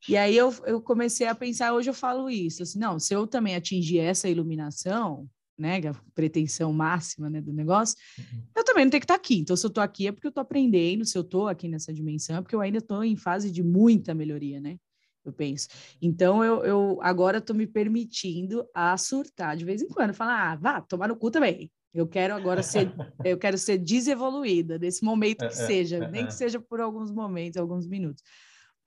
E 0.06 0.16
aí 0.16 0.36
eu, 0.36 0.54
eu 0.64 0.80
comecei 0.80 1.26
a 1.26 1.34
pensar, 1.34 1.72
hoje 1.72 1.90
eu 1.90 1.94
falo 1.94 2.30
isso, 2.30 2.62
assim, 2.62 2.78
não, 2.78 2.98
se 2.98 3.14
eu 3.14 3.26
também 3.26 3.56
atingir 3.56 3.98
essa 3.98 4.28
iluminação, 4.28 5.28
né, 5.58 5.80
é 5.80 5.88
a 5.88 5.94
pretensão 6.14 6.72
máxima, 6.72 7.28
né, 7.28 7.40
do 7.40 7.52
negócio, 7.52 7.96
uhum. 8.18 8.42
eu 8.56 8.64
também 8.64 8.84
não 8.84 8.90
tenho 8.90 9.00
que 9.00 9.04
estar 9.04 9.16
aqui. 9.16 9.38
Então, 9.38 9.56
se 9.56 9.66
eu 9.66 9.68
estou 9.68 9.82
aqui 9.82 10.06
é 10.06 10.12
porque 10.12 10.26
eu 10.26 10.30
estou 10.30 10.42
aprendendo, 10.42 11.04
se 11.04 11.18
eu 11.18 11.22
estou 11.22 11.48
aqui 11.48 11.66
nessa 11.68 11.92
dimensão 11.92 12.36
é 12.36 12.40
porque 12.40 12.54
eu 12.54 12.60
ainda 12.60 12.78
estou 12.78 13.02
em 13.02 13.16
fase 13.16 13.50
de 13.50 13.62
muita 13.62 14.14
melhoria, 14.14 14.60
né? 14.60 14.78
Eu 15.24 15.32
penso. 15.32 15.68
Então, 16.00 16.44
eu, 16.44 16.64
eu 16.64 16.98
agora 17.02 17.38
estou 17.38 17.54
me 17.54 17.66
permitindo 17.66 18.66
a 18.72 18.96
surtar 18.96 19.56
de 19.56 19.64
vez 19.64 19.82
em 19.82 19.88
quando, 19.88 20.14
falar, 20.14 20.52
ah, 20.52 20.56
vá, 20.56 20.80
tomar 20.80 21.08
no 21.08 21.16
cu 21.16 21.30
também. 21.30 21.70
Eu 21.92 22.06
quero 22.06 22.34
agora 22.34 22.62
ser, 22.62 22.92
eu 23.24 23.36
quero 23.36 23.58
ser 23.58 23.78
desevoluída 23.78 24.78
nesse 24.78 25.04
momento 25.04 25.46
que 25.46 25.56
seja, 25.56 26.08
nem 26.08 26.26
que 26.26 26.32
seja 26.34 26.60
por 26.60 26.80
alguns 26.80 27.10
momentos, 27.10 27.56
alguns 27.56 27.86
minutos. 27.86 28.22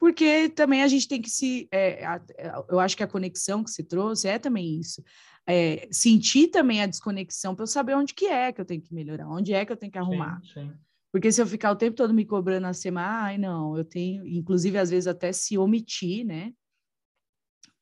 Porque 0.02 0.50
também 0.50 0.82
a 0.82 0.88
gente 0.88 1.08
tem 1.08 1.22
que 1.22 1.30
se. 1.30 1.68
É, 1.72 2.04
a, 2.04 2.20
eu 2.68 2.80
acho 2.80 2.98
que 2.98 3.04
a 3.04 3.08
conexão 3.08 3.64
que 3.64 3.70
se 3.70 3.84
trouxe 3.84 4.28
é 4.28 4.40
também 4.40 4.80
isso. 4.80 5.04
É, 5.46 5.88
sentir 5.92 6.48
também 6.48 6.82
a 6.82 6.88
desconexão 6.88 7.54
para 7.54 7.62
eu 7.62 7.68
saber 7.68 7.96
onde 7.96 8.16
que 8.16 8.26
é 8.26 8.52
que 8.52 8.60
eu 8.60 8.66
tenho 8.66 8.82
que 8.82 8.96
melhorar, 8.96 9.30
onde 9.30 9.54
é 9.54 9.64
que 9.64 9.72
eu 9.72 9.78
tenho 9.78 9.92
que 9.92 10.00
arrumar. 10.00 10.42
Sim, 10.42 10.54
sim. 10.54 10.74
Porque 11.12 11.32
se 11.32 11.40
eu 11.40 11.46
ficar 11.46 11.70
o 11.70 11.76
tempo 11.76 11.96
todo 11.96 12.16
me 12.16 12.26
cobrando 12.26 12.66
a 12.66 12.74
semana, 12.74 13.26
ai, 13.26 13.38
não, 13.38 13.78
eu 13.78 13.86
tenho, 13.86 14.26
inclusive, 14.26 14.76
às 14.80 14.90
vezes 14.90 15.06
até 15.06 15.32
se 15.32 15.56
omitir, 15.56 16.26
né? 16.26 16.52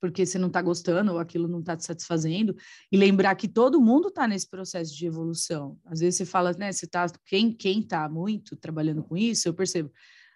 Porque 0.01 0.25
você 0.25 0.37
não 0.37 0.47
está 0.47 0.61
gostando 0.61 1.13
ou 1.13 1.19
aquilo 1.19 1.47
não 1.47 1.61
está 1.61 1.77
te 1.77 1.85
satisfazendo, 1.85 2.53
e 2.91 2.97
lembrar 2.97 3.33
que 3.35 3.47
todo 3.47 3.79
mundo 3.79 4.09
está 4.09 4.27
nesse 4.27 4.49
processo 4.49 4.93
de 4.93 5.05
evolução. 5.05 5.79
Às 5.85 6.01
vezes 6.01 6.17
você 6.17 6.25
fala, 6.25 6.51
né? 6.51 6.69
Você 6.69 6.85
tá, 6.85 7.05
quem, 7.25 7.53
quem 7.53 7.81
tá 7.81 8.09
muito 8.09 8.57
trabalhando 8.57 9.03
com 9.03 9.15
isso, 9.15 9.47
eu 9.47 9.53
percebo 9.53 9.89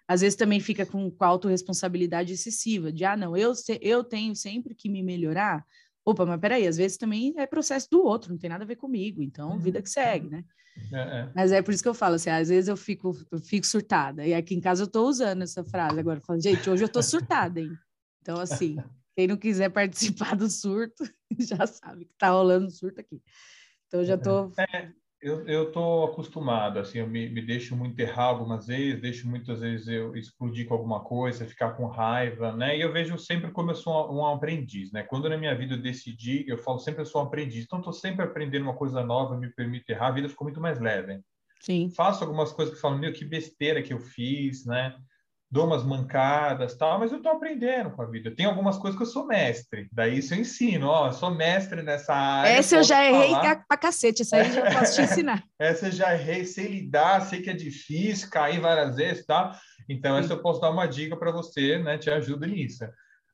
às 0.06 0.20
vezes 0.20 0.36
também 0.36 0.60
fica 0.60 0.84
com, 0.84 1.10
com 1.10 1.24
a 1.24 1.28
autorresponsabilidade 1.28 2.32
excessiva, 2.32 2.92
de, 2.92 3.04
ah, 3.04 3.16
não, 3.16 3.36
eu, 3.36 3.52
eu 3.80 4.04
tenho 4.04 4.36
sempre 4.36 4.74
que 4.74 4.88
me 4.88 5.02
melhorar. 5.02 5.64
Opa, 6.04 6.26
mas 6.26 6.40
peraí, 6.40 6.66
às 6.66 6.76
vezes 6.76 6.98
também 6.98 7.32
é 7.38 7.46
processo 7.46 7.88
do 7.90 8.04
outro, 8.04 8.30
não 8.30 8.38
tem 8.38 8.50
nada 8.50 8.64
a 8.64 8.66
ver 8.66 8.76
comigo, 8.76 9.22
então 9.22 9.52
uhum. 9.52 9.58
vida 9.58 9.80
que 9.80 9.88
segue, 9.88 10.28
né? 10.28 10.44
É, 10.92 11.20
é. 11.20 11.32
Mas 11.34 11.52
é 11.52 11.62
por 11.62 11.72
isso 11.72 11.82
que 11.82 11.88
eu 11.88 11.94
falo 11.94 12.16
assim, 12.16 12.28
às 12.28 12.48
vezes 12.48 12.68
eu 12.68 12.76
fico, 12.76 13.16
eu 13.30 13.38
fico 13.38 13.66
surtada, 13.66 14.26
e 14.26 14.34
aqui 14.34 14.54
em 14.54 14.60
casa 14.60 14.82
eu 14.82 14.86
estou 14.86 15.08
usando 15.08 15.42
essa 15.42 15.64
frase 15.64 15.98
agora, 15.98 16.20
falando, 16.20 16.42
gente, 16.42 16.68
hoje 16.68 16.82
eu 16.82 16.86
estou 16.86 17.02
surtada, 17.02 17.60
hein? 17.60 17.70
Então, 18.20 18.38
assim, 18.38 18.76
quem 19.16 19.26
não 19.26 19.36
quiser 19.36 19.70
participar 19.70 20.36
do 20.36 20.50
surto, 20.50 21.04
já 21.38 21.66
sabe 21.66 22.04
que 22.04 22.12
está 22.12 22.30
rolando 22.30 22.70
surto 22.70 23.00
aqui. 23.00 23.22
Então, 23.86 24.00
eu 24.00 24.06
já 24.06 24.14
estou 24.16 24.52
é, 24.58 24.92
eu 25.24 25.46
eu 25.48 25.72
tô 25.72 26.04
acostumado 26.04 26.78
assim 26.78 26.98
eu 26.98 27.08
me, 27.08 27.28
me 27.30 27.40
deixo 27.40 27.74
muito 27.74 27.98
errar 27.98 28.24
algumas 28.24 28.66
vezes 28.66 29.00
deixo 29.00 29.26
muitas 29.26 29.60
vezes 29.60 29.88
eu 29.88 30.14
explodir 30.14 30.68
com 30.68 30.74
alguma 30.74 31.02
coisa 31.02 31.46
ficar 31.46 31.72
com 31.72 31.86
raiva 31.86 32.54
né? 32.54 32.76
E 32.76 32.82
eu 32.82 32.92
vejo 32.92 33.16
sempre 33.18 33.50
como 33.50 33.70
eu 33.70 33.74
sou 33.74 34.12
um, 34.12 34.18
um 34.18 34.26
aprendiz 34.26 34.92
né? 34.92 35.02
Quando 35.02 35.28
na 35.28 35.38
minha 35.38 35.56
vida 35.56 35.74
eu 35.74 35.82
decidi 35.82 36.44
eu 36.46 36.58
falo 36.58 36.78
sempre 36.78 37.00
eu 37.00 37.06
sou 37.06 37.22
um 37.22 37.26
aprendiz. 37.26 37.64
Então 37.64 37.78
estou 37.78 37.92
sempre 37.92 38.22
aprendendo 38.22 38.64
uma 38.64 38.76
coisa 38.76 39.02
nova 39.02 39.38
me 39.38 39.50
permite 39.50 39.90
errar 39.90 40.08
a 40.08 40.12
vida 40.12 40.28
ficou 40.28 40.44
muito 40.44 40.60
mais 40.60 40.78
leve. 40.78 41.18
Sim. 41.60 41.88
Faço 41.88 42.22
algumas 42.22 42.52
coisas 42.52 42.74
que 42.74 42.80
falam 42.80 42.98
meu 42.98 43.12
que 43.12 43.24
besteira 43.24 43.82
que 43.82 43.94
eu 43.94 44.00
fiz 44.00 44.66
né 44.66 44.94
dou 45.54 45.66
umas 45.66 45.84
mancadas, 45.84 46.76
tal, 46.76 46.98
mas 46.98 47.12
eu 47.12 47.18
estou 47.18 47.30
aprendendo 47.30 47.92
com 47.92 48.02
a 48.02 48.06
vida. 48.06 48.34
Tem 48.34 48.44
algumas 48.44 48.76
coisas 48.76 48.98
que 48.98 49.04
eu 49.04 49.08
sou 49.08 49.24
mestre, 49.24 49.88
daí 49.92 50.18
isso 50.18 50.34
eu 50.34 50.40
ensino, 50.40 50.88
ó, 50.88 51.06
eu 51.06 51.12
sou 51.12 51.32
mestre 51.32 51.80
nessa 51.80 52.12
área. 52.12 52.50
Essa 52.50 52.74
eu 52.78 52.82
já 52.82 53.04
errei 53.04 53.30
falar. 53.30 53.64
pra 53.68 53.76
cacete, 53.76 54.22
essa 54.22 54.34
aí 54.34 54.48
eu 54.48 54.52
já 54.52 54.80
posso 54.80 54.96
te 54.96 55.02
ensinar. 55.02 55.44
essa 55.56 55.86
eu 55.86 55.92
já 55.92 56.12
errei, 56.12 56.44
sei 56.44 56.66
lidar, 56.66 57.20
sei 57.20 57.40
que 57.40 57.50
é 57.50 57.52
difícil, 57.52 58.28
cair 58.30 58.60
várias 58.60 58.96
vezes, 58.96 59.24
tá? 59.24 59.56
Então, 59.88 60.16
Sim. 60.16 60.24
essa 60.24 60.32
eu 60.32 60.42
posso 60.42 60.60
dar 60.60 60.70
uma 60.70 60.86
dica 60.86 61.16
para 61.16 61.30
você, 61.30 61.78
né, 61.78 61.98
te 61.98 62.10
ajuda 62.10 62.48
nisso. 62.48 62.84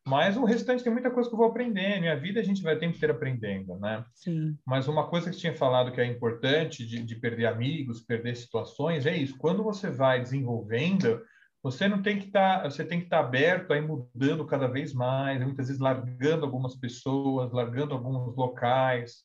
Mas 0.06 0.36
o 0.36 0.44
restante 0.44 0.84
tem 0.84 0.92
muita 0.92 1.10
coisa 1.10 1.26
que 1.26 1.34
eu 1.34 1.38
vou 1.38 1.48
aprender. 1.48 2.00
Minha 2.00 2.16
vida 2.16 2.38
a 2.38 2.42
gente 2.42 2.62
vai 2.62 2.76
ter 2.76 2.92
que 2.92 2.98
ter 2.98 3.10
aprendendo, 3.10 3.78
né? 3.78 4.04
Sim. 4.14 4.58
Mas 4.66 4.88
uma 4.88 5.08
coisa 5.08 5.30
que 5.30 5.36
você 5.36 5.40
tinha 5.40 5.54
falado 5.54 5.92
que 5.92 6.00
é 6.00 6.04
importante 6.04 6.86
de, 6.86 7.02
de 7.02 7.16
perder 7.16 7.46
amigos, 7.46 8.00
perder 8.00 8.36
situações, 8.36 9.06
é 9.06 9.16
isso. 9.16 9.38
Quando 9.38 9.62
você 9.62 9.88
vai 9.88 10.20
desenvolvendo, 10.20 11.22
você 11.62 11.88
não 11.88 12.02
tem 12.02 12.18
que 12.18 12.26
estar, 12.26 12.62
tá, 12.62 12.70
você 12.70 12.84
tem 12.84 12.98
que 12.98 13.04
estar 13.04 13.20
tá 13.20 13.26
aberto 13.26 13.72
aí 13.72 13.80
mudando 13.80 14.46
cada 14.46 14.66
vez 14.66 14.94
mais, 14.94 15.40
muitas 15.40 15.66
vezes 15.66 15.80
largando 15.80 16.44
algumas 16.44 16.74
pessoas, 16.76 17.52
largando 17.52 17.94
alguns 17.94 18.34
locais, 18.34 19.24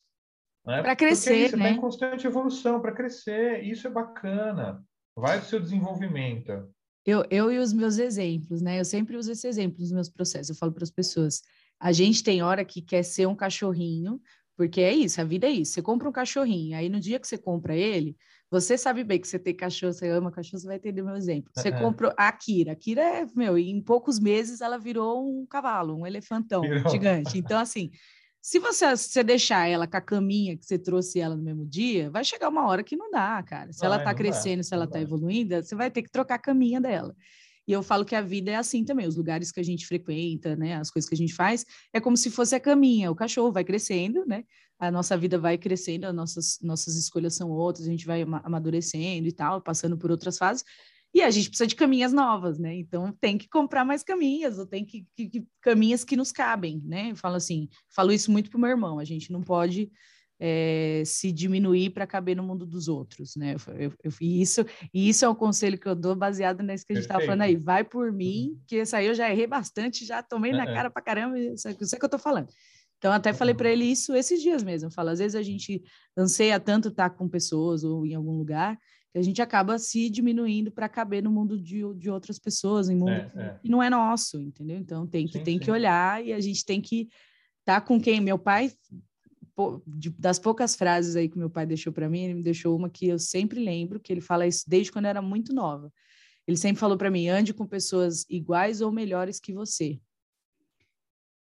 né? 0.65 0.81
Para 0.81 0.95
crescer, 0.95 1.49
Porque 1.49 1.55
né? 1.57 1.69
Está 1.69 1.77
em 1.77 1.81
constante 1.81 2.27
evolução 2.27 2.81
para 2.81 2.91
crescer. 2.91 3.63
Isso 3.63 3.87
é 3.87 3.89
bacana. 3.89 4.83
Vai 5.15 5.39
do 5.39 5.45
seu 5.45 5.59
desenvolvimento. 5.59 6.67
Eu, 7.05 7.23
eu 7.29 7.51
e 7.51 7.59
os 7.59 7.71
meus 7.71 7.99
exemplos, 7.99 8.61
né? 8.61 8.79
Eu 8.79 8.85
sempre 8.85 9.15
uso 9.15 9.31
esse 9.31 9.47
exemplo 9.47 9.79
nos 9.79 9.91
meus 9.91 10.09
processos. 10.09 10.49
Eu 10.49 10.55
falo 10.55 10.71
para 10.71 10.83
as 10.83 10.91
pessoas: 10.91 11.41
a 11.79 11.91
gente 11.91 12.23
tem 12.23 12.41
hora 12.41 12.65
que 12.65 12.81
quer 12.81 13.03
ser 13.03 13.27
um 13.27 13.35
cachorrinho, 13.35 14.19
porque 14.57 14.81
é 14.81 14.93
isso, 14.93 15.21
a 15.21 15.23
vida 15.23 15.45
é 15.45 15.51
isso. 15.51 15.73
Você 15.73 15.81
compra 15.81 16.09
um 16.09 16.11
cachorrinho, 16.11 16.75
aí 16.75 16.89
no 16.89 16.99
dia 16.99 17.19
que 17.19 17.27
você 17.27 17.37
compra 17.37 17.75
ele, 17.75 18.17
você 18.51 18.77
sabe 18.77 19.03
bem 19.03 19.19
que 19.19 19.27
você 19.27 19.39
tem 19.39 19.55
cachorro, 19.55 19.93
você 19.93 20.07
ama 20.07 20.31
cachorro, 20.31 20.59
você 20.59 20.67
vai 20.67 20.75
entender 20.77 21.01
meu 21.01 21.15
exemplo. 21.15 21.51
Você 21.55 21.69
uhum. 21.69 21.79
comprou 21.79 22.13
a 22.17 22.27
Akira. 22.27 22.71
A 22.71 22.73
Akira 22.73 23.01
é, 23.01 23.25
meu, 23.35 23.57
em 23.57 23.81
poucos 23.81 24.19
meses 24.19 24.61
ela 24.61 24.77
virou 24.77 25.27
um 25.27 25.45
cavalo, 25.45 25.97
um 25.97 26.05
elefantão 26.05 26.61
virou. 26.61 26.89
gigante. 26.89 27.37
Então, 27.37 27.59
assim, 27.59 27.91
se 28.41 28.59
você, 28.59 28.95
se 28.95 29.23
deixar 29.23 29.67
ela 29.67 29.87
com 29.87 29.97
a 29.97 30.01
caminha 30.01 30.55
que 30.55 30.63
você 30.63 30.77
trouxe 30.77 31.19
ela 31.19 31.35
no 31.35 31.41
mesmo 31.41 31.65
dia, 31.65 32.11
vai 32.11 32.23
chegar 32.23 32.49
uma 32.49 32.67
hora 32.67 32.83
que 32.83 32.95
não 32.95 33.09
dá, 33.09 33.41
cara. 33.41 33.73
Se 33.73 33.79
vai, 33.79 33.87
ela 33.87 34.03
tá 34.03 34.13
crescendo, 34.13 34.57
dá, 34.57 34.63
se 34.63 34.73
ela 34.73 34.87
tá 34.87 35.01
evoluindo, 35.01 35.55
você 35.55 35.73
vai 35.73 35.89
ter 35.89 36.03
que 36.03 36.11
trocar 36.11 36.35
a 36.35 36.39
caminha 36.39 36.79
dela. 36.79 37.15
E 37.67 37.71
eu 37.71 37.81
falo 37.81 38.05
que 38.05 38.15
a 38.15 38.21
vida 38.21 38.51
é 38.51 38.55
assim 38.55 38.85
também, 38.85 39.07
os 39.07 39.15
lugares 39.15 39.51
que 39.51 39.59
a 39.59 39.63
gente 39.63 39.87
frequenta, 39.87 40.55
né, 40.55 40.75
as 40.75 40.91
coisas 40.91 41.09
que 41.09 41.15
a 41.15 41.17
gente 41.17 41.33
faz, 41.33 41.65
é 41.91 41.99
como 41.99 42.15
se 42.15 42.29
fosse 42.29 42.53
a 42.53 42.59
caminha, 42.59 43.09
o 43.09 43.15
cachorro 43.15 43.51
vai 43.51 43.63
crescendo, 43.63 44.23
né, 44.27 44.43
a 44.79 44.91
nossa 44.91 45.17
vida 45.17 45.37
vai 45.37 45.57
crescendo, 45.57 46.05
as 46.05 46.13
nossas, 46.13 46.59
nossas 46.61 46.95
escolhas 46.95 47.35
são 47.35 47.49
outras, 47.49 47.87
a 47.87 47.91
gente 47.91 48.05
vai 48.05 48.23
amadurecendo 48.43 49.27
e 49.27 49.31
tal, 49.31 49.61
passando 49.61 49.97
por 49.97 50.11
outras 50.11 50.37
fases, 50.37 50.63
e 51.13 51.21
a 51.21 51.31
gente 51.31 51.47
precisa 51.47 51.67
de 51.67 51.75
caminhas 51.75 52.11
novas, 52.11 52.59
né? 52.59 52.75
Então 52.75 53.11
tem 53.21 53.37
que 53.37 53.47
comprar 53.47 53.85
mais 53.85 54.03
caminhas, 54.03 54.59
ou 54.59 54.65
tem 54.65 54.83
que, 54.83 55.07
que, 55.15 55.29
que 55.29 55.47
caminhas 55.61 56.03
que 56.03 56.17
nos 56.17 56.31
cabem, 56.31 56.81
né? 56.85 57.11
Eu 57.11 57.15
falo 57.15 57.35
assim, 57.35 57.69
falo 57.89 58.11
isso 58.11 58.29
muito 58.31 58.49
pro 58.49 58.59
meu 58.59 58.69
irmão, 58.69 58.99
a 58.99 59.05
gente 59.05 59.31
não 59.31 59.41
pode 59.41 59.89
é, 60.39 61.03
se 61.05 61.31
diminuir 61.31 61.91
para 61.91 62.05
caber 62.05 62.35
no 62.35 62.43
mundo 62.43 62.65
dos 62.65 62.87
outros, 62.87 63.35
né? 63.35 63.55
Eu, 63.55 63.73
eu, 63.75 63.93
eu, 64.03 64.11
e, 64.19 64.41
isso, 64.41 64.65
e 64.93 65.07
isso 65.07 65.23
é 65.23 65.29
um 65.29 65.35
conselho 65.35 65.79
que 65.79 65.87
eu 65.87 65.95
dou 65.95 66.15
baseado 66.15 66.61
nesse 66.61 66.85
que 66.85 66.91
a 66.91 66.95
gente 66.95 67.05
estava 67.05 67.23
falando 67.23 67.41
aí. 67.41 67.55
Vai 67.55 67.83
por 67.83 68.11
mim, 68.11 68.49
uhum. 68.49 68.59
que 68.67 68.75
esse 68.75 68.95
aí 68.95 69.07
eu 69.07 69.15
já 69.15 69.31
errei 69.31 69.47
bastante, 69.47 70.05
já 70.05 70.21
tomei 70.21 70.51
na 70.51 70.65
cara 70.65 70.89
para 70.89 71.01
caramba, 71.01 71.39
isso 71.39 71.67
é 71.67 71.73
que 71.73 71.81
eu 71.81 72.07
estou 72.07 72.19
falando. 72.19 72.49
Então, 73.05 73.13
até 73.13 73.31
falei 73.33 73.53
para 73.53 73.69
ele 73.69 73.85
isso 73.85 74.15
esses 74.15 74.41
dias 74.41 74.63
mesmo. 74.63 74.89
Falo, 74.89 75.09
às 75.09 75.19
vezes 75.19 75.35
a 75.35 75.43
gente 75.43 75.83
anseia 76.17 76.59
tanto 76.59 76.87
estar 76.87 77.11
com 77.11 77.29
pessoas 77.29 77.83
ou 77.83 78.03
em 78.03 78.15
algum 78.15 78.35
lugar 78.35 78.79
que 79.11 79.19
a 79.19 79.21
gente 79.21 79.43
acaba 79.43 79.77
se 79.77 80.09
diminuindo 80.09 80.71
para 80.71 80.89
caber 80.89 81.21
no 81.21 81.29
mundo 81.29 81.55
de, 81.55 81.83
de 81.93 82.09
outras 82.09 82.39
pessoas, 82.39 82.89
em 82.89 82.95
mundo 82.95 83.11
é, 83.11 83.29
que, 83.29 83.37
é. 83.39 83.59
que, 83.61 83.69
não 83.69 83.83
é 83.83 83.91
nosso, 83.91 84.41
entendeu? 84.41 84.79
Então, 84.79 85.05
tem 85.05 85.27
que, 85.27 85.33
sim, 85.33 85.43
tem 85.43 85.53
sim. 85.53 85.59
que 85.59 85.69
olhar 85.69 86.25
e 86.25 86.33
a 86.33 86.39
gente 86.39 86.65
tem 86.65 86.81
que 86.81 87.01
estar 87.59 87.79
tá 87.79 87.81
com 87.81 88.01
quem? 88.01 88.19
Meu 88.19 88.39
pai, 88.39 88.71
das 90.17 90.39
poucas 90.39 90.75
frases 90.75 91.15
aí 91.15 91.29
que 91.29 91.37
meu 91.37 91.49
pai 91.49 91.67
deixou 91.67 91.93
para 91.93 92.09
mim, 92.09 92.21
ele 92.21 92.33
me 92.33 92.43
deixou 92.43 92.75
uma 92.75 92.89
que 92.89 93.07
eu 93.07 93.19
sempre 93.19 93.63
lembro, 93.63 93.99
que 93.99 94.11
ele 94.11 94.19
fala 94.19 94.47
isso 94.47 94.63
desde 94.67 94.91
quando 94.91 95.05
eu 95.05 95.09
era 95.09 95.21
muito 95.21 95.53
nova. 95.53 95.93
Ele 96.47 96.57
sempre 96.57 96.79
falou 96.79 96.97
para 96.97 97.11
mim: 97.11 97.27
ande 97.27 97.53
com 97.53 97.67
pessoas 97.67 98.25
iguais 98.27 98.81
ou 98.81 98.91
melhores 98.91 99.39
que 99.39 99.53
você. 99.53 99.99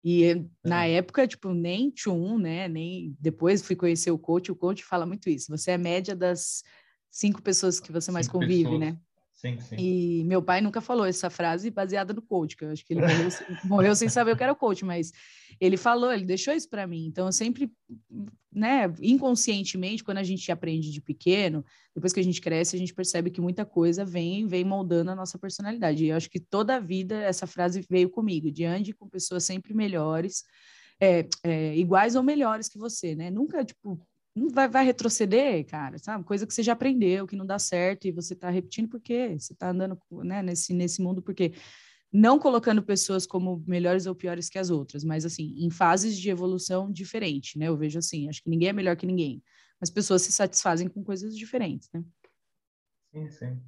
E 0.07 0.45
na 0.63 0.85
época, 0.85 1.27
tipo, 1.27 1.51
nem 1.51 1.89
tchum, 1.89 2.37
né? 2.37 2.67
Nem 2.67 3.17
depois 3.19 3.63
fui 3.63 3.75
conhecer 3.75 4.11
o 4.11 4.19
coach, 4.19 4.51
o 4.51 4.55
coach 4.55 4.85
fala 4.85 5.03
muito 5.03 5.27
isso. 5.31 5.47
Você 5.49 5.71
é 5.71 5.77
média 5.79 6.15
das 6.15 6.63
cinco 7.09 7.41
pessoas 7.41 7.79
que 7.79 7.91
você 7.91 8.11
mais 8.11 8.27
convive, 8.27 8.63
pessoas. 8.63 8.79
né? 8.79 8.99
Sim, 9.45 9.59
sim. 9.59 9.75
E 9.77 10.23
meu 10.23 10.41
pai 10.41 10.59
nunca 10.59 10.81
falou 10.81 11.05
essa 11.05 11.29
frase 11.29 11.69
baseada 11.69 12.13
no 12.13 12.21
coach, 12.21 12.57
que 12.57 12.65
eu 12.65 12.71
acho 12.71 12.83
que 12.83 12.93
ele 12.93 13.01
morreu, 13.01 13.29
morreu 13.63 13.95
sem 13.95 14.09
saber 14.09 14.31
o 14.31 14.37
que 14.37 14.43
era 14.43 14.51
o 14.51 14.55
coach, 14.55 14.83
mas 14.83 15.11
ele 15.59 15.77
falou, 15.77 16.11
ele 16.11 16.25
deixou 16.25 16.53
isso 16.53 16.67
para 16.67 16.87
mim. 16.87 17.05
Então, 17.05 17.27
eu 17.27 17.31
sempre, 17.31 17.71
né, 18.51 18.91
inconscientemente, 18.99 20.03
quando 20.03 20.17
a 20.17 20.23
gente 20.23 20.51
aprende 20.51 20.91
de 20.91 20.99
pequeno, 20.99 21.63
depois 21.93 22.11
que 22.11 22.19
a 22.19 22.23
gente 22.23 22.41
cresce, 22.41 22.75
a 22.75 22.79
gente 22.79 22.93
percebe 22.93 23.29
que 23.29 23.39
muita 23.39 23.63
coisa 23.65 24.03
vem, 24.03 24.47
vem 24.47 24.63
moldando 24.63 25.11
a 25.11 25.15
nossa 25.15 25.37
personalidade. 25.37 26.03
E 26.03 26.09
eu 26.09 26.15
acho 26.17 26.29
que 26.29 26.39
toda 26.39 26.77
a 26.77 26.79
vida 26.79 27.15
essa 27.21 27.45
frase 27.45 27.85
veio 27.87 28.09
comigo, 28.09 28.49
de 28.51 28.65
ande 28.65 28.93
com 28.93 29.07
pessoas 29.07 29.43
sempre 29.43 29.75
melhores, 29.75 30.43
é, 30.99 31.27
é, 31.43 31.75
iguais 31.77 32.15
ou 32.15 32.23
melhores 32.23 32.67
que 32.67 32.79
você, 32.79 33.15
né? 33.15 33.29
Nunca, 33.29 33.63
tipo, 33.63 33.99
não 34.35 34.49
vai, 34.49 34.67
vai 34.67 34.83
retroceder, 34.83 35.65
cara, 35.65 35.97
sabe? 35.97 36.25
Coisa 36.25 36.45
que 36.45 36.53
você 36.53 36.61
já 36.61 36.73
aprendeu, 36.73 37.25
que 37.25 37.37
não 37.37 37.45
dá 37.45 37.57
certo 37.57 38.05
e 38.05 38.11
você 38.11 38.33
está 38.33 38.49
repetindo 38.49 38.89
porque 38.89 39.39
você 39.39 39.53
está 39.53 39.69
andando 39.69 39.97
né, 40.23 40.43
nesse, 40.43 40.73
nesse 40.73 41.01
mundo 41.01 41.21
porque 41.21 41.53
não 42.11 42.37
colocando 42.37 42.83
pessoas 42.83 43.25
como 43.25 43.63
melhores 43.65 44.05
ou 44.05 44.15
piores 44.15 44.49
que 44.49 44.59
as 44.59 44.69
outras, 44.69 45.03
mas 45.03 45.25
assim, 45.25 45.55
em 45.57 45.69
fases 45.69 46.17
de 46.17 46.29
evolução 46.29 46.91
diferente, 46.91 47.57
né? 47.57 47.67
Eu 47.67 47.77
vejo 47.77 47.99
assim, 47.99 48.29
acho 48.29 48.43
que 48.43 48.49
ninguém 48.49 48.69
é 48.69 48.73
melhor 48.73 48.95
que 48.95 49.05
ninguém, 49.05 49.41
mas 49.79 49.89
pessoas 49.89 50.21
se 50.21 50.31
satisfazem 50.31 50.87
com 50.87 51.03
coisas 51.03 51.37
diferentes, 51.37 51.89
né? 51.93 52.03
Sim, 53.13 53.29
sim. 53.29 53.61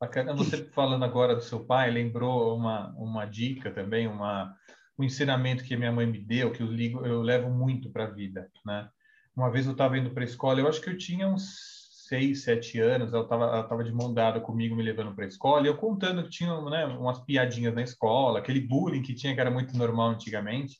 Bacana. 0.00 0.34
Você 0.34 0.64
falando 0.70 1.04
agora 1.04 1.34
do 1.34 1.42
seu 1.42 1.64
pai, 1.64 1.90
lembrou 1.90 2.56
uma, 2.56 2.90
uma 2.96 3.24
dica 3.24 3.72
também, 3.72 4.06
uma, 4.06 4.54
um 4.98 5.04
ensinamento 5.04 5.64
que 5.64 5.76
minha 5.76 5.92
mãe 5.92 6.06
me 6.06 6.18
deu, 6.18 6.52
que 6.52 6.62
eu, 6.62 6.66
ligo, 6.66 7.04
eu 7.06 7.22
levo 7.22 7.50
muito 7.50 7.90
para 7.90 8.04
a 8.04 8.10
vida, 8.10 8.50
né? 8.64 8.88
Uma 9.36 9.50
vez 9.50 9.66
eu 9.66 9.72
estava 9.72 9.98
indo 9.98 10.10
para 10.10 10.22
a 10.22 10.26
escola, 10.26 10.60
eu 10.60 10.68
acho 10.68 10.80
que 10.80 10.90
eu 10.90 10.96
tinha 10.96 11.26
uns 11.26 11.74
seis, 12.08 12.44
sete 12.44 12.78
anos, 12.78 13.12
ela 13.12 13.24
estava 13.24 13.44
ela 13.44 13.62
tava 13.64 13.82
de 13.82 13.92
mão 13.92 14.12
dada 14.12 14.40
comigo, 14.40 14.76
me 14.76 14.82
levando 14.82 15.14
para 15.14 15.24
a 15.24 15.28
escola, 15.28 15.64
e 15.64 15.66
eu 15.68 15.76
contando 15.76 16.22
que 16.22 16.30
tinha 16.30 16.60
né, 16.62 16.86
umas 16.86 17.20
piadinhas 17.24 17.74
na 17.74 17.82
escola, 17.82 18.38
aquele 18.38 18.60
bullying 18.60 19.02
que 19.02 19.14
tinha, 19.14 19.34
que 19.34 19.40
era 19.40 19.50
muito 19.50 19.76
normal 19.76 20.10
antigamente. 20.10 20.78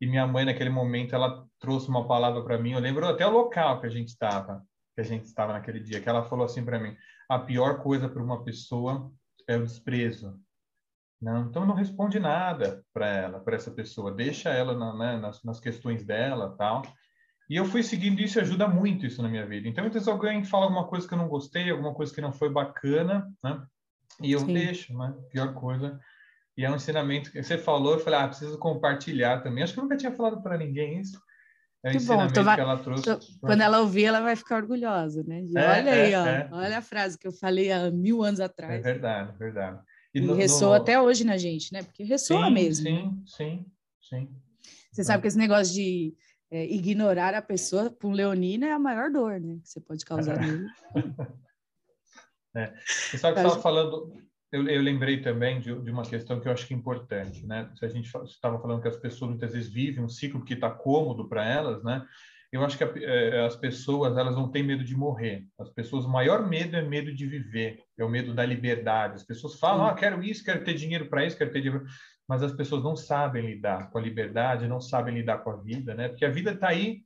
E 0.00 0.06
minha 0.06 0.26
mãe, 0.26 0.44
naquele 0.44 0.70
momento, 0.70 1.14
ela 1.14 1.44
trouxe 1.58 1.88
uma 1.88 2.06
palavra 2.06 2.42
para 2.42 2.58
mim, 2.58 2.72
eu 2.72 2.80
lembro 2.80 3.06
até 3.06 3.26
o 3.26 3.30
local 3.30 3.80
que 3.80 3.86
a 3.86 3.90
gente 3.90 4.08
estava, 4.08 4.62
que 4.94 5.00
a 5.00 5.04
gente 5.04 5.24
estava 5.24 5.52
naquele 5.52 5.80
dia, 5.80 6.00
que 6.00 6.08
ela 6.08 6.24
falou 6.24 6.44
assim 6.44 6.64
para 6.64 6.78
mim: 6.78 6.96
a 7.28 7.38
pior 7.38 7.82
coisa 7.82 8.08
para 8.08 8.22
uma 8.22 8.44
pessoa 8.44 9.10
é 9.48 9.56
o 9.56 9.64
desprezo. 9.64 10.38
Não, 11.20 11.46
então 11.46 11.66
não 11.66 11.74
responde 11.74 12.18
nada 12.18 12.82
para 12.94 13.06
ela, 13.06 13.40
para 13.40 13.54
essa 13.54 13.70
pessoa, 13.70 14.10
deixa 14.10 14.48
ela 14.48 14.74
na, 14.74 14.96
né, 14.96 15.16
nas, 15.18 15.42
nas, 15.44 15.60
questões 15.60 16.02
dela, 16.02 16.54
tal. 16.56 16.82
E 17.50 17.56
eu 17.56 17.64
fui 17.64 17.82
seguindo 17.82 18.20
isso, 18.20 18.38
e 18.38 18.42
ajuda 18.42 18.68
muito 18.68 19.04
isso 19.04 19.20
na 19.20 19.28
minha 19.28 19.44
vida. 19.44 19.68
Então, 19.68 19.84
às 19.84 19.92
vezes 19.92 20.06
alguém 20.06 20.44
fala 20.44 20.66
alguma 20.66 20.86
coisa 20.86 21.08
que 21.08 21.12
eu 21.12 21.18
não 21.18 21.26
gostei, 21.26 21.68
alguma 21.68 21.92
coisa 21.92 22.14
que 22.14 22.20
não 22.20 22.32
foi 22.32 22.48
bacana, 22.48 23.28
né? 23.42 23.60
E 24.22 24.30
eu 24.30 24.38
Sim. 24.38 24.54
deixo, 24.54 24.96
né? 24.96 25.12
Pior 25.32 25.52
coisa. 25.52 25.98
E 26.56 26.64
é 26.64 26.70
um 26.70 26.76
ensinamento 26.76 27.32
que 27.32 27.42
você 27.42 27.58
falou, 27.58 27.94
eu 27.94 27.98
falei, 27.98 28.20
ah, 28.20 28.28
preciso 28.28 28.56
compartilhar 28.56 29.42
também. 29.42 29.64
Acho 29.64 29.72
que 29.72 29.80
eu 29.80 29.82
nunca 29.82 29.96
tinha 29.96 30.12
falado 30.12 30.40
para 30.40 30.56
ninguém 30.56 31.00
isso. 31.00 31.20
É 31.82 31.98
bom, 31.98 32.24
então 32.24 32.44
vai, 32.44 32.54
que 32.54 32.60
ela 32.60 32.78
trouxe. 32.78 33.02
Tô, 33.02 33.18
quando 33.40 33.62
ela 33.62 33.80
ouvir, 33.80 34.04
ela 34.04 34.20
vai 34.20 34.36
ficar 34.36 34.56
orgulhosa, 34.56 35.24
né? 35.24 35.40
De, 35.42 35.58
é, 35.58 35.68
olha 35.68 35.92
aí, 35.92 36.12
é, 36.12 36.20
ó, 36.20 36.26
é. 36.26 36.48
olha 36.52 36.78
a 36.78 36.82
frase 36.82 37.18
que 37.18 37.26
eu 37.26 37.32
falei 37.32 37.72
há 37.72 37.90
mil 37.90 38.22
anos 38.22 38.38
atrás. 38.38 38.74
É 38.74 38.78
verdade, 38.80 39.36
verdade. 39.36 39.80
E, 40.14 40.18
e 40.18 40.20
no, 40.20 40.34
ressoa 40.34 40.76
no... 40.76 40.82
até 40.82 41.00
hoje 41.00 41.24
na 41.24 41.36
gente, 41.36 41.72
né? 41.72 41.82
Porque 41.82 42.04
ressoa 42.04 42.46
sim, 42.46 42.52
mesmo. 42.52 42.84
Sim, 42.84 43.06
né? 43.06 43.12
sim, 43.26 43.66
sim. 44.00 44.28
Você 44.92 45.02
sabe 45.02 45.22
que 45.22 45.28
esse 45.28 45.38
negócio 45.38 45.72
de 45.72 46.14
é, 46.50 46.64
ignorar 46.66 47.34
a 47.34 47.42
pessoa 47.42 47.90
para 47.90 48.08
um 48.08 48.12
leonino 48.12 48.64
é 48.64 48.72
a 48.72 48.78
maior 48.78 49.10
dor, 49.10 49.40
né? 49.40 49.58
Que 49.62 49.68
você 49.68 49.80
pode 49.80 50.04
causar 50.04 50.38
nele. 50.40 50.66
é. 52.56 52.74
Sabe 53.16 53.34
que 53.34 53.40
estava 53.40 53.62
falando, 53.62 54.12
eu, 54.52 54.66
eu, 54.68 54.82
lembrei 54.82 55.22
também 55.22 55.60
de, 55.60 55.72
de, 55.80 55.90
uma 55.90 56.02
questão 56.02 56.40
que 56.40 56.48
eu 56.48 56.52
acho 56.52 56.66
que 56.66 56.74
é 56.74 56.76
importante, 56.76 57.46
né? 57.46 57.70
Se 57.76 57.84
a 57.84 57.88
gente 57.88 58.10
estava 58.24 58.60
falando 58.60 58.82
que 58.82 58.88
as 58.88 58.96
pessoas 58.96 59.30
muitas 59.30 59.52
vezes 59.52 59.72
vivem 59.72 60.02
um 60.02 60.08
ciclo 60.08 60.44
que 60.44 60.54
está 60.54 60.68
cômodo 60.68 61.28
para 61.28 61.46
elas, 61.46 61.82
né? 61.84 62.04
Eu 62.52 62.64
acho 62.64 62.76
que 62.76 62.82
a, 62.82 62.92
é, 62.96 63.46
as 63.46 63.54
pessoas 63.54 64.18
elas 64.18 64.34
não 64.34 64.50
têm 64.50 64.64
medo 64.64 64.82
de 64.82 64.96
morrer. 64.96 65.46
As 65.56 65.70
pessoas, 65.70 66.04
o 66.04 66.08
maior 66.10 66.48
medo 66.48 66.76
é 66.76 66.82
medo 66.82 67.14
de 67.14 67.26
viver, 67.26 67.78
é 67.96 68.04
o 68.04 68.08
medo 68.08 68.34
da 68.34 68.44
liberdade. 68.44 69.14
As 69.14 69.24
pessoas 69.24 69.56
falam, 69.56 69.86
ah, 69.86 69.94
quero 69.94 70.20
isso, 70.20 70.44
quero 70.44 70.64
ter 70.64 70.74
dinheiro 70.74 71.08
para 71.08 71.24
isso, 71.24 71.38
quero 71.38 71.52
ter 71.52 71.60
dinheiro, 71.60 71.86
mas 72.30 72.44
as 72.44 72.52
pessoas 72.52 72.84
não 72.84 72.94
sabem 72.94 73.44
lidar 73.44 73.90
com 73.90 73.98
a 73.98 74.00
liberdade, 74.00 74.68
não 74.68 74.80
sabem 74.80 75.16
lidar 75.16 75.38
com 75.38 75.50
a 75.50 75.56
vida, 75.56 75.96
né? 75.96 76.08
Porque 76.08 76.24
a 76.24 76.30
vida 76.30 76.52
está 76.52 76.68
aí. 76.68 77.02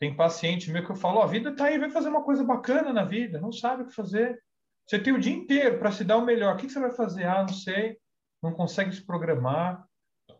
Tem 0.00 0.16
paciente 0.16 0.70
meu 0.70 0.82
que 0.82 0.90
eu 0.90 0.96
falo, 0.96 1.18
oh, 1.18 1.22
a 1.22 1.26
vida 1.26 1.50
está 1.50 1.66
aí, 1.66 1.78
vai 1.78 1.90
fazer 1.90 2.08
uma 2.08 2.24
coisa 2.24 2.42
bacana 2.42 2.90
na 2.90 3.04
vida, 3.04 3.38
não 3.38 3.52
sabe 3.52 3.82
o 3.82 3.86
que 3.86 3.94
fazer. 3.94 4.42
Você 4.86 4.98
tem 4.98 5.12
o 5.12 5.20
dia 5.20 5.34
inteiro 5.34 5.78
para 5.78 5.92
se 5.92 6.02
dar 6.02 6.16
o 6.16 6.24
melhor. 6.24 6.54
O 6.54 6.56
que 6.56 6.66
você 6.66 6.80
vai 6.80 6.90
fazer? 6.90 7.24
Ah, 7.24 7.42
não 7.42 7.52
sei. 7.52 7.98
Não 8.42 8.54
consegue 8.54 8.90
se 8.90 9.04
programar. 9.04 9.84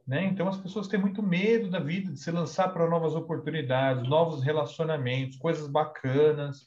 Né? 0.06 0.24
Então, 0.24 0.48
as 0.48 0.56
pessoas 0.56 0.88
têm 0.88 0.98
muito 0.98 1.22
medo 1.22 1.68
da 1.68 1.78
vida, 1.78 2.10
de 2.10 2.18
se 2.18 2.30
lançar 2.30 2.72
para 2.72 2.88
novas 2.88 3.14
oportunidades, 3.14 4.08
novos 4.08 4.42
relacionamentos, 4.42 5.36
coisas 5.36 5.68
bacanas. 5.68 6.66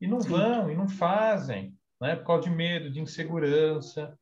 E 0.00 0.08
não 0.08 0.20
Sim. 0.20 0.30
vão, 0.30 0.68
e 0.68 0.74
não 0.74 0.88
fazem. 0.88 1.72
Né? 2.00 2.16
Por 2.16 2.26
causa 2.26 2.42
de 2.42 2.50
medo, 2.50 2.90
de 2.90 2.98
insegurança, 2.98 4.18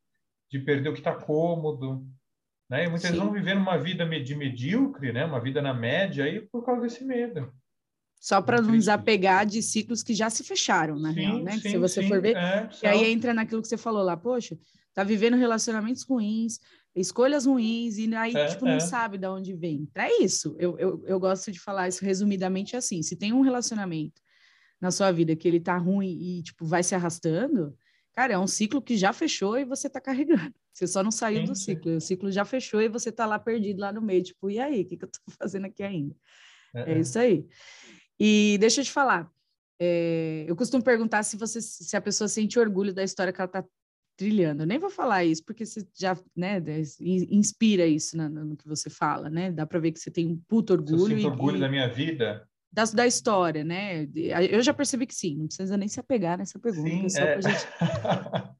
de 0.50 0.58
perder 0.58 0.90
o 0.90 0.92
que 0.92 1.00
está 1.00 1.14
cômodo. 1.14 2.06
Né? 2.68 2.84
E 2.84 2.88
muitas 2.88 3.10
vezes 3.10 3.18
vão 3.18 3.32
viver 3.32 3.56
uma 3.56 3.76
vida 3.78 4.04
de 4.20 4.34
medíocre, 4.34 5.12
né? 5.12 5.24
uma 5.24 5.40
vida 5.40 5.62
na 5.62 5.72
média, 5.72 6.24
aí 6.24 6.40
por 6.40 6.64
causa 6.64 6.82
desse 6.82 7.04
medo. 7.04 7.52
Só 8.18 8.42
para 8.42 8.60
não 8.60 8.72
desapegar 8.72 9.46
de 9.46 9.62
ciclos 9.62 10.02
que 10.02 10.14
já 10.14 10.28
se 10.28 10.42
fecharam, 10.42 10.98
na 10.98 11.12
sim, 11.12 11.20
real, 11.20 11.42
né? 11.42 11.52
Sim, 11.52 11.70
se 11.70 11.78
você 11.78 12.02
sim, 12.02 12.08
for 12.08 12.20
ver. 12.20 12.36
É, 12.36 12.68
e 12.82 12.86
aí 12.86 13.12
entra 13.12 13.32
naquilo 13.32 13.62
que 13.62 13.68
você 13.68 13.76
falou 13.76 14.02
lá, 14.02 14.16
poxa, 14.16 14.58
tá 14.92 15.04
vivendo 15.04 15.36
relacionamentos 15.36 16.02
ruins, 16.02 16.58
escolhas 16.94 17.46
ruins, 17.46 17.98
e 17.98 18.12
aí, 18.16 18.34
é, 18.34 18.46
tipo, 18.46 18.64
não 18.64 18.72
é. 18.72 18.80
sabe 18.80 19.18
de 19.18 19.28
onde 19.28 19.52
vem. 19.52 19.86
Para 19.92 20.08
isso, 20.20 20.56
eu, 20.58 20.78
eu, 20.78 21.04
eu 21.06 21.20
gosto 21.20 21.52
de 21.52 21.60
falar 21.60 21.88
isso 21.88 22.04
resumidamente 22.04 22.76
assim: 22.76 23.02
se 23.02 23.14
tem 23.14 23.32
um 23.32 23.42
relacionamento 23.42 24.20
na 24.80 24.90
sua 24.90 25.12
vida 25.12 25.36
que 25.36 25.46
ele 25.46 25.60
tá 25.60 25.76
ruim 25.76 26.08
e, 26.08 26.42
tipo, 26.42 26.64
vai 26.64 26.82
se 26.82 26.94
arrastando, 26.94 27.76
cara, 28.16 28.32
é 28.32 28.38
um 28.38 28.46
ciclo 28.46 28.80
que 28.80 28.96
já 28.96 29.12
fechou 29.12 29.58
e 29.58 29.64
você 29.64 29.90
tá 29.90 30.00
carregando. 30.00 30.54
Você 30.72 30.86
só 30.86 31.02
não 31.02 31.10
saiu 31.10 31.44
do 31.44 31.54
ciclo. 31.54 31.96
O 31.96 32.00
ciclo 32.00 32.32
já 32.32 32.46
fechou 32.46 32.80
e 32.80 32.88
você 32.88 33.12
tá 33.12 33.26
lá 33.26 33.38
perdido 33.38 33.80
lá 33.80 33.92
no 33.92 34.00
meio, 34.00 34.22
tipo, 34.22 34.50
e 34.50 34.58
aí, 34.58 34.80
o 34.80 34.86
que, 34.86 34.96
que 34.96 35.04
eu 35.04 35.08
tô 35.08 35.18
fazendo 35.38 35.66
aqui 35.66 35.82
ainda? 35.82 36.16
É, 36.74 36.92
é, 36.92 36.94
é. 36.94 36.98
isso 36.98 37.18
aí. 37.18 37.46
E 38.18 38.56
deixa 38.58 38.80
eu 38.80 38.84
te 38.86 38.90
falar, 38.90 39.30
é, 39.78 40.46
eu 40.48 40.56
costumo 40.56 40.82
perguntar 40.82 41.22
se 41.24 41.36
você, 41.36 41.60
se 41.60 41.94
a 41.94 42.00
pessoa 42.00 42.26
sente 42.26 42.58
orgulho 42.58 42.94
da 42.94 43.04
história 43.04 43.34
que 43.34 43.40
ela 43.40 43.46
está 43.46 43.62
trilhando. 44.16 44.62
Eu 44.62 44.66
nem 44.66 44.78
vou 44.78 44.88
falar 44.88 45.22
isso 45.26 45.44
porque 45.44 45.66
você 45.66 45.86
já, 45.94 46.18
né, 46.34 46.62
inspira 46.98 47.86
isso 47.86 48.16
no, 48.16 48.28
no 48.30 48.56
que 48.56 48.66
você 48.66 48.88
fala, 48.88 49.28
né? 49.28 49.52
Dá 49.52 49.66
para 49.66 49.78
ver 49.78 49.92
que 49.92 50.00
você 50.00 50.10
tem 50.10 50.26
um 50.26 50.40
puto 50.48 50.72
orgulho. 50.72 51.12
Eu 51.12 51.18
sinto 51.18 51.28
orgulho 51.28 51.58
e, 51.58 51.60
da 51.60 51.68
minha 51.68 51.86
vida. 51.86 52.48
Da, 52.76 52.84
da 52.84 53.06
história, 53.06 53.64
né? 53.64 54.06
Eu 54.50 54.60
já 54.60 54.74
percebi 54.74 55.06
que 55.06 55.14
sim. 55.14 55.38
Não 55.38 55.46
precisa 55.46 55.78
nem 55.78 55.88
se 55.88 55.98
apegar 55.98 56.36
nessa 56.36 56.58
pergunta. 56.58 57.08
Sim, 57.08 57.18
é 57.18 57.38
é. 57.38 57.40
gente... 57.40 57.66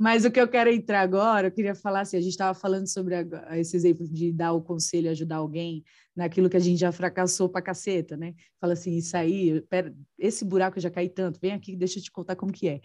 Mas 0.00 0.24
o 0.24 0.30
que 0.30 0.40
eu 0.40 0.48
quero 0.48 0.70
entrar 0.70 1.02
agora, 1.02 1.48
eu 1.48 1.52
queria 1.52 1.74
falar 1.74 2.00
assim, 2.00 2.16
a 2.16 2.20
gente 2.20 2.30
estava 2.30 2.58
falando 2.58 2.86
sobre 2.86 3.14
a, 3.14 3.58
esse 3.58 3.76
exemplo 3.76 4.08
de 4.08 4.32
dar 4.32 4.54
o 4.54 4.62
conselho, 4.62 5.10
ajudar 5.10 5.36
alguém 5.36 5.84
naquilo 6.16 6.48
que 6.48 6.56
a 6.56 6.60
gente 6.60 6.80
já 6.80 6.90
fracassou 6.90 7.46
pra 7.46 7.60
caceta, 7.60 8.16
né? 8.16 8.34
Fala 8.58 8.72
assim, 8.72 8.96
isso 8.96 9.14
aí, 9.14 9.60
pera, 9.68 9.94
esse 10.18 10.42
buraco 10.42 10.78
eu 10.78 10.82
já 10.82 10.90
caí 10.90 11.10
tanto, 11.10 11.38
vem 11.38 11.52
aqui, 11.52 11.76
deixa 11.76 11.98
eu 11.98 12.02
te 12.02 12.10
contar 12.10 12.36
como 12.36 12.50
que 12.50 12.68
é. 12.68 12.80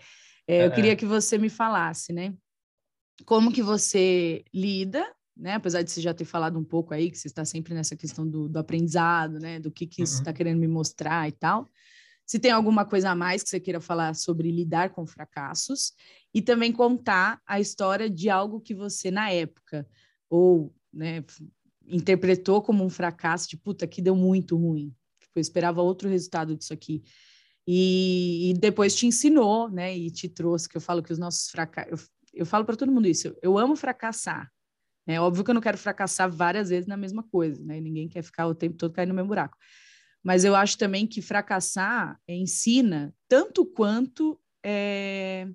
é, 0.45 0.57
é 0.57 0.65
eu 0.65 0.71
queria 0.71 0.97
que 0.97 1.05
você 1.05 1.37
me 1.37 1.47
falasse, 1.47 2.11
né? 2.11 2.33
Como 3.25 3.53
que 3.53 3.61
você 3.61 4.43
lida, 4.53 5.07
né? 5.35 5.53
Apesar 5.55 5.81
de 5.81 5.91
você 5.91 6.01
já 6.01 6.13
ter 6.13 6.25
falado 6.25 6.57
um 6.57 6.63
pouco 6.63 6.93
aí, 6.93 7.11
que 7.11 7.17
você 7.17 7.27
está 7.27 7.43
sempre 7.43 7.73
nessa 7.73 7.95
questão 7.95 8.27
do, 8.27 8.47
do 8.47 8.57
aprendizado, 8.57 9.39
né? 9.39 9.59
Do 9.59 9.71
que, 9.71 9.85
que 9.85 10.01
uhum. 10.01 10.05
você 10.05 10.19
está 10.19 10.31
querendo 10.31 10.59
me 10.59 10.67
mostrar 10.67 11.27
e 11.27 11.31
tal. 11.31 11.69
Se 12.25 12.39
tem 12.39 12.51
alguma 12.51 12.85
coisa 12.85 13.11
a 13.11 13.15
mais 13.15 13.43
que 13.43 13.49
você 13.49 13.59
queira 13.59 13.79
falar 13.79 14.15
sobre 14.15 14.49
lidar 14.49 14.89
com 14.89 15.05
fracassos 15.05 15.93
e 16.33 16.41
também 16.41 16.71
contar 16.71 17.39
a 17.45 17.59
história 17.59 18.09
de 18.09 18.29
algo 18.29 18.59
que 18.59 18.73
você, 18.73 19.11
na 19.11 19.29
época, 19.29 19.87
ou 20.27 20.73
né, 20.91 21.23
interpretou 21.87 22.61
como 22.63 22.83
um 22.83 22.89
fracasso, 22.89 23.47
de 23.47 23.57
puta, 23.57 23.85
que 23.85 24.01
deu 24.01 24.15
muito 24.15 24.57
ruim. 24.57 24.93
Tipo, 25.19 25.33
eu 25.35 25.41
esperava 25.41 25.83
outro 25.83 26.09
resultado 26.09 26.55
disso 26.55 26.73
aqui. 26.73 27.03
E, 27.67 28.49
e, 28.49 28.53
depois 28.53 28.95
te 28.95 29.05
ensinou, 29.05 29.69
né, 29.69 29.95
e 29.95 30.09
te 30.09 30.27
trouxe, 30.27 30.69
que 30.69 30.77
eu 30.77 30.81
falo 30.81 31.03
que 31.03 31.11
os 31.11 31.19
nossos 31.19 31.49
fracassos... 31.49 31.91
Eu, 31.91 31.99
eu 32.41 32.45
falo 32.45 32.65
para 32.65 32.75
todo 32.75 32.91
mundo 32.91 33.07
isso, 33.07 33.35
eu 33.41 33.57
amo 33.57 33.75
fracassar. 33.75 34.51
É 35.07 35.19
óbvio 35.19 35.43
que 35.43 35.51
eu 35.51 35.53
não 35.53 35.61
quero 35.61 35.77
fracassar 35.77 36.29
várias 36.31 36.69
vezes 36.69 36.87
na 36.87 36.97
mesma 36.97 37.23
coisa, 37.23 37.63
né? 37.63 37.79
Ninguém 37.79 38.07
quer 38.07 38.23
ficar 38.23 38.47
o 38.47 38.55
tempo 38.55 38.75
todo 38.77 38.93
caindo 38.93 39.09
no 39.09 39.15
mesmo 39.15 39.27
buraco. 39.27 39.57
Mas 40.23 40.43
eu 40.43 40.55
acho 40.55 40.77
também 40.77 41.05
que 41.05 41.21
fracassar 41.21 42.19
ensina 42.27 43.13
tanto 43.27 43.65
quanto 43.65 44.39
é, 44.63 45.47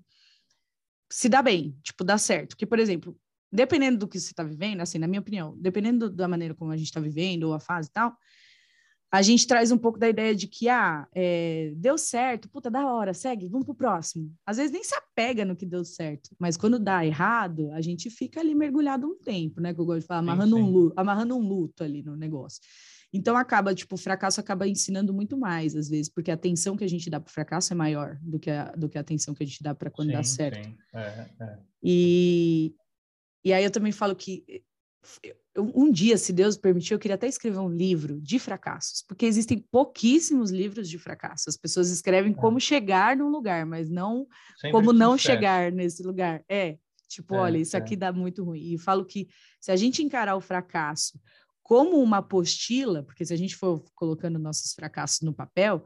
se 1.10 1.28
dá 1.28 1.42
bem, 1.42 1.76
tipo, 1.82 2.04
dá 2.04 2.16
certo. 2.16 2.56
Que, 2.56 2.64
por 2.64 2.78
exemplo, 2.78 3.18
dependendo 3.52 3.98
do 3.98 4.08
que 4.08 4.20
você 4.20 4.30
está 4.30 4.44
vivendo, 4.44 4.80
assim, 4.80 4.98
na 4.98 5.08
minha 5.08 5.20
opinião, 5.20 5.56
dependendo 5.58 6.08
da 6.08 6.28
maneira 6.28 6.54
como 6.54 6.70
a 6.70 6.76
gente 6.76 6.86
está 6.86 7.00
vivendo, 7.00 7.44
ou 7.44 7.54
a 7.54 7.58
fase 7.58 7.88
e 7.88 7.92
tal, 7.92 8.16
a 9.12 9.22
gente 9.22 9.46
traz 9.46 9.72
um 9.72 9.78
pouco 9.78 9.98
da 9.98 10.08
ideia 10.08 10.34
de 10.34 10.46
que, 10.46 10.68
ah, 10.68 11.06
é, 11.12 11.72
deu 11.76 11.98
certo, 11.98 12.48
puta, 12.48 12.70
da 12.70 12.86
hora, 12.86 13.12
segue, 13.12 13.48
vamos 13.48 13.66
pro 13.66 13.74
próximo. 13.74 14.32
Às 14.46 14.58
vezes 14.58 14.70
nem 14.70 14.84
se 14.84 14.94
apega 14.94 15.44
no 15.44 15.56
que 15.56 15.66
deu 15.66 15.84
certo, 15.84 16.30
mas 16.38 16.56
quando 16.56 16.78
dá 16.78 17.04
errado, 17.04 17.72
a 17.72 17.80
gente 17.80 18.08
fica 18.08 18.38
ali 18.38 18.54
mergulhado 18.54 19.08
um 19.08 19.18
tempo, 19.18 19.60
né? 19.60 19.74
Que 19.74 19.80
eu 19.80 19.84
gosto 19.84 20.02
de 20.02 20.06
falar, 20.06 20.20
amarrando, 20.20 20.56
sim, 20.56 20.62
sim. 20.62 20.68
Um, 20.68 20.70
luto, 20.70 20.94
amarrando 20.96 21.36
um 21.36 21.40
luto 21.40 21.82
ali 21.82 22.02
no 22.02 22.16
negócio. 22.16 22.60
Então 23.12 23.36
acaba, 23.36 23.74
tipo, 23.74 23.96
o 23.96 23.98
fracasso 23.98 24.38
acaba 24.38 24.68
ensinando 24.68 25.12
muito 25.12 25.36
mais, 25.36 25.74
às 25.74 25.88
vezes, 25.88 26.08
porque 26.08 26.30
a 26.30 26.34
atenção 26.34 26.76
que 26.76 26.84
a 26.84 26.88
gente 26.88 27.10
dá 27.10 27.18
para 27.18 27.28
o 27.28 27.32
fracasso 27.32 27.72
é 27.72 27.76
maior 27.76 28.16
do 28.22 28.38
que 28.38 28.50
a, 28.50 28.70
do 28.72 28.88
que 28.88 28.96
a 28.96 29.00
atenção 29.00 29.34
que 29.34 29.42
a 29.42 29.46
gente 29.46 29.60
dá 29.60 29.74
para 29.74 29.90
quando 29.90 30.08
sim, 30.08 30.14
dá 30.14 30.22
certo. 30.22 30.72
É, 30.94 31.26
é. 31.40 31.58
E, 31.82 32.72
e 33.44 33.52
aí 33.52 33.64
eu 33.64 33.70
também 33.72 33.90
falo 33.90 34.14
que 34.14 34.62
um 35.56 35.90
dia, 35.90 36.16
se 36.16 36.32
Deus 36.32 36.56
permitir, 36.56 36.94
eu 36.94 36.98
queria 36.98 37.14
até 37.14 37.26
escrever 37.26 37.58
um 37.58 37.68
livro 37.68 38.20
de 38.20 38.38
fracassos, 38.38 39.02
porque 39.06 39.26
existem 39.26 39.58
pouquíssimos 39.58 40.50
livros 40.50 40.88
de 40.88 40.98
fracassos. 40.98 41.48
As 41.48 41.56
pessoas 41.56 41.90
escrevem 41.90 42.32
é. 42.32 42.34
como 42.34 42.60
chegar 42.60 43.16
num 43.16 43.28
lugar, 43.28 43.66
mas 43.66 43.90
não 43.90 44.26
Sempre 44.56 44.72
como 44.72 44.92
não 44.92 45.12
sucesso. 45.12 45.26
chegar 45.26 45.72
nesse 45.72 46.02
lugar. 46.02 46.44
É, 46.48 46.78
tipo, 47.08 47.34
é, 47.34 47.38
olha, 47.38 47.58
isso 47.58 47.76
é. 47.76 47.80
aqui 47.80 47.96
dá 47.96 48.12
muito 48.12 48.44
ruim. 48.44 48.74
E 48.74 48.78
falo 48.78 49.04
que 49.04 49.28
se 49.60 49.72
a 49.72 49.76
gente 49.76 50.02
encarar 50.02 50.36
o 50.36 50.40
fracasso 50.40 51.20
como 51.62 52.00
uma 52.00 52.18
apostila, 52.18 53.02
porque 53.02 53.24
se 53.24 53.32
a 53.32 53.36
gente 53.36 53.56
for 53.56 53.84
colocando 53.94 54.38
nossos 54.38 54.72
fracassos 54.72 55.20
no 55.20 55.32
papel, 55.32 55.84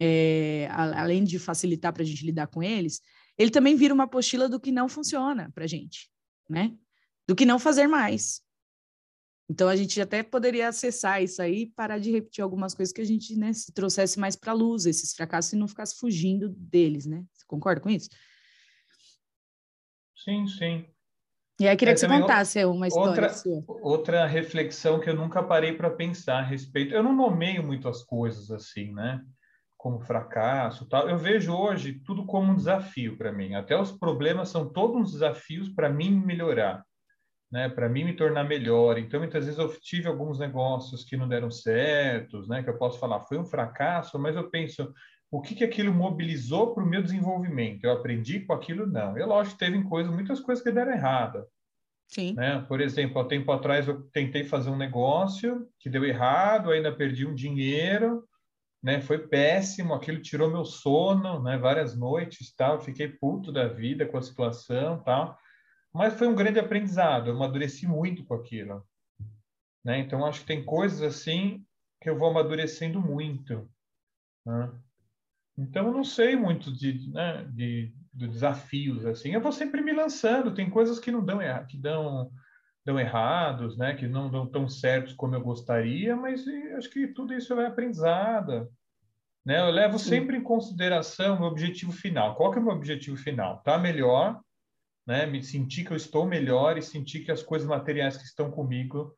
é, 0.00 0.68
além 0.70 1.24
de 1.24 1.38
facilitar 1.38 1.92
para 1.92 2.02
a 2.02 2.06
gente 2.06 2.24
lidar 2.24 2.46
com 2.48 2.62
eles, 2.62 3.00
ele 3.38 3.50
também 3.50 3.76
vira 3.76 3.94
uma 3.94 4.04
apostila 4.04 4.48
do 4.48 4.60
que 4.60 4.72
não 4.72 4.88
funciona 4.88 5.50
para 5.54 5.64
a 5.64 5.66
gente, 5.66 6.10
né? 6.48 6.74
Do 7.28 7.34
que 7.34 7.44
não 7.44 7.58
fazer 7.58 7.86
mais. 7.86 8.40
Então 9.48 9.68
a 9.68 9.76
gente 9.76 10.00
até 10.00 10.22
poderia 10.22 10.68
acessar 10.68 11.22
isso 11.22 11.40
aí 11.40 11.62
e 11.62 11.66
parar 11.66 11.98
de 11.98 12.10
repetir 12.10 12.42
algumas 12.42 12.74
coisas 12.74 12.92
que 12.92 13.00
a 13.00 13.04
gente 13.04 13.36
né, 13.36 13.52
se 13.52 13.72
trouxesse 13.72 14.18
mais 14.18 14.34
para 14.34 14.50
a 14.50 14.54
luz, 14.54 14.86
esses 14.86 15.14
fracassos, 15.14 15.52
e 15.52 15.56
não 15.56 15.68
ficasse 15.68 15.96
fugindo 15.98 16.48
deles, 16.48 17.06
né? 17.06 17.24
Você 17.32 17.44
concorda 17.46 17.80
com 17.80 17.88
isso? 17.88 18.08
Sim, 20.16 20.46
sim. 20.48 20.84
E 21.60 21.66
aí 21.66 21.76
queria 21.76 21.92
é, 21.92 21.94
que 21.94 22.00
você 22.00 22.08
contasse 22.08 22.62
uma 22.64 22.88
história 22.88 23.08
outra, 23.08 23.28
sua. 23.32 23.64
Outra 23.66 24.26
reflexão 24.26 25.00
que 25.00 25.08
eu 25.08 25.14
nunca 25.14 25.42
parei 25.42 25.72
para 25.72 25.90
pensar 25.90 26.40
a 26.40 26.42
respeito. 26.42 26.94
Eu 26.94 27.02
não 27.02 27.14
nomeio 27.14 27.62
muitas 27.62 28.02
coisas 28.02 28.50
assim, 28.50 28.92
né? 28.92 29.24
Como 29.76 30.00
fracasso, 30.00 30.86
tal. 30.86 31.08
Eu 31.08 31.16
vejo 31.16 31.54
hoje 31.54 32.00
tudo 32.04 32.26
como 32.26 32.52
um 32.52 32.56
desafio 32.56 33.16
para 33.16 33.32
mim. 33.32 33.54
Até 33.54 33.78
os 33.80 33.90
problemas 33.90 34.50
são 34.50 34.70
todos 34.70 35.00
uns 35.00 35.12
desafios 35.12 35.70
para 35.70 35.88
mim 35.88 36.10
melhorar. 36.10 36.84
Né, 37.50 37.68
para 37.68 37.88
mim 37.88 38.04
me 38.04 38.14
tornar 38.14 38.44
melhor. 38.44 38.98
Então, 38.98 39.20
muitas 39.20 39.44
vezes 39.44 39.58
eu 39.58 39.68
tive 39.80 40.08
alguns 40.08 40.38
negócios 40.38 41.04
que 41.04 41.16
não 41.16 41.28
deram 41.28 41.50
certos, 41.50 42.48
né, 42.48 42.62
que 42.62 42.70
eu 42.70 42.78
posso 42.78 42.98
falar, 42.98 43.20
foi 43.20 43.38
um 43.38 43.44
fracasso, 43.44 44.18
mas 44.18 44.36
eu 44.36 44.50
penso, 44.50 44.92
o 45.30 45.40
que, 45.40 45.54
que 45.54 45.64
aquilo 45.64 45.92
mobilizou 45.92 46.74
para 46.74 46.82
o 46.82 46.86
meu 46.86 47.02
desenvolvimento? 47.02 47.84
Eu 47.84 47.92
aprendi 47.92 48.40
com 48.40 48.52
aquilo? 48.52 48.86
Não. 48.86 49.16
Eu, 49.16 49.26
lógico, 49.26 49.58
teve 49.58 49.82
coisas, 49.84 50.12
muitas 50.12 50.40
coisas 50.40 50.62
que 50.62 50.72
deram 50.72 50.92
errado. 50.92 51.44
Sim. 52.08 52.34
Né? 52.34 52.64
Por 52.68 52.80
exemplo, 52.80 53.20
há 53.20 53.24
tempo 53.24 53.50
atrás 53.50 53.88
eu 53.88 54.02
tentei 54.12 54.44
fazer 54.44 54.70
um 54.70 54.76
negócio 54.76 55.68
que 55.80 55.90
deu 55.90 56.04
errado, 56.04 56.70
ainda 56.70 56.94
perdi 56.94 57.26
um 57.26 57.34
dinheiro, 57.34 58.24
né? 58.82 59.00
Foi 59.00 59.18
péssimo, 59.18 59.94
aquilo 59.94 60.22
tirou 60.22 60.48
meu 60.48 60.64
sono, 60.64 61.42
né? 61.42 61.58
Várias 61.58 61.96
noites, 61.96 62.54
tal. 62.54 62.80
Fiquei 62.80 63.08
puto 63.08 63.50
da 63.50 63.66
vida 63.66 64.06
com 64.06 64.16
a 64.16 64.22
situação, 64.22 65.02
tal. 65.02 65.36
Mas 65.96 66.14
foi 66.14 66.28
um 66.28 66.34
grande 66.34 66.58
aprendizado. 66.58 67.28
Eu 67.28 67.36
amadureci 67.36 67.86
muito 67.86 68.24
com 68.24 68.34
aquilo, 68.34 68.86
né? 69.82 69.98
Então 69.98 70.26
acho 70.26 70.40
que 70.40 70.46
tem 70.46 70.62
coisas 70.64 71.00
assim 71.00 71.64
que 72.02 72.10
eu 72.10 72.18
vou 72.18 72.28
amadurecendo 72.28 73.00
muito. 73.00 73.66
Né? 74.44 74.70
Então 75.56 75.86
eu 75.86 75.92
não 75.92 76.04
sei 76.04 76.36
muito 76.36 76.70
de, 76.70 77.10
né, 77.10 77.44
de, 77.50 77.94
de, 78.12 78.28
desafios 78.28 79.06
assim. 79.06 79.30
Eu 79.30 79.40
vou 79.40 79.52
sempre 79.52 79.80
me 79.80 79.92
lançando. 79.92 80.54
Tem 80.54 80.68
coisas 80.68 80.98
que 81.00 81.10
não 81.10 81.24
dão 81.24 81.38
que 81.66 81.78
dão 81.78 82.30
dão 82.84 83.00
errados, 83.00 83.76
né? 83.76 83.94
Que 83.94 84.06
não 84.06 84.30
dão 84.30 84.46
tão 84.46 84.68
certos 84.68 85.14
como 85.14 85.34
eu 85.34 85.40
gostaria, 85.40 86.14
mas 86.14 86.44
acho 86.76 86.90
que 86.90 87.08
tudo 87.08 87.32
isso 87.32 87.58
é 87.58 87.66
aprendizado. 87.66 88.70
Né? 89.44 89.60
Eu 89.60 89.70
levo 89.70 89.98
Sim. 89.98 90.10
sempre 90.10 90.36
em 90.36 90.42
consideração 90.42 91.36
o 91.36 91.40
meu 91.40 91.48
objetivo 91.48 91.90
final. 91.90 92.36
Qual 92.36 92.52
que 92.52 92.58
é 92.58 92.60
o 92.60 92.64
meu 92.64 92.74
objetivo 92.74 93.16
final? 93.16 93.62
Tá 93.62 93.78
melhor, 93.78 94.40
né? 95.06 95.24
Me 95.26 95.42
sentir 95.42 95.84
que 95.84 95.92
eu 95.92 95.96
estou 95.96 96.26
melhor 96.26 96.76
e 96.76 96.82
sentir 96.82 97.20
que 97.20 97.30
as 97.30 97.42
coisas 97.42 97.68
materiais 97.68 98.16
que 98.16 98.24
estão 98.24 98.50
comigo 98.50 99.14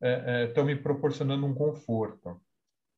é, 0.00 0.10
é, 0.26 0.44
estão 0.44 0.64
me 0.64 0.76
proporcionando 0.76 1.46
um 1.46 1.54
conforto. 1.54 2.40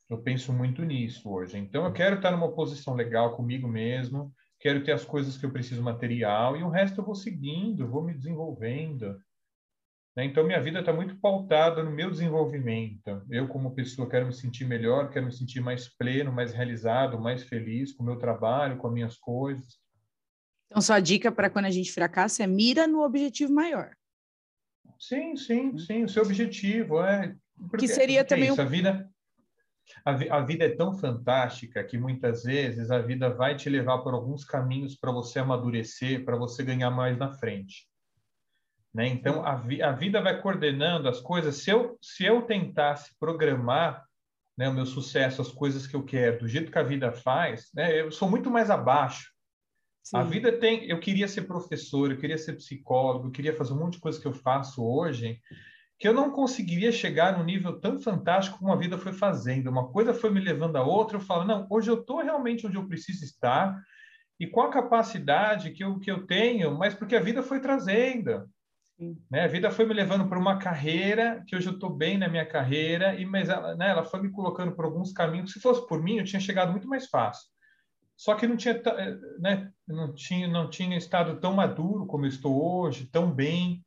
Eu 0.08 0.18
penso 0.22 0.52
muito 0.52 0.84
nisso 0.84 1.30
hoje. 1.30 1.56
Então, 1.56 1.84
eu 1.84 1.92
quero 1.92 2.16
estar 2.16 2.30
numa 2.30 2.52
posição 2.52 2.94
legal 2.94 3.34
comigo 3.34 3.66
mesmo, 3.66 4.32
quero 4.60 4.84
ter 4.84 4.92
as 4.92 5.04
coisas 5.04 5.38
que 5.38 5.46
eu 5.46 5.52
preciso 5.52 5.82
material 5.82 6.56
e 6.56 6.62
o 6.62 6.68
resto 6.68 7.00
eu 7.00 7.04
vou 7.04 7.14
seguindo, 7.14 7.88
vou 7.88 8.04
me 8.04 8.12
desenvolvendo. 8.12 9.18
Né? 10.14 10.26
Então, 10.26 10.44
minha 10.44 10.60
vida 10.60 10.80
está 10.80 10.92
muito 10.92 11.18
pautada 11.18 11.82
no 11.82 11.90
meu 11.90 12.10
desenvolvimento. 12.10 13.22
Eu, 13.30 13.48
como 13.48 13.74
pessoa, 13.74 14.08
quero 14.08 14.26
me 14.26 14.32
sentir 14.32 14.66
melhor, 14.66 15.10
quero 15.10 15.26
me 15.26 15.32
sentir 15.32 15.60
mais 15.60 15.88
pleno, 15.88 16.30
mais 16.30 16.52
realizado, 16.52 17.18
mais 17.18 17.42
feliz 17.42 17.92
com 17.92 18.02
o 18.02 18.06
meu 18.06 18.18
trabalho, 18.18 18.76
com 18.76 18.86
as 18.86 18.92
minhas 18.92 19.16
coisas. 19.16 19.83
Então, 20.74 20.82
sua 20.82 20.98
dica 20.98 21.30
para 21.30 21.48
quando 21.48 21.66
a 21.66 21.70
gente 21.70 21.92
fracassa 21.92 22.42
é 22.42 22.48
mira 22.48 22.84
no 22.84 23.04
objetivo 23.04 23.54
maior. 23.54 23.94
Sim, 24.98 25.36
sim, 25.36 25.68
hum. 25.68 25.78
sim. 25.78 26.02
O 26.02 26.08
seu 26.08 26.24
objetivo 26.24 27.00
é. 27.00 27.32
Porque, 27.70 27.86
que 27.86 27.88
seria 27.88 28.22
é 28.22 28.24
também. 28.24 28.50
Isso, 28.50 28.60
a 28.60 28.64
vida. 28.64 29.08
A, 30.04 30.10
a, 30.10 30.40
vida 30.40 30.64
é 30.64 30.74
tão 30.74 30.92
fantástica 30.92 31.84
que 31.84 31.96
muitas 31.96 32.42
vezes 32.42 32.90
a 32.90 32.98
vida 32.98 33.30
vai 33.30 33.54
te 33.54 33.70
levar 33.70 33.98
por 33.98 34.14
alguns 34.14 34.44
caminhos 34.44 34.96
para 34.96 35.12
você 35.12 35.38
amadurecer, 35.38 36.24
para 36.24 36.36
você 36.36 36.64
ganhar 36.64 36.90
mais 36.90 37.16
na 37.16 37.32
frente. 37.32 37.86
Né? 38.92 39.06
Então, 39.06 39.46
a, 39.46 39.54
vi, 39.54 39.80
a 39.80 39.92
vida 39.92 40.20
vai 40.20 40.42
coordenando 40.42 41.08
as 41.08 41.20
coisas. 41.20 41.58
Se 41.58 41.70
eu, 41.70 41.96
se 42.02 42.24
eu 42.24 42.42
tentasse 42.42 43.16
programar 43.20 44.04
né, 44.58 44.68
o 44.68 44.74
meu 44.74 44.86
sucesso, 44.86 45.40
as 45.40 45.52
coisas 45.52 45.86
que 45.86 45.94
eu 45.94 46.02
quero, 46.02 46.40
do 46.40 46.48
jeito 46.48 46.72
que 46.72 46.78
a 46.78 46.82
vida 46.82 47.12
faz, 47.12 47.70
né, 47.72 48.00
eu 48.00 48.10
sou 48.10 48.28
muito 48.28 48.50
mais 48.50 48.70
abaixo. 48.70 49.33
Sim. 50.04 50.18
A 50.18 50.22
vida 50.22 50.52
tem. 50.52 50.84
Eu 50.84 51.00
queria 51.00 51.26
ser 51.26 51.42
professor, 51.42 52.10
eu 52.10 52.18
queria 52.18 52.36
ser 52.36 52.52
psicólogo, 52.52 53.28
eu 53.28 53.32
queria 53.32 53.56
fazer 53.56 53.72
um 53.72 53.78
monte 53.78 53.94
de 53.94 54.00
coisa 54.00 54.20
que 54.20 54.26
eu 54.26 54.34
faço 54.34 54.84
hoje, 54.84 55.40
que 55.98 56.06
eu 56.06 56.12
não 56.12 56.30
conseguiria 56.30 56.92
chegar 56.92 57.38
num 57.38 57.44
nível 57.44 57.80
tão 57.80 57.98
fantástico 57.98 58.58
como 58.58 58.70
a 58.70 58.76
vida 58.76 58.98
foi 58.98 59.14
fazendo. 59.14 59.70
Uma 59.70 59.88
coisa 59.90 60.12
foi 60.12 60.30
me 60.30 60.40
levando 60.40 60.76
a 60.76 60.84
outra. 60.84 61.16
Eu 61.16 61.22
falo, 61.22 61.44
não, 61.44 61.66
hoje 61.70 61.90
eu 61.90 62.00
estou 62.00 62.22
realmente 62.22 62.66
onde 62.66 62.76
eu 62.76 62.86
preciso 62.86 63.24
estar 63.24 63.80
e 64.38 64.46
com 64.46 64.60
a 64.60 64.70
capacidade 64.70 65.70
que 65.70 65.82
eu, 65.82 65.98
que 65.98 66.10
eu 66.10 66.26
tenho, 66.26 66.76
mas 66.76 66.92
porque 66.92 67.16
a 67.16 67.20
vida 67.20 67.42
foi 67.42 67.60
trazendo. 67.60 68.46
Né? 69.30 69.44
A 69.44 69.48
vida 69.48 69.70
foi 69.70 69.86
me 69.86 69.94
levando 69.94 70.28
para 70.28 70.38
uma 70.38 70.58
carreira 70.58 71.42
que 71.46 71.56
hoje 71.56 71.68
eu 71.68 71.74
estou 71.74 71.90
bem 71.90 72.18
na 72.18 72.28
minha 72.28 72.44
carreira, 72.44 73.14
e 73.14 73.24
mas 73.24 73.48
ela, 73.48 73.74
né, 73.74 73.90
ela 73.90 74.04
foi 74.04 74.20
me 74.20 74.30
colocando 74.30 74.72
por 74.72 74.84
alguns 74.84 75.12
caminhos. 75.12 75.52
Se 75.52 75.60
fosse 75.60 75.86
por 75.86 76.02
mim, 76.02 76.18
eu 76.18 76.24
tinha 76.24 76.40
chegado 76.40 76.72
muito 76.72 76.88
mais 76.88 77.08
fácil. 77.08 77.53
Só 78.16 78.34
que 78.34 78.46
não 78.46 78.56
tinha, 78.56 78.74
eh, 78.74 79.18
né, 79.38 79.72
não 79.86 80.14
tinha, 80.14 80.48
não 80.48 80.70
tinha 80.70 80.96
estado 80.96 81.40
tão 81.40 81.52
maduro 81.52 82.06
como 82.06 82.24
eu 82.24 82.28
estou 82.28 82.62
hoje, 82.62 83.06
tão 83.06 83.30
bem. 83.30 83.84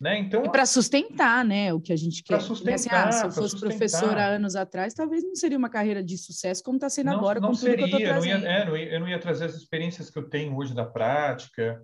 Né? 0.00 0.18
Então, 0.18 0.44
e 0.44 0.50
para 0.50 0.66
sustentar, 0.66 1.44
né, 1.44 1.72
o 1.72 1.80
que 1.80 1.92
a 1.92 1.96
gente 1.96 2.22
quer. 2.22 2.40
Sustentar, 2.40 2.74
assim, 2.74 2.88
ah, 2.90 3.12
se 3.12 3.24
eu 3.26 3.32
fosse 3.32 3.58
professora 3.58 4.26
anos 4.26 4.56
atrás, 4.56 4.92
talvez 4.92 5.22
não 5.22 5.34
seria 5.34 5.56
uma 5.56 5.70
carreira 5.70 6.02
de 6.02 6.18
sucesso 6.18 6.62
como 6.62 6.76
está 6.76 6.90
sendo 6.90 7.10
não, 7.10 7.18
agora. 7.18 7.40
Não 7.40 7.50
com 7.50 7.54
seria, 7.54 7.86
que 7.86 8.02
eu, 8.02 8.14
não 8.14 8.24
ia, 8.24 8.34
é, 8.34 8.64
não 8.64 8.76
ia, 8.76 8.92
eu 8.92 9.00
não 9.00 9.08
ia 9.08 9.18
trazer 9.18 9.44
as 9.44 9.54
experiências 9.54 10.10
que 10.10 10.18
eu 10.18 10.28
tenho 10.28 10.56
hoje 10.56 10.74
da 10.74 10.84
prática, 10.84 11.82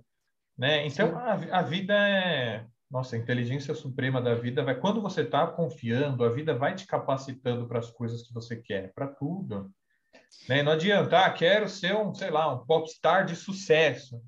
né? 0.59 0.87
Então, 0.87 1.17
a, 1.17 1.33
a, 1.33 1.63
vida 1.63 1.95
é... 1.95 2.67
Nossa, 2.91 3.15
a 3.15 3.19
inteligência 3.19 3.73
suprema 3.75 4.21
da 4.21 4.35
vida 4.35 4.65
vai... 4.65 4.75
Quando 4.75 5.01
você 5.01 5.23
está 5.23 5.47
confiando, 5.47 6.25
a 6.25 6.29
vida 6.29 6.53
vai 6.53 6.75
te 6.75 6.87
capacitando 6.87 7.69
para 7.69 7.79
as 7.79 7.91
coisas 7.91 8.27
que 8.27 8.35
você 8.35 8.57
quer, 8.57 8.93
para 8.93 9.07
tudo. 9.07 9.71
Né? 10.49 10.63
Não 10.63 10.73
adianta, 10.73 11.19
ah, 11.19 11.31
quero 11.31 11.69
ser 11.69 11.95
um, 11.95 12.15
sei 12.15 12.31
lá, 12.31 12.53
um 12.53 12.65
popstar 12.65 13.25
de 13.25 13.37
sucesso. 13.37 14.21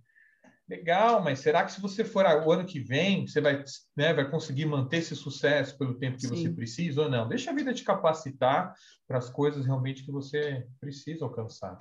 Legal, 0.69 1.23
mas 1.23 1.41
será 1.41 1.65
que 1.65 1.73
se 1.73 1.81
você 1.81 2.05
for 2.05 2.25
o 2.25 2.51
ano 2.51 2.65
que 2.65 2.81
vem, 2.81 3.27
você 3.27 3.41
vai, 3.41 3.63
né, 3.97 4.15
vai 4.15 4.31
conseguir 4.31 4.65
manter 4.65 4.99
esse 4.99 5.15
sucesso 5.15 5.77
pelo 5.77 5.99
tempo 5.99 6.17
que 6.17 6.27
Sim. 6.27 6.35
você 6.35 6.51
precisa 6.51 7.03
ou 7.03 7.11
não? 7.11 7.29
Deixa 7.29 7.51
a 7.51 7.55
vida 7.55 7.75
te 7.75 7.85
capacitar 7.85 8.73
para 9.07 9.19
as 9.19 9.29
coisas 9.29 9.67
realmente 9.67 10.05
que 10.05 10.11
você 10.11 10.67
precisa 10.81 11.25
alcançar. 11.25 11.77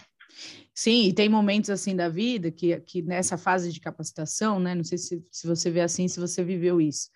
Sim, 0.73 1.07
e 1.07 1.14
tem 1.14 1.30
momentos 1.30 1.69
assim 1.69 1.95
da 1.95 2.10
vida 2.10 2.52
que, 2.52 2.80
que 2.81 3.02
nessa 3.02 3.38
fase 3.38 3.72
de 3.72 3.80
capacitação, 3.80 4.60
né? 4.60 4.73
Não 4.73 4.84
sei 4.84 4.98
se, 4.98 5.26
se 5.30 5.48
você 5.48 5.69
vê 5.69 5.81
assim, 5.81 6.07
se 6.07 6.19
você 6.19 6.43
viveu 6.43 6.81
isso, 6.81 7.10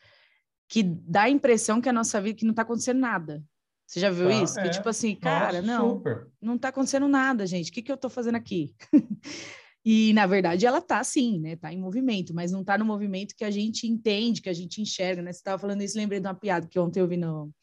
que 0.67 0.83
dá 0.83 1.23
a 1.23 1.29
impressão 1.29 1.81
que 1.81 1.89
a 1.89 1.93
nossa 1.93 2.21
vida 2.21 2.37
que 2.37 2.45
não 2.45 2.51
está 2.51 2.61
acontecendo 2.61 2.99
nada. 2.99 3.43
Você 3.85 3.99
já 3.99 4.09
viu 4.09 4.27
ah, 4.29 4.43
isso? 4.43 4.59
É. 4.59 4.63
Que 4.63 4.69
tipo 4.69 4.89
assim, 4.89 5.15
cara, 5.15 5.61
nossa, 5.61 5.79
não, 5.79 5.89
super. 5.89 6.27
não 6.41 6.55
está 6.55 6.69
acontecendo 6.69 7.07
nada, 7.07 7.45
gente. 7.45 7.69
O 7.69 7.73
que, 7.73 7.81
que 7.81 7.91
eu 7.91 7.95
estou 7.95 8.09
fazendo 8.09 8.35
aqui? 8.35 8.75
e 9.85 10.11
na 10.13 10.25
verdade 10.25 10.65
ela 10.65 10.79
está 10.79 11.03
sim, 11.03 11.39
né? 11.39 11.53
Está 11.53 11.71
em 11.71 11.79
movimento, 11.79 12.33
mas 12.33 12.51
não 12.51 12.61
está 12.61 12.77
no 12.77 12.85
movimento 12.85 13.35
que 13.35 13.45
a 13.45 13.51
gente 13.51 13.87
entende, 13.87 14.41
que 14.41 14.49
a 14.49 14.53
gente 14.53 14.81
enxerga, 14.81 15.21
né? 15.21 15.31
Você 15.31 15.39
estava 15.39 15.59
falando 15.59 15.81
isso, 15.81 15.97
lembrei 15.97 16.19
de 16.19 16.27
uma 16.27 16.33
piada 16.33 16.67
que 16.67 16.79
ontem 16.79 16.99
eu 16.99 17.07
vi 17.07 17.17
no, 17.17 17.53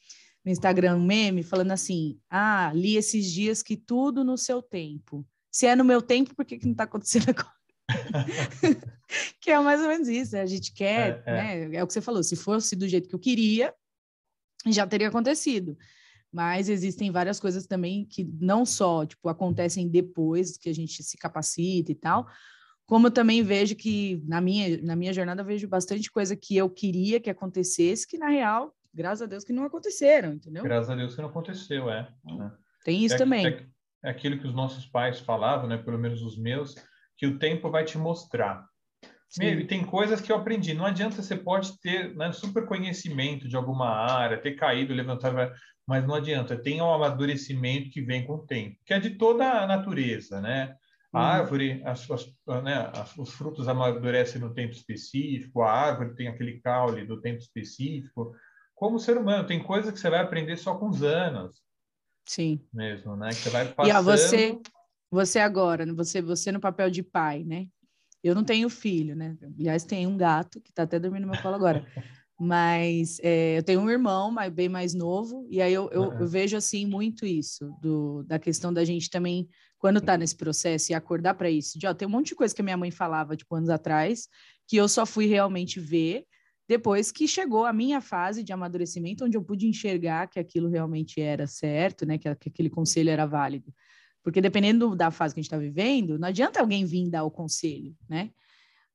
no 0.45 0.51
Instagram 0.51 0.97
um 0.97 1.05
meme 1.05 1.43
falando 1.43 1.73
assim: 1.73 2.19
ah, 2.31 2.71
li 2.75 2.97
esses 2.97 3.31
dias 3.31 3.63
que 3.63 3.77
tudo 3.77 4.25
no 4.25 4.39
seu 4.39 4.63
tempo. 4.63 5.27
Se 5.51 5.67
é 5.67 5.77
no 5.77 5.85
meu 5.85 6.01
tempo, 6.01 6.35
por 6.35 6.45
que, 6.45 6.57
que 6.57 6.65
não 6.65 6.73
está 6.73 6.85
acontecendo 6.85 7.29
agora? 7.37 7.53
que 9.41 9.51
é 9.51 9.59
mais 9.59 9.81
ou 9.81 9.89
menos 9.89 10.09
isso, 10.09 10.33
né? 10.33 10.41
a 10.41 10.47
gente 10.47 10.73
quer, 10.73 11.23
é, 11.27 11.31
é. 11.31 11.69
Né? 11.69 11.77
é 11.77 11.83
o 11.83 11.87
que 11.87 11.93
você 11.93 12.01
falou, 12.01 12.23
se 12.23 12.37
fosse 12.37 12.75
do 12.77 12.89
jeito 12.89 13.09
que 13.09 13.15
eu 13.15 13.19
queria, 13.19 13.75
já 14.67 14.87
teria 14.87 15.09
acontecido. 15.09 15.77
Mas 16.33 16.69
existem 16.69 17.11
várias 17.11 17.39
coisas 17.39 17.67
também 17.67 18.07
que 18.07 18.25
não 18.41 18.65
só, 18.65 19.05
tipo, 19.05 19.29
acontecem 19.29 19.89
depois 19.89 20.57
que 20.57 20.69
a 20.69 20.75
gente 20.75 21.03
se 21.03 21.19
capacita 21.19 21.93
e 21.93 21.95
tal, 21.95 22.27
como 22.87 23.07
eu 23.07 23.11
também 23.11 23.43
vejo 23.43 23.77
que 23.77 24.23
na 24.27 24.41
minha, 24.41 24.81
na 24.83 24.97
minha 24.97 25.13
jornada 25.13 25.43
eu 25.43 25.47
vejo 25.47 25.69
bastante 25.69 26.11
coisa 26.11 26.35
que 26.35 26.57
eu 26.57 26.69
queria 26.69 27.21
que 27.21 27.31
acontecesse, 27.31 28.07
que 28.07 28.19
na 28.19 28.29
real, 28.29 28.75
graças 28.93 29.23
a 29.23 29.27
Deus 29.27 29.45
que 29.45 29.53
não 29.53 29.65
aconteceram, 29.65 30.33
entendeu? 30.33 30.65
Graças 30.65 30.91
a 30.91 30.97
Deus 30.97 31.15
que 31.15 31.21
não 31.21 31.29
aconteceu, 31.29 31.91
é. 31.91 32.11
Tem 32.85 33.05
isso 33.05 33.15
é, 33.15 33.19
também. 33.19 33.47
É, 33.47 33.67
é 34.05 34.11
aquilo 34.11 34.39
que 34.39 34.47
os 34.47 34.55
nossos 34.55 34.87
pais 34.87 35.21
falavam, 35.21 35.69
né, 35.69 35.77
pelo 35.77 35.99
menos 35.99 36.23
os 36.23 36.37
meus, 36.37 36.75
que 37.17 37.27
o 37.27 37.39
tempo 37.39 37.71
vai 37.71 37.85
te 37.85 37.97
mostrar. 37.97 38.67
Meu, 39.39 39.67
tem 39.67 39.85
coisas 39.85 40.21
que 40.21 40.31
eu 40.31 40.37
aprendi. 40.37 40.75
Não 40.75 40.85
adianta 40.85 41.23
você 41.23 41.37
pode 41.37 41.81
ter 41.81 42.15
né, 42.15 42.33
super 42.33 42.67
conhecimento 42.67 43.49
de 43.49 43.57
alguma 43.57 43.89
área, 43.89 44.41
ter 44.41 44.53
caído, 44.53 44.93
levantado, 44.93 45.37
mas 45.87 46.07
não 46.07 46.15
adianta. 46.15 46.57
Tem 46.57 46.83
um 46.83 46.93
amadurecimento 46.93 47.91
que 47.91 48.03
vem 48.03 48.27
com 48.27 48.35
o 48.35 48.47
tempo, 48.47 48.77
que 48.85 48.93
é 48.93 49.01
de 49.01 49.11
toda 49.11 49.63
a 49.63 49.67
natureza, 49.67 50.41
né? 50.41 50.77
A 51.13 51.19
uhum. 51.19 51.27
árvore, 51.27 51.83
as, 51.85 52.11
as, 52.11 52.27
né, 52.63 52.91
as, 52.95 53.17
os 53.19 53.31
frutos 53.31 53.69
amadurecem 53.69 54.41
no 54.41 54.55
tempo 54.55 54.73
específico, 54.73 55.63
a 55.63 55.71
árvore 55.71 56.15
tem 56.15 56.29
aquele 56.29 56.61
caule 56.61 57.07
do 57.07 57.21
tempo 57.21 57.39
específico. 57.39 58.35
Como 58.75 58.99
ser 58.99 59.17
humano, 59.19 59.47
tem 59.47 59.63
coisas 59.63 59.93
que 59.93 60.01
você 60.01 60.09
vai 60.09 60.21
aprender 60.21 60.57
só 60.57 60.75
com 60.75 60.89
os 60.89 61.03
anos. 61.03 61.63
Sim. 62.27 62.65
Mesmo, 62.73 63.17
né? 63.17 63.29
Que 63.29 63.37
você 63.37 63.51
vai 63.51 63.69
passando... 63.69 63.95
E 63.95 63.97
ó, 63.97 64.03
você, 64.03 64.59
você 65.11 65.39
agora, 65.39 65.85
você, 65.95 66.23
você 66.23 66.51
no 66.51 66.61
papel 66.61 66.91
de 66.91 67.03
pai, 67.03 67.45
né? 67.45 67.67
Eu 68.23 68.35
não 68.35 68.45
tenho 68.45 68.69
filho, 68.69 69.17
né? 69.17 69.37
Aliás, 69.59 69.85
tem 69.85 70.07
um 70.07 70.17
gato 70.17 70.61
que 70.61 70.71
está 70.71 70.85
até 70.85 70.99
dormindo 70.99 71.27
no 71.27 71.33
meu 71.33 71.43
colo 71.43 71.55
agora. 71.55 71.85
Mas 72.39 73.21
é, 73.23 73.59
eu 73.59 73.63
tenho 73.63 73.81
um 73.81 73.91
irmão 73.91 74.35
bem 74.53 74.69
mais 74.69 74.95
novo, 74.95 75.47
e 75.49 75.63
aí 75.63 75.73
eu, 75.73 75.89
eu, 75.93 76.03
uhum. 76.03 76.21
eu, 76.21 76.27
vejo 76.27 76.57
assim 76.57 76.85
muito 76.85 77.25
isso, 77.25 77.73
do, 77.81 78.25
da 78.25 78.37
questão 78.37 78.73
da 78.73 78.85
gente 78.85 79.09
também, 79.09 79.49
quando 79.79 79.99
está 79.99 80.17
nesse 80.17 80.35
processo, 80.35 80.91
e 80.91 80.95
acordar 80.95 81.35
para 81.35 81.49
isso. 81.49 81.79
De, 81.79 81.87
ó, 81.87 81.95
tem 81.95 82.09
um 82.09 82.11
monte 82.11 82.29
de 82.29 82.35
coisa 82.35 82.53
que 82.53 82.61
a 82.61 82.65
minha 82.65 82.77
mãe 82.77 82.91
falava, 82.91 83.37
tipo, 83.37 83.55
anos 83.55 83.69
atrás, 83.69 84.29
que 84.67 84.77
eu 84.77 84.89
só 84.89 85.07
fui 85.07 85.27
realmente 85.27 85.79
ver 85.79 86.25
depois 86.69 87.13
que 87.13 87.29
chegou 87.29 87.67
a 87.67 87.73
minha 87.73 88.01
fase 88.01 88.43
de 88.43 88.53
amadurecimento, 88.53 89.25
onde 89.25 89.37
eu 89.37 89.45
pude 89.45 89.67
enxergar 89.67 90.27
que 90.29 90.41
aquilo 90.41 90.69
realmente 90.69 91.21
era 91.21 91.47
certo, 91.47 92.07
né? 92.07 92.19
Que, 92.19 92.35
que 92.35 92.49
aquele 92.49 92.71
conselho 92.71 93.11
era 93.11 93.27
válido. 93.27 93.73
Porque 94.23 94.41
dependendo 94.41 94.95
da 94.95 95.11
fase 95.11 95.35
que 95.35 95.41
a 95.41 95.43
gente 95.43 95.49
está 95.49 95.59
vivendo, 95.59 96.19
não 96.19 96.29
adianta 96.29 96.61
alguém 96.61 96.85
vir 96.85 97.11
dar 97.11 97.25
o 97.25 97.31
conselho, 97.31 97.95
né? 98.09 98.31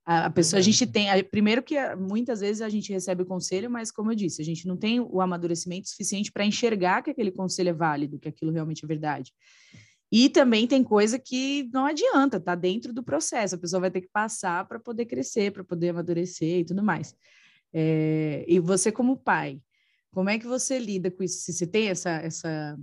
A, 0.09 0.29
pessoa, 0.29 0.57
a 0.57 0.63
gente 0.63 0.87
tem, 0.87 1.09
a, 1.09 1.21
primeiro 1.21 1.61
que 1.61 1.75
muitas 1.97 2.39
vezes 2.39 2.61
a 2.61 2.69
gente 2.69 2.93
recebe 2.93 3.23
o 3.23 3.25
conselho, 3.25 3.69
mas 3.69 3.91
como 3.91 4.09
eu 4.09 4.15
disse, 4.15 4.41
a 4.41 4.45
gente 4.45 4.65
não 4.65 4.77
tem 4.77 5.01
o 5.01 5.19
amadurecimento 5.19 5.89
suficiente 5.89 6.31
para 6.31 6.45
enxergar 6.45 7.01
que 7.01 7.09
aquele 7.09 7.29
conselho 7.29 7.71
é 7.71 7.73
válido, 7.73 8.17
que 8.17 8.29
aquilo 8.29 8.53
realmente 8.53 8.85
é 8.85 8.87
verdade. 8.87 9.33
E 10.09 10.29
também 10.29 10.65
tem 10.65 10.81
coisa 10.81 11.19
que 11.19 11.69
não 11.73 11.85
adianta, 11.85 12.39
tá 12.39 12.55
dentro 12.55 12.93
do 12.93 13.03
processo, 13.03 13.55
a 13.55 13.57
pessoa 13.57 13.81
vai 13.81 13.91
ter 13.91 13.99
que 13.99 14.07
passar 14.07 14.65
para 14.65 14.79
poder 14.79 15.05
crescer, 15.07 15.51
para 15.51 15.65
poder 15.65 15.89
amadurecer 15.89 16.59
e 16.59 16.63
tudo 16.63 16.81
mais. 16.81 17.13
É, 17.73 18.45
e 18.47 18.59
você, 18.61 18.93
como 18.93 19.17
pai, 19.17 19.61
como 20.11 20.29
é 20.29 20.39
que 20.39 20.47
você 20.47 20.79
lida 20.79 21.11
com 21.11 21.21
isso? 21.21 21.41
Se 21.41 21.51
você 21.51 21.67
tem 21.67 21.89
essa, 21.89 22.11
essa, 22.11 22.79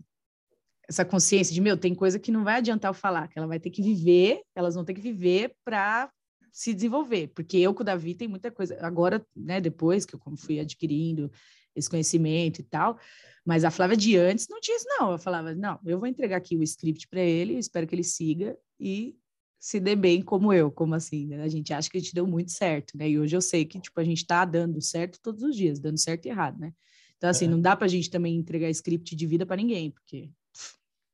essa 0.88 1.04
consciência 1.04 1.54
de, 1.54 1.60
meu, 1.60 1.76
tem 1.76 1.94
coisa 1.94 2.18
que 2.18 2.32
não 2.32 2.44
vai 2.44 2.56
adiantar 2.56 2.90
eu 2.90 2.94
falar, 2.94 3.28
que 3.28 3.38
ela 3.38 3.48
vai 3.48 3.58
ter 3.58 3.70
que 3.70 3.82
viver, 3.82 4.42
elas 4.54 4.74
vão 4.74 4.84
ter 4.84 4.94
que 4.94 5.00
viver 5.00 5.54
para 5.64 6.10
se 6.52 6.72
desenvolver, 6.72 7.28
porque 7.34 7.56
eu 7.56 7.74
com 7.74 7.82
o 7.82 7.84
Davi 7.84 8.14
tem 8.14 8.28
muita 8.28 8.50
coisa. 8.50 8.78
Agora, 8.80 9.24
né, 9.34 9.60
depois 9.60 10.04
que 10.04 10.14
eu 10.14 10.20
fui 10.36 10.60
adquirindo 10.60 11.30
esse 11.74 11.90
conhecimento 11.90 12.60
e 12.60 12.62
tal, 12.62 12.98
mas 13.44 13.64
a 13.64 13.70
Flávia 13.70 13.96
de 13.96 14.16
antes 14.16 14.46
não 14.48 14.60
tinha 14.60 14.76
isso, 14.76 14.86
não. 14.98 15.12
Eu 15.12 15.18
falava, 15.18 15.54
não, 15.54 15.78
eu 15.84 15.98
vou 15.98 16.06
entregar 16.06 16.36
aqui 16.36 16.56
o 16.56 16.62
script 16.62 17.08
para 17.08 17.20
ele, 17.20 17.58
espero 17.58 17.86
que 17.86 17.94
ele 17.94 18.04
siga 18.04 18.56
e 18.78 19.16
se 19.58 19.80
dê 19.80 19.96
bem 19.96 20.22
como 20.22 20.52
eu, 20.52 20.70
como 20.70 20.94
assim, 20.94 21.26
né? 21.26 21.42
A 21.42 21.48
gente 21.48 21.72
acha 21.72 21.90
que 21.90 21.96
a 21.96 22.00
gente 22.00 22.14
deu 22.14 22.26
muito 22.26 22.52
certo, 22.52 22.96
né? 22.96 23.08
E 23.08 23.18
hoje 23.18 23.34
eu 23.34 23.40
sei 23.40 23.64
que, 23.64 23.80
tipo, 23.80 23.98
a 23.98 24.04
gente 24.04 24.18
está 24.18 24.44
dando 24.44 24.80
certo 24.80 25.18
todos 25.22 25.42
os 25.42 25.56
dias, 25.56 25.80
dando 25.80 25.98
certo 25.98 26.26
e 26.26 26.28
errado, 26.28 26.58
né? 26.58 26.72
Então, 27.16 27.30
assim, 27.30 27.46
é. 27.46 27.48
não 27.48 27.60
dá 27.60 27.74
para 27.74 27.86
a 27.86 27.88
gente 27.88 28.10
também 28.10 28.36
entregar 28.36 28.68
script 28.68 29.16
de 29.16 29.26
vida 29.26 29.46
para 29.46 29.56
ninguém, 29.56 29.90
porque 29.90 30.30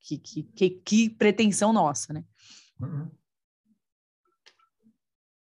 que, 0.01 0.19
que, 0.19 0.43
que, 0.43 0.71
que, 0.71 1.11
pretensão 1.11 1.73
nossa, 1.73 2.13
né? 2.13 2.25
Uhum. 2.81 3.11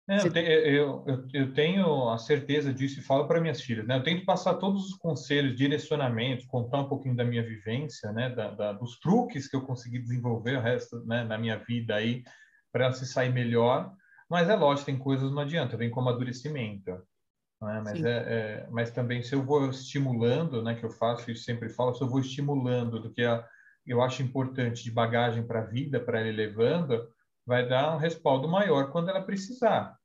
É, 0.08 0.20
eu, 0.24 0.32
eu, 0.32 1.04
eu, 1.04 1.28
eu, 1.32 1.52
tenho 1.52 2.08
a 2.08 2.16
certeza 2.16 2.72
disso 2.72 3.00
e 3.00 3.02
falo 3.02 3.26
para 3.26 3.40
minhas 3.40 3.60
filhas, 3.60 3.84
né? 3.84 3.96
Eu 3.96 4.04
tento 4.04 4.24
passar 4.24 4.54
todos 4.54 4.86
os 4.86 4.94
conselhos, 4.94 5.56
direcionamentos, 5.56 6.46
contar 6.46 6.78
um 6.78 6.88
pouquinho 6.88 7.16
da 7.16 7.24
minha 7.24 7.42
vivência, 7.42 8.12
né? 8.12 8.30
Da, 8.30 8.52
da, 8.52 8.72
dos 8.72 9.00
truques 9.00 9.48
que 9.48 9.56
eu 9.56 9.62
consegui 9.62 9.98
desenvolver 9.98 10.58
o 10.58 10.60
resto, 10.60 11.04
né? 11.04 11.24
Na 11.24 11.36
minha 11.36 11.58
vida 11.58 11.96
aí, 11.96 12.22
para 12.70 12.84
ela 12.84 12.94
se 12.94 13.04
sair 13.04 13.32
melhor. 13.32 13.92
Mas 14.30 14.48
é 14.48 14.54
lógico, 14.54 14.86
tem 14.86 14.98
coisas 14.98 15.32
não 15.32 15.42
adianta, 15.42 15.76
vem 15.76 15.90
com 15.90 16.00
amadurecimento. 16.00 16.92
Né? 17.60 17.80
Mas, 17.84 18.04
é, 18.04 18.10
é, 18.10 18.68
mas 18.70 18.90
também 18.92 19.22
se 19.24 19.34
eu 19.34 19.42
vou 19.42 19.68
estimulando, 19.70 20.62
né? 20.62 20.76
Que 20.76 20.84
eu 20.84 20.90
faço 20.90 21.28
e 21.32 21.36
sempre 21.36 21.68
falo, 21.68 21.92
se 21.92 22.02
eu 22.02 22.08
vou 22.08 22.20
estimulando 22.20 23.00
do 23.00 23.12
que 23.12 23.24
a, 23.24 23.44
eu 23.86 24.02
acho 24.02 24.22
importante 24.22 24.82
de 24.82 24.90
bagagem 24.90 25.46
para 25.46 25.60
a 25.60 25.64
vida, 25.64 26.00
para 26.00 26.20
ela 26.20 26.30
levando, 26.30 27.08
vai 27.46 27.66
dar 27.66 27.94
um 27.94 27.98
respaldo 27.98 28.48
maior 28.48 28.90
quando 28.90 29.08
ela 29.08 29.22
precisar. 29.22 29.96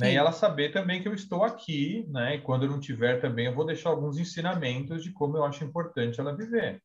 Né? 0.00 0.12
E 0.12 0.16
ela 0.16 0.32
saber 0.32 0.72
também 0.72 1.02
que 1.02 1.08
eu 1.08 1.14
estou 1.14 1.44
aqui, 1.44 2.06
né? 2.08 2.36
E 2.36 2.40
quando 2.40 2.64
eu 2.64 2.70
não 2.70 2.80
tiver 2.80 3.20
também, 3.20 3.46
eu 3.46 3.54
vou 3.54 3.66
deixar 3.66 3.90
alguns 3.90 4.18
ensinamentos 4.18 5.02
de 5.02 5.12
como 5.12 5.36
eu 5.36 5.44
acho 5.44 5.64
importante 5.64 6.20
ela 6.20 6.36
viver, 6.36 6.80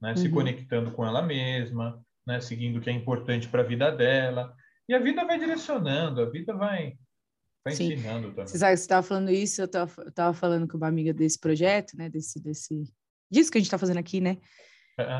né? 0.00 0.10
Uhum. 0.10 0.16
Se 0.16 0.28
conectando 0.28 0.90
com 0.90 1.04
ela 1.04 1.22
mesma, 1.22 2.02
né? 2.26 2.40
Seguindo 2.40 2.78
o 2.78 2.80
que 2.80 2.90
é 2.90 2.92
importante 2.92 3.48
para 3.48 3.62
a 3.62 3.66
vida 3.66 3.90
dela. 3.90 4.54
E 4.88 4.94
a 4.94 4.98
vida 4.98 5.24
vai 5.24 5.38
direcionando, 5.38 6.22
a 6.22 6.30
vida 6.30 6.54
vai, 6.54 6.96
vai 7.64 7.74
ensinando 7.74 8.30
também. 8.30 8.46
Você 8.46 8.58
sabe, 8.58 8.76
você 8.76 8.82
estava 8.82 9.06
falando 9.06 9.30
isso, 9.30 9.60
eu 9.60 9.66
estava 9.66 10.32
falando 10.32 10.66
com 10.66 10.76
uma 10.76 10.88
amiga 10.88 11.12
desse 11.12 11.38
projeto, 11.38 11.96
né? 11.96 12.08
Desse, 12.08 12.40
desse, 12.42 12.84
disso 13.30 13.50
que 13.50 13.58
a 13.58 13.60
gente 13.60 13.66
está 13.66 13.78
fazendo 13.78 13.98
aqui, 13.98 14.20
né? 14.20 14.38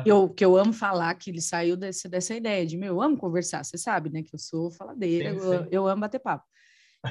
Eu, 0.05 0.29
que 0.29 0.43
eu 0.43 0.57
amo 0.57 0.73
falar 0.73 1.13
que 1.15 1.29
ele 1.29 1.41
saiu 1.41 1.77
desse, 1.77 2.09
dessa 2.09 2.35
ideia 2.35 2.65
de, 2.65 2.75
meu, 2.75 2.95
eu 2.95 3.01
amo 3.01 3.17
conversar, 3.17 3.63
você 3.63 3.77
sabe, 3.77 4.09
né? 4.09 4.23
Que 4.23 4.33
eu 4.33 4.39
sou 4.39 4.71
faladeira, 4.71 5.33
sim, 5.33 5.39
sim. 5.39 5.45
Eu, 5.45 5.67
eu, 5.71 5.87
amo 5.87 6.01
bater 6.01 6.19
papo. 6.19 6.45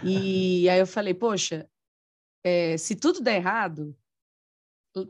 E 0.03 0.69
aí 0.71 0.79
eu 0.81 0.87
falei, 0.87 1.15
poxa, 1.15 1.69
é, 2.43 2.77
se 2.77 2.97
tudo 2.97 3.21
der 3.21 3.37
errado, 3.37 3.97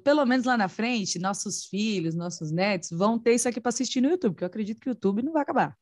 pelo 0.05 0.25
menos 0.27 0.45
lá 0.45 0.57
na 0.57 0.69
frente, 0.69 1.19
nossos 1.19 1.65
filhos, 1.65 2.15
nossos 2.15 2.51
netos 2.51 2.91
vão 2.91 3.19
ter 3.19 3.35
isso 3.35 3.49
aqui 3.49 3.61
para 3.61 3.71
assistir 3.71 4.01
no 4.01 4.11
YouTube, 4.11 4.33
porque 4.33 4.45
eu 4.45 4.49
acredito 4.49 4.81
que 4.81 4.89
o 4.89 4.91
YouTube 4.91 5.23
não 5.23 5.33
vai 5.33 5.43
acabar 5.43 5.77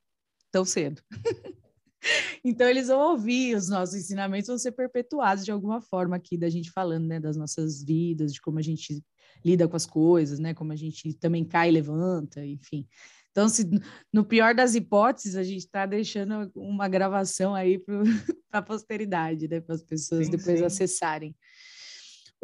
tão 0.53 0.65
cedo. 0.65 1.03
então 2.45 2.69
eles 2.69 2.89
vão 2.89 3.13
ouvir 3.13 3.57
os 3.57 3.69
nossos 3.69 3.95
ensinamentos, 3.95 4.49
vão 4.49 4.59
ser 4.59 4.73
perpetuados 4.73 5.45
de 5.45 5.51
alguma 5.51 5.81
forma 5.81 6.17
aqui 6.17 6.37
da 6.37 6.49
gente 6.49 6.71
falando, 6.71 7.07
né, 7.07 7.19
das 7.19 7.37
nossas 7.37 7.83
vidas, 7.83 8.33
de 8.33 8.41
como 8.41 8.59
a 8.59 8.63
gente 8.63 9.03
lida 9.45 9.69
com 9.69 9.77
as 9.77 9.87
coisas, 9.87 10.39
né? 10.39 10.55
Como 10.55 10.73
a 10.73 10.77
gente 10.77 11.13
também 11.15 11.45
cai 11.45 11.69
e 11.69 11.73
levanta, 11.73 12.45
enfim. 12.45 12.87
Então, 13.31 13.49
se 13.49 13.69
no 14.13 14.25
pior 14.25 14.55
das 14.55 14.75
hipóteses, 14.75 15.35
a 15.35 15.43
gente 15.43 15.59
está 15.59 15.85
deixando 15.85 16.51
uma 16.55 16.89
gravação 16.89 17.55
aí 17.55 17.79
para 17.79 18.03
a 18.53 18.63
posteridade, 18.63 19.49
né? 19.49 19.61
Para 19.61 19.75
as 19.75 19.83
pessoas 19.83 20.27
sim, 20.27 20.31
depois 20.31 20.61
sim. 20.61 20.65
acessarem. 20.65 21.37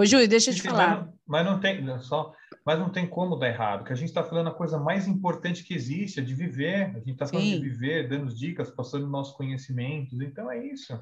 Ô, 0.00 0.06
Júlio, 0.06 0.26
deixa 0.26 0.50
eu 0.50 0.54
te 0.54 0.62
falar. 0.62 0.96
Mas 0.96 1.04
não, 1.04 1.18
mas 1.26 1.44
não, 1.44 1.60
tem 1.60 1.98
só, 2.00 2.34
mas 2.64 2.78
não 2.78 2.90
tem 2.90 3.06
como 3.06 3.36
dar 3.36 3.48
errado, 3.48 3.84
que 3.84 3.92
a 3.92 3.94
gente 3.94 4.08
está 4.08 4.24
falando 4.24 4.46
a 4.46 4.54
coisa 4.54 4.78
mais 4.78 5.06
importante 5.06 5.62
que 5.62 5.74
existe, 5.74 6.20
é 6.20 6.22
de 6.22 6.34
viver. 6.34 6.86
A 6.96 7.00
gente 7.00 7.10
está 7.10 7.26
falando 7.26 7.44
sim. 7.44 7.60
de 7.60 7.68
viver, 7.68 8.08
dando 8.08 8.34
dicas, 8.34 8.70
passando 8.70 9.06
nossos 9.06 9.36
conhecimentos. 9.36 10.18
Então 10.22 10.50
é 10.50 10.64
isso. 10.64 10.98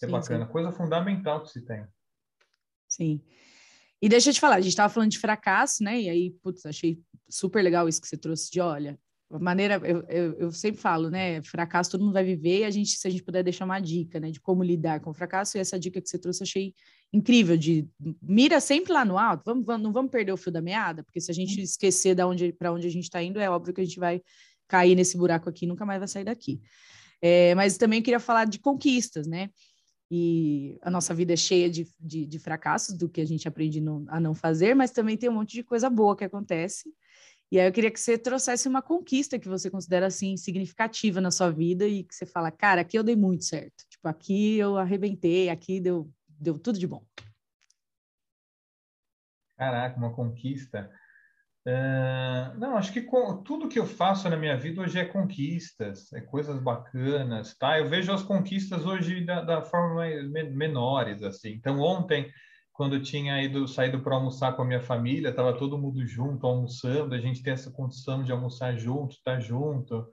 É 0.00 0.06
bacana, 0.06 0.46
coisa 0.46 0.72
fundamental 0.72 1.42
que 1.42 1.50
se 1.50 1.60
tem. 1.60 1.84
Sim. 2.88 3.20
E 4.00 4.08
deixa 4.08 4.30
eu 4.30 4.34
te 4.34 4.40
falar, 4.40 4.56
a 4.56 4.60
gente 4.62 4.70
estava 4.70 4.92
falando 4.92 5.10
de 5.10 5.18
fracasso, 5.18 5.84
né? 5.84 6.00
E 6.00 6.08
aí, 6.08 6.30
putz, 6.42 6.64
achei 6.64 7.02
super 7.28 7.62
legal 7.62 7.86
isso 7.86 8.00
que 8.00 8.08
você 8.08 8.16
trouxe 8.16 8.50
de, 8.50 8.62
olha, 8.62 8.98
maneira, 9.40 9.80
eu, 9.84 10.04
eu, 10.08 10.32
eu, 10.34 10.52
sempre 10.52 10.80
falo, 10.80 11.10
né? 11.10 11.42
Fracasso 11.42 11.90
todo 11.90 12.02
mundo 12.02 12.12
vai 12.12 12.24
viver, 12.24 12.60
e 12.60 12.64
a 12.64 12.70
gente, 12.70 12.90
se 12.90 13.06
a 13.06 13.10
gente 13.10 13.22
puder 13.22 13.42
deixar 13.42 13.64
uma 13.64 13.80
dica, 13.80 14.20
né? 14.20 14.30
De 14.30 14.40
como 14.40 14.62
lidar 14.62 15.00
com 15.00 15.10
o 15.10 15.14
fracasso, 15.14 15.56
e 15.56 15.60
essa 15.60 15.78
dica 15.78 16.00
que 16.00 16.08
você 16.08 16.18
trouxe, 16.18 16.42
achei 16.42 16.74
incrível, 17.12 17.56
de 17.56 17.88
mira 18.22 18.60
sempre 18.60 18.92
lá 18.92 19.04
no 19.04 19.18
alto, 19.18 19.42
vamos, 19.44 19.66
vamos, 19.66 19.82
não 19.82 19.92
vamos 19.92 20.10
perder 20.10 20.32
o 20.32 20.36
fio 20.36 20.52
da 20.52 20.62
meada, 20.62 21.02
porque 21.02 21.20
se 21.20 21.30
a 21.30 21.34
gente 21.34 21.60
esquecer 21.60 22.14
de 22.14 22.24
onde, 22.24 22.52
para 22.52 22.72
onde 22.72 22.86
a 22.86 22.90
gente 22.90 23.04
está 23.04 23.22
indo, 23.22 23.38
é 23.38 23.50
óbvio 23.50 23.74
que 23.74 23.80
a 23.80 23.84
gente 23.84 23.98
vai 24.00 24.22
cair 24.66 24.94
nesse 24.94 25.16
buraco 25.16 25.48
aqui, 25.48 25.66
nunca 25.66 25.84
mais 25.84 25.98
vai 25.98 26.08
sair 26.08 26.24
daqui. 26.24 26.60
É, 27.20 27.54
mas 27.54 27.76
também 27.76 28.02
queria 28.02 28.18
falar 28.18 28.46
de 28.46 28.58
conquistas, 28.58 29.26
né? 29.26 29.50
e 30.14 30.76
a 30.82 30.90
nossa 30.90 31.14
vida 31.14 31.32
é 31.32 31.36
cheia 31.36 31.70
de, 31.70 31.88
de, 31.98 32.26
de 32.26 32.38
fracassos, 32.38 32.94
do 32.94 33.08
que 33.08 33.18
a 33.18 33.24
gente 33.24 33.48
aprende 33.48 33.82
a 34.08 34.20
não 34.20 34.34
fazer, 34.34 34.74
mas 34.74 34.90
também 34.90 35.16
tem 35.16 35.30
um 35.30 35.32
monte 35.32 35.54
de 35.54 35.62
coisa 35.62 35.88
boa 35.88 36.14
que 36.14 36.22
acontece. 36.22 36.92
E 37.52 37.60
aí 37.60 37.68
eu 37.68 37.72
queria 37.72 37.90
que 37.90 38.00
você 38.00 38.16
trouxesse 38.16 38.66
uma 38.66 38.80
conquista 38.80 39.38
que 39.38 39.46
você 39.46 39.70
considera 39.70 40.06
assim 40.06 40.38
significativa 40.38 41.20
na 41.20 41.30
sua 41.30 41.50
vida 41.50 41.86
e 41.86 42.02
que 42.02 42.14
você 42.14 42.24
fala, 42.24 42.50
cara, 42.50 42.80
aqui 42.80 42.98
eu 42.98 43.04
dei 43.04 43.14
muito 43.14 43.44
certo. 43.44 43.84
Tipo, 43.90 44.08
aqui 44.08 44.56
eu 44.56 44.78
arrebentei, 44.78 45.50
aqui 45.50 45.78
deu, 45.78 46.10
deu 46.26 46.58
tudo 46.58 46.78
de 46.78 46.86
bom. 46.86 47.04
Caraca, 49.54 49.98
uma 49.98 50.14
conquista. 50.14 50.90
Uh, 51.66 52.58
não, 52.58 52.74
acho 52.74 52.90
que 52.90 53.02
com, 53.02 53.42
tudo 53.42 53.68
que 53.68 53.78
eu 53.78 53.84
faço 53.84 54.30
na 54.30 54.36
minha 54.38 54.56
vida 54.56 54.80
hoje 54.80 54.98
é 54.98 55.04
conquistas, 55.04 56.10
é 56.14 56.22
coisas 56.22 56.58
bacanas, 56.58 57.54
tá? 57.58 57.78
Eu 57.78 57.86
vejo 57.86 58.10
as 58.12 58.22
conquistas 58.22 58.86
hoje 58.86 59.26
da, 59.26 59.42
da 59.42 59.60
forma 59.60 59.96
mais, 59.96 60.26
menores, 60.54 61.22
assim. 61.22 61.50
Então, 61.50 61.78
ontem, 61.80 62.32
quando 62.72 62.96
eu 62.96 63.02
tinha 63.02 63.42
ido, 63.42 63.68
saído 63.68 64.00
para 64.00 64.14
almoçar 64.14 64.56
com 64.56 64.62
a 64.62 64.64
minha 64.64 64.80
família, 64.80 65.28
estava 65.28 65.52
todo 65.52 65.78
mundo 65.78 66.06
junto, 66.06 66.46
almoçando, 66.46 67.14
a 67.14 67.18
gente 67.18 67.42
tem 67.42 67.52
essa 67.52 67.70
condição 67.70 68.24
de 68.24 68.32
almoçar 68.32 68.76
junto, 68.76 69.14
estar 69.14 69.34
tá 69.34 69.40
junto, 69.40 70.06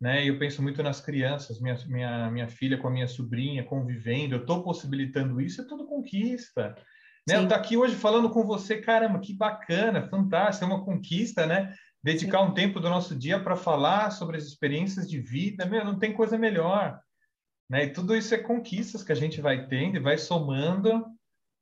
né? 0.00 0.24
E 0.24 0.28
eu 0.28 0.38
penso 0.38 0.62
muito 0.62 0.82
nas 0.82 1.00
crianças, 1.00 1.60
minha, 1.60 1.76
minha, 1.86 2.30
minha 2.30 2.48
filha 2.48 2.78
com 2.78 2.86
a 2.86 2.90
minha 2.90 3.08
sobrinha 3.08 3.64
convivendo, 3.64 4.34
eu 4.34 4.40
estou 4.40 4.62
possibilitando 4.62 5.40
isso, 5.40 5.60
é 5.60 5.64
tudo 5.64 5.86
conquista. 5.86 6.76
Né? 7.28 7.36
Eu 7.36 7.42
estou 7.42 7.56
aqui 7.56 7.76
hoje 7.76 7.96
falando 7.96 8.30
com 8.30 8.44
você, 8.44 8.80
caramba, 8.80 9.18
que 9.18 9.34
bacana, 9.34 10.08
fantástico, 10.08 10.64
é 10.64 10.68
uma 10.68 10.84
conquista, 10.84 11.44
né? 11.44 11.74
Dedicar 12.04 12.38
Sim. 12.38 12.50
um 12.50 12.54
tempo 12.54 12.78
do 12.78 12.88
nosso 12.88 13.16
dia 13.16 13.40
para 13.40 13.56
falar 13.56 14.10
sobre 14.10 14.36
as 14.36 14.44
experiências 14.44 15.08
de 15.10 15.20
vida, 15.20 15.66
meu, 15.66 15.84
não 15.84 15.98
tem 15.98 16.12
coisa 16.12 16.38
melhor. 16.38 17.00
Né? 17.68 17.86
E 17.86 17.92
tudo 17.92 18.14
isso 18.14 18.32
é 18.32 18.38
conquistas 18.38 19.02
que 19.02 19.10
a 19.10 19.16
gente 19.16 19.40
vai 19.40 19.66
tendo 19.66 19.96
e 19.96 20.00
vai 20.00 20.16
somando, 20.16 21.04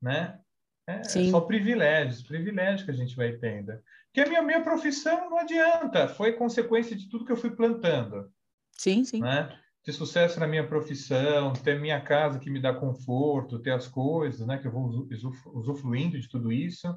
né? 0.04 0.38
É, 0.86 1.00
é 1.00 1.30
só 1.30 1.40
privilégios, 1.40 2.22
privilégios 2.22 2.82
que 2.82 2.90
a 2.90 2.94
gente 2.94 3.16
vai 3.16 3.32
tendo. 3.32 3.72
Porque 4.06 4.20
a 4.20 4.28
minha, 4.28 4.42
minha 4.42 4.62
profissão 4.62 5.30
não 5.30 5.38
adianta, 5.38 6.06
foi 6.06 6.34
consequência 6.34 6.94
de 6.94 7.08
tudo 7.08 7.24
que 7.24 7.32
eu 7.32 7.36
fui 7.36 7.50
plantando. 7.50 8.30
Sim, 8.72 9.04
sim. 9.04 9.20
Né? 9.20 9.58
ter 9.84 9.92
sucesso 9.92 10.40
na 10.40 10.46
minha 10.46 10.66
profissão, 10.66 11.52
ter 11.52 11.78
minha 11.78 12.00
casa 12.00 12.38
que 12.38 12.48
me 12.48 12.60
dá 12.60 12.72
conforto, 12.72 13.58
ter 13.58 13.72
as 13.72 13.86
coisas, 13.86 14.46
né, 14.46 14.56
que 14.56 14.66
eu 14.66 14.72
vou 14.72 15.06
usufruindo 15.52 16.18
de 16.18 16.26
tudo 16.26 16.50
isso. 16.50 16.88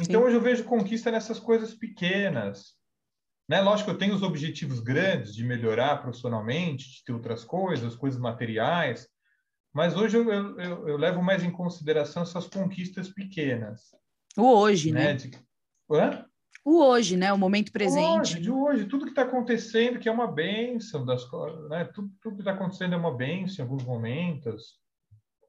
Então 0.00 0.22
Sim. 0.22 0.26
hoje 0.26 0.36
eu 0.36 0.40
vejo 0.40 0.64
conquista 0.64 1.10
nessas 1.10 1.38
coisas 1.38 1.74
pequenas. 1.74 2.76
Né? 3.46 3.60
Lógico, 3.60 3.90
eu 3.90 3.98
tenho 3.98 4.14
os 4.14 4.22
objetivos 4.22 4.80
grandes 4.80 5.34
de 5.34 5.44
melhorar 5.44 6.00
profissionalmente, 6.00 6.88
de 6.88 7.04
ter 7.04 7.12
outras 7.12 7.44
coisas, 7.44 7.94
coisas 7.94 8.18
materiais, 8.18 9.06
Mas 9.74 9.96
hoje 9.96 10.16
eu, 10.16 10.32
eu, 10.32 10.88
eu, 10.88 10.96
levo 10.96 11.20
mais 11.20 11.42
em 11.42 11.50
consideração 11.50 12.22
essas 12.22 12.46
conquistas 12.46 13.08
pequenas. 13.08 13.92
O 14.36 14.42
hoje, 14.42 14.92
né? 14.92 15.06
né? 15.06 15.14
De... 15.14 15.32
Hã? 15.90 16.24
O 16.64 16.80
hoje, 16.80 17.16
né? 17.16 17.32
O 17.32 17.36
momento 17.36 17.72
presente. 17.72 18.34
Hoje, 18.34 18.40
de 18.40 18.50
hoje, 18.50 18.86
tudo 18.86 19.04
que 19.04 19.10
está 19.10 19.22
acontecendo 19.22 19.98
que 19.98 20.08
é 20.08 20.12
uma 20.12 20.30
bênção 20.30 21.04
das 21.04 21.28
né? 21.68 21.84
Tudo, 21.86 22.10
tudo 22.22 22.36
que 22.36 22.42
está 22.42 22.52
acontecendo 22.52 22.94
é 22.94 22.96
uma 22.96 23.14
bênção 23.14 23.64
em 23.64 23.68
alguns 23.68 23.84
momentos. 23.84 24.78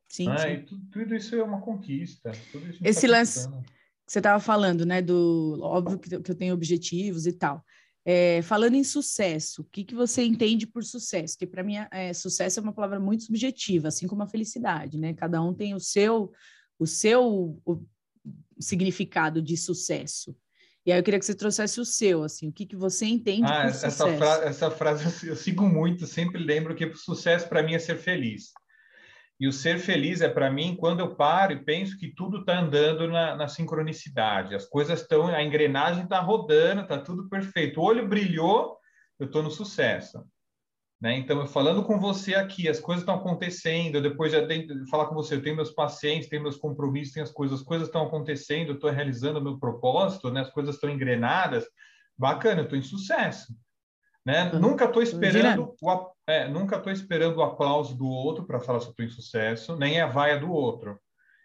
Sim, 0.09 0.27
né? 0.29 0.37
sim. 0.37 0.65
Tudo, 0.65 0.85
tudo, 0.91 1.15
isso 1.15 1.35
é 1.35 1.43
uma 1.43 1.61
conquista. 1.61 2.31
Esse 2.83 3.07
tá 3.07 3.17
lance 3.17 3.47
que 3.47 4.11
você 4.11 4.19
estava 4.19 4.39
falando, 4.39 4.87
né? 4.87 5.03
Do 5.03 5.59
óbvio 5.61 5.99
que 5.99 6.15
eu 6.15 6.35
tenho 6.35 6.53
objetivos 6.55 7.27
e 7.27 7.31
tal. 7.31 7.63
É, 8.07 8.41
falando 8.43 8.75
em 8.75 8.83
sucesso, 8.83 9.63
o 9.63 9.65
que, 9.65 9.83
que 9.83 9.95
você 9.95 10.23
entende 10.23 10.67
por 10.67 10.83
sucesso? 10.83 11.35
Que 11.35 11.47
para 11.47 11.63
mim, 11.63 11.75
é, 11.89 12.13
sucesso 12.13 12.59
é 12.59 12.63
uma 12.63 12.73
palavra 12.73 12.99
muito 12.99 13.23
subjetiva, 13.23 13.87
assim 13.87 14.05
como 14.05 14.21
a 14.21 14.27
felicidade, 14.27 14.99
né? 14.99 15.13
Cada 15.13 15.41
um 15.41 15.53
tem 15.53 15.73
o 15.73 15.79
seu, 15.79 16.31
o 16.77 16.85
seu 16.85 17.59
o 17.65 17.83
significado 18.59 19.41
de 19.41 19.57
sucesso. 19.57 20.35
E 20.85 20.91
aí 20.91 20.99
eu 20.99 21.03
queria 21.03 21.19
que 21.19 21.25
você 21.25 21.33
trouxesse 21.33 21.81
o 21.81 21.85
seu, 21.85 22.23
assim, 22.23 22.47
o 22.47 22.51
que, 22.51 22.63
que 22.63 22.75
você 22.75 23.07
entende 23.07 23.47
ah, 23.47 23.61
por 23.61 23.69
essa 23.69 23.89
sucesso. 23.89 24.17
Fra 24.17 24.45
essa 24.45 24.71
frase 24.71 25.27
eu 25.27 25.35
sigo 25.35 25.67
muito, 25.67 26.05
sempre 26.05 26.37
lembro 26.39 26.75
que 26.75 26.93
sucesso 26.93 27.49
para 27.49 27.63
mim 27.63 27.73
é 27.73 27.79
ser 27.79 27.97
feliz. 27.97 28.51
E 29.39 29.47
o 29.47 29.51
ser 29.51 29.79
feliz 29.79 30.21
é 30.21 30.29
para 30.29 30.49
mim 30.49 30.75
quando 30.75 31.01
eu 31.01 31.15
paro 31.15 31.51
e 31.51 31.63
penso 31.63 31.97
que 31.97 32.13
tudo 32.15 32.39
está 32.39 32.57
andando 32.57 33.07
na, 33.07 33.35
na, 33.35 33.47
sincronicidade, 33.49 34.55
as 34.55 34.65
coisas 34.65 35.01
estão, 35.01 35.27
a 35.27 35.43
engrenagem 35.43 36.03
está 36.03 36.21
rodando, 36.21 36.81
está 36.81 36.97
tudo 36.97 37.27
perfeito. 37.27 37.79
O 37.79 37.83
olho 37.83 38.07
brilhou, 38.07 38.77
eu 39.19 39.25
estou 39.25 39.43
no 39.43 39.51
sucesso. 39.51 40.25
Né? 41.01 41.17
Então, 41.17 41.41
eu 41.41 41.47
falando 41.47 41.83
com 41.83 41.99
você 41.99 42.33
aqui, 42.33 42.69
as 42.69 42.79
coisas 42.79 43.01
estão 43.01 43.15
acontecendo, 43.15 44.01
depois 44.01 44.31
de 44.31 44.89
falar 44.89 45.07
com 45.07 45.15
você, 45.15 45.35
eu 45.35 45.41
tenho 45.41 45.57
meus 45.57 45.71
pacientes, 45.71 46.29
tenho 46.29 46.41
meus 46.41 46.55
compromissos, 46.55 47.13
tenho 47.13 47.25
as 47.25 47.31
coisas, 47.31 47.59
as 47.59 47.65
coisas 47.65 47.87
estão 47.87 48.07
acontecendo, 48.07 48.69
eu 48.69 48.75
estou 48.75 48.89
realizando 48.89 49.39
o 49.39 49.43
meu 49.43 49.59
propósito, 49.59 50.31
né? 50.31 50.41
as 50.41 50.49
coisas 50.49 50.75
estão 50.75 50.89
engrenadas, 50.89 51.65
bacana, 52.17 52.61
eu 52.61 52.63
estou 52.63 52.79
em 52.79 52.83
sucesso. 52.83 53.53
Né? 54.25 54.51
Uhum. 54.51 54.59
Nunca 54.59 54.85
estou 54.85 55.03
esperando 55.03 55.75
o, 55.79 56.09
é, 56.27 56.47
nunca 56.47 56.77
estou 56.77 56.91
esperando 56.91 57.37
o 57.37 57.43
aplauso 57.43 57.95
do 57.95 58.07
outro 58.07 58.45
para 58.45 58.59
falar 58.59 58.79
se 58.79 58.89
estou 58.89 59.05
em 59.05 59.09
sucesso, 59.09 59.77
nem 59.77 60.01
a 60.01 60.07
vaia 60.07 60.39
do 60.39 60.51
outro. 60.51 60.99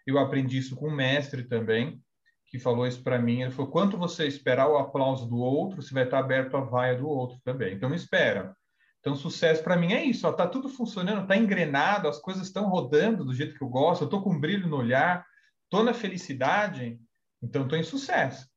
Eu 0.05 0.17
aprendi 0.17 0.57
isso 0.57 0.75
com 0.75 0.87
um 0.87 0.95
mestre 0.95 1.43
também, 1.43 2.01
que 2.47 2.57
falou 2.57 2.87
isso 2.87 3.03
para 3.03 3.19
mim. 3.19 3.43
Ele 3.43 3.51
falou: 3.51 3.71
quanto 3.71 3.97
você 3.97 4.25
esperar 4.25 4.67
o 4.67 4.77
aplauso 4.77 5.27
do 5.27 5.37
outro, 5.37 5.81
você 5.81 5.93
vai 5.93 6.03
estar 6.03 6.19
aberto 6.19 6.57
à 6.57 6.61
vaia 6.61 6.97
do 6.97 7.07
outro 7.07 7.37
também. 7.43 7.75
Então, 7.75 7.93
espera. 7.93 8.55
Então, 8.99 9.15
sucesso 9.15 9.63
para 9.63 9.77
mim 9.77 9.93
é 9.93 10.03
isso. 10.03 10.27
Está 10.27 10.47
tudo 10.47 10.69
funcionando, 10.69 11.21
está 11.21 11.37
engrenado, 11.37 12.07
as 12.07 12.19
coisas 12.19 12.47
estão 12.47 12.67
rodando 12.67 13.23
do 13.23 13.33
jeito 13.33 13.55
que 13.55 13.63
eu 13.63 13.69
gosto, 13.69 14.01
eu 14.01 14.05
estou 14.05 14.21
com 14.23 14.31
um 14.31 14.39
brilho 14.39 14.67
no 14.67 14.77
olhar, 14.77 15.25
estou 15.63 15.83
na 15.83 15.93
felicidade, 15.93 16.99
então 17.41 17.63
estou 17.63 17.77
em 17.77 17.83
sucesso. 17.83 18.50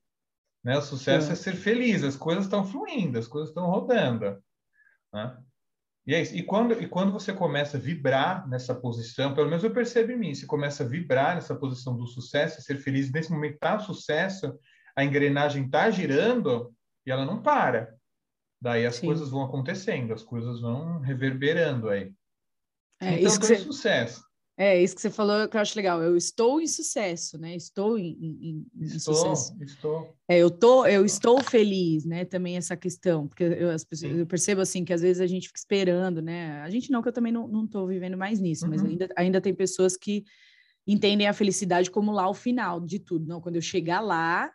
Né? 0.65 0.79
O 0.79 0.83
sucesso 0.83 1.29
é. 1.29 1.33
é 1.33 1.37
ser 1.37 1.55
feliz, 1.55 2.03
as 2.03 2.17
coisas 2.17 2.45
estão 2.45 2.65
fluindo, 2.65 3.19
as 3.19 3.29
coisas 3.29 3.51
estão 3.51 3.67
rodando. 3.67 4.43
Né? 5.13 5.37
E, 6.07 6.15
é 6.15 6.23
isso. 6.23 6.35
e, 6.35 6.43
quando, 6.43 6.73
e 6.73 6.89
quando 6.89 7.13
você 7.13 7.33
começa 7.33 7.77
a 7.77 7.81
vibrar 7.81 8.49
nessa 8.49 8.75
posição, 8.75 9.35
pelo 9.35 9.49
menos 9.49 9.63
eu 9.63 9.73
percebo 9.73 10.13
em 10.13 10.19
mim, 10.19 10.35
você 10.35 10.47
começa 10.47 10.83
a 10.83 10.87
vibrar 10.87 11.35
nessa 11.35 11.55
posição 11.55 11.97
do 11.97 12.07
sucesso, 12.07 12.63
ser 12.63 12.79
feliz, 12.79 13.13
nesse 13.13 13.31
momento 13.31 13.55
está 13.55 13.79
sucesso, 13.79 14.59
a 14.97 15.05
engrenagem 15.05 15.67
está 15.67 15.91
girando 15.91 16.75
e 17.07 17.11
ela 17.11 17.25
não 17.25 17.43
para. 17.43 17.95
Daí 18.61 18.87
as 18.87 18.97
Sim. 18.97 19.07
coisas 19.07 19.31
vão 19.31 19.43
acontecendo, 19.43 20.15
as 20.15 20.23
coisas 20.23 20.61
vão 20.61 20.99
reverberando 21.01 21.91
aí. 21.91 22.13
É, 23.01 23.15
então, 23.15 23.27
isso 23.27 23.41
que 23.41 23.47
você... 23.47 23.57
sucesso. 23.59 24.25
É, 24.57 24.81
isso 24.81 24.95
que 24.95 25.01
você 25.01 25.11
falou 25.11 25.49
que 25.49 25.57
eu 25.57 25.61
acho 25.61 25.77
legal. 25.77 26.01
Eu 26.01 26.17
estou 26.17 26.61
em 26.61 26.67
sucesso, 26.67 27.37
né? 27.39 27.57
Estou 27.57 27.99
em, 27.99 28.17
em, 28.21 28.67
em 28.77 28.85
estou, 28.85 29.13
sucesso. 29.13 29.57
Estou. 29.61 30.17
É, 30.29 30.39
eu 30.39 30.49
tô, 30.49 30.87
eu 30.87 31.05
estou 31.05 31.43
feliz, 31.43 32.05
né? 32.05 32.25
Também 32.25 32.57
essa 32.57 32.77
questão, 32.77 33.27
porque 33.27 33.43
eu, 33.43 33.71
as 33.71 33.83
pessoas, 33.83 34.17
eu 34.17 34.27
percebo 34.27 34.61
assim 34.61 34.85
que 34.85 34.93
às 34.93 35.01
vezes 35.01 35.21
a 35.21 35.27
gente 35.27 35.49
fica 35.49 35.59
esperando, 35.59 36.23
né? 36.23 36.61
A 36.63 36.71
gente 36.71 36.91
não, 36.91 37.03
que 37.03 37.09
eu 37.09 37.13
também 37.13 37.33
não, 37.33 37.49
não 37.49 37.67
tô 37.67 37.85
vivendo 37.87 38.17
mais 38.17 38.39
nisso, 38.39 38.65
uhum. 38.65 38.71
mas 38.71 38.85
ainda, 38.85 39.09
ainda 39.17 39.41
tem 39.41 39.53
pessoas 39.53 39.97
que 39.97 40.25
entendem 40.87 41.27
a 41.27 41.33
felicidade 41.33 41.91
como 41.91 42.13
lá 42.13 42.29
o 42.29 42.35
final 42.35 42.81
de 42.81 43.01
tudo. 43.01 43.27
Não, 43.27 43.41
quando 43.41 43.57
eu 43.57 43.63
chegar 43.63 44.01
lá, 44.01 44.53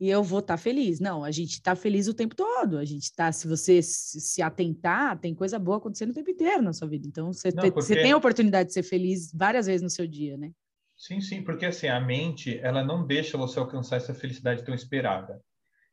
e 0.00 0.08
eu 0.08 0.22
vou 0.22 0.38
estar 0.38 0.56
tá 0.56 0.58
feliz. 0.58 0.98
Não, 0.98 1.22
a 1.22 1.30
gente 1.30 1.52
está 1.52 1.76
feliz 1.76 2.08
o 2.08 2.14
tempo 2.14 2.34
todo. 2.34 2.78
A 2.78 2.84
gente 2.86 3.02
está, 3.02 3.30
se 3.30 3.46
você 3.46 3.82
se 3.82 4.40
atentar, 4.40 5.18
tem 5.18 5.34
coisa 5.34 5.58
boa 5.58 5.76
acontecendo 5.76 6.10
o 6.10 6.14
tempo 6.14 6.30
inteiro 6.30 6.62
na 6.62 6.72
sua 6.72 6.88
vida. 6.88 7.06
Então, 7.06 7.30
você, 7.30 7.50
Não, 7.50 7.62
te, 7.62 7.70
porque... 7.70 7.86
você 7.86 7.96
tem 7.96 8.12
a 8.12 8.16
oportunidade 8.16 8.68
de 8.68 8.72
ser 8.72 8.82
feliz 8.82 9.30
várias 9.34 9.66
vezes 9.66 9.82
no 9.82 9.90
seu 9.90 10.06
dia, 10.06 10.38
né? 10.38 10.50
Sim, 10.96 11.20
sim, 11.20 11.42
porque 11.42 11.66
assim, 11.66 11.86
a 11.86 12.00
mente, 12.00 12.58
ela 12.62 12.82
não 12.82 13.06
deixa 13.06 13.36
você 13.36 13.58
alcançar 13.58 13.96
essa 13.96 14.14
felicidade 14.14 14.64
tão 14.64 14.74
esperada. 14.74 15.38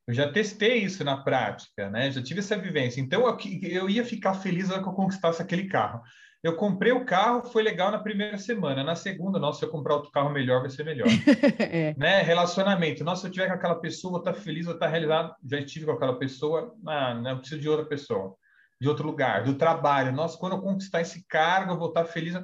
Eu 0.07 0.13
já 0.13 0.31
testei 0.31 0.83
isso 0.83 1.03
na 1.03 1.17
prática, 1.17 1.89
né? 1.89 2.09
Já 2.09 2.23
tive 2.23 2.39
essa 2.39 2.57
vivência. 2.57 3.01
Então, 3.01 3.27
eu, 3.27 3.37
eu 3.61 3.89
ia 3.89 4.05
ficar 4.05 4.35
feliz 4.35 4.69
na 4.69 4.81
que 4.81 4.87
eu 4.87 4.93
conquistasse 4.93 5.41
aquele 5.41 5.67
carro. 5.67 6.01
Eu 6.43 6.55
comprei 6.55 6.91
o 6.91 7.03
carro, 7.03 7.43
foi 7.43 7.63
legal 7.63 7.91
na 7.91 7.99
primeira 7.99 8.37
semana. 8.37 8.83
Na 8.83 8.95
segunda, 8.95 9.39
nossa, 9.39 9.59
se 9.59 9.65
eu 9.65 9.69
comprar 9.69 9.95
outro 9.95 10.11
carro 10.11 10.29
melhor, 10.29 10.61
vai 10.61 10.69
ser 10.69 10.83
melhor. 10.83 11.07
é. 11.59 11.95
né? 11.97 12.21
Relacionamento. 12.21 13.03
Nossa, 13.03 13.21
se 13.21 13.27
eu 13.27 13.31
tiver 13.31 13.47
com 13.47 13.53
aquela 13.53 13.75
pessoa, 13.75 14.11
vou 14.11 14.19
estar 14.19 14.33
feliz, 14.33 14.65
vou 14.65 14.75
estar 14.75 14.87
realizado. 14.87 15.35
Já 15.43 15.59
estive 15.59 15.85
com 15.85 15.93
aquela 15.93 16.17
pessoa, 16.17 16.75
ah, 16.85 17.15
não, 17.15 17.31
eu 17.31 17.39
preciso 17.39 17.59
de 17.59 17.67
outra 17.67 17.85
pessoa, 17.85 18.35
de 18.79 18.87
outro 18.87 19.05
lugar, 19.05 19.43
do 19.43 19.55
trabalho. 19.55 20.11
Nossa, 20.11 20.37
quando 20.37 20.53
eu 20.53 20.61
conquistar 20.61 21.01
esse 21.01 21.25
cargo, 21.27 21.73
eu 21.73 21.77
vou 21.77 21.89
estar 21.89 22.05
feliz. 22.05 22.39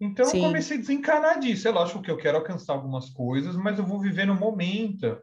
Então, 0.00 0.24
Sim. 0.26 0.38
eu 0.38 0.44
comecei 0.44 0.76
a 0.76 0.80
desencanar 0.80 1.40
disso. 1.40 1.66
É 1.66 1.72
lógico 1.72 2.02
que 2.02 2.10
eu 2.10 2.16
quero 2.16 2.38
alcançar 2.38 2.72
algumas 2.72 3.10
coisas, 3.10 3.56
mas 3.56 3.78
eu 3.78 3.84
vou 3.84 4.00
viver 4.00 4.26
no 4.26 4.34
momento. 4.34 5.18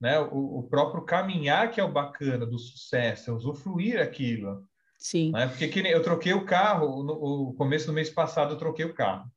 Né? 0.00 0.18
O, 0.20 0.60
o 0.60 0.62
próprio 0.64 1.04
caminhar 1.04 1.70
que 1.70 1.80
é 1.80 1.84
o 1.84 1.92
bacana 1.92 2.46
do 2.46 2.58
sucesso, 2.58 3.30
é 3.30 3.34
usufruir 3.34 4.00
aquilo. 4.00 4.64
Sim. 5.04 5.32
Né? 5.32 5.46
Porque 5.46 5.68
que, 5.68 5.80
eu 5.80 6.02
troquei 6.02 6.32
o 6.32 6.46
carro, 6.46 7.02
no, 7.04 7.48
no 7.48 7.54
começo 7.54 7.86
do 7.86 7.92
mês 7.92 8.08
passado 8.08 8.54
eu 8.54 8.58
troquei 8.58 8.86
o 8.86 8.94
carro. 8.94 9.30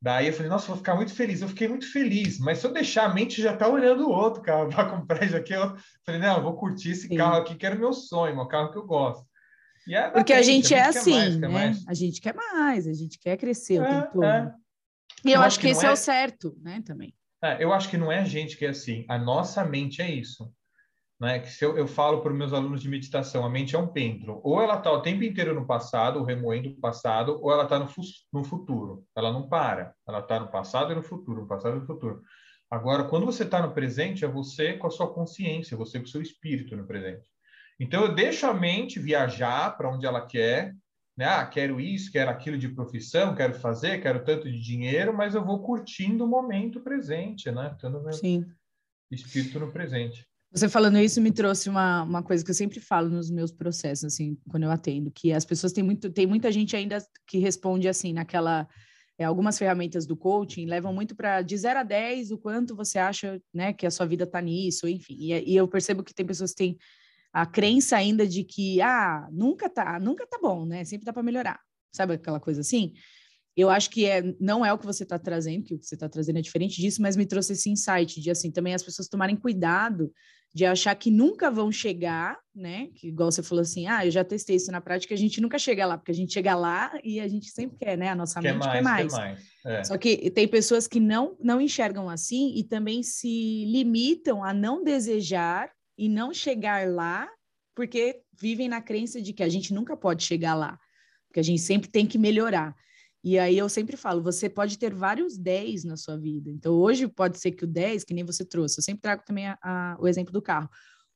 Daí 0.00 0.28
eu 0.28 0.32
falei, 0.32 0.48
nossa, 0.48 0.66
vou 0.66 0.78
ficar 0.78 0.96
muito 0.96 1.14
feliz. 1.14 1.42
Eu 1.42 1.48
fiquei 1.48 1.68
muito 1.68 1.92
feliz, 1.92 2.38
mas 2.38 2.58
se 2.58 2.66
eu 2.66 2.72
deixar 2.72 3.04
a 3.04 3.14
mente 3.14 3.42
já 3.42 3.54
tá 3.54 3.68
olhando 3.68 4.08
o 4.08 4.10
outro 4.10 4.42
carro 4.42 4.70
para 4.72 4.88
comprar 4.88 5.22
isso 5.22 5.36
aqui, 5.36 5.52
eu 5.52 5.76
falei, 6.04 6.18
não, 6.18 6.42
vou 6.42 6.56
curtir 6.56 6.92
esse 6.92 7.08
Sim. 7.08 7.16
carro 7.16 7.36
aqui, 7.36 7.54
que 7.54 7.66
era 7.66 7.76
o 7.76 7.78
meu 7.78 7.92
sonho, 7.92 8.40
o 8.40 8.48
carro 8.48 8.72
que 8.72 8.78
eu 8.78 8.86
gosto. 8.86 9.24
É 9.90 10.08
Porque 10.08 10.32
a 10.32 10.40
gente, 10.40 10.74
a 10.74 10.78
gente 10.78 10.96
é 10.96 11.00
assim, 11.00 11.12
mais, 11.12 11.36
né? 11.36 11.48
Mais. 11.48 11.86
A 11.86 11.94
gente 11.94 12.20
quer 12.20 12.34
mais, 12.34 12.86
a 12.86 12.92
gente 12.94 13.18
quer 13.18 13.36
crescer 13.36 13.74
é, 13.74 13.80
o 13.80 13.84
tempo 13.84 14.12
todo. 14.14 14.24
É. 14.24 14.54
E 15.24 15.30
eu, 15.30 15.34
eu 15.34 15.42
acho 15.42 15.58
que, 15.58 15.66
que 15.66 15.72
esse 15.72 15.84
é... 15.84 15.88
é... 15.88 15.92
o 15.92 15.96
certo, 15.96 16.56
né, 16.62 16.82
também. 16.86 17.14
É, 17.42 17.62
eu 17.62 17.72
acho 17.72 17.90
que 17.90 17.98
não 17.98 18.10
é 18.10 18.20
a 18.20 18.24
gente 18.24 18.56
que 18.56 18.64
é 18.64 18.70
assim, 18.70 19.04
a 19.08 19.18
nossa 19.18 19.62
mente 19.64 20.00
é 20.00 20.10
isso 20.10 20.50
né? 21.22 21.38
Que 21.38 21.48
se 21.52 21.64
eu, 21.64 21.78
eu 21.78 21.86
falo 21.86 22.20
para 22.20 22.32
os 22.32 22.36
meus 22.36 22.52
alunos 22.52 22.82
de 22.82 22.88
meditação, 22.88 23.46
a 23.46 23.48
mente 23.48 23.76
é 23.76 23.78
um 23.78 23.86
pêndulo. 23.86 24.40
Ou 24.42 24.60
ela 24.60 24.76
está 24.76 24.90
o 24.90 25.02
tempo 25.02 25.22
inteiro 25.22 25.54
no 25.54 25.64
passado, 25.64 26.24
remoendo 26.24 26.70
o 26.70 26.80
passado, 26.80 27.38
ou 27.40 27.52
ela 27.52 27.62
está 27.62 27.78
no, 27.78 27.86
no 28.32 28.42
futuro. 28.42 29.04
Ela 29.14 29.32
não 29.32 29.48
para. 29.48 29.94
Ela 30.04 30.18
está 30.18 30.40
no 30.40 30.50
passado 30.50 30.90
e 30.90 30.96
no 30.96 31.02
futuro, 31.02 31.42
no 31.42 31.46
passado 31.46 31.76
e 31.76 31.78
no 31.78 31.86
futuro. 31.86 32.22
Agora, 32.68 33.04
quando 33.04 33.24
você 33.24 33.44
está 33.44 33.64
no 33.64 33.72
presente, 33.72 34.24
é 34.24 34.28
você 34.28 34.72
com 34.72 34.88
a 34.88 34.90
sua 34.90 35.14
consciência, 35.14 35.76
você 35.76 36.00
com 36.00 36.06
o 36.06 36.08
seu 36.08 36.20
espírito 36.20 36.76
no 36.76 36.88
presente. 36.88 37.30
Então, 37.78 38.02
eu 38.02 38.12
deixo 38.16 38.44
a 38.44 38.52
mente 38.52 38.98
viajar 38.98 39.76
para 39.76 39.94
onde 39.94 40.04
ela 40.04 40.26
quer, 40.26 40.74
né? 41.16 41.26
Ah, 41.26 41.46
quero 41.46 41.78
isso, 41.78 42.10
quero 42.10 42.32
aquilo 42.32 42.58
de 42.58 42.68
profissão, 42.68 43.36
quero 43.36 43.54
fazer, 43.54 44.02
quero 44.02 44.24
tanto 44.24 44.50
de 44.50 44.58
dinheiro, 44.58 45.16
mas 45.16 45.36
eu 45.36 45.44
vou 45.44 45.62
curtindo 45.62 46.24
o 46.24 46.28
momento 46.28 46.80
presente, 46.80 47.48
né? 47.52 47.76
Tendo 47.80 48.02
meu 48.02 48.12
Sim. 48.12 48.44
espírito 49.08 49.60
no 49.60 49.70
presente. 49.70 50.26
Você 50.54 50.68
falando 50.68 50.98
isso 50.98 51.18
me 51.20 51.32
trouxe 51.32 51.70
uma, 51.70 52.02
uma 52.02 52.22
coisa 52.22 52.44
que 52.44 52.50
eu 52.50 52.54
sempre 52.54 52.78
falo 52.78 53.08
nos 53.08 53.30
meus 53.30 53.50
processos, 53.50 54.04
assim, 54.04 54.36
quando 54.50 54.64
eu 54.64 54.70
atendo, 54.70 55.10
que 55.10 55.32
as 55.32 55.46
pessoas 55.46 55.72
têm 55.72 55.82
muito, 55.82 56.10
tem 56.10 56.26
muita 56.26 56.52
gente 56.52 56.76
ainda 56.76 56.98
que 57.26 57.38
responde 57.38 57.88
assim, 57.88 58.12
naquela. 58.12 58.68
É, 59.18 59.24
algumas 59.24 59.58
ferramentas 59.58 60.06
do 60.06 60.16
coaching 60.16 60.66
levam 60.66 60.92
muito 60.92 61.14
para 61.14 61.42
de 61.42 61.56
0 61.56 61.80
a 61.80 61.82
10 61.82 62.30
o 62.32 62.38
quanto 62.38 62.74
você 62.74 62.98
acha 62.98 63.40
né, 63.52 63.72
que 63.72 63.86
a 63.86 63.90
sua 63.90 64.06
vida 64.06 64.24
está 64.24 64.40
nisso, 64.40 64.88
enfim. 64.88 65.16
E, 65.18 65.52
e, 65.52 65.56
eu 65.56 65.68
percebo 65.68 66.02
que 66.02 66.14
tem 66.14 66.24
pessoas 66.24 66.50
que 66.50 66.56
têm 66.56 66.78
a 67.32 67.46
crença 67.46 67.96
ainda 67.96 68.26
de 68.26 68.42
que 68.42 68.80
ah, 68.80 69.28
nunca 69.30 69.68
tá, 69.68 69.98
nunca 70.00 70.26
tá 70.26 70.38
bom, 70.40 70.66
né? 70.66 70.84
Sempre 70.84 71.04
dá 71.04 71.12
para 71.12 71.22
melhorar. 71.22 71.60
Sabe 71.94 72.14
aquela 72.14 72.40
coisa 72.40 72.60
assim? 72.60 72.92
eu 73.56 73.68
acho 73.68 73.90
que 73.90 74.06
é, 74.06 74.22
não 74.40 74.64
é 74.64 74.72
o 74.72 74.78
que 74.78 74.86
você 74.86 75.02
está 75.02 75.18
trazendo, 75.18 75.64
que 75.64 75.74
o 75.74 75.78
que 75.78 75.86
você 75.86 75.94
está 75.94 76.08
trazendo 76.08 76.38
é 76.38 76.42
diferente 76.42 76.80
disso, 76.80 77.02
mas 77.02 77.16
me 77.16 77.26
trouxe 77.26 77.52
esse 77.52 77.68
insight 77.68 78.20
de 78.20 78.30
assim 78.30 78.50
também 78.50 78.74
as 78.74 78.82
pessoas 78.82 79.08
tomarem 79.08 79.36
cuidado 79.36 80.10
de 80.54 80.66
achar 80.66 80.94
que 80.94 81.10
nunca 81.10 81.50
vão 81.50 81.72
chegar, 81.72 82.38
né? 82.54 82.88
Que 82.94 83.08
igual 83.08 83.32
você 83.32 83.42
falou 83.42 83.62
assim, 83.62 83.86
ah, 83.86 84.04
eu 84.04 84.10
já 84.10 84.22
testei 84.22 84.56
isso 84.56 84.70
na 84.70 84.80
prática, 84.80 85.14
a 85.14 85.16
gente 85.16 85.40
nunca 85.40 85.58
chega 85.58 85.86
lá, 85.86 85.96
porque 85.96 86.10
a 86.10 86.14
gente 86.14 86.32
chega 86.32 86.54
lá 86.54 86.92
e 87.02 87.20
a 87.20 87.26
gente 87.26 87.48
sempre 87.48 87.78
quer, 87.78 87.96
né? 87.96 88.10
A 88.10 88.14
nossa 88.14 88.40
quer 88.40 88.52
mente 88.52 88.66
mais, 88.66 88.72
quer 88.72 88.82
mais. 88.82 89.12
Quer 89.12 89.18
mais. 89.18 89.52
É. 89.64 89.84
Só 89.84 89.96
que 89.96 90.30
tem 90.30 90.46
pessoas 90.46 90.86
que 90.86 91.00
não 91.00 91.36
não 91.40 91.60
enxergam 91.60 92.08
assim 92.10 92.54
e 92.56 92.64
também 92.64 93.02
se 93.02 93.64
limitam 93.64 94.44
a 94.44 94.52
não 94.52 94.84
desejar 94.84 95.70
e 95.96 96.08
não 96.08 96.34
chegar 96.34 96.86
lá, 96.88 97.28
porque 97.74 98.20
vivem 98.38 98.68
na 98.68 98.82
crença 98.82 99.22
de 99.22 99.32
que 99.32 99.42
a 99.42 99.48
gente 99.48 99.72
nunca 99.72 99.96
pode 99.96 100.22
chegar 100.22 100.54
lá, 100.54 100.78
porque 101.28 101.40
a 101.40 101.44
gente 101.44 101.62
sempre 101.62 101.88
tem 101.88 102.06
que 102.06 102.18
melhorar. 102.18 102.74
E 103.24 103.38
aí 103.38 103.56
eu 103.56 103.68
sempre 103.68 103.96
falo, 103.96 104.22
você 104.22 104.48
pode 104.48 104.78
ter 104.78 104.92
vários 104.92 105.38
10 105.38 105.84
na 105.84 105.96
sua 105.96 106.16
vida. 106.16 106.50
Então 106.50 106.74
hoje 106.74 107.06
pode 107.06 107.38
ser 107.38 107.52
que 107.52 107.64
o 107.64 107.68
10, 107.68 108.04
que 108.04 108.14
nem 108.14 108.24
você 108.24 108.44
trouxe, 108.44 108.78
eu 108.78 108.82
sempre 108.82 109.02
trago 109.02 109.22
também 109.24 109.46
a, 109.46 109.58
a, 109.62 109.96
o 110.00 110.08
exemplo 110.08 110.32
do 110.32 110.42
carro. 110.42 110.68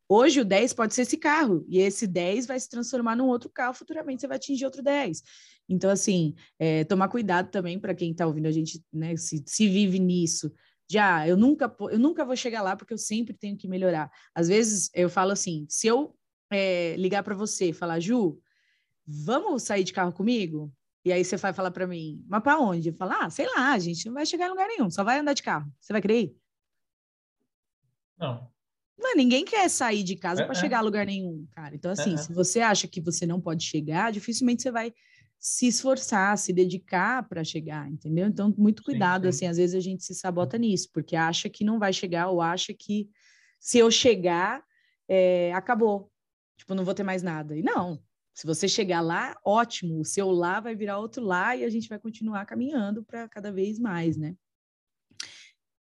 Hoje 0.08 0.40
o 0.40 0.44
10 0.44 0.72
pode 0.72 0.94
ser 0.94 1.02
esse 1.02 1.16
carro, 1.16 1.64
e 1.68 1.78
esse 1.78 2.06
10 2.06 2.46
vai 2.46 2.60
se 2.60 2.68
transformar 2.68 3.16
num 3.16 3.26
outro 3.26 3.50
carro, 3.50 3.74
futuramente 3.74 4.20
você 4.20 4.28
vai 4.28 4.36
atingir 4.36 4.64
outro 4.64 4.80
10. 4.80 5.20
Então, 5.68 5.90
assim, 5.90 6.34
é, 6.60 6.84
tomar 6.84 7.08
cuidado 7.08 7.50
também 7.50 7.78
para 7.78 7.92
quem 7.92 8.12
está 8.12 8.24
ouvindo 8.24 8.46
a 8.46 8.52
gente, 8.52 8.80
né, 8.92 9.16
se, 9.16 9.42
se 9.44 9.68
vive 9.68 9.98
nisso, 9.98 10.52
já 10.88 11.16
ah, 11.16 11.28
eu 11.28 11.36
nunca 11.36 11.74
eu 11.90 11.98
nunca 11.98 12.24
vou 12.24 12.36
chegar 12.36 12.62
lá 12.62 12.76
porque 12.76 12.94
eu 12.94 12.98
sempre 12.98 13.34
tenho 13.34 13.56
que 13.56 13.66
melhorar. 13.66 14.08
Às 14.32 14.46
vezes 14.46 14.88
eu 14.94 15.10
falo 15.10 15.32
assim, 15.32 15.66
se 15.68 15.88
eu 15.88 16.14
é, 16.52 16.94
ligar 16.96 17.24
para 17.24 17.34
você 17.34 17.70
e 17.70 17.72
falar, 17.72 17.98
Ju, 17.98 18.38
vamos 19.04 19.64
sair 19.64 19.82
de 19.82 19.92
carro 19.92 20.12
comigo? 20.12 20.72
E 21.06 21.12
aí 21.12 21.24
você 21.24 21.36
vai 21.36 21.52
falar 21.52 21.70
para 21.70 21.86
mim, 21.86 22.20
mas 22.26 22.42
para 22.42 22.58
onde? 22.58 22.88
Eu 22.88 22.94
falo, 22.94 23.12
ah, 23.12 23.30
sei 23.30 23.46
lá, 23.46 23.70
a 23.70 23.78
gente 23.78 24.04
não 24.06 24.14
vai 24.14 24.26
chegar 24.26 24.46
em 24.46 24.50
lugar 24.50 24.66
nenhum, 24.66 24.90
só 24.90 25.04
vai 25.04 25.20
andar 25.20 25.34
de 25.34 25.42
carro. 25.44 25.72
Você 25.80 25.92
vai 25.92 26.02
querer 26.02 26.20
ir? 26.22 26.36
Não. 28.18 28.50
Não, 28.98 29.14
ninguém 29.14 29.44
quer 29.44 29.70
sair 29.70 30.02
de 30.02 30.16
casa 30.16 30.42
é, 30.42 30.44
para 30.44 30.56
é. 30.56 30.60
chegar 30.60 30.78
a 30.78 30.80
lugar 30.80 31.06
nenhum, 31.06 31.46
cara. 31.54 31.76
Então, 31.76 31.92
assim, 31.92 32.14
é, 32.14 32.16
se 32.16 32.32
você 32.32 32.58
acha 32.58 32.88
que 32.88 33.00
você 33.00 33.24
não 33.24 33.40
pode 33.40 33.62
chegar, 33.62 34.10
dificilmente 34.10 34.64
você 34.64 34.72
vai 34.72 34.92
se 35.38 35.68
esforçar, 35.68 36.36
se 36.38 36.52
dedicar 36.52 37.22
para 37.28 37.44
chegar, 37.44 37.88
entendeu? 37.88 38.26
Então, 38.26 38.52
muito 38.58 38.82
cuidado, 38.82 39.26
sim, 39.26 39.30
sim. 39.30 39.36
assim, 39.36 39.46
às 39.46 39.56
vezes 39.58 39.76
a 39.76 39.80
gente 39.80 40.02
se 40.02 40.12
sabota 40.12 40.58
nisso, 40.58 40.90
porque 40.92 41.14
acha 41.14 41.48
que 41.48 41.62
não 41.62 41.78
vai 41.78 41.92
chegar 41.92 42.30
ou 42.30 42.40
acha 42.40 42.74
que 42.76 43.08
se 43.60 43.78
eu 43.78 43.92
chegar, 43.92 44.60
é, 45.06 45.52
acabou, 45.54 46.10
tipo, 46.56 46.74
não 46.74 46.84
vou 46.84 46.94
ter 46.94 47.04
mais 47.04 47.22
nada. 47.22 47.56
E 47.56 47.62
não, 47.62 48.02
se 48.36 48.46
você 48.46 48.68
chegar 48.68 49.00
lá, 49.00 49.34
ótimo, 49.42 49.98
o 49.98 50.04
seu 50.04 50.30
lá 50.30 50.60
vai 50.60 50.74
virar 50.74 50.98
outro 50.98 51.24
lá 51.24 51.56
e 51.56 51.64
a 51.64 51.70
gente 51.70 51.88
vai 51.88 51.98
continuar 51.98 52.44
caminhando 52.44 53.02
para 53.02 53.26
cada 53.26 53.50
vez 53.50 53.78
mais, 53.78 54.18
né? 54.18 54.36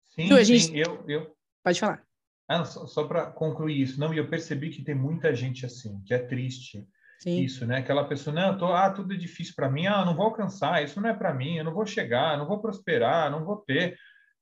Sim, 0.08 0.24
então, 0.24 0.42
gente... 0.42 0.64
sim, 0.64 0.76
eu, 0.76 1.04
eu... 1.06 1.36
Pode 1.62 1.78
falar. 1.78 2.04
Ah, 2.48 2.64
só, 2.64 2.84
só 2.84 3.06
para 3.06 3.30
concluir 3.30 3.80
isso, 3.80 4.00
não, 4.00 4.12
e 4.12 4.18
eu 4.18 4.28
percebi 4.28 4.70
que 4.70 4.82
tem 4.82 4.94
muita 4.94 5.32
gente 5.32 5.64
assim, 5.64 6.02
que 6.04 6.12
é 6.12 6.18
triste, 6.18 6.84
Sim. 7.20 7.40
Isso, 7.40 7.64
né? 7.64 7.76
Aquela 7.76 8.02
pessoa, 8.08 8.34
não, 8.34 8.58
tô, 8.58 8.66
ah, 8.74 8.90
tudo 8.90 9.14
é 9.14 9.16
difícil 9.16 9.54
para 9.54 9.70
mim, 9.70 9.86
ah, 9.86 10.04
não 10.04 10.16
vou 10.16 10.26
alcançar, 10.26 10.82
isso 10.82 11.00
não 11.00 11.08
é 11.08 11.14
para 11.14 11.32
mim, 11.32 11.56
eu 11.56 11.62
não 11.62 11.72
vou 11.72 11.86
chegar, 11.86 12.36
não 12.36 12.48
vou 12.48 12.60
prosperar, 12.60 13.30
não 13.30 13.44
vou 13.44 13.58
ter. 13.58 13.96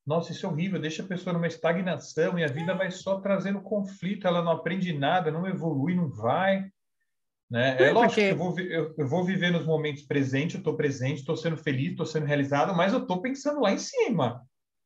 Nossa, 0.06 0.32
isso 0.32 0.46
é 0.46 0.48
horrível, 0.48 0.80
deixa 0.80 1.02
a 1.02 1.06
pessoa 1.06 1.34
numa 1.34 1.46
estagnação 1.46 2.38
e 2.38 2.44
a 2.44 2.48
vida 2.48 2.74
vai 2.74 2.90
só 2.90 3.20
trazendo 3.20 3.60
conflito, 3.60 4.26
ela 4.26 4.40
não 4.40 4.52
aprende 4.52 4.94
nada, 4.94 5.30
não 5.30 5.46
evolui, 5.46 5.94
não 5.94 6.08
vai. 6.08 6.70
Né? 7.50 7.76
É, 7.78 7.88
é 7.88 7.92
lógico 7.92 8.14
porque... 8.14 8.28
que 8.28 8.32
eu 8.32 8.38
vou, 8.38 8.58
eu, 8.60 8.94
eu 8.96 9.08
vou 9.08 9.24
viver 9.24 9.50
nos 9.50 9.66
momentos 9.66 10.02
presentes, 10.02 10.54
eu 10.54 10.60
estou 10.60 10.76
presente, 10.76 11.18
estou 11.18 11.36
sendo 11.36 11.56
feliz, 11.56 11.90
estou 11.90 12.06
sendo 12.06 12.26
realizado, 12.26 12.74
mas 12.74 12.92
eu 12.92 13.00
estou 13.00 13.20
pensando 13.20 13.60
lá 13.60 13.72
em 13.72 13.78
cima. 13.78 14.42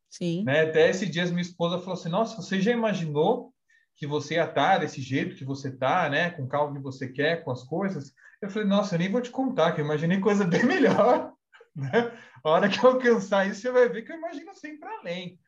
Sim. 0.09 0.45
Né? 0.45 0.62
Até 0.62 0.89
esses 0.89 1.11
dias 1.11 1.31
minha 1.31 1.43
esposa 1.43 1.78
falou 1.78 1.95
assim, 1.95 2.09
nossa, 2.09 2.41
você 2.41 2.61
já 2.61 2.73
imaginou 2.73 3.53
que 3.97 4.07
você 4.07 4.35
ia 4.35 4.45
estar 4.45 4.78
desse 4.78 5.01
jeito 5.01 5.36
que 5.36 5.45
você 5.45 5.69
está, 5.69 6.09
né? 6.09 6.31
Com 6.31 6.45
o 6.45 6.49
carro 6.49 6.73
que 6.73 6.81
você 6.81 7.09
quer, 7.09 7.45
com 7.45 7.51
as 7.51 7.62
coisas. 7.62 8.12
Eu 8.41 8.51
falei, 8.51 8.66
nossa, 8.66 8.95
eu 8.95 8.99
nem 8.99 9.11
vou 9.11 9.20
te 9.20 9.31
contar, 9.31 9.73
que 9.73 9.81
eu 9.81 9.85
imaginei 9.85 10.20
coisa 10.20 10.45
bem 10.47 10.65
melhor. 10.65 11.32
Né? 11.77 12.12
A 12.43 12.51
hora 12.51 12.69
que 12.69 12.78
eu 12.78 12.91
alcançar 12.91 13.47
isso, 13.49 13.61
você 13.61 13.70
vai 13.70 13.89
ver 13.89 14.03
que 14.03 14.12
eu 14.12 14.16
imagino 14.16 14.55
sempre 14.55 14.89
além. 14.89 15.39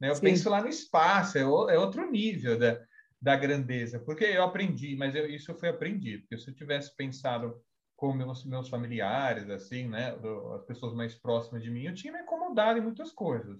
Né? 0.00 0.10
Eu 0.10 0.14
Sim. 0.14 0.22
penso 0.22 0.48
lá 0.48 0.62
no 0.62 0.68
espaço, 0.68 1.36
é, 1.36 1.44
o, 1.44 1.68
é 1.68 1.78
outro 1.78 2.10
nível 2.10 2.58
da, 2.58 2.78
da 3.20 3.36
grandeza. 3.36 3.98
Porque 3.98 4.24
eu 4.24 4.42
aprendi, 4.42 4.96
mas 4.96 5.14
eu, 5.14 5.28
isso 5.28 5.54
foi 5.54 5.68
aprendido. 5.68 6.22
Porque 6.22 6.38
se 6.38 6.50
eu 6.50 6.54
tivesse 6.54 6.96
pensado 6.96 7.60
com 7.96 8.14
meus, 8.14 8.44
meus 8.46 8.68
familiares, 8.68 9.50
assim, 9.50 9.86
né? 9.86 10.16
Do, 10.16 10.54
as 10.54 10.64
pessoas 10.64 10.94
mais 10.94 11.14
próximas 11.14 11.62
de 11.62 11.70
mim, 11.70 11.84
eu 11.84 11.94
tinha 11.94 12.12
me 12.12 12.20
incomodado 12.20 12.78
em 12.78 12.82
muitas 12.82 13.12
coisas. 13.12 13.58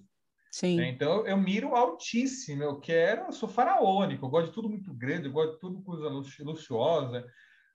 Sim. 0.51 0.77
Né? 0.77 0.89
Então, 0.89 1.25
eu 1.27 1.37
miro 1.37 1.75
altíssimo, 1.75 2.63
eu 2.63 2.79
quero, 2.79 3.27
eu 3.27 3.31
sou 3.31 3.47
faraônico, 3.47 4.25
eu 4.25 4.29
gosto 4.29 4.47
de 4.47 4.53
tudo 4.53 4.67
muito 4.67 4.93
grande, 4.93 5.27
eu 5.27 5.31
gosto 5.31 5.53
de 5.53 5.59
tudo 5.59 5.83
coisa 5.83 6.09
luxuosa, 6.43 7.25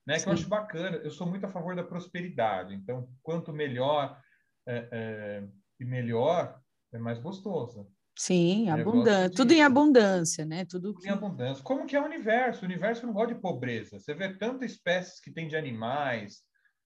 né? 0.04 0.18
Que 0.18 0.28
eu 0.28 0.32
acho 0.32 0.48
bacana. 0.48 0.96
Eu 0.98 1.10
sou 1.10 1.26
muito 1.26 1.46
a 1.46 1.48
favor 1.48 1.76
da 1.76 1.84
prosperidade. 1.84 2.74
Então, 2.74 3.08
quanto 3.22 3.52
melhor 3.52 4.20
é, 4.66 4.88
é, 4.90 5.48
e 5.78 5.84
melhor, 5.84 6.60
é 6.92 6.98
mais 6.98 7.18
gostoso. 7.18 7.88
Sim, 8.16 8.70
abundância. 8.70 9.30
Tudo 9.30 9.52
em 9.52 9.62
abundância, 9.62 10.44
né? 10.46 10.64
Tudo, 10.64 10.94
Tudo 10.94 11.00
que... 11.02 11.08
em 11.08 11.12
abundância. 11.12 11.62
Como 11.62 11.86
que 11.86 11.94
é 11.94 12.00
o 12.00 12.06
universo? 12.06 12.62
O 12.62 12.64
universo 12.64 13.06
não 13.06 13.12
gosta 13.12 13.34
de 13.34 13.40
pobreza. 13.40 13.98
Você 13.98 14.14
vê 14.14 14.32
tantas 14.32 14.72
espécies 14.72 15.20
que 15.20 15.30
tem 15.30 15.46
de 15.46 15.54
animais, 15.54 16.42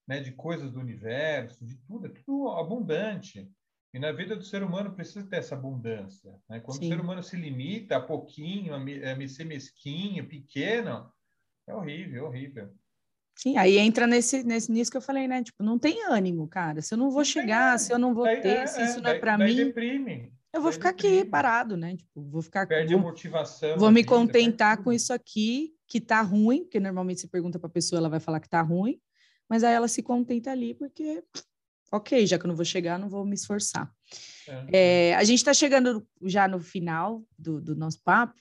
né? 0.09 0.21
De 0.21 0.33
coisas 0.33 0.73
do 0.73 0.81
universo, 0.81 1.65
de 1.65 1.77
tudo, 1.87 2.07
é 2.07 2.09
tudo 2.09 2.49
abundante. 2.49 3.49
E 3.95 3.99
na 3.99 4.11
vida 4.11 4.35
do 4.35 4.45
ser 4.45 4.63
humano 4.63 4.95
precisa 4.95 5.25
ter 5.25 5.37
essa 5.37 5.55
abundância. 5.55 6.33
Né? 6.49 6.61
Quando 6.61 6.79
Sim. 6.79 6.87
o 6.87 6.89
ser 6.89 7.01
humano 7.01 7.23
se 7.23 7.37
limita 7.37 7.97
a 7.97 8.01
pouquinho, 8.01 8.75
a, 8.75 9.29
ser 9.29 9.45
mesquinho, 9.45 10.29
pequeno, 10.29 11.11
é 11.67 11.75
horrível, 11.75 12.25
é 12.25 12.29
horrível. 12.29 12.71
Sim, 13.37 13.57
aí 13.57 13.79
entra 13.79 14.07
nesse, 14.07 14.43
nesse 14.45 14.71
nisso 14.71 14.91
que 14.91 14.97
eu 14.97 15.03
falei, 15.03 15.27
né? 15.27 15.43
Tipo, 15.43 15.63
não 15.63 15.79
tem 15.79 16.05
ânimo, 16.05 16.47
cara. 16.47 16.83
Se 16.83 16.93
eu 16.93 16.99
não 16.99 17.11
vou 17.11 17.25
chegar, 17.25 17.79
se 17.79 17.93
eu 17.93 17.99
não 17.99 18.15
vou 18.15 18.25
daí, 18.25 18.41
ter, 18.41 18.59
é, 18.59 18.67
se 18.67 18.83
isso 18.83 18.99
é, 18.99 19.03
não 19.03 19.11
é 19.11 19.19
para 19.19 19.39
mim. 19.39 19.55
Deprime. 19.55 20.33
Eu 20.53 20.61
vou 20.61 20.73
ficar 20.73 20.91
aqui 20.91 21.25
parado, 21.25 21.77
né? 21.77 21.97
Tipo, 21.97 22.23
vou 22.23 22.43
ficar 22.43 22.67
Perde 22.67 22.93
vou, 22.95 23.01
a 23.01 23.07
motivação. 23.07 23.79
Vou 23.79 23.91
me 23.91 24.03
vida, 24.03 24.09
contentar 24.09 24.83
com 24.83 24.93
isso 24.93 25.13
aqui 25.13 25.75
que 25.87 26.01
tá 26.01 26.21
ruim, 26.21 26.65
porque 26.65 26.81
normalmente 26.81 27.21
se 27.21 27.29
pergunta 27.29 27.59
para 27.59 27.69
a 27.69 27.73
pessoa, 27.73 27.99
ela 27.99 28.09
vai 28.09 28.21
falar 28.21 28.41
que 28.41 28.49
tá 28.49 28.61
ruim, 28.61 29.01
mas 29.49 29.63
aí 29.63 29.75
ela 29.75 29.89
se 29.89 30.03
contenta 30.03 30.51
ali 30.51 30.75
porque 30.75 31.23
ok, 31.93 32.27
já 32.27 32.39
que 32.39 32.47
eu 32.47 32.49
não 32.49 32.57
vou 32.57 32.65
chegar, 32.65 32.99
não 32.99 33.09
vou 33.09 33.25
me 33.25 33.35
esforçar. 33.35 33.91
É. 34.73 35.11
É, 35.11 35.15
a 35.17 35.25
gente 35.25 35.39
está 35.39 35.53
chegando 35.53 36.07
já 36.23 36.47
no 36.47 36.61
final 36.61 37.25
do, 37.37 37.61
do 37.61 37.75
nosso 37.75 38.01
papo, 38.03 38.41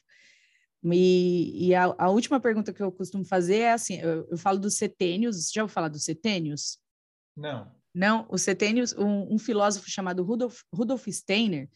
e, 0.84 1.68
e 1.68 1.76
a, 1.76 1.94
a, 1.98 2.10
última 2.10 2.40
pergunta 2.40 2.72
que 2.72 2.82
eu 2.82 2.92
costumo 2.92 3.26
fazer 3.26 3.58
é 3.58 3.74
assim: 3.74 4.00
eu, 4.00 4.28
eu 4.32 4.38
falo 4.38 4.58
dos 4.58 4.78
setênios, 4.78 5.36
você 5.36 5.52
já 5.54 5.62
ouviu 5.62 5.74
falar 5.74 5.90
dos 5.90 6.04
setênios? 6.04 6.78
Não. 7.36 7.70
Não, 7.94 8.28
os 8.30 8.44
setênios, 8.44 8.94
um, 8.94 9.34
um 9.34 9.40
filósofo 9.40 9.90
chamado 9.90 10.24
Rudolf, 10.24 10.62
Rudolf 10.74 11.08
Steiner, 11.08 11.70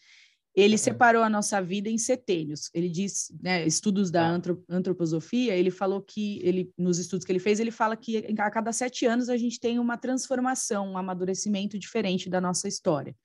ele 0.56 0.78
separou 0.78 1.24
a 1.24 1.30
nossa 1.30 1.60
vida 1.62 1.90
em 1.90 1.98
setênios. 1.98 2.70
Ele 2.74 2.88
diz, 2.88 3.34
né, 3.42 3.66
estudos 3.66 4.12
da 4.12 4.40
tá. 4.40 4.56
antroposofia, 4.70 5.56
ele 5.56 5.72
falou 5.72 6.00
que, 6.02 6.40
ele, 6.44 6.72
nos 6.78 7.00
estudos 7.00 7.26
que 7.26 7.32
ele 7.32 7.40
fez, 7.40 7.60
ele 7.60 7.72
fala 7.72 7.98
que 7.98 8.26
a 8.38 8.52
cada 8.52 8.72
sete 8.72 9.06
anos 9.06 9.30
a 9.30 9.38
gente 9.38 9.60
tem 9.60 9.80
uma 9.80 9.98
transformação, 9.98 10.92
um 10.92 10.98
amadurecimento 10.98 11.80
diferente 11.80 12.30
da 12.30 12.40
nossa 12.40 12.68
história. 12.68 13.16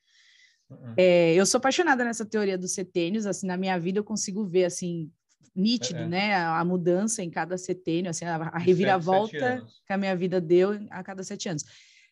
Uhum. 0.69 0.93
É, 0.97 1.33
eu 1.35 1.45
sou 1.45 1.59
apaixonada 1.59 2.03
nessa 2.03 2.25
teoria 2.25 2.57
dos 2.57 2.73
setênios, 2.73 3.27
assim, 3.27 3.45
na 3.45 3.57
minha 3.57 3.77
vida 3.77 3.99
eu 3.99 4.03
consigo 4.03 4.43
ver, 4.45 4.65
assim, 4.65 5.11
nítido, 5.55 5.99
é. 5.99 6.07
né, 6.07 6.33
a, 6.35 6.59
a, 6.59 6.65
mudança 6.65 7.21
em 7.21 7.29
cada 7.29 7.57
setênio, 7.59 8.09
assim, 8.09 8.25
a, 8.25 8.35
a 8.35 8.57
reviravolta 8.57 9.65
que 9.85 9.93
a 9.93 9.97
minha 9.97 10.15
vida 10.15 10.41
deu 10.41 10.79
a 10.89 11.03
cada 11.03 11.23
sete 11.23 11.47
anos. 11.47 11.63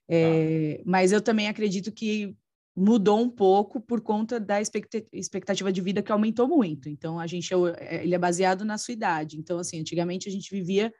É, 0.07 0.75
tá. 0.77 0.83
Mas 0.85 1.11
eu 1.11 1.21
também 1.21 1.47
acredito 1.47 1.91
que 1.91 2.35
mudou 2.77 3.19
um 3.19 3.29
pouco 3.29 3.81
por 3.81 4.01
conta 4.01 4.39
da 4.39 4.61
expectativa 4.61 5.73
de 5.73 5.81
vida 5.81 6.03
que 6.03 6.11
aumentou 6.11 6.47
muito. 6.47 6.87
Então, 6.87 7.19
a 7.19 7.25
gente 7.25 7.51
é 7.51 8.03
ele 8.03 8.13
é 8.13 8.19
baseado 8.19 8.63
na 8.63 8.77
sua 8.77 8.91
idade. 8.91 9.39
Então, 9.39 9.57
assim, 9.57 9.79
antigamente 9.79 10.29
a 10.29 10.31
gente 10.31 10.51
vivia 10.51 10.93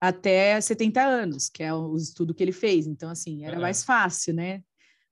até 0.00 0.58
70 0.58 1.02
anos, 1.02 1.50
que 1.50 1.62
é 1.62 1.74
o 1.74 1.94
estudo 1.94 2.32
que 2.32 2.42
ele 2.42 2.52
fez. 2.52 2.86
Então, 2.86 3.10
assim, 3.10 3.44
era 3.44 3.60
mais 3.60 3.84
fácil, 3.84 4.32
né? 4.32 4.62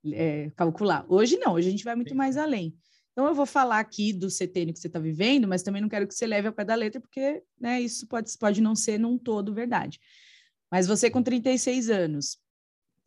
É, 0.06 0.50
calcular. 0.56 1.04
Hoje 1.10 1.36
não, 1.36 1.52
hoje 1.52 1.68
a 1.68 1.70
gente 1.70 1.84
vai 1.84 1.94
muito 1.94 2.12
Sim. 2.12 2.16
mais 2.16 2.38
além. 2.38 2.74
Então, 3.12 3.26
eu 3.26 3.34
vou 3.34 3.44
falar 3.44 3.78
aqui 3.78 4.14
do 4.14 4.30
setênio 4.30 4.72
que 4.72 4.80
você 4.80 4.86
está 4.86 4.98
vivendo, 4.98 5.46
mas 5.46 5.62
também 5.62 5.82
não 5.82 5.90
quero 5.90 6.08
que 6.08 6.14
você 6.14 6.26
leve 6.26 6.48
ao 6.48 6.54
pé 6.54 6.64
da 6.64 6.74
letra, 6.74 7.02
porque 7.02 7.42
né, 7.60 7.82
isso 7.82 8.06
pode, 8.06 8.32
pode 8.38 8.62
não 8.62 8.74
ser 8.74 8.98
num 8.98 9.18
todo 9.18 9.52
verdade. 9.52 10.00
Mas 10.70 10.86
você 10.86 11.10
com 11.10 11.22
36 11.22 11.90
anos, 11.90 12.38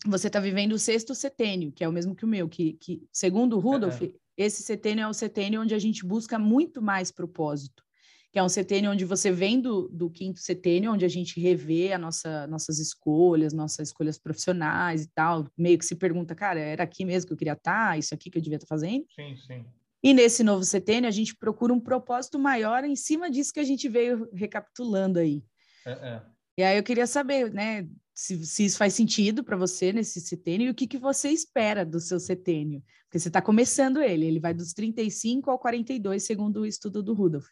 você 0.05 0.27
está 0.27 0.39
vivendo 0.39 0.73
o 0.73 0.79
sexto 0.79 1.13
setênio, 1.15 1.71
que 1.71 1.83
é 1.83 1.89
o 1.89 1.91
mesmo 1.91 2.15
que 2.15 2.25
o 2.25 2.27
meu, 2.27 2.47
que, 2.47 2.73
que 2.73 3.07
segundo 3.11 3.57
o 3.57 3.59
Rudolf, 3.59 4.01
é. 4.01 4.11
esse 4.37 4.63
setênio 4.63 5.03
é 5.03 5.07
o 5.07 5.13
setênio 5.13 5.61
onde 5.61 5.73
a 5.73 5.79
gente 5.79 6.05
busca 6.05 6.37
muito 6.37 6.81
mais 6.81 7.11
propósito, 7.11 7.83
que 8.31 8.39
é 8.39 8.43
um 8.43 8.49
setênio 8.49 8.91
onde 8.91 9.05
você 9.05 9.31
vem 9.31 9.59
do, 9.59 9.87
do 9.89 10.09
quinto 10.09 10.39
setênio, 10.39 10.91
onde 10.91 11.05
a 11.05 11.09
gente 11.09 11.39
revê 11.39 11.93
a 11.93 11.97
nossa, 11.97 12.45
nossas 12.47 12.79
escolhas, 12.79 13.53
nossas 13.53 13.89
escolhas 13.89 14.17
profissionais 14.17 15.03
e 15.03 15.09
tal, 15.13 15.47
meio 15.57 15.77
que 15.77 15.85
se 15.85 15.95
pergunta, 15.95 16.35
cara, 16.35 16.59
era 16.59 16.83
aqui 16.83 17.05
mesmo 17.05 17.27
que 17.27 17.33
eu 17.33 17.37
queria 17.37 17.53
estar, 17.53 17.89
tá? 17.89 17.97
isso 17.97 18.13
aqui 18.13 18.29
que 18.29 18.37
eu 18.37 18.41
devia 18.41 18.57
estar 18.57 18.67
tá 18.67 18.75
fazendo? 18.75 19.05
Sim, 19.15 19.35
sim. 19.37 19.65
E 20.03 20.13
nesse 20.13 20.43
novo 20.43 20.63
setênio, 20.63 21.07
a 21.07 21.11
gente 21.11 21.35
procura 21.35 21.73
um 21.73 21.79
propósito 21.79 22.37
maior 22.37 22.83
em 22.83 22.95
cima 22.95 23.27
disso 23.27 23.51
que 23.51 23.59
a 23.59 23.63
gente 23.63 23.89
veio 23.89 24.29
recapitulando 24.33 25.17
aí. 25.17 25.43
É, 25.83 25.91
é. 25.91 26.21
E 26.57 26.63
aí 26.63 26.77
eu 26.77 26.83
queria 26.83 27.05
saber, 27.05 27.51
né, 27.51 27.87
se, 28.13 28.45
se 28.45 28.65
isso 28.65 28.77
faz 28.77 28.93
sentido 28.93 29.43
para 29.43 29.57
você 29.57 29.91
nesse 29.91 30.21
setênio 30.21 30.67
e 30.67 30.69
o 30.69 30.75
que, 30.75 30.87
que 30.87 30.97
você 30.97 31.29
espera 31.29 31.85
do 31.85 31.99
seu 31.99 32.19
setênio. 32.19 32.81
Porque 33.03 33.19
você 33.19 33.27
está 33.27 33.41
começando 33.41 34.01
ele, 34.01 34.25
ele 34.25 34.39
vai 34.39 34.53
dos 34.53 34.73
35 34.73 35.51
ao 35.51 35.59
42, 35.59 36.23
segundo 36.23 36.61
o 36.61 36.65
estudo 36.65 37.03
do 37.03 37.13
Rudolf. 37.13 37.47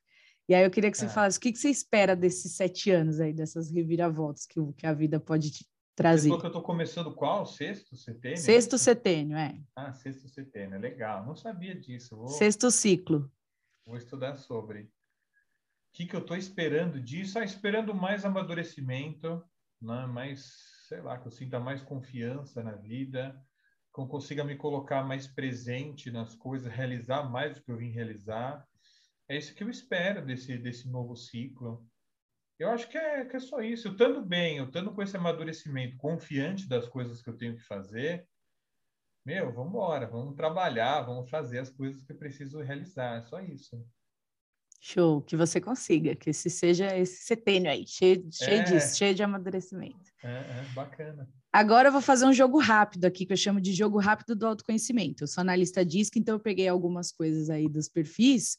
E 0.48 0.54
aí 0.54 0.64
eu 0.64 0.72
queria 0.72 0.92
que 0.92 0.98
você 0.98 1.06
é. 1.06 1.10
falasse 1.10 1.38
o 1.38 1.42
que, 1.42 1.52
que 1.52 1.60
você 1.60 1.70
espera 1.70 2.16
desses 2.16 2.56
sete 2.56 2.92
anos 2.92 3.20
aí, 3.20 3.34
dessas 3.34 3.70
reviravoltas 3.70 4.46
que, 4.46 4.60
que 4.78 4.86
a 4.86 4.94
vida 4.94 5.20
pode 5.20 5.52
te, 5.52 5.66
trazer. 5.96 6.30
Você 6.30 6.40
que 6.40 6.46
eu 6.46 6.48
estou 6.48 6.62
começando 6.62 7.14
qual? 7.14 7.46
Sexto 7.46 7.96
setênio? 7.96 8.38
Sexto 8.38 8.78
setênio, 8.78 9.38
é. 9.38 9.58
Ah, 9.76 9.94
sexto 9.94 10.28
setênio, 10.28 10.80
legal. 10.80 11.26
Não 11.26 11.36
sabia 11.36 11.76
disso. 11.76 12.16
Vou, 12.16 12.28
Sexto 12.28 12.72
ciclo. 12.72 13.32
Vou 13.86 13.98
estudar 13.98 14.36
sobre. 14.36 14.90
Que, 15.94 16.06
que 16.06 16.16
eu 16.16 16.22
estou 16.22 16.36
esperando 16.36 17.00
disso? 17.00 17.38
Ah, 17.38 17.44
esperando 17.44 17.94
mais 17.94 18.26
amadurecimento, 18.26 19.44
né? 19.82 20.06
mais, 20.08 20.52
sei 20.88 21.02
lá, 21.02 21.20
que 21.20 21.28
eu 21.28 21.32
sinta 21.32 21.60
mais 21.60 21.82
confiança 21.82 22.64
na 22.64 22.74
vida, 22.74 23.40
que 23.94 24.02
eu 24.02 24.08
consiga 24.08 24.44
me 24.44 24.56
colocar 24.56 25.04
mais 25.04 25.28
presente 25.28 26.10
nas 26.12 26.36
coisas, 26.36 26.72
realizar 26.72 27.30
mais 27.30 27.56
do 27.56 27.64
que 27.64 27.72
eu 27.72 27.78
vim 27.78 27.92
realizar. 27.92 28.68
É 29.30 29.38
isso 29.38 29.54
que 29.54 29.64
eu 29.64 29.70
espero 29.70 30.26
desse, 30.26 30.58
desse 30.58 30.90
novo 30.90 31.16
ciclo. 31.16 31.88
Eu 32.58 32.70
acho 32.70 32.90
que 32.90 32.98
é, 32.98 33.26
que 33.26 33.36
é 33.36 33.40
só 33.40 33.62
isso. 33.62 33.88
Eu 33.88 33.92
estando 33.92 34.26
bem, 34.26 34.58
eu 34.58 34.66
estando 34.66 34.94
com 34.94 35.02
esse 35.02 35.16
amadurecimento, 35.16 35.98
confiante 35.98 36.68
das 36.68 36.88
coisas 36.88 37.22
que 37.22 37.30
eu 37.30 37.38
tenho 37.38 37.56
que 37.56 37.64
fazer, 37.64 38.28
meu, 39.26 39.54
vamos 39.54 39.70
embora, 39.70 40.06
vamos 40.06 40.36
trabalhar, 40.36 41.02
vamos 41.04 41.30
fazer 41.30 41.60
as 41.60 41.70
coisas 41.70 42.04
que 42.04 42.12
eu 42.12 42.18
preciso 42.18 42.60
realizar. 42.62 43.20
É 43.20 43.22
só 43.22 43.40
isso. 43.40 43.82
Show, 44.86 45.22
que 45.22 45.38
você 45.38 45.62
consiga, 45.62 46.14
que 46.14 46.32
esse 46.32 46.50
seja 46.50 46.94
esse 46.98 47.24
setênio 47.24 47.72
aí, 47.72 47.86
cheio, 47.88 48.28
cheio 48.30 48.60
é. 48.60 48.64
disso, 48.64 48.98
cheio 48.98 49.16
de 49.16 49.24
amadurecimento. 49.24 50.12
É, 50.22 50.28
é, 50.28 50.66
bacana. 50.76 51.26
Agora 51.54 51.88
eu 51.88 51.92
vou 51.94 52.02
fazer 52.02 52.26
um 52.26 52.34
jogo 52.34 52.60
rápido 52.60 53.06
aqui, 53.06 53.26
que 53.26 53.32
eu 53.32 53.38
chamo 53.38 53.62
de 53.62 53.72
jogo 53.72 53.98
rápido 53.98 54.36
do 54.36 54.46
autoconhecimento. 54.46 55.24
Eu 55.24 55.28
sou 55.28 55.40
analista 55.40 55.86
DISC, 55.86 56.18
então 56.18 56.36
eu 56.36 56.40
peguei 56.40 56.68
algumas 56.68 57.14
coisas 57.14 57.50
aí 57.50 57.70
dos 57.70 57.88
perfis. 57.88 58.58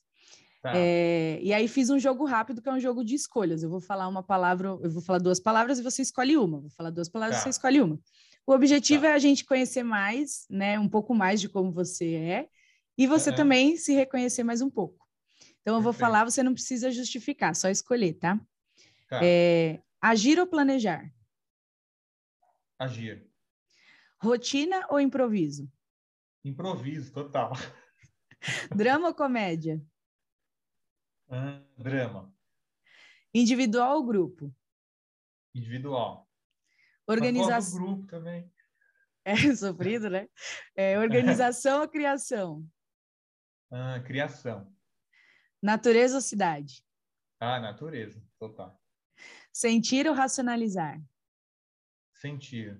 Tá. 0.63 0.73
É, 0.75 1.39
e 1.43 1.53
aí 1.53 1.69
fiz 1.69 1.91
um 1.91 1.99
jogo 1.99 2.25
rápido, 2.25 2.63
que 2.63 2.71
é 2.71 2.73
um 2.73 2.81
jogo 2.81 3.05
de 3.05 3.15
escolhas. 3.15 3.63
Eu 3.63 3.69
vou 3.69 3.81
falar 3.81 4.09
uma 4.09 4.23
palavra, 4.23 4.69
eu 4.83 4.91
vou 4.91 5.03
falar 5.03 5.19
duas 5.19 5.39
palavras 5.39 5.79
e 5.79 5.83
você 5.83 6.01
escolhe 6.01 6.39
uma. 6.39 6.59
Vou 6.59 6.71
falar 6.71 6.89
duas 6.89 7.11
palavras 7.11 7.37
e 7.37 7.41
tá. 7.41 7.45
você 7.45 7.51
escolhe 7.51 7.83
uma. 7.83 8.01
O 8.47 8.55
objetivo 8.55 9.03
tá. 9.03 9.11
é 9.11 9.13
a 9.13 9.19
gente 9.19 9.45
conhecer 9.45 9.83
mais, 9.83 10.47
né? 10.49 10.79
Um 10.79 10.89
pouco 10.89 11.15
mais 11.15 11.39
de 11.39 11.51
como 11.51 11.71
você 11.71 12.15
é, 12.15 12.49
e 12.97 13.07
você 13.07 13.31
também 13.31 13.77
se 13.77 13.93
reconhecer 13.93 14.43
mais 14.43 14.63
um 14.63 14.71
pouco. 14.71 15.04
Então, 15.65 15.77
eu 15.77 15.81
vou 15.81 15.95
Perfeito. 15.95 16.11
falar, 16.13 16.25
você 16.25 16.43
não 16.43 16.53
precisa 16.53 16.91
justificar, 16.91 17.57
só 17.57 17.71
escolher, 17.71 18.13
tá? 18.19 18.39
tá. 19.09 19.21
É, 19.25 19.83
agir 19.99 20.39
ou 20.39 20.47
planejar? 20.47 21.11
Agir. 22.79 23.27
Rotina 24.21 24.87
ou 24.91 25.01
improviso? 25.01 25.73
Improviso, 26.45 27.11
total. 27.15 27.53
Drama 28.77 29.09
ou 29.09 29.15
comédia? 29.15 29.83
Ah, 31.31 31.63
drama. 31.79 32.31
Individual 33.33 33.97
ou 33.97 34.05
grupo? 34.05 34.55
Individual. 35.55 36.29
Organização. 37.07 37.79
grupo 37.79 38.07
também. 38.07 38.53
É 39.25 39.35
sofrido, 39.57 40.11
né? 40.11 40.29
É, 40.77 40.99
organização 40.99 41.81
ou 41.81 41.89
criação? 41.89 42.69
Ah, 43.71 43.99
criação. 44.05 44.74
Natureza 45.65 46.17
ou 46.17 46.21
cidade? 46.21 46.85
Ah, 47.41 47.59
natureza, 47.59 48.23
total. 48.39 48.79
Sentir 49.51 50.07
ou 50.07 50.13
racionalizar? 50.13 51.03
Sentir. 52.13 52.79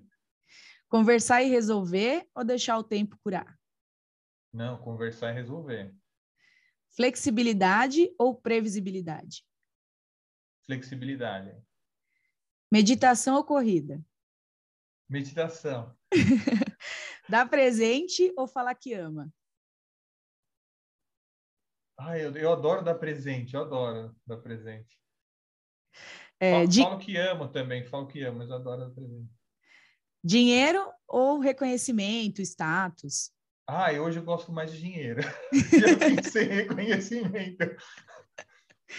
Conversar 0.87 1.41
e 1.41 1.49
resolver 1.49 2.29
ou 2.35 2.45
deixar 2.45 2.77
o 2.77 2.83
tempo 2.83 3.17
curar? 3.23 3.59
Não, 4.53 4.77
conversar 4.77 5.31
e 5.31 5.33
resolver. 5.33 5.95
Flexibilidade 6.95 8.13
ou 8.19 8.39
previsibilidade? 8.39 9.43
Flexibilidade. 10.67 11.59
Meditação 12.71 13.37
ou 13.37 13.43
corrida? 13.43 13.99
Meditação. 15.09 15.97
Dar 17.27 17.49
presente 17.49 18.31
ou 18.37 18.47
falar 18.47 18.75
que 18.75 18.93
ama? 18.93 19.33
Ah, 21.97 22.17
eu, 22.17 22.35
eu 22.35 22.51
adoro 22.51 22.83
dar 22.83 22.95
presente, 22.95 23.55
eu 23.55 23.61
adoro 23.61 24.15
dar 24.25 24.37
presente. 24.37 24.97
É, 26.39 26.51
falo, 26.51 26.73
falo, 26.73 26.99
que 26.99 27.17
amo 27.17 27.47
também, 27.47 27.85
falo 27.85 28.07
que 28.07 28.21
amo, 28.23 28.39
mas 28.39 28.51
adoro 28.51 28.81
dar 28.81 28.89
presente. 28.89 29.31
Dinheiro 30.23 30.91
ou 31.07 31.39
reconhecimento, 31.39 32.41
status? 32.41 33.31
Ah, 33.67 33.91
hoje 33.93 34.19
eu 34.19 34.23
gosto 34.23 34.51
mais 34.51 34.71
de 34.71 34.79
dinheiro. 34.79 35.21
eu 35.51 35.97
pensei 35.97 36.45
em 36.45 36.55
reconhecimento. 36.55 37.75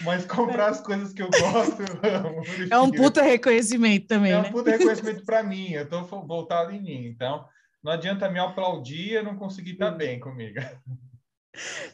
Mas 0.01 0.25
comprar 0.25 0.69
as 0.69 0.81
coisas 0.81 1.13
que 1.13 1.21
eu 1.21 1.29
gosto, 1.29 1.81
eu 1.81 2.15
amo. 2.15 2.41
É 2.69 2.77
um 2.79 2.91
puta 2.91 3.21
reconhecimento 3.21 4.07
também. 4.07 4.31
É 4.31 4.39
um 4.39 4.43
né? 4.43 4.51
puta 4.51 4.71
reconhecimento 4.71 5.23
para 5.25 5.41
mim. 5.43 5.71
Eu 5.71 5.83
estou 5.83 6.05
voltado 6.05 6.71
em 6.71 6.81
mim. 6.81 7.05
Então, 7.05 7.47
não 7.81 7.91
adianta 7.91 8.29
me 8.29 8.39
aplaudir 8.39 9.13
e 9.13 9.21
não 9.21 9.37
conseguir 9.37 9.73
estar 9.73 9.91
bem 9.91 10.19
comigo. 10.19 10.59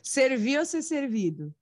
Servir 0.01 0.59
ou 0.59 0.65
ser 0.65 0.81
servido? 0.81 1.55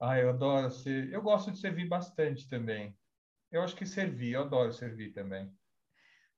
Ah, 0.00 0.18
eu 0.18 0.30
adoro 0.30 0.70
ser. 0.70 1.12
Eu 1.12 1.20
gosto 1.20 1.50
de 1.50 1.58
servir 1.58 1.86
bastante 1.86 2.48
também. 2.48 2.96
Eu 3.52 3.62
acho 3.62 3.76
que 3.76 3.84
servir, 3.84 4.32
eu 4.32 4.42
adoro 4.42 4.72
servir 4.72 5.12
também. 5.12 5.52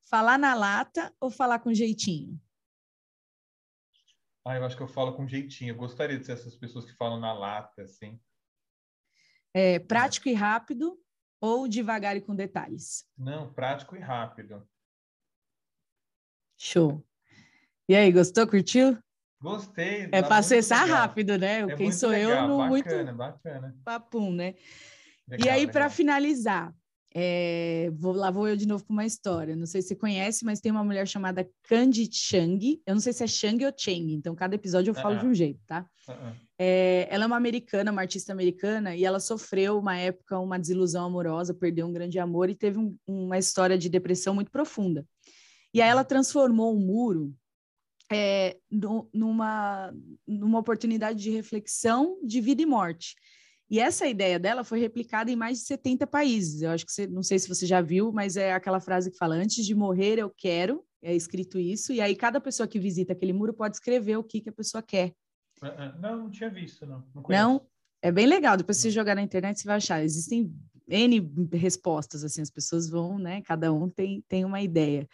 Falar 0.00 0.38
na 0.38 0.54
lata 0.54 1.14
ou 1.20 1.30
falar 1.30 1.60
com 1.60 1.72
jeitinho? 1.72 2.40
Ah, 4.44 4.56
eu 4.56 4.64
acho 4.64 4.76
que 4.76 4.82
eu 4.82 4.88
falo 4.88 5.14
com 5.14 5.28
jeitinho. 5.28 5.70
Eu 5.70 5.76
gostaria 5.76 6.18
de 6.18 6.26
ser 6.26 6.32
essas 6.32 6.56
pessoas 6.56 6.84
que 6.84 6.96
falam 6.96 7.20
na 7.20 7.32
lata, 7.32 7.82
assim. 7.82 8.20
É, 9.54 9.78
prático 9.78 10.28
e 10.28 10.32
rápido 10.32 10.98
ou 11.40 11.68
devagar 11.68 12.16
e 12.16 12.20
com 12.20 12.34
detalhes? 12.34 13.06
Não, 13.16 13.52
prático 13.52 13.94
e 13.94 14.00
rápido. 14.00 14.66
Show. 16.58 17.04
E 17.88 17.94
aí, 17.94 18.10
gostou? 18.10 18.48
Curtiu? 18.48 18.98
Gostei. 19.43 20.09
É 20.12 20.23
para 20.23 20.36
acessar 20.39 20.85
legal. 20.85 20.98
rápido, 20.98 21.36
né? 21.36 21.60
É 21.62 21.77
Quem 21.77 21.90
sou 21.90 22.10
legal, 22.10 22.31
eu 22.44 22.48
no 22.48 22.59
bacana, 22.59 22.69
muito 22.69 23.16
bacana. 23.16 23.77
papum, 23.85 24.32
né? 24.32 24.55
Legal, 25.28 25.47
e 25.47 25.51
aí, 25.51 25.66
para 25.66 25.90
finalizar, 25.90 26.73
é, 27.14 27.90
vou, 27.94 28.12
lá 28.12 28.31
vou 28.31 28.48
eu 28.48 28.56
de 28.56 28.66
novo 28.66 28.85
com 28.85 28.93
uma 28.93 29.05
história. 29.05 29.55
Não 29.56 29.66
sei 29.66 29.82
se 29.82 29.89
você 29.89 29.97
conhece, 29.97 30.44
mas 30.44 30.60
tem 30.60 30.70
uma 30.73 30.85
mulher 30.85 31.06
chamada 31.06 31.48
Candy 31.64 32.09
Chang. 32.10 32.81
Eu 32.86 32.94
não 32.94 33.01
sei 33.01 33.12
se 33.12 33.23
é 33.24 33.27
Chang 33.27 33.64
ou 33.66 33.73
Cheng, 33.77 34.12
então 34.14 34.35
cada 34.35 34.55
episódio 34.55 34.90
eu 34.90 34.94
falo 34.94 35.14
Uh-uh. 35.14 35.20
de 35.20 35.27
um 35.27 35.35
jeito, 35.35 35.60
tá? 35.66 35.85
Uh-uh. 36.09 36.35
É, 36.59 37.09
ela 37.10 37.24
é 37.24 37.27
uma 37.27 37.36
americana, 37.36 37.90
uma 37.90 38.02
artista 38.02 38.32
americana, 38.32 38.94
e 38.94 39.05
ela 39.05 39.19
sofreu 39.19 39.78
uma 39.78 39.97
época 39.97 40.39
uma 40.39 40.59
desilusão 40.59 41.06
amorosa, 41.06 41.52
perdeu 41.52 41.86
um 41.86 41.93
grande 41.93 42.19
amor 42.20 42.48
e 42.48 42.55
teve 42.55 42.78
um- 42.78 42.97
uma 43.06 43.36
história 43.36 43.77
de 43.77 43.89
depressão 43.89 44.35
muito 44.35 44.51
profunda. 44.51 45.05
E 45.74 45.82
aí 45.82 45.89
ela 45.89 46.05
transformou 46.05 46.74
um 46.74 46.78
muro 46.78 47.35
é, 48.10 48.56
nu- 48.70 49.08
numa, 49.12 49.92
numa 50.26 50.58
oportunidade 50.58 51.22
de 51.22 51.30
reflexão 51.30 52.18
de 52.24 52.40
vida 52.40 52.62
e 52.62 52.66
morte. 52.66 53.14
E 53.70 53.80
essa 53.80 54.06
ideia 54.06 54.38
dela 54.38 54.64
foi 54.64 54.80
replicada 54.80 55.30
em 55.30 55.36
mais 55.36 55.60
de 55.60 55.64
70 55.64 56.06
países. 56.06 56.60
Eu 56.60 56.70
acho 56.70 56.84
que 56.84 56.92
você, 56.92 57.06
não 57.06 57.22
sei 57.22 57.38
se 57.38 57.48
você 57.48 57.64
já 57.64 57.80
viu, 57.80 58.12
mas 58.12 58.36
é 58.36 58.52
aquela 58.52 58.80
frase 58.80 59.10
que 59.10 59.16
fala: 59.16 59.34
Antes 59.34 59.64
de 59.64 59.74
morrer, 59.74 60.18
eu 60.18 60.28
quero. 60.28 60.84
É 61.02 61.14
escrito 61.14 61.58
isso. 61.58 61.92
E 61.92 62.00
aí, 62.00 62.14
cada 62.14 62.40
pessoa 62.40 62.68
que 62.68 62.78
visita 62.78 63.12
aquele 63.12 63.32
muro 63.32 63.54
pode 63.54 63.76
escrever 63.76 64.16
o 64.16 64.22
que, 64.22 64.40
que 64.40 64.50
a 64.50 64.52
pessoa 64.52 64.82
quer. 64.82 65.12
Uh-uh. 65.62 66.00
Não, 66.00 66.16
não 66.18 66.30
tinha 66.30 66.50
visto, 66.50 66.86
não. 66.86 67.02
Não. 67.14 67.22
Não, 67.28 67.66
é 68.02 68.12
bem 68.12 68.26
legal. 68.26 68.56
Depois, 68.56 68.76
você 68.76 68.90
jogar 68.90 69.14
na 69.14 69.22
internet, 69.22 69.58
você 69.58 69.66
vai 69.66 69.76
achar. 69.78 70.04
Existem 70.04 70.54
N 70.86 71.32
respostas, 71.52 72.24
assim, 72.24 72.42
as 72.42 72.50
pessoas 72.50 72.90
vão, 72.90 73.18
né? 73.18 73.40
Cada 73.42 73.72
um 73.72 73.88
tem, 73.88 74.22
tem 74.28 74.44
uma 74.44 74.60
ideia. 74.60 75.08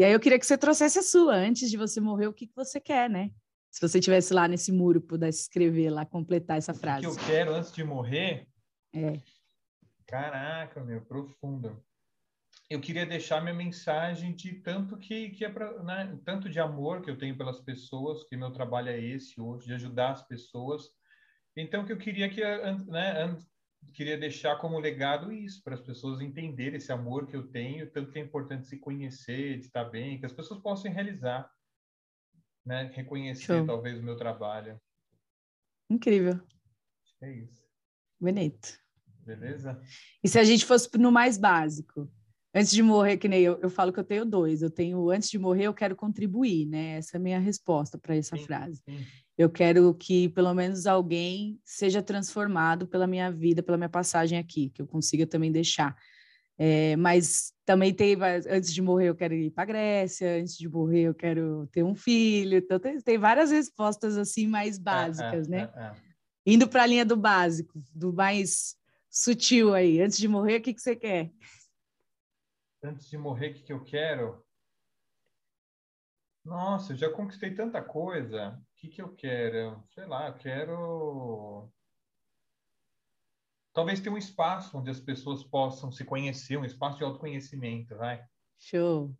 E 0.00 0.02
aí, 0.02 0.12
eu 0.12 0.18
queria 0.18 0.38
que 0.38 0.46
você 0.46 0.56
trouxesse 0.56 0.98
a 0.98 1.02
sua. 1.02 1.34
Antes 1.34 1.70
de 1.70 1.76
você 1.76 2.00
morrer, 2.00 2.26
o 2.26 2.32
que, 2.32 2.46
que 2.46 2.56
você 2.56 2.80
quer, 2.80 3.10
né? 3.10 3.30
Se 3.70 3.86
você 3.86 3.98
estivesse 3.98 4.32
lá 4.32 4.48
nesse 4.48 4.72
muro, 4.72 4.98
pudesse 4.98 5.42
escrever 5.42 5.90
lá, 5.90 6.06
completar 6.06 6.56
essa 6.56 6.72
O 6.72 6.74
que 6.74 6.80
frase. 6.80 7.04
eu 7.04 7.14
quero 7.26 7.52
antes 7.52 7.70
de 7.70 7.84
morrer? 7.84 8.48
É. 8.94 9.20
Caraca, 10.06 10.82
meu, 10.82 11.02
profundo. 11.02 11.84
Eu 12.70 12.80
queria 12.80 13.04
deixar 13.04 13.42
minha 13.42 13.52
mensagem 13.52 14.34
de 14.34 14.54
tanto 14.62 14.96
que, 14.96 15.28
que 15.32 15.44
é 15.44 15.50
pra, 15.50 15.82
né, 15.82 16.18
tanto 16.24 16.48
de 16.48 16.58
amor 16.58 17.02
que 17.02 17.10
eu 17.10 17.18
tenho 17.18 17.36
pelas 17.36 17.60
pessoas, 17.60 18.24
que 18.24 18.38
meu 18.38 18.50
trabalho 18.50 18.88
é 18.88 18.98
esse 18.98 19.38
hoje, 19.38 19.66
de 19.66 19.74
ajudar 19.74 20.12
as 20.12 20.26
pessoas. 20.26 20.84
Então, 21.54 21.84
que 21.84 21.92
eu 21.92 21.98
queria 21.98 22.30
que, 22.30 22.40
né, 22.86 23.36
queria 23.92 24.18
deixar 24.18 24.56
como 24.56 24.78
legado 24.78 25.32
isso, 25.32 25.62
para 25.62 25.74
as 25.74 25.80
pessoas 25.80 26.20
entenderem 26.20 26.76
esse 26.76 26.92
amor 26.92 27.26
que 27.26 27.36
eu 27.36 27.48
tenho, 27.48 27.90
tanto 27.90 28.10
que 28.10 28.18
é 28.18 28.22
importante 28.22 28.66
se 28.66 28.78
conhecer, 28.78 29.58
de 29.58 29.66
estar 29.66 29.84
bem, 29.84 30.18
que 30.18 30.26
as 30.26 30.32
pessoas 30.32 30.60
possam 30.60 30.92
realizar, 30.92 31.50
né, 32.64 32.90
reconhecer 32.94 33.44
Show. 33.44 33.66
talvez 33.66 33.98
o 33.98 34.02
meu 34.02 34.16
trabalho. 34.16 34.80
Incrível. 35.88 36.40
É 37.20 37.32
isso. 37.32 37.62
Bonito. 38.20 38.78
Beleza? 39.24 39.80
E 40.22 40.28
se 40.28 40.38
a 40.38 40.44
gente 40.44 40.64
fosse 40.64 40.88
no 40.98 41.12
mais 41.12 41.36
básico? 41.36 42.10
Antes 42.52 42.72
de 42.72 42.82
morrer, 42.82 43.16
que 43.16 43.28
nem 43.28 43.42
eu, 43.42 43.60
eu 43.60 43.70
falo 43.70 43.92
que 43.92 44.00
eu 44.00 44.04
tenho 44.04 44.24
dois. 44.24 44.60
Eu 44.60 44.70
tenho, 44.70 45.08
antes 45.10 45.30
de 45.30 45.38
morrer, 45.38 45.64
eu 45.64 45.74
quero 45.74 45.94
contribuir, 45.94 46.66
né? 46.66 46.96
Essa 46.96 47.16
é 47.16 47.18
a 47.18 47.22
minha 47.22 47.38
resposta 47.38 47.96
para 47.96 48.16
essa 48.16 48.36
Sim, 48.36 48.44
frase. 48.44 48.82
sim. 48.84 49.06
Eu 49.40 49.48
quero 49.48 49.94
que 49.94 50.28
pelo 50.28 50.52
menos 50.52 50.86
alguém 50.86 51.58
seja 51.64 52.02
transformado 52.02 52.86
pela 52.86 53.06
minha 53.06 53.32
vida, 53.32 53.62
pela 53.62 53.78
minha 53.78 53.88
passagem 53.88 54.38
aqui, 54.38 54.68
que 54.68 54.82
eu 54.82 54.86
consiga 54.86 55.26
também 55.26 55.50
deixar. 55.50 55.96
É, 56.58 56.94
mas 56.96 57.54
também 57.64 57.94
tem, 57.94 58.18
antes 58.50 58.70
de 58.70 58.82
morrer 58.82 59.08
eu 59.08 59.14
quero 59.14 59.32
ir 59.32 59.50
para 59.50 59.64
Grécia, 59.64 60.42
antes 60.42 60.58
de 60.58 60.68
morrer 60.68 61.04
eu 61.04 61.14
quero 61.14 61.66
ter 61.72 61.82
um 61.82 61.94
filho. 61.94 62.58
Então 62.58 62.78
tem, 62.78 63.00
tem 63.00 63.16
várias 63.16 63.50
respostas 63.50 64.18
assim 64.18 64.46
mais 64.46 64.76
é, 64.76 64.80
básicas, 64.82 65.48
é, 65.48 65.50
né? 65.50 65.70
É, 65.74 65.84
é, 65.84 65.92
Indo 66.44 66.68
para 66.68 66.82
a 66.82 66.86
linha 66.86 67.06
do 67.06 67.16
básico, 67.16 67.82
do 67.94 68.12
mais 68.12 68.76
sutil 69.08 69.72
aí. 69.72 70.02
Antes 70.02 70.18
de 70.18 70.28
morrer, 70.28 70.58
o 70.58 70.60
que, 70.60 70.74
que 70.74 70.82
você 70.82 70.94
quer? 70.94 71.32
Antes 72.84 73.08
de 73.08 73.16
morrer, 73.16 73.52
o 73.52 73.54
que, 73.54 73.62
que 73.62 73.72
eu 73.72 73.82
quero? 73.82 74.44
Nossa, 76.44 76.92
eu 76.92 76.96
já 76.96 77.10
conquistei 77.10 77.54
tanta 77.54 77.82
coisa. 77.82 78.58
O 78.58 78.76
que, 78.76 78.88
que 78.88 79.02
eu 79.02 79.14
quero? 79.14 79.82
Sei 79.94 80.06
lá, 80.06 80.28
eu 80.28 80.34
quero 80.34 81.70
talvez 83.72 84.00
ter 84.00 84.10
um 84.10 84.18
espaço 84.18 84.76
onde 84.76 84.90
as 84.90 85.00
pessoas 85.00 85.42
possam 85.44 85.90
se 85.90 86.04
conhecer, 86.04 86.56
um 86.56 86.64
espaço 86.64 86.98
de 86.98 87.04
autoconhecimento, 87.04 87.96
vai. 87.96 88.22
Show. 88.58 89.14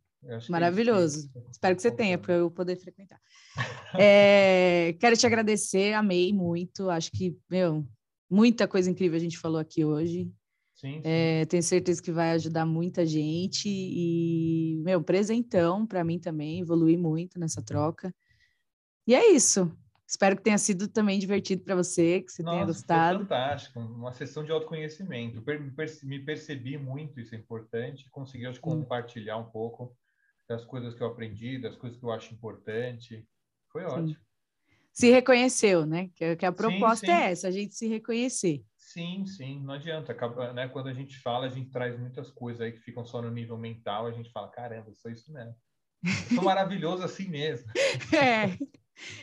Maravilhoso. 0.48 1.30
Que... 1.32 1.51
Espero 1.51 1.76
que 1.76 1.82
você 1.82 1.90
tenha 1.90 2.18
para 2.18 2.34
eu 2.34 2.51
poder 2.51 2.76
frequentar. 2.76 3.20
é, 3.98 4.94
quero 5.01 5.16
te 5.16 5.26
agradecer, 5.26 5.94
amei 5.94 6.32
muito. 6.32 6.90
Acho 6.90 7.10
que, 7.10 7.38
meu, 7.48 7.86
muita 8.28 8.68
coisa 8.68 8.90
incrível 8.90 9.16
a 9.16 9.20
gente 9.20 9.38
falou 9.38 9.59
aqui 9.59 9.84
hoje. 9.84 10.30
Sim, 10.81 10.94
sim. 10.94 11.01
É, 11.05 11.44
tenho 11.44 11.62
certeza 11.62 12.02
que 12.02 12.11
vai 12.11 12.31
ajudar 12.31 12.65
muita 12.65 13.05
gente 13.05 13.69
e, 13.69 14.81
meu, 14.82 15.02
presentão 15.02 15.86
para 15.86 16.02
mim 16.02 16.19
também, 16.19 16.61
evolui 16.61 16.97
muito 16.97 17.39
nessa 17.39 17.62
troca. 17.62 18.15
E 19.07 19.15
é 19.15 19.31
isso. 19.31 19.70
Espero 20.07 20.36
que 20.36 20.43
tenha 20.43 20.57
sido 20.57 20.89
também 20.89 21.19
divertido 21.19 21.62
para 21.62 21.77
você, 21.77 22.23
que 22.23 22.32
você 22.32 22.43
Nossa, 22.43 22.55
tenha 22.57 22.66
gostado. 22.66 23.19
Foi 23.19 23.27
fantástico, 23.27 23.78
uma 23.78 24.12
sessão 24.12 24.43
de 24.43 24.51
autoconhecimento. 24.51 25.43
Me 26.02 26.19
percebi 26.24 26.78
muito, 26.78 27.20
isso 27.20 27.35
é 27.35 27.39
importante, 27.39 28.09
consegui 28.11 28.47
acho, 28.47 28.61
compartilhar 28.61 29.36
um 29.36 29.51
pouco 29.51 29.94
das 30.48 30.65
coisas 30.65 30.94
que 30.94 31.02
eu 31.02 31.09
aprendi, 31.09 31.59
das 31.59 31.77
coisas 31.77 31.98
que 31.98 32.05
eu 32.05 32.11
acho 32.11 32.32
importante. 32.32 33.28
Foi 33.70 33.85
ótimo. 33.85 34.09
Sim. 34.09 34.16
Se 34.93 35.11
reconheceu, 35.11 35.86
né? 35.86 36.09
Que, 36.15 36.36
que 36.36 36.47
a 36.47 36.51
proposta 36.51 37.07
sim, 37.07 37.12
sim. 37.12 37.19
é 37.19 37.31
essa, 37.31 37.48
a 37.48 37.51
gente 37.51 37.74
se 37.74 37.86
reconhecer. 37.86 38.65
Sim, 38.92 39.24
sim, 39.24 39.60
não 39.60 39.74
adianta. 39.74 40.16
Né? 40.52 40.66
Quando 40.66 40.88
a 40.88 40.92
gente 40.92 41.16
fala, 41.20 41.46
a 41.46 41.48
gente 41.48 41.70
traz 41.70 41.96
muitas 41.96 42.28
coisas 42.28 42.60
aí 42.60 42.72
que 42.72 42.80
ficam 42.80 43.04
só 43.04 43.22
no 43.22 43.30
nível 43.30 43.56
mental, 43.56 44.06
a 44.06 44.10
gente 44.10 44.32
fala, 44.32 44.48
caramba, 44.48 44.92
sou 44.94 45.10
isso 45.12 45.32
mesmo. 45.32 45.54
Eu 46.04 46.34
sou 46.34 46.44
maravilhoso 46.44 47.04
assim 47.04 47.28
mesmo. 47.28 47.70
É. 48.12 48.58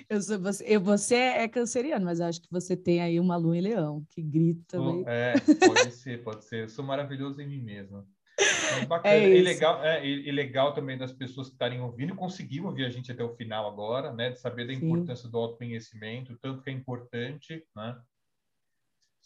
Eu 0.10 0.20
sou, 0.24 0.40
você, 0.40 0.64
eu, 0.66 0.82
você 0.82 1.16
é 1.16 1.48
canceriano, 1.48 2.04
mas 2.04 2.20
acho 2.20 2.42
que 2.42 2.48
você 2.50 2.76
tem 2.76 3.00
aí 3.00 3.20
uma 3.20 3.36
lua 3.36 3.56
em 3.56 3.62
leão, 3.62 4.04
que 4.10 4.24
grita. 4.24 4.82
Oh, 4.82 5.04
é, 5.08 5.34
pode 5.68 5.92
ser, 5.92 6.24
pode 6.24 6.46
ser. 6.46 6.64
Eu 6.64 6.70
sou 6.70 6.84
maravilhoso 6.84 7.40
em 7.42 7.48
mim 7.48 7.62
mesmo. 7.62 8.04
É 8.40 8.86
bacana. 8.88 9.14
É 9.14 9.38
e, 9.38 9.42
legal, 9.44 9.84
é, 9.84 10.04
e, 10.04 10.32
legal 10.32 10.74
também 10.74 10.98
das 10.98 11.14
pessoas 11.14 11.50
que 11.50 11.54
estarem 11.54 11.80
ouvindo, 11.80 12.16
conseguiu 12.16 12.66
ouvir 12.66 12.86
a 12.86 12.90
gente 12.90 13.12
até 13.12 13.24
o 13.24 13.36
final 13.36 13.68
agora, 13.68 14.12
né? 14.14 14.32
De 14.32 14.40
saber 14.40 14.66
da 14.66 14.74
Sim. 14.74 14.86
importância 14.86 15.30
do 15.30 15.38
autoconhecimento, 15.38 16.36
tanto 16.42 16.64
que 16.64 16.72
é 16.72 16.74
importante, 16.74 17.64
né? 17.76 18.02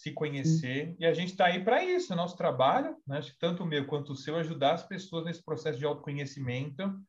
Se 0.02 0.11
conhecer. 0.11 0.88
Sim. 0.88 0.95
E 0.99 1.06
a 1.06 1.14
gente 1.14 1.30
está 1.30 1.45
aí 1.45 1.64
para 1.64 1.86
isso, 1.86 2.15
nosso 2.15 2.36
trabalho, 2.36 2.98
né? 3.06 3.19
Acho 3.19 3.34
que 3.34 3.38
tanto 3.38 3.61
o 3.61 3.65
meu 3.68 3.86
quanto 3.86 4.14
o 4.14 4.15
seu, 4.15 4.36
ajudar 4.36 4.73
as 4.73 4.84
pessoas 4.84 5.26
nesse 5.26 5.44
processo 5.44 5.78
de 5.78 5.86
autoconhecimento, 5.86 6.99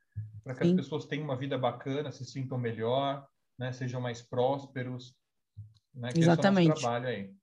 para 0.44 0.54
que 0.54 0.62
Sim. 0.62 0.70
as 0.72 0.76
pessoas 0.76 1.06
tenham 1.06 1.24
uma 1.24 1.34
vida 1.34 1.56
bacana, 1.56 2.12
se 2.12 2.22
sintam 2.26 2.58
melhor, 2.58 3.26
né, 3.58 3.72
sejam 3.72 3.98
mais 3.98 4.20
prósperos. 4.20 5.16
Né, 5.94 6.12
que 6.12 6.20
Exatamente. 6.20 6.70
Esse 6.70 6.70
é 6.70 6.74
o 6.74 6.80
trabalho 6.82 7.08
aí. 7.08 7.34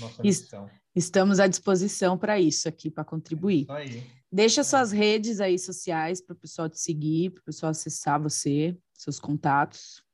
Nossa 0.00 0.22
missão. 0.22 0.70
Estamos 0.94 1.40
à 1.40 1.46
disposição 1.46 2.18
para 2.18 2.38
isso 2.38 2.68
aqui, 2.68 2.90
para 2.90 3.04
contribuir. 3.04 3.66
É 3.70 3.84
isso 3.84 3.96
aí. 3.96 4.10
Deixa 4.30 4.60
é. 4.60 4.64
suas 4.64 4.92
redes 4.92 5.40
aí 5.40 5.58
sociais 5.58 6.20
para 6.20 6.34
o 6.34 6.38
pessoal 6.38 6.68
te 6.68 6.78
seguir, 6.78 7.30
para 7.30 7.40
o 7.40 7.44
pessoal 7.44 7.70
acessar 7.70 8.20
você, 8.20 8.76
seus 8.92 9.18
contatos. 9.18 10.04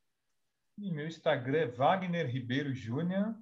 E 0.78 0.92
meu 0.92 1.08
Instagram 1.08 1.58
é 1.58 1.66
Wagner 1.66 2.30
Ribeiro 2.30 2.72
Júnior. 2.72 3.34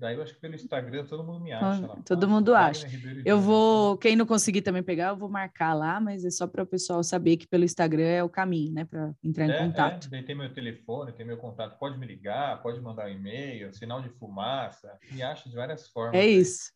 Daí 0.00 0.16
eu 0.16 0.22
acho 0.22 0.32
que 0.32 0.40
pelo 0.40 0.54
Instagram 0.54 1.04
todo 1.04 1.22
mundo 1.22 1.40
me 1.40 1.52
acha. 1.52 1.86
Lá. 1.86 1.96
Todo 2.06 2.26
mundo 2.26 2.54
acha. 2.54 2.88
Eu 3.22 3.38
vou, 3.38 3.98
quem 3.98 4.16
não 4.16 4.24
conseguir 4.24 4.62
também 4.62 4.82
pegar, 4.82 5.08
eu 5.08 5.16
vou 5.16 5.28
marcar 5.28 5.74
lá, 5.74 6.00
mas 6.00 6.24
é 6.24 6.30
só 6.30 6.46
para 6.46 6.62
o 6.62 6.66
pessoal 6.66 7.02
saber 7.04 7.36
que 7.36 7.46
pelo 7.46 7.64
Instagram 7.64 8.06
é 8.06 8.24
o 8.24 8.28
caminho, 8.28 8.72
né, 8.72 8.86
para 8.86 9.14
entrar 9.22 9.46
em 9.46 9.50
é, 9.50 9.58
contato. 9.58 10.06
É. 10.06 10.10
Daí 10.10 10.22
tem 10.22 10.34
meu 10.34 10.50
telefone, 10.54 11.12
tem 11.12 11.26
meu 11.26 11.36
contato, 11.36 11.78
pode 11.78 11.98
me 11.98 12.06
ligar, 12.06 12.62
pode 12.62 12.80
mandar 12.80 13.08
um 13.08 13.10
e-mail, 13.10 13.74
sinal 13.74 14.00
de 14.00 14.08
fumaça, 14.08 14.96
me 15.12 15.22
acha 15.22 15.50
de 15.50 15.54
várias 15.54 15.86
formas. 15.88 16.18
É 16.18 16.26
isso. 16.26 16.72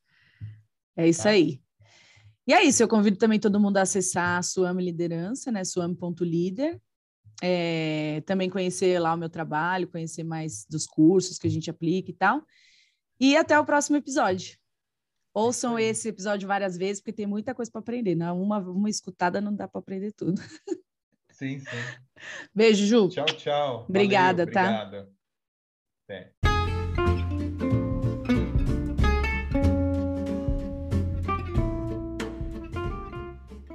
É 0.94 1.08
isso 1.08 1.22
tá? 1.22 1.30
aí. 1.30 1.62
E 2.46 2.52
é 2.52 2.62
isso, 2.62 2.82
eu 2.82 2.88
convido 2.88 3.16
também 3.16 3.40
todo 3.40 3.58
mundo 3.58 3.78
a 3.78 3.82
acessar 3.82 4.38
a 4.38 4.42
Suame 4.42 4.84
Liderança, 4.84 5.50
né, 5.50 5.64
suame.líder. 5.64 6.78
É, 7.42 8.22
também 8.26 8.50
conhecer 8.50 8.98
lá 9.00 9.14
o 9.14 9.16
meu 9.16 9.30
trabalho, 9.30 9.88
conhecer 9.88 10.22
mais 10.22 10.66
dos 10.68 10.86
cursos 10.86 11.38
que 11.38 11.46
a 11.46 11.50
gente 11.50 11.70
aplica 11.70 12.10
e 12.10 12.14
tal. 12.14 12.42
E 13.24 13.38
até 13.38 13.58
o 13.58 13.64
próximo 13.64 13.96
episódio. 13.96 14.58
Ouçam 15.32 15.78
esse 15.78 16.10
episódio 16.10 16.46
várias 16.46 16.76
vezes, 16.76 17.00
porque 17.00 17.14
tem 17.14 17.26
muita 17.26 17.54
coisa 17.54 17.70
para 17.72 17.80
aprender. 17.80 18.14
Não, 18.14 18.38
uma, 18.38 18.58
uma 18.58 18.90
escutada 18.90 19.40
não 19.40 19.56
dá 19.56 19.66
para 19.66 19.78
aprender 19.78 20.12
tudo. 20.12 20.38
Sim, 21.32 21.58
sim. 21.58 21.66
Beijo, 22.54 22.86
Ju. 22.86 23.08
Tchau, 23.08 23.24
tchau. 23.24 23.86
Obrigada, 23.88 24.44
Valeu, 24.44 24.52
tá? 24.52 24.84
Obrigada. 24.84 25.13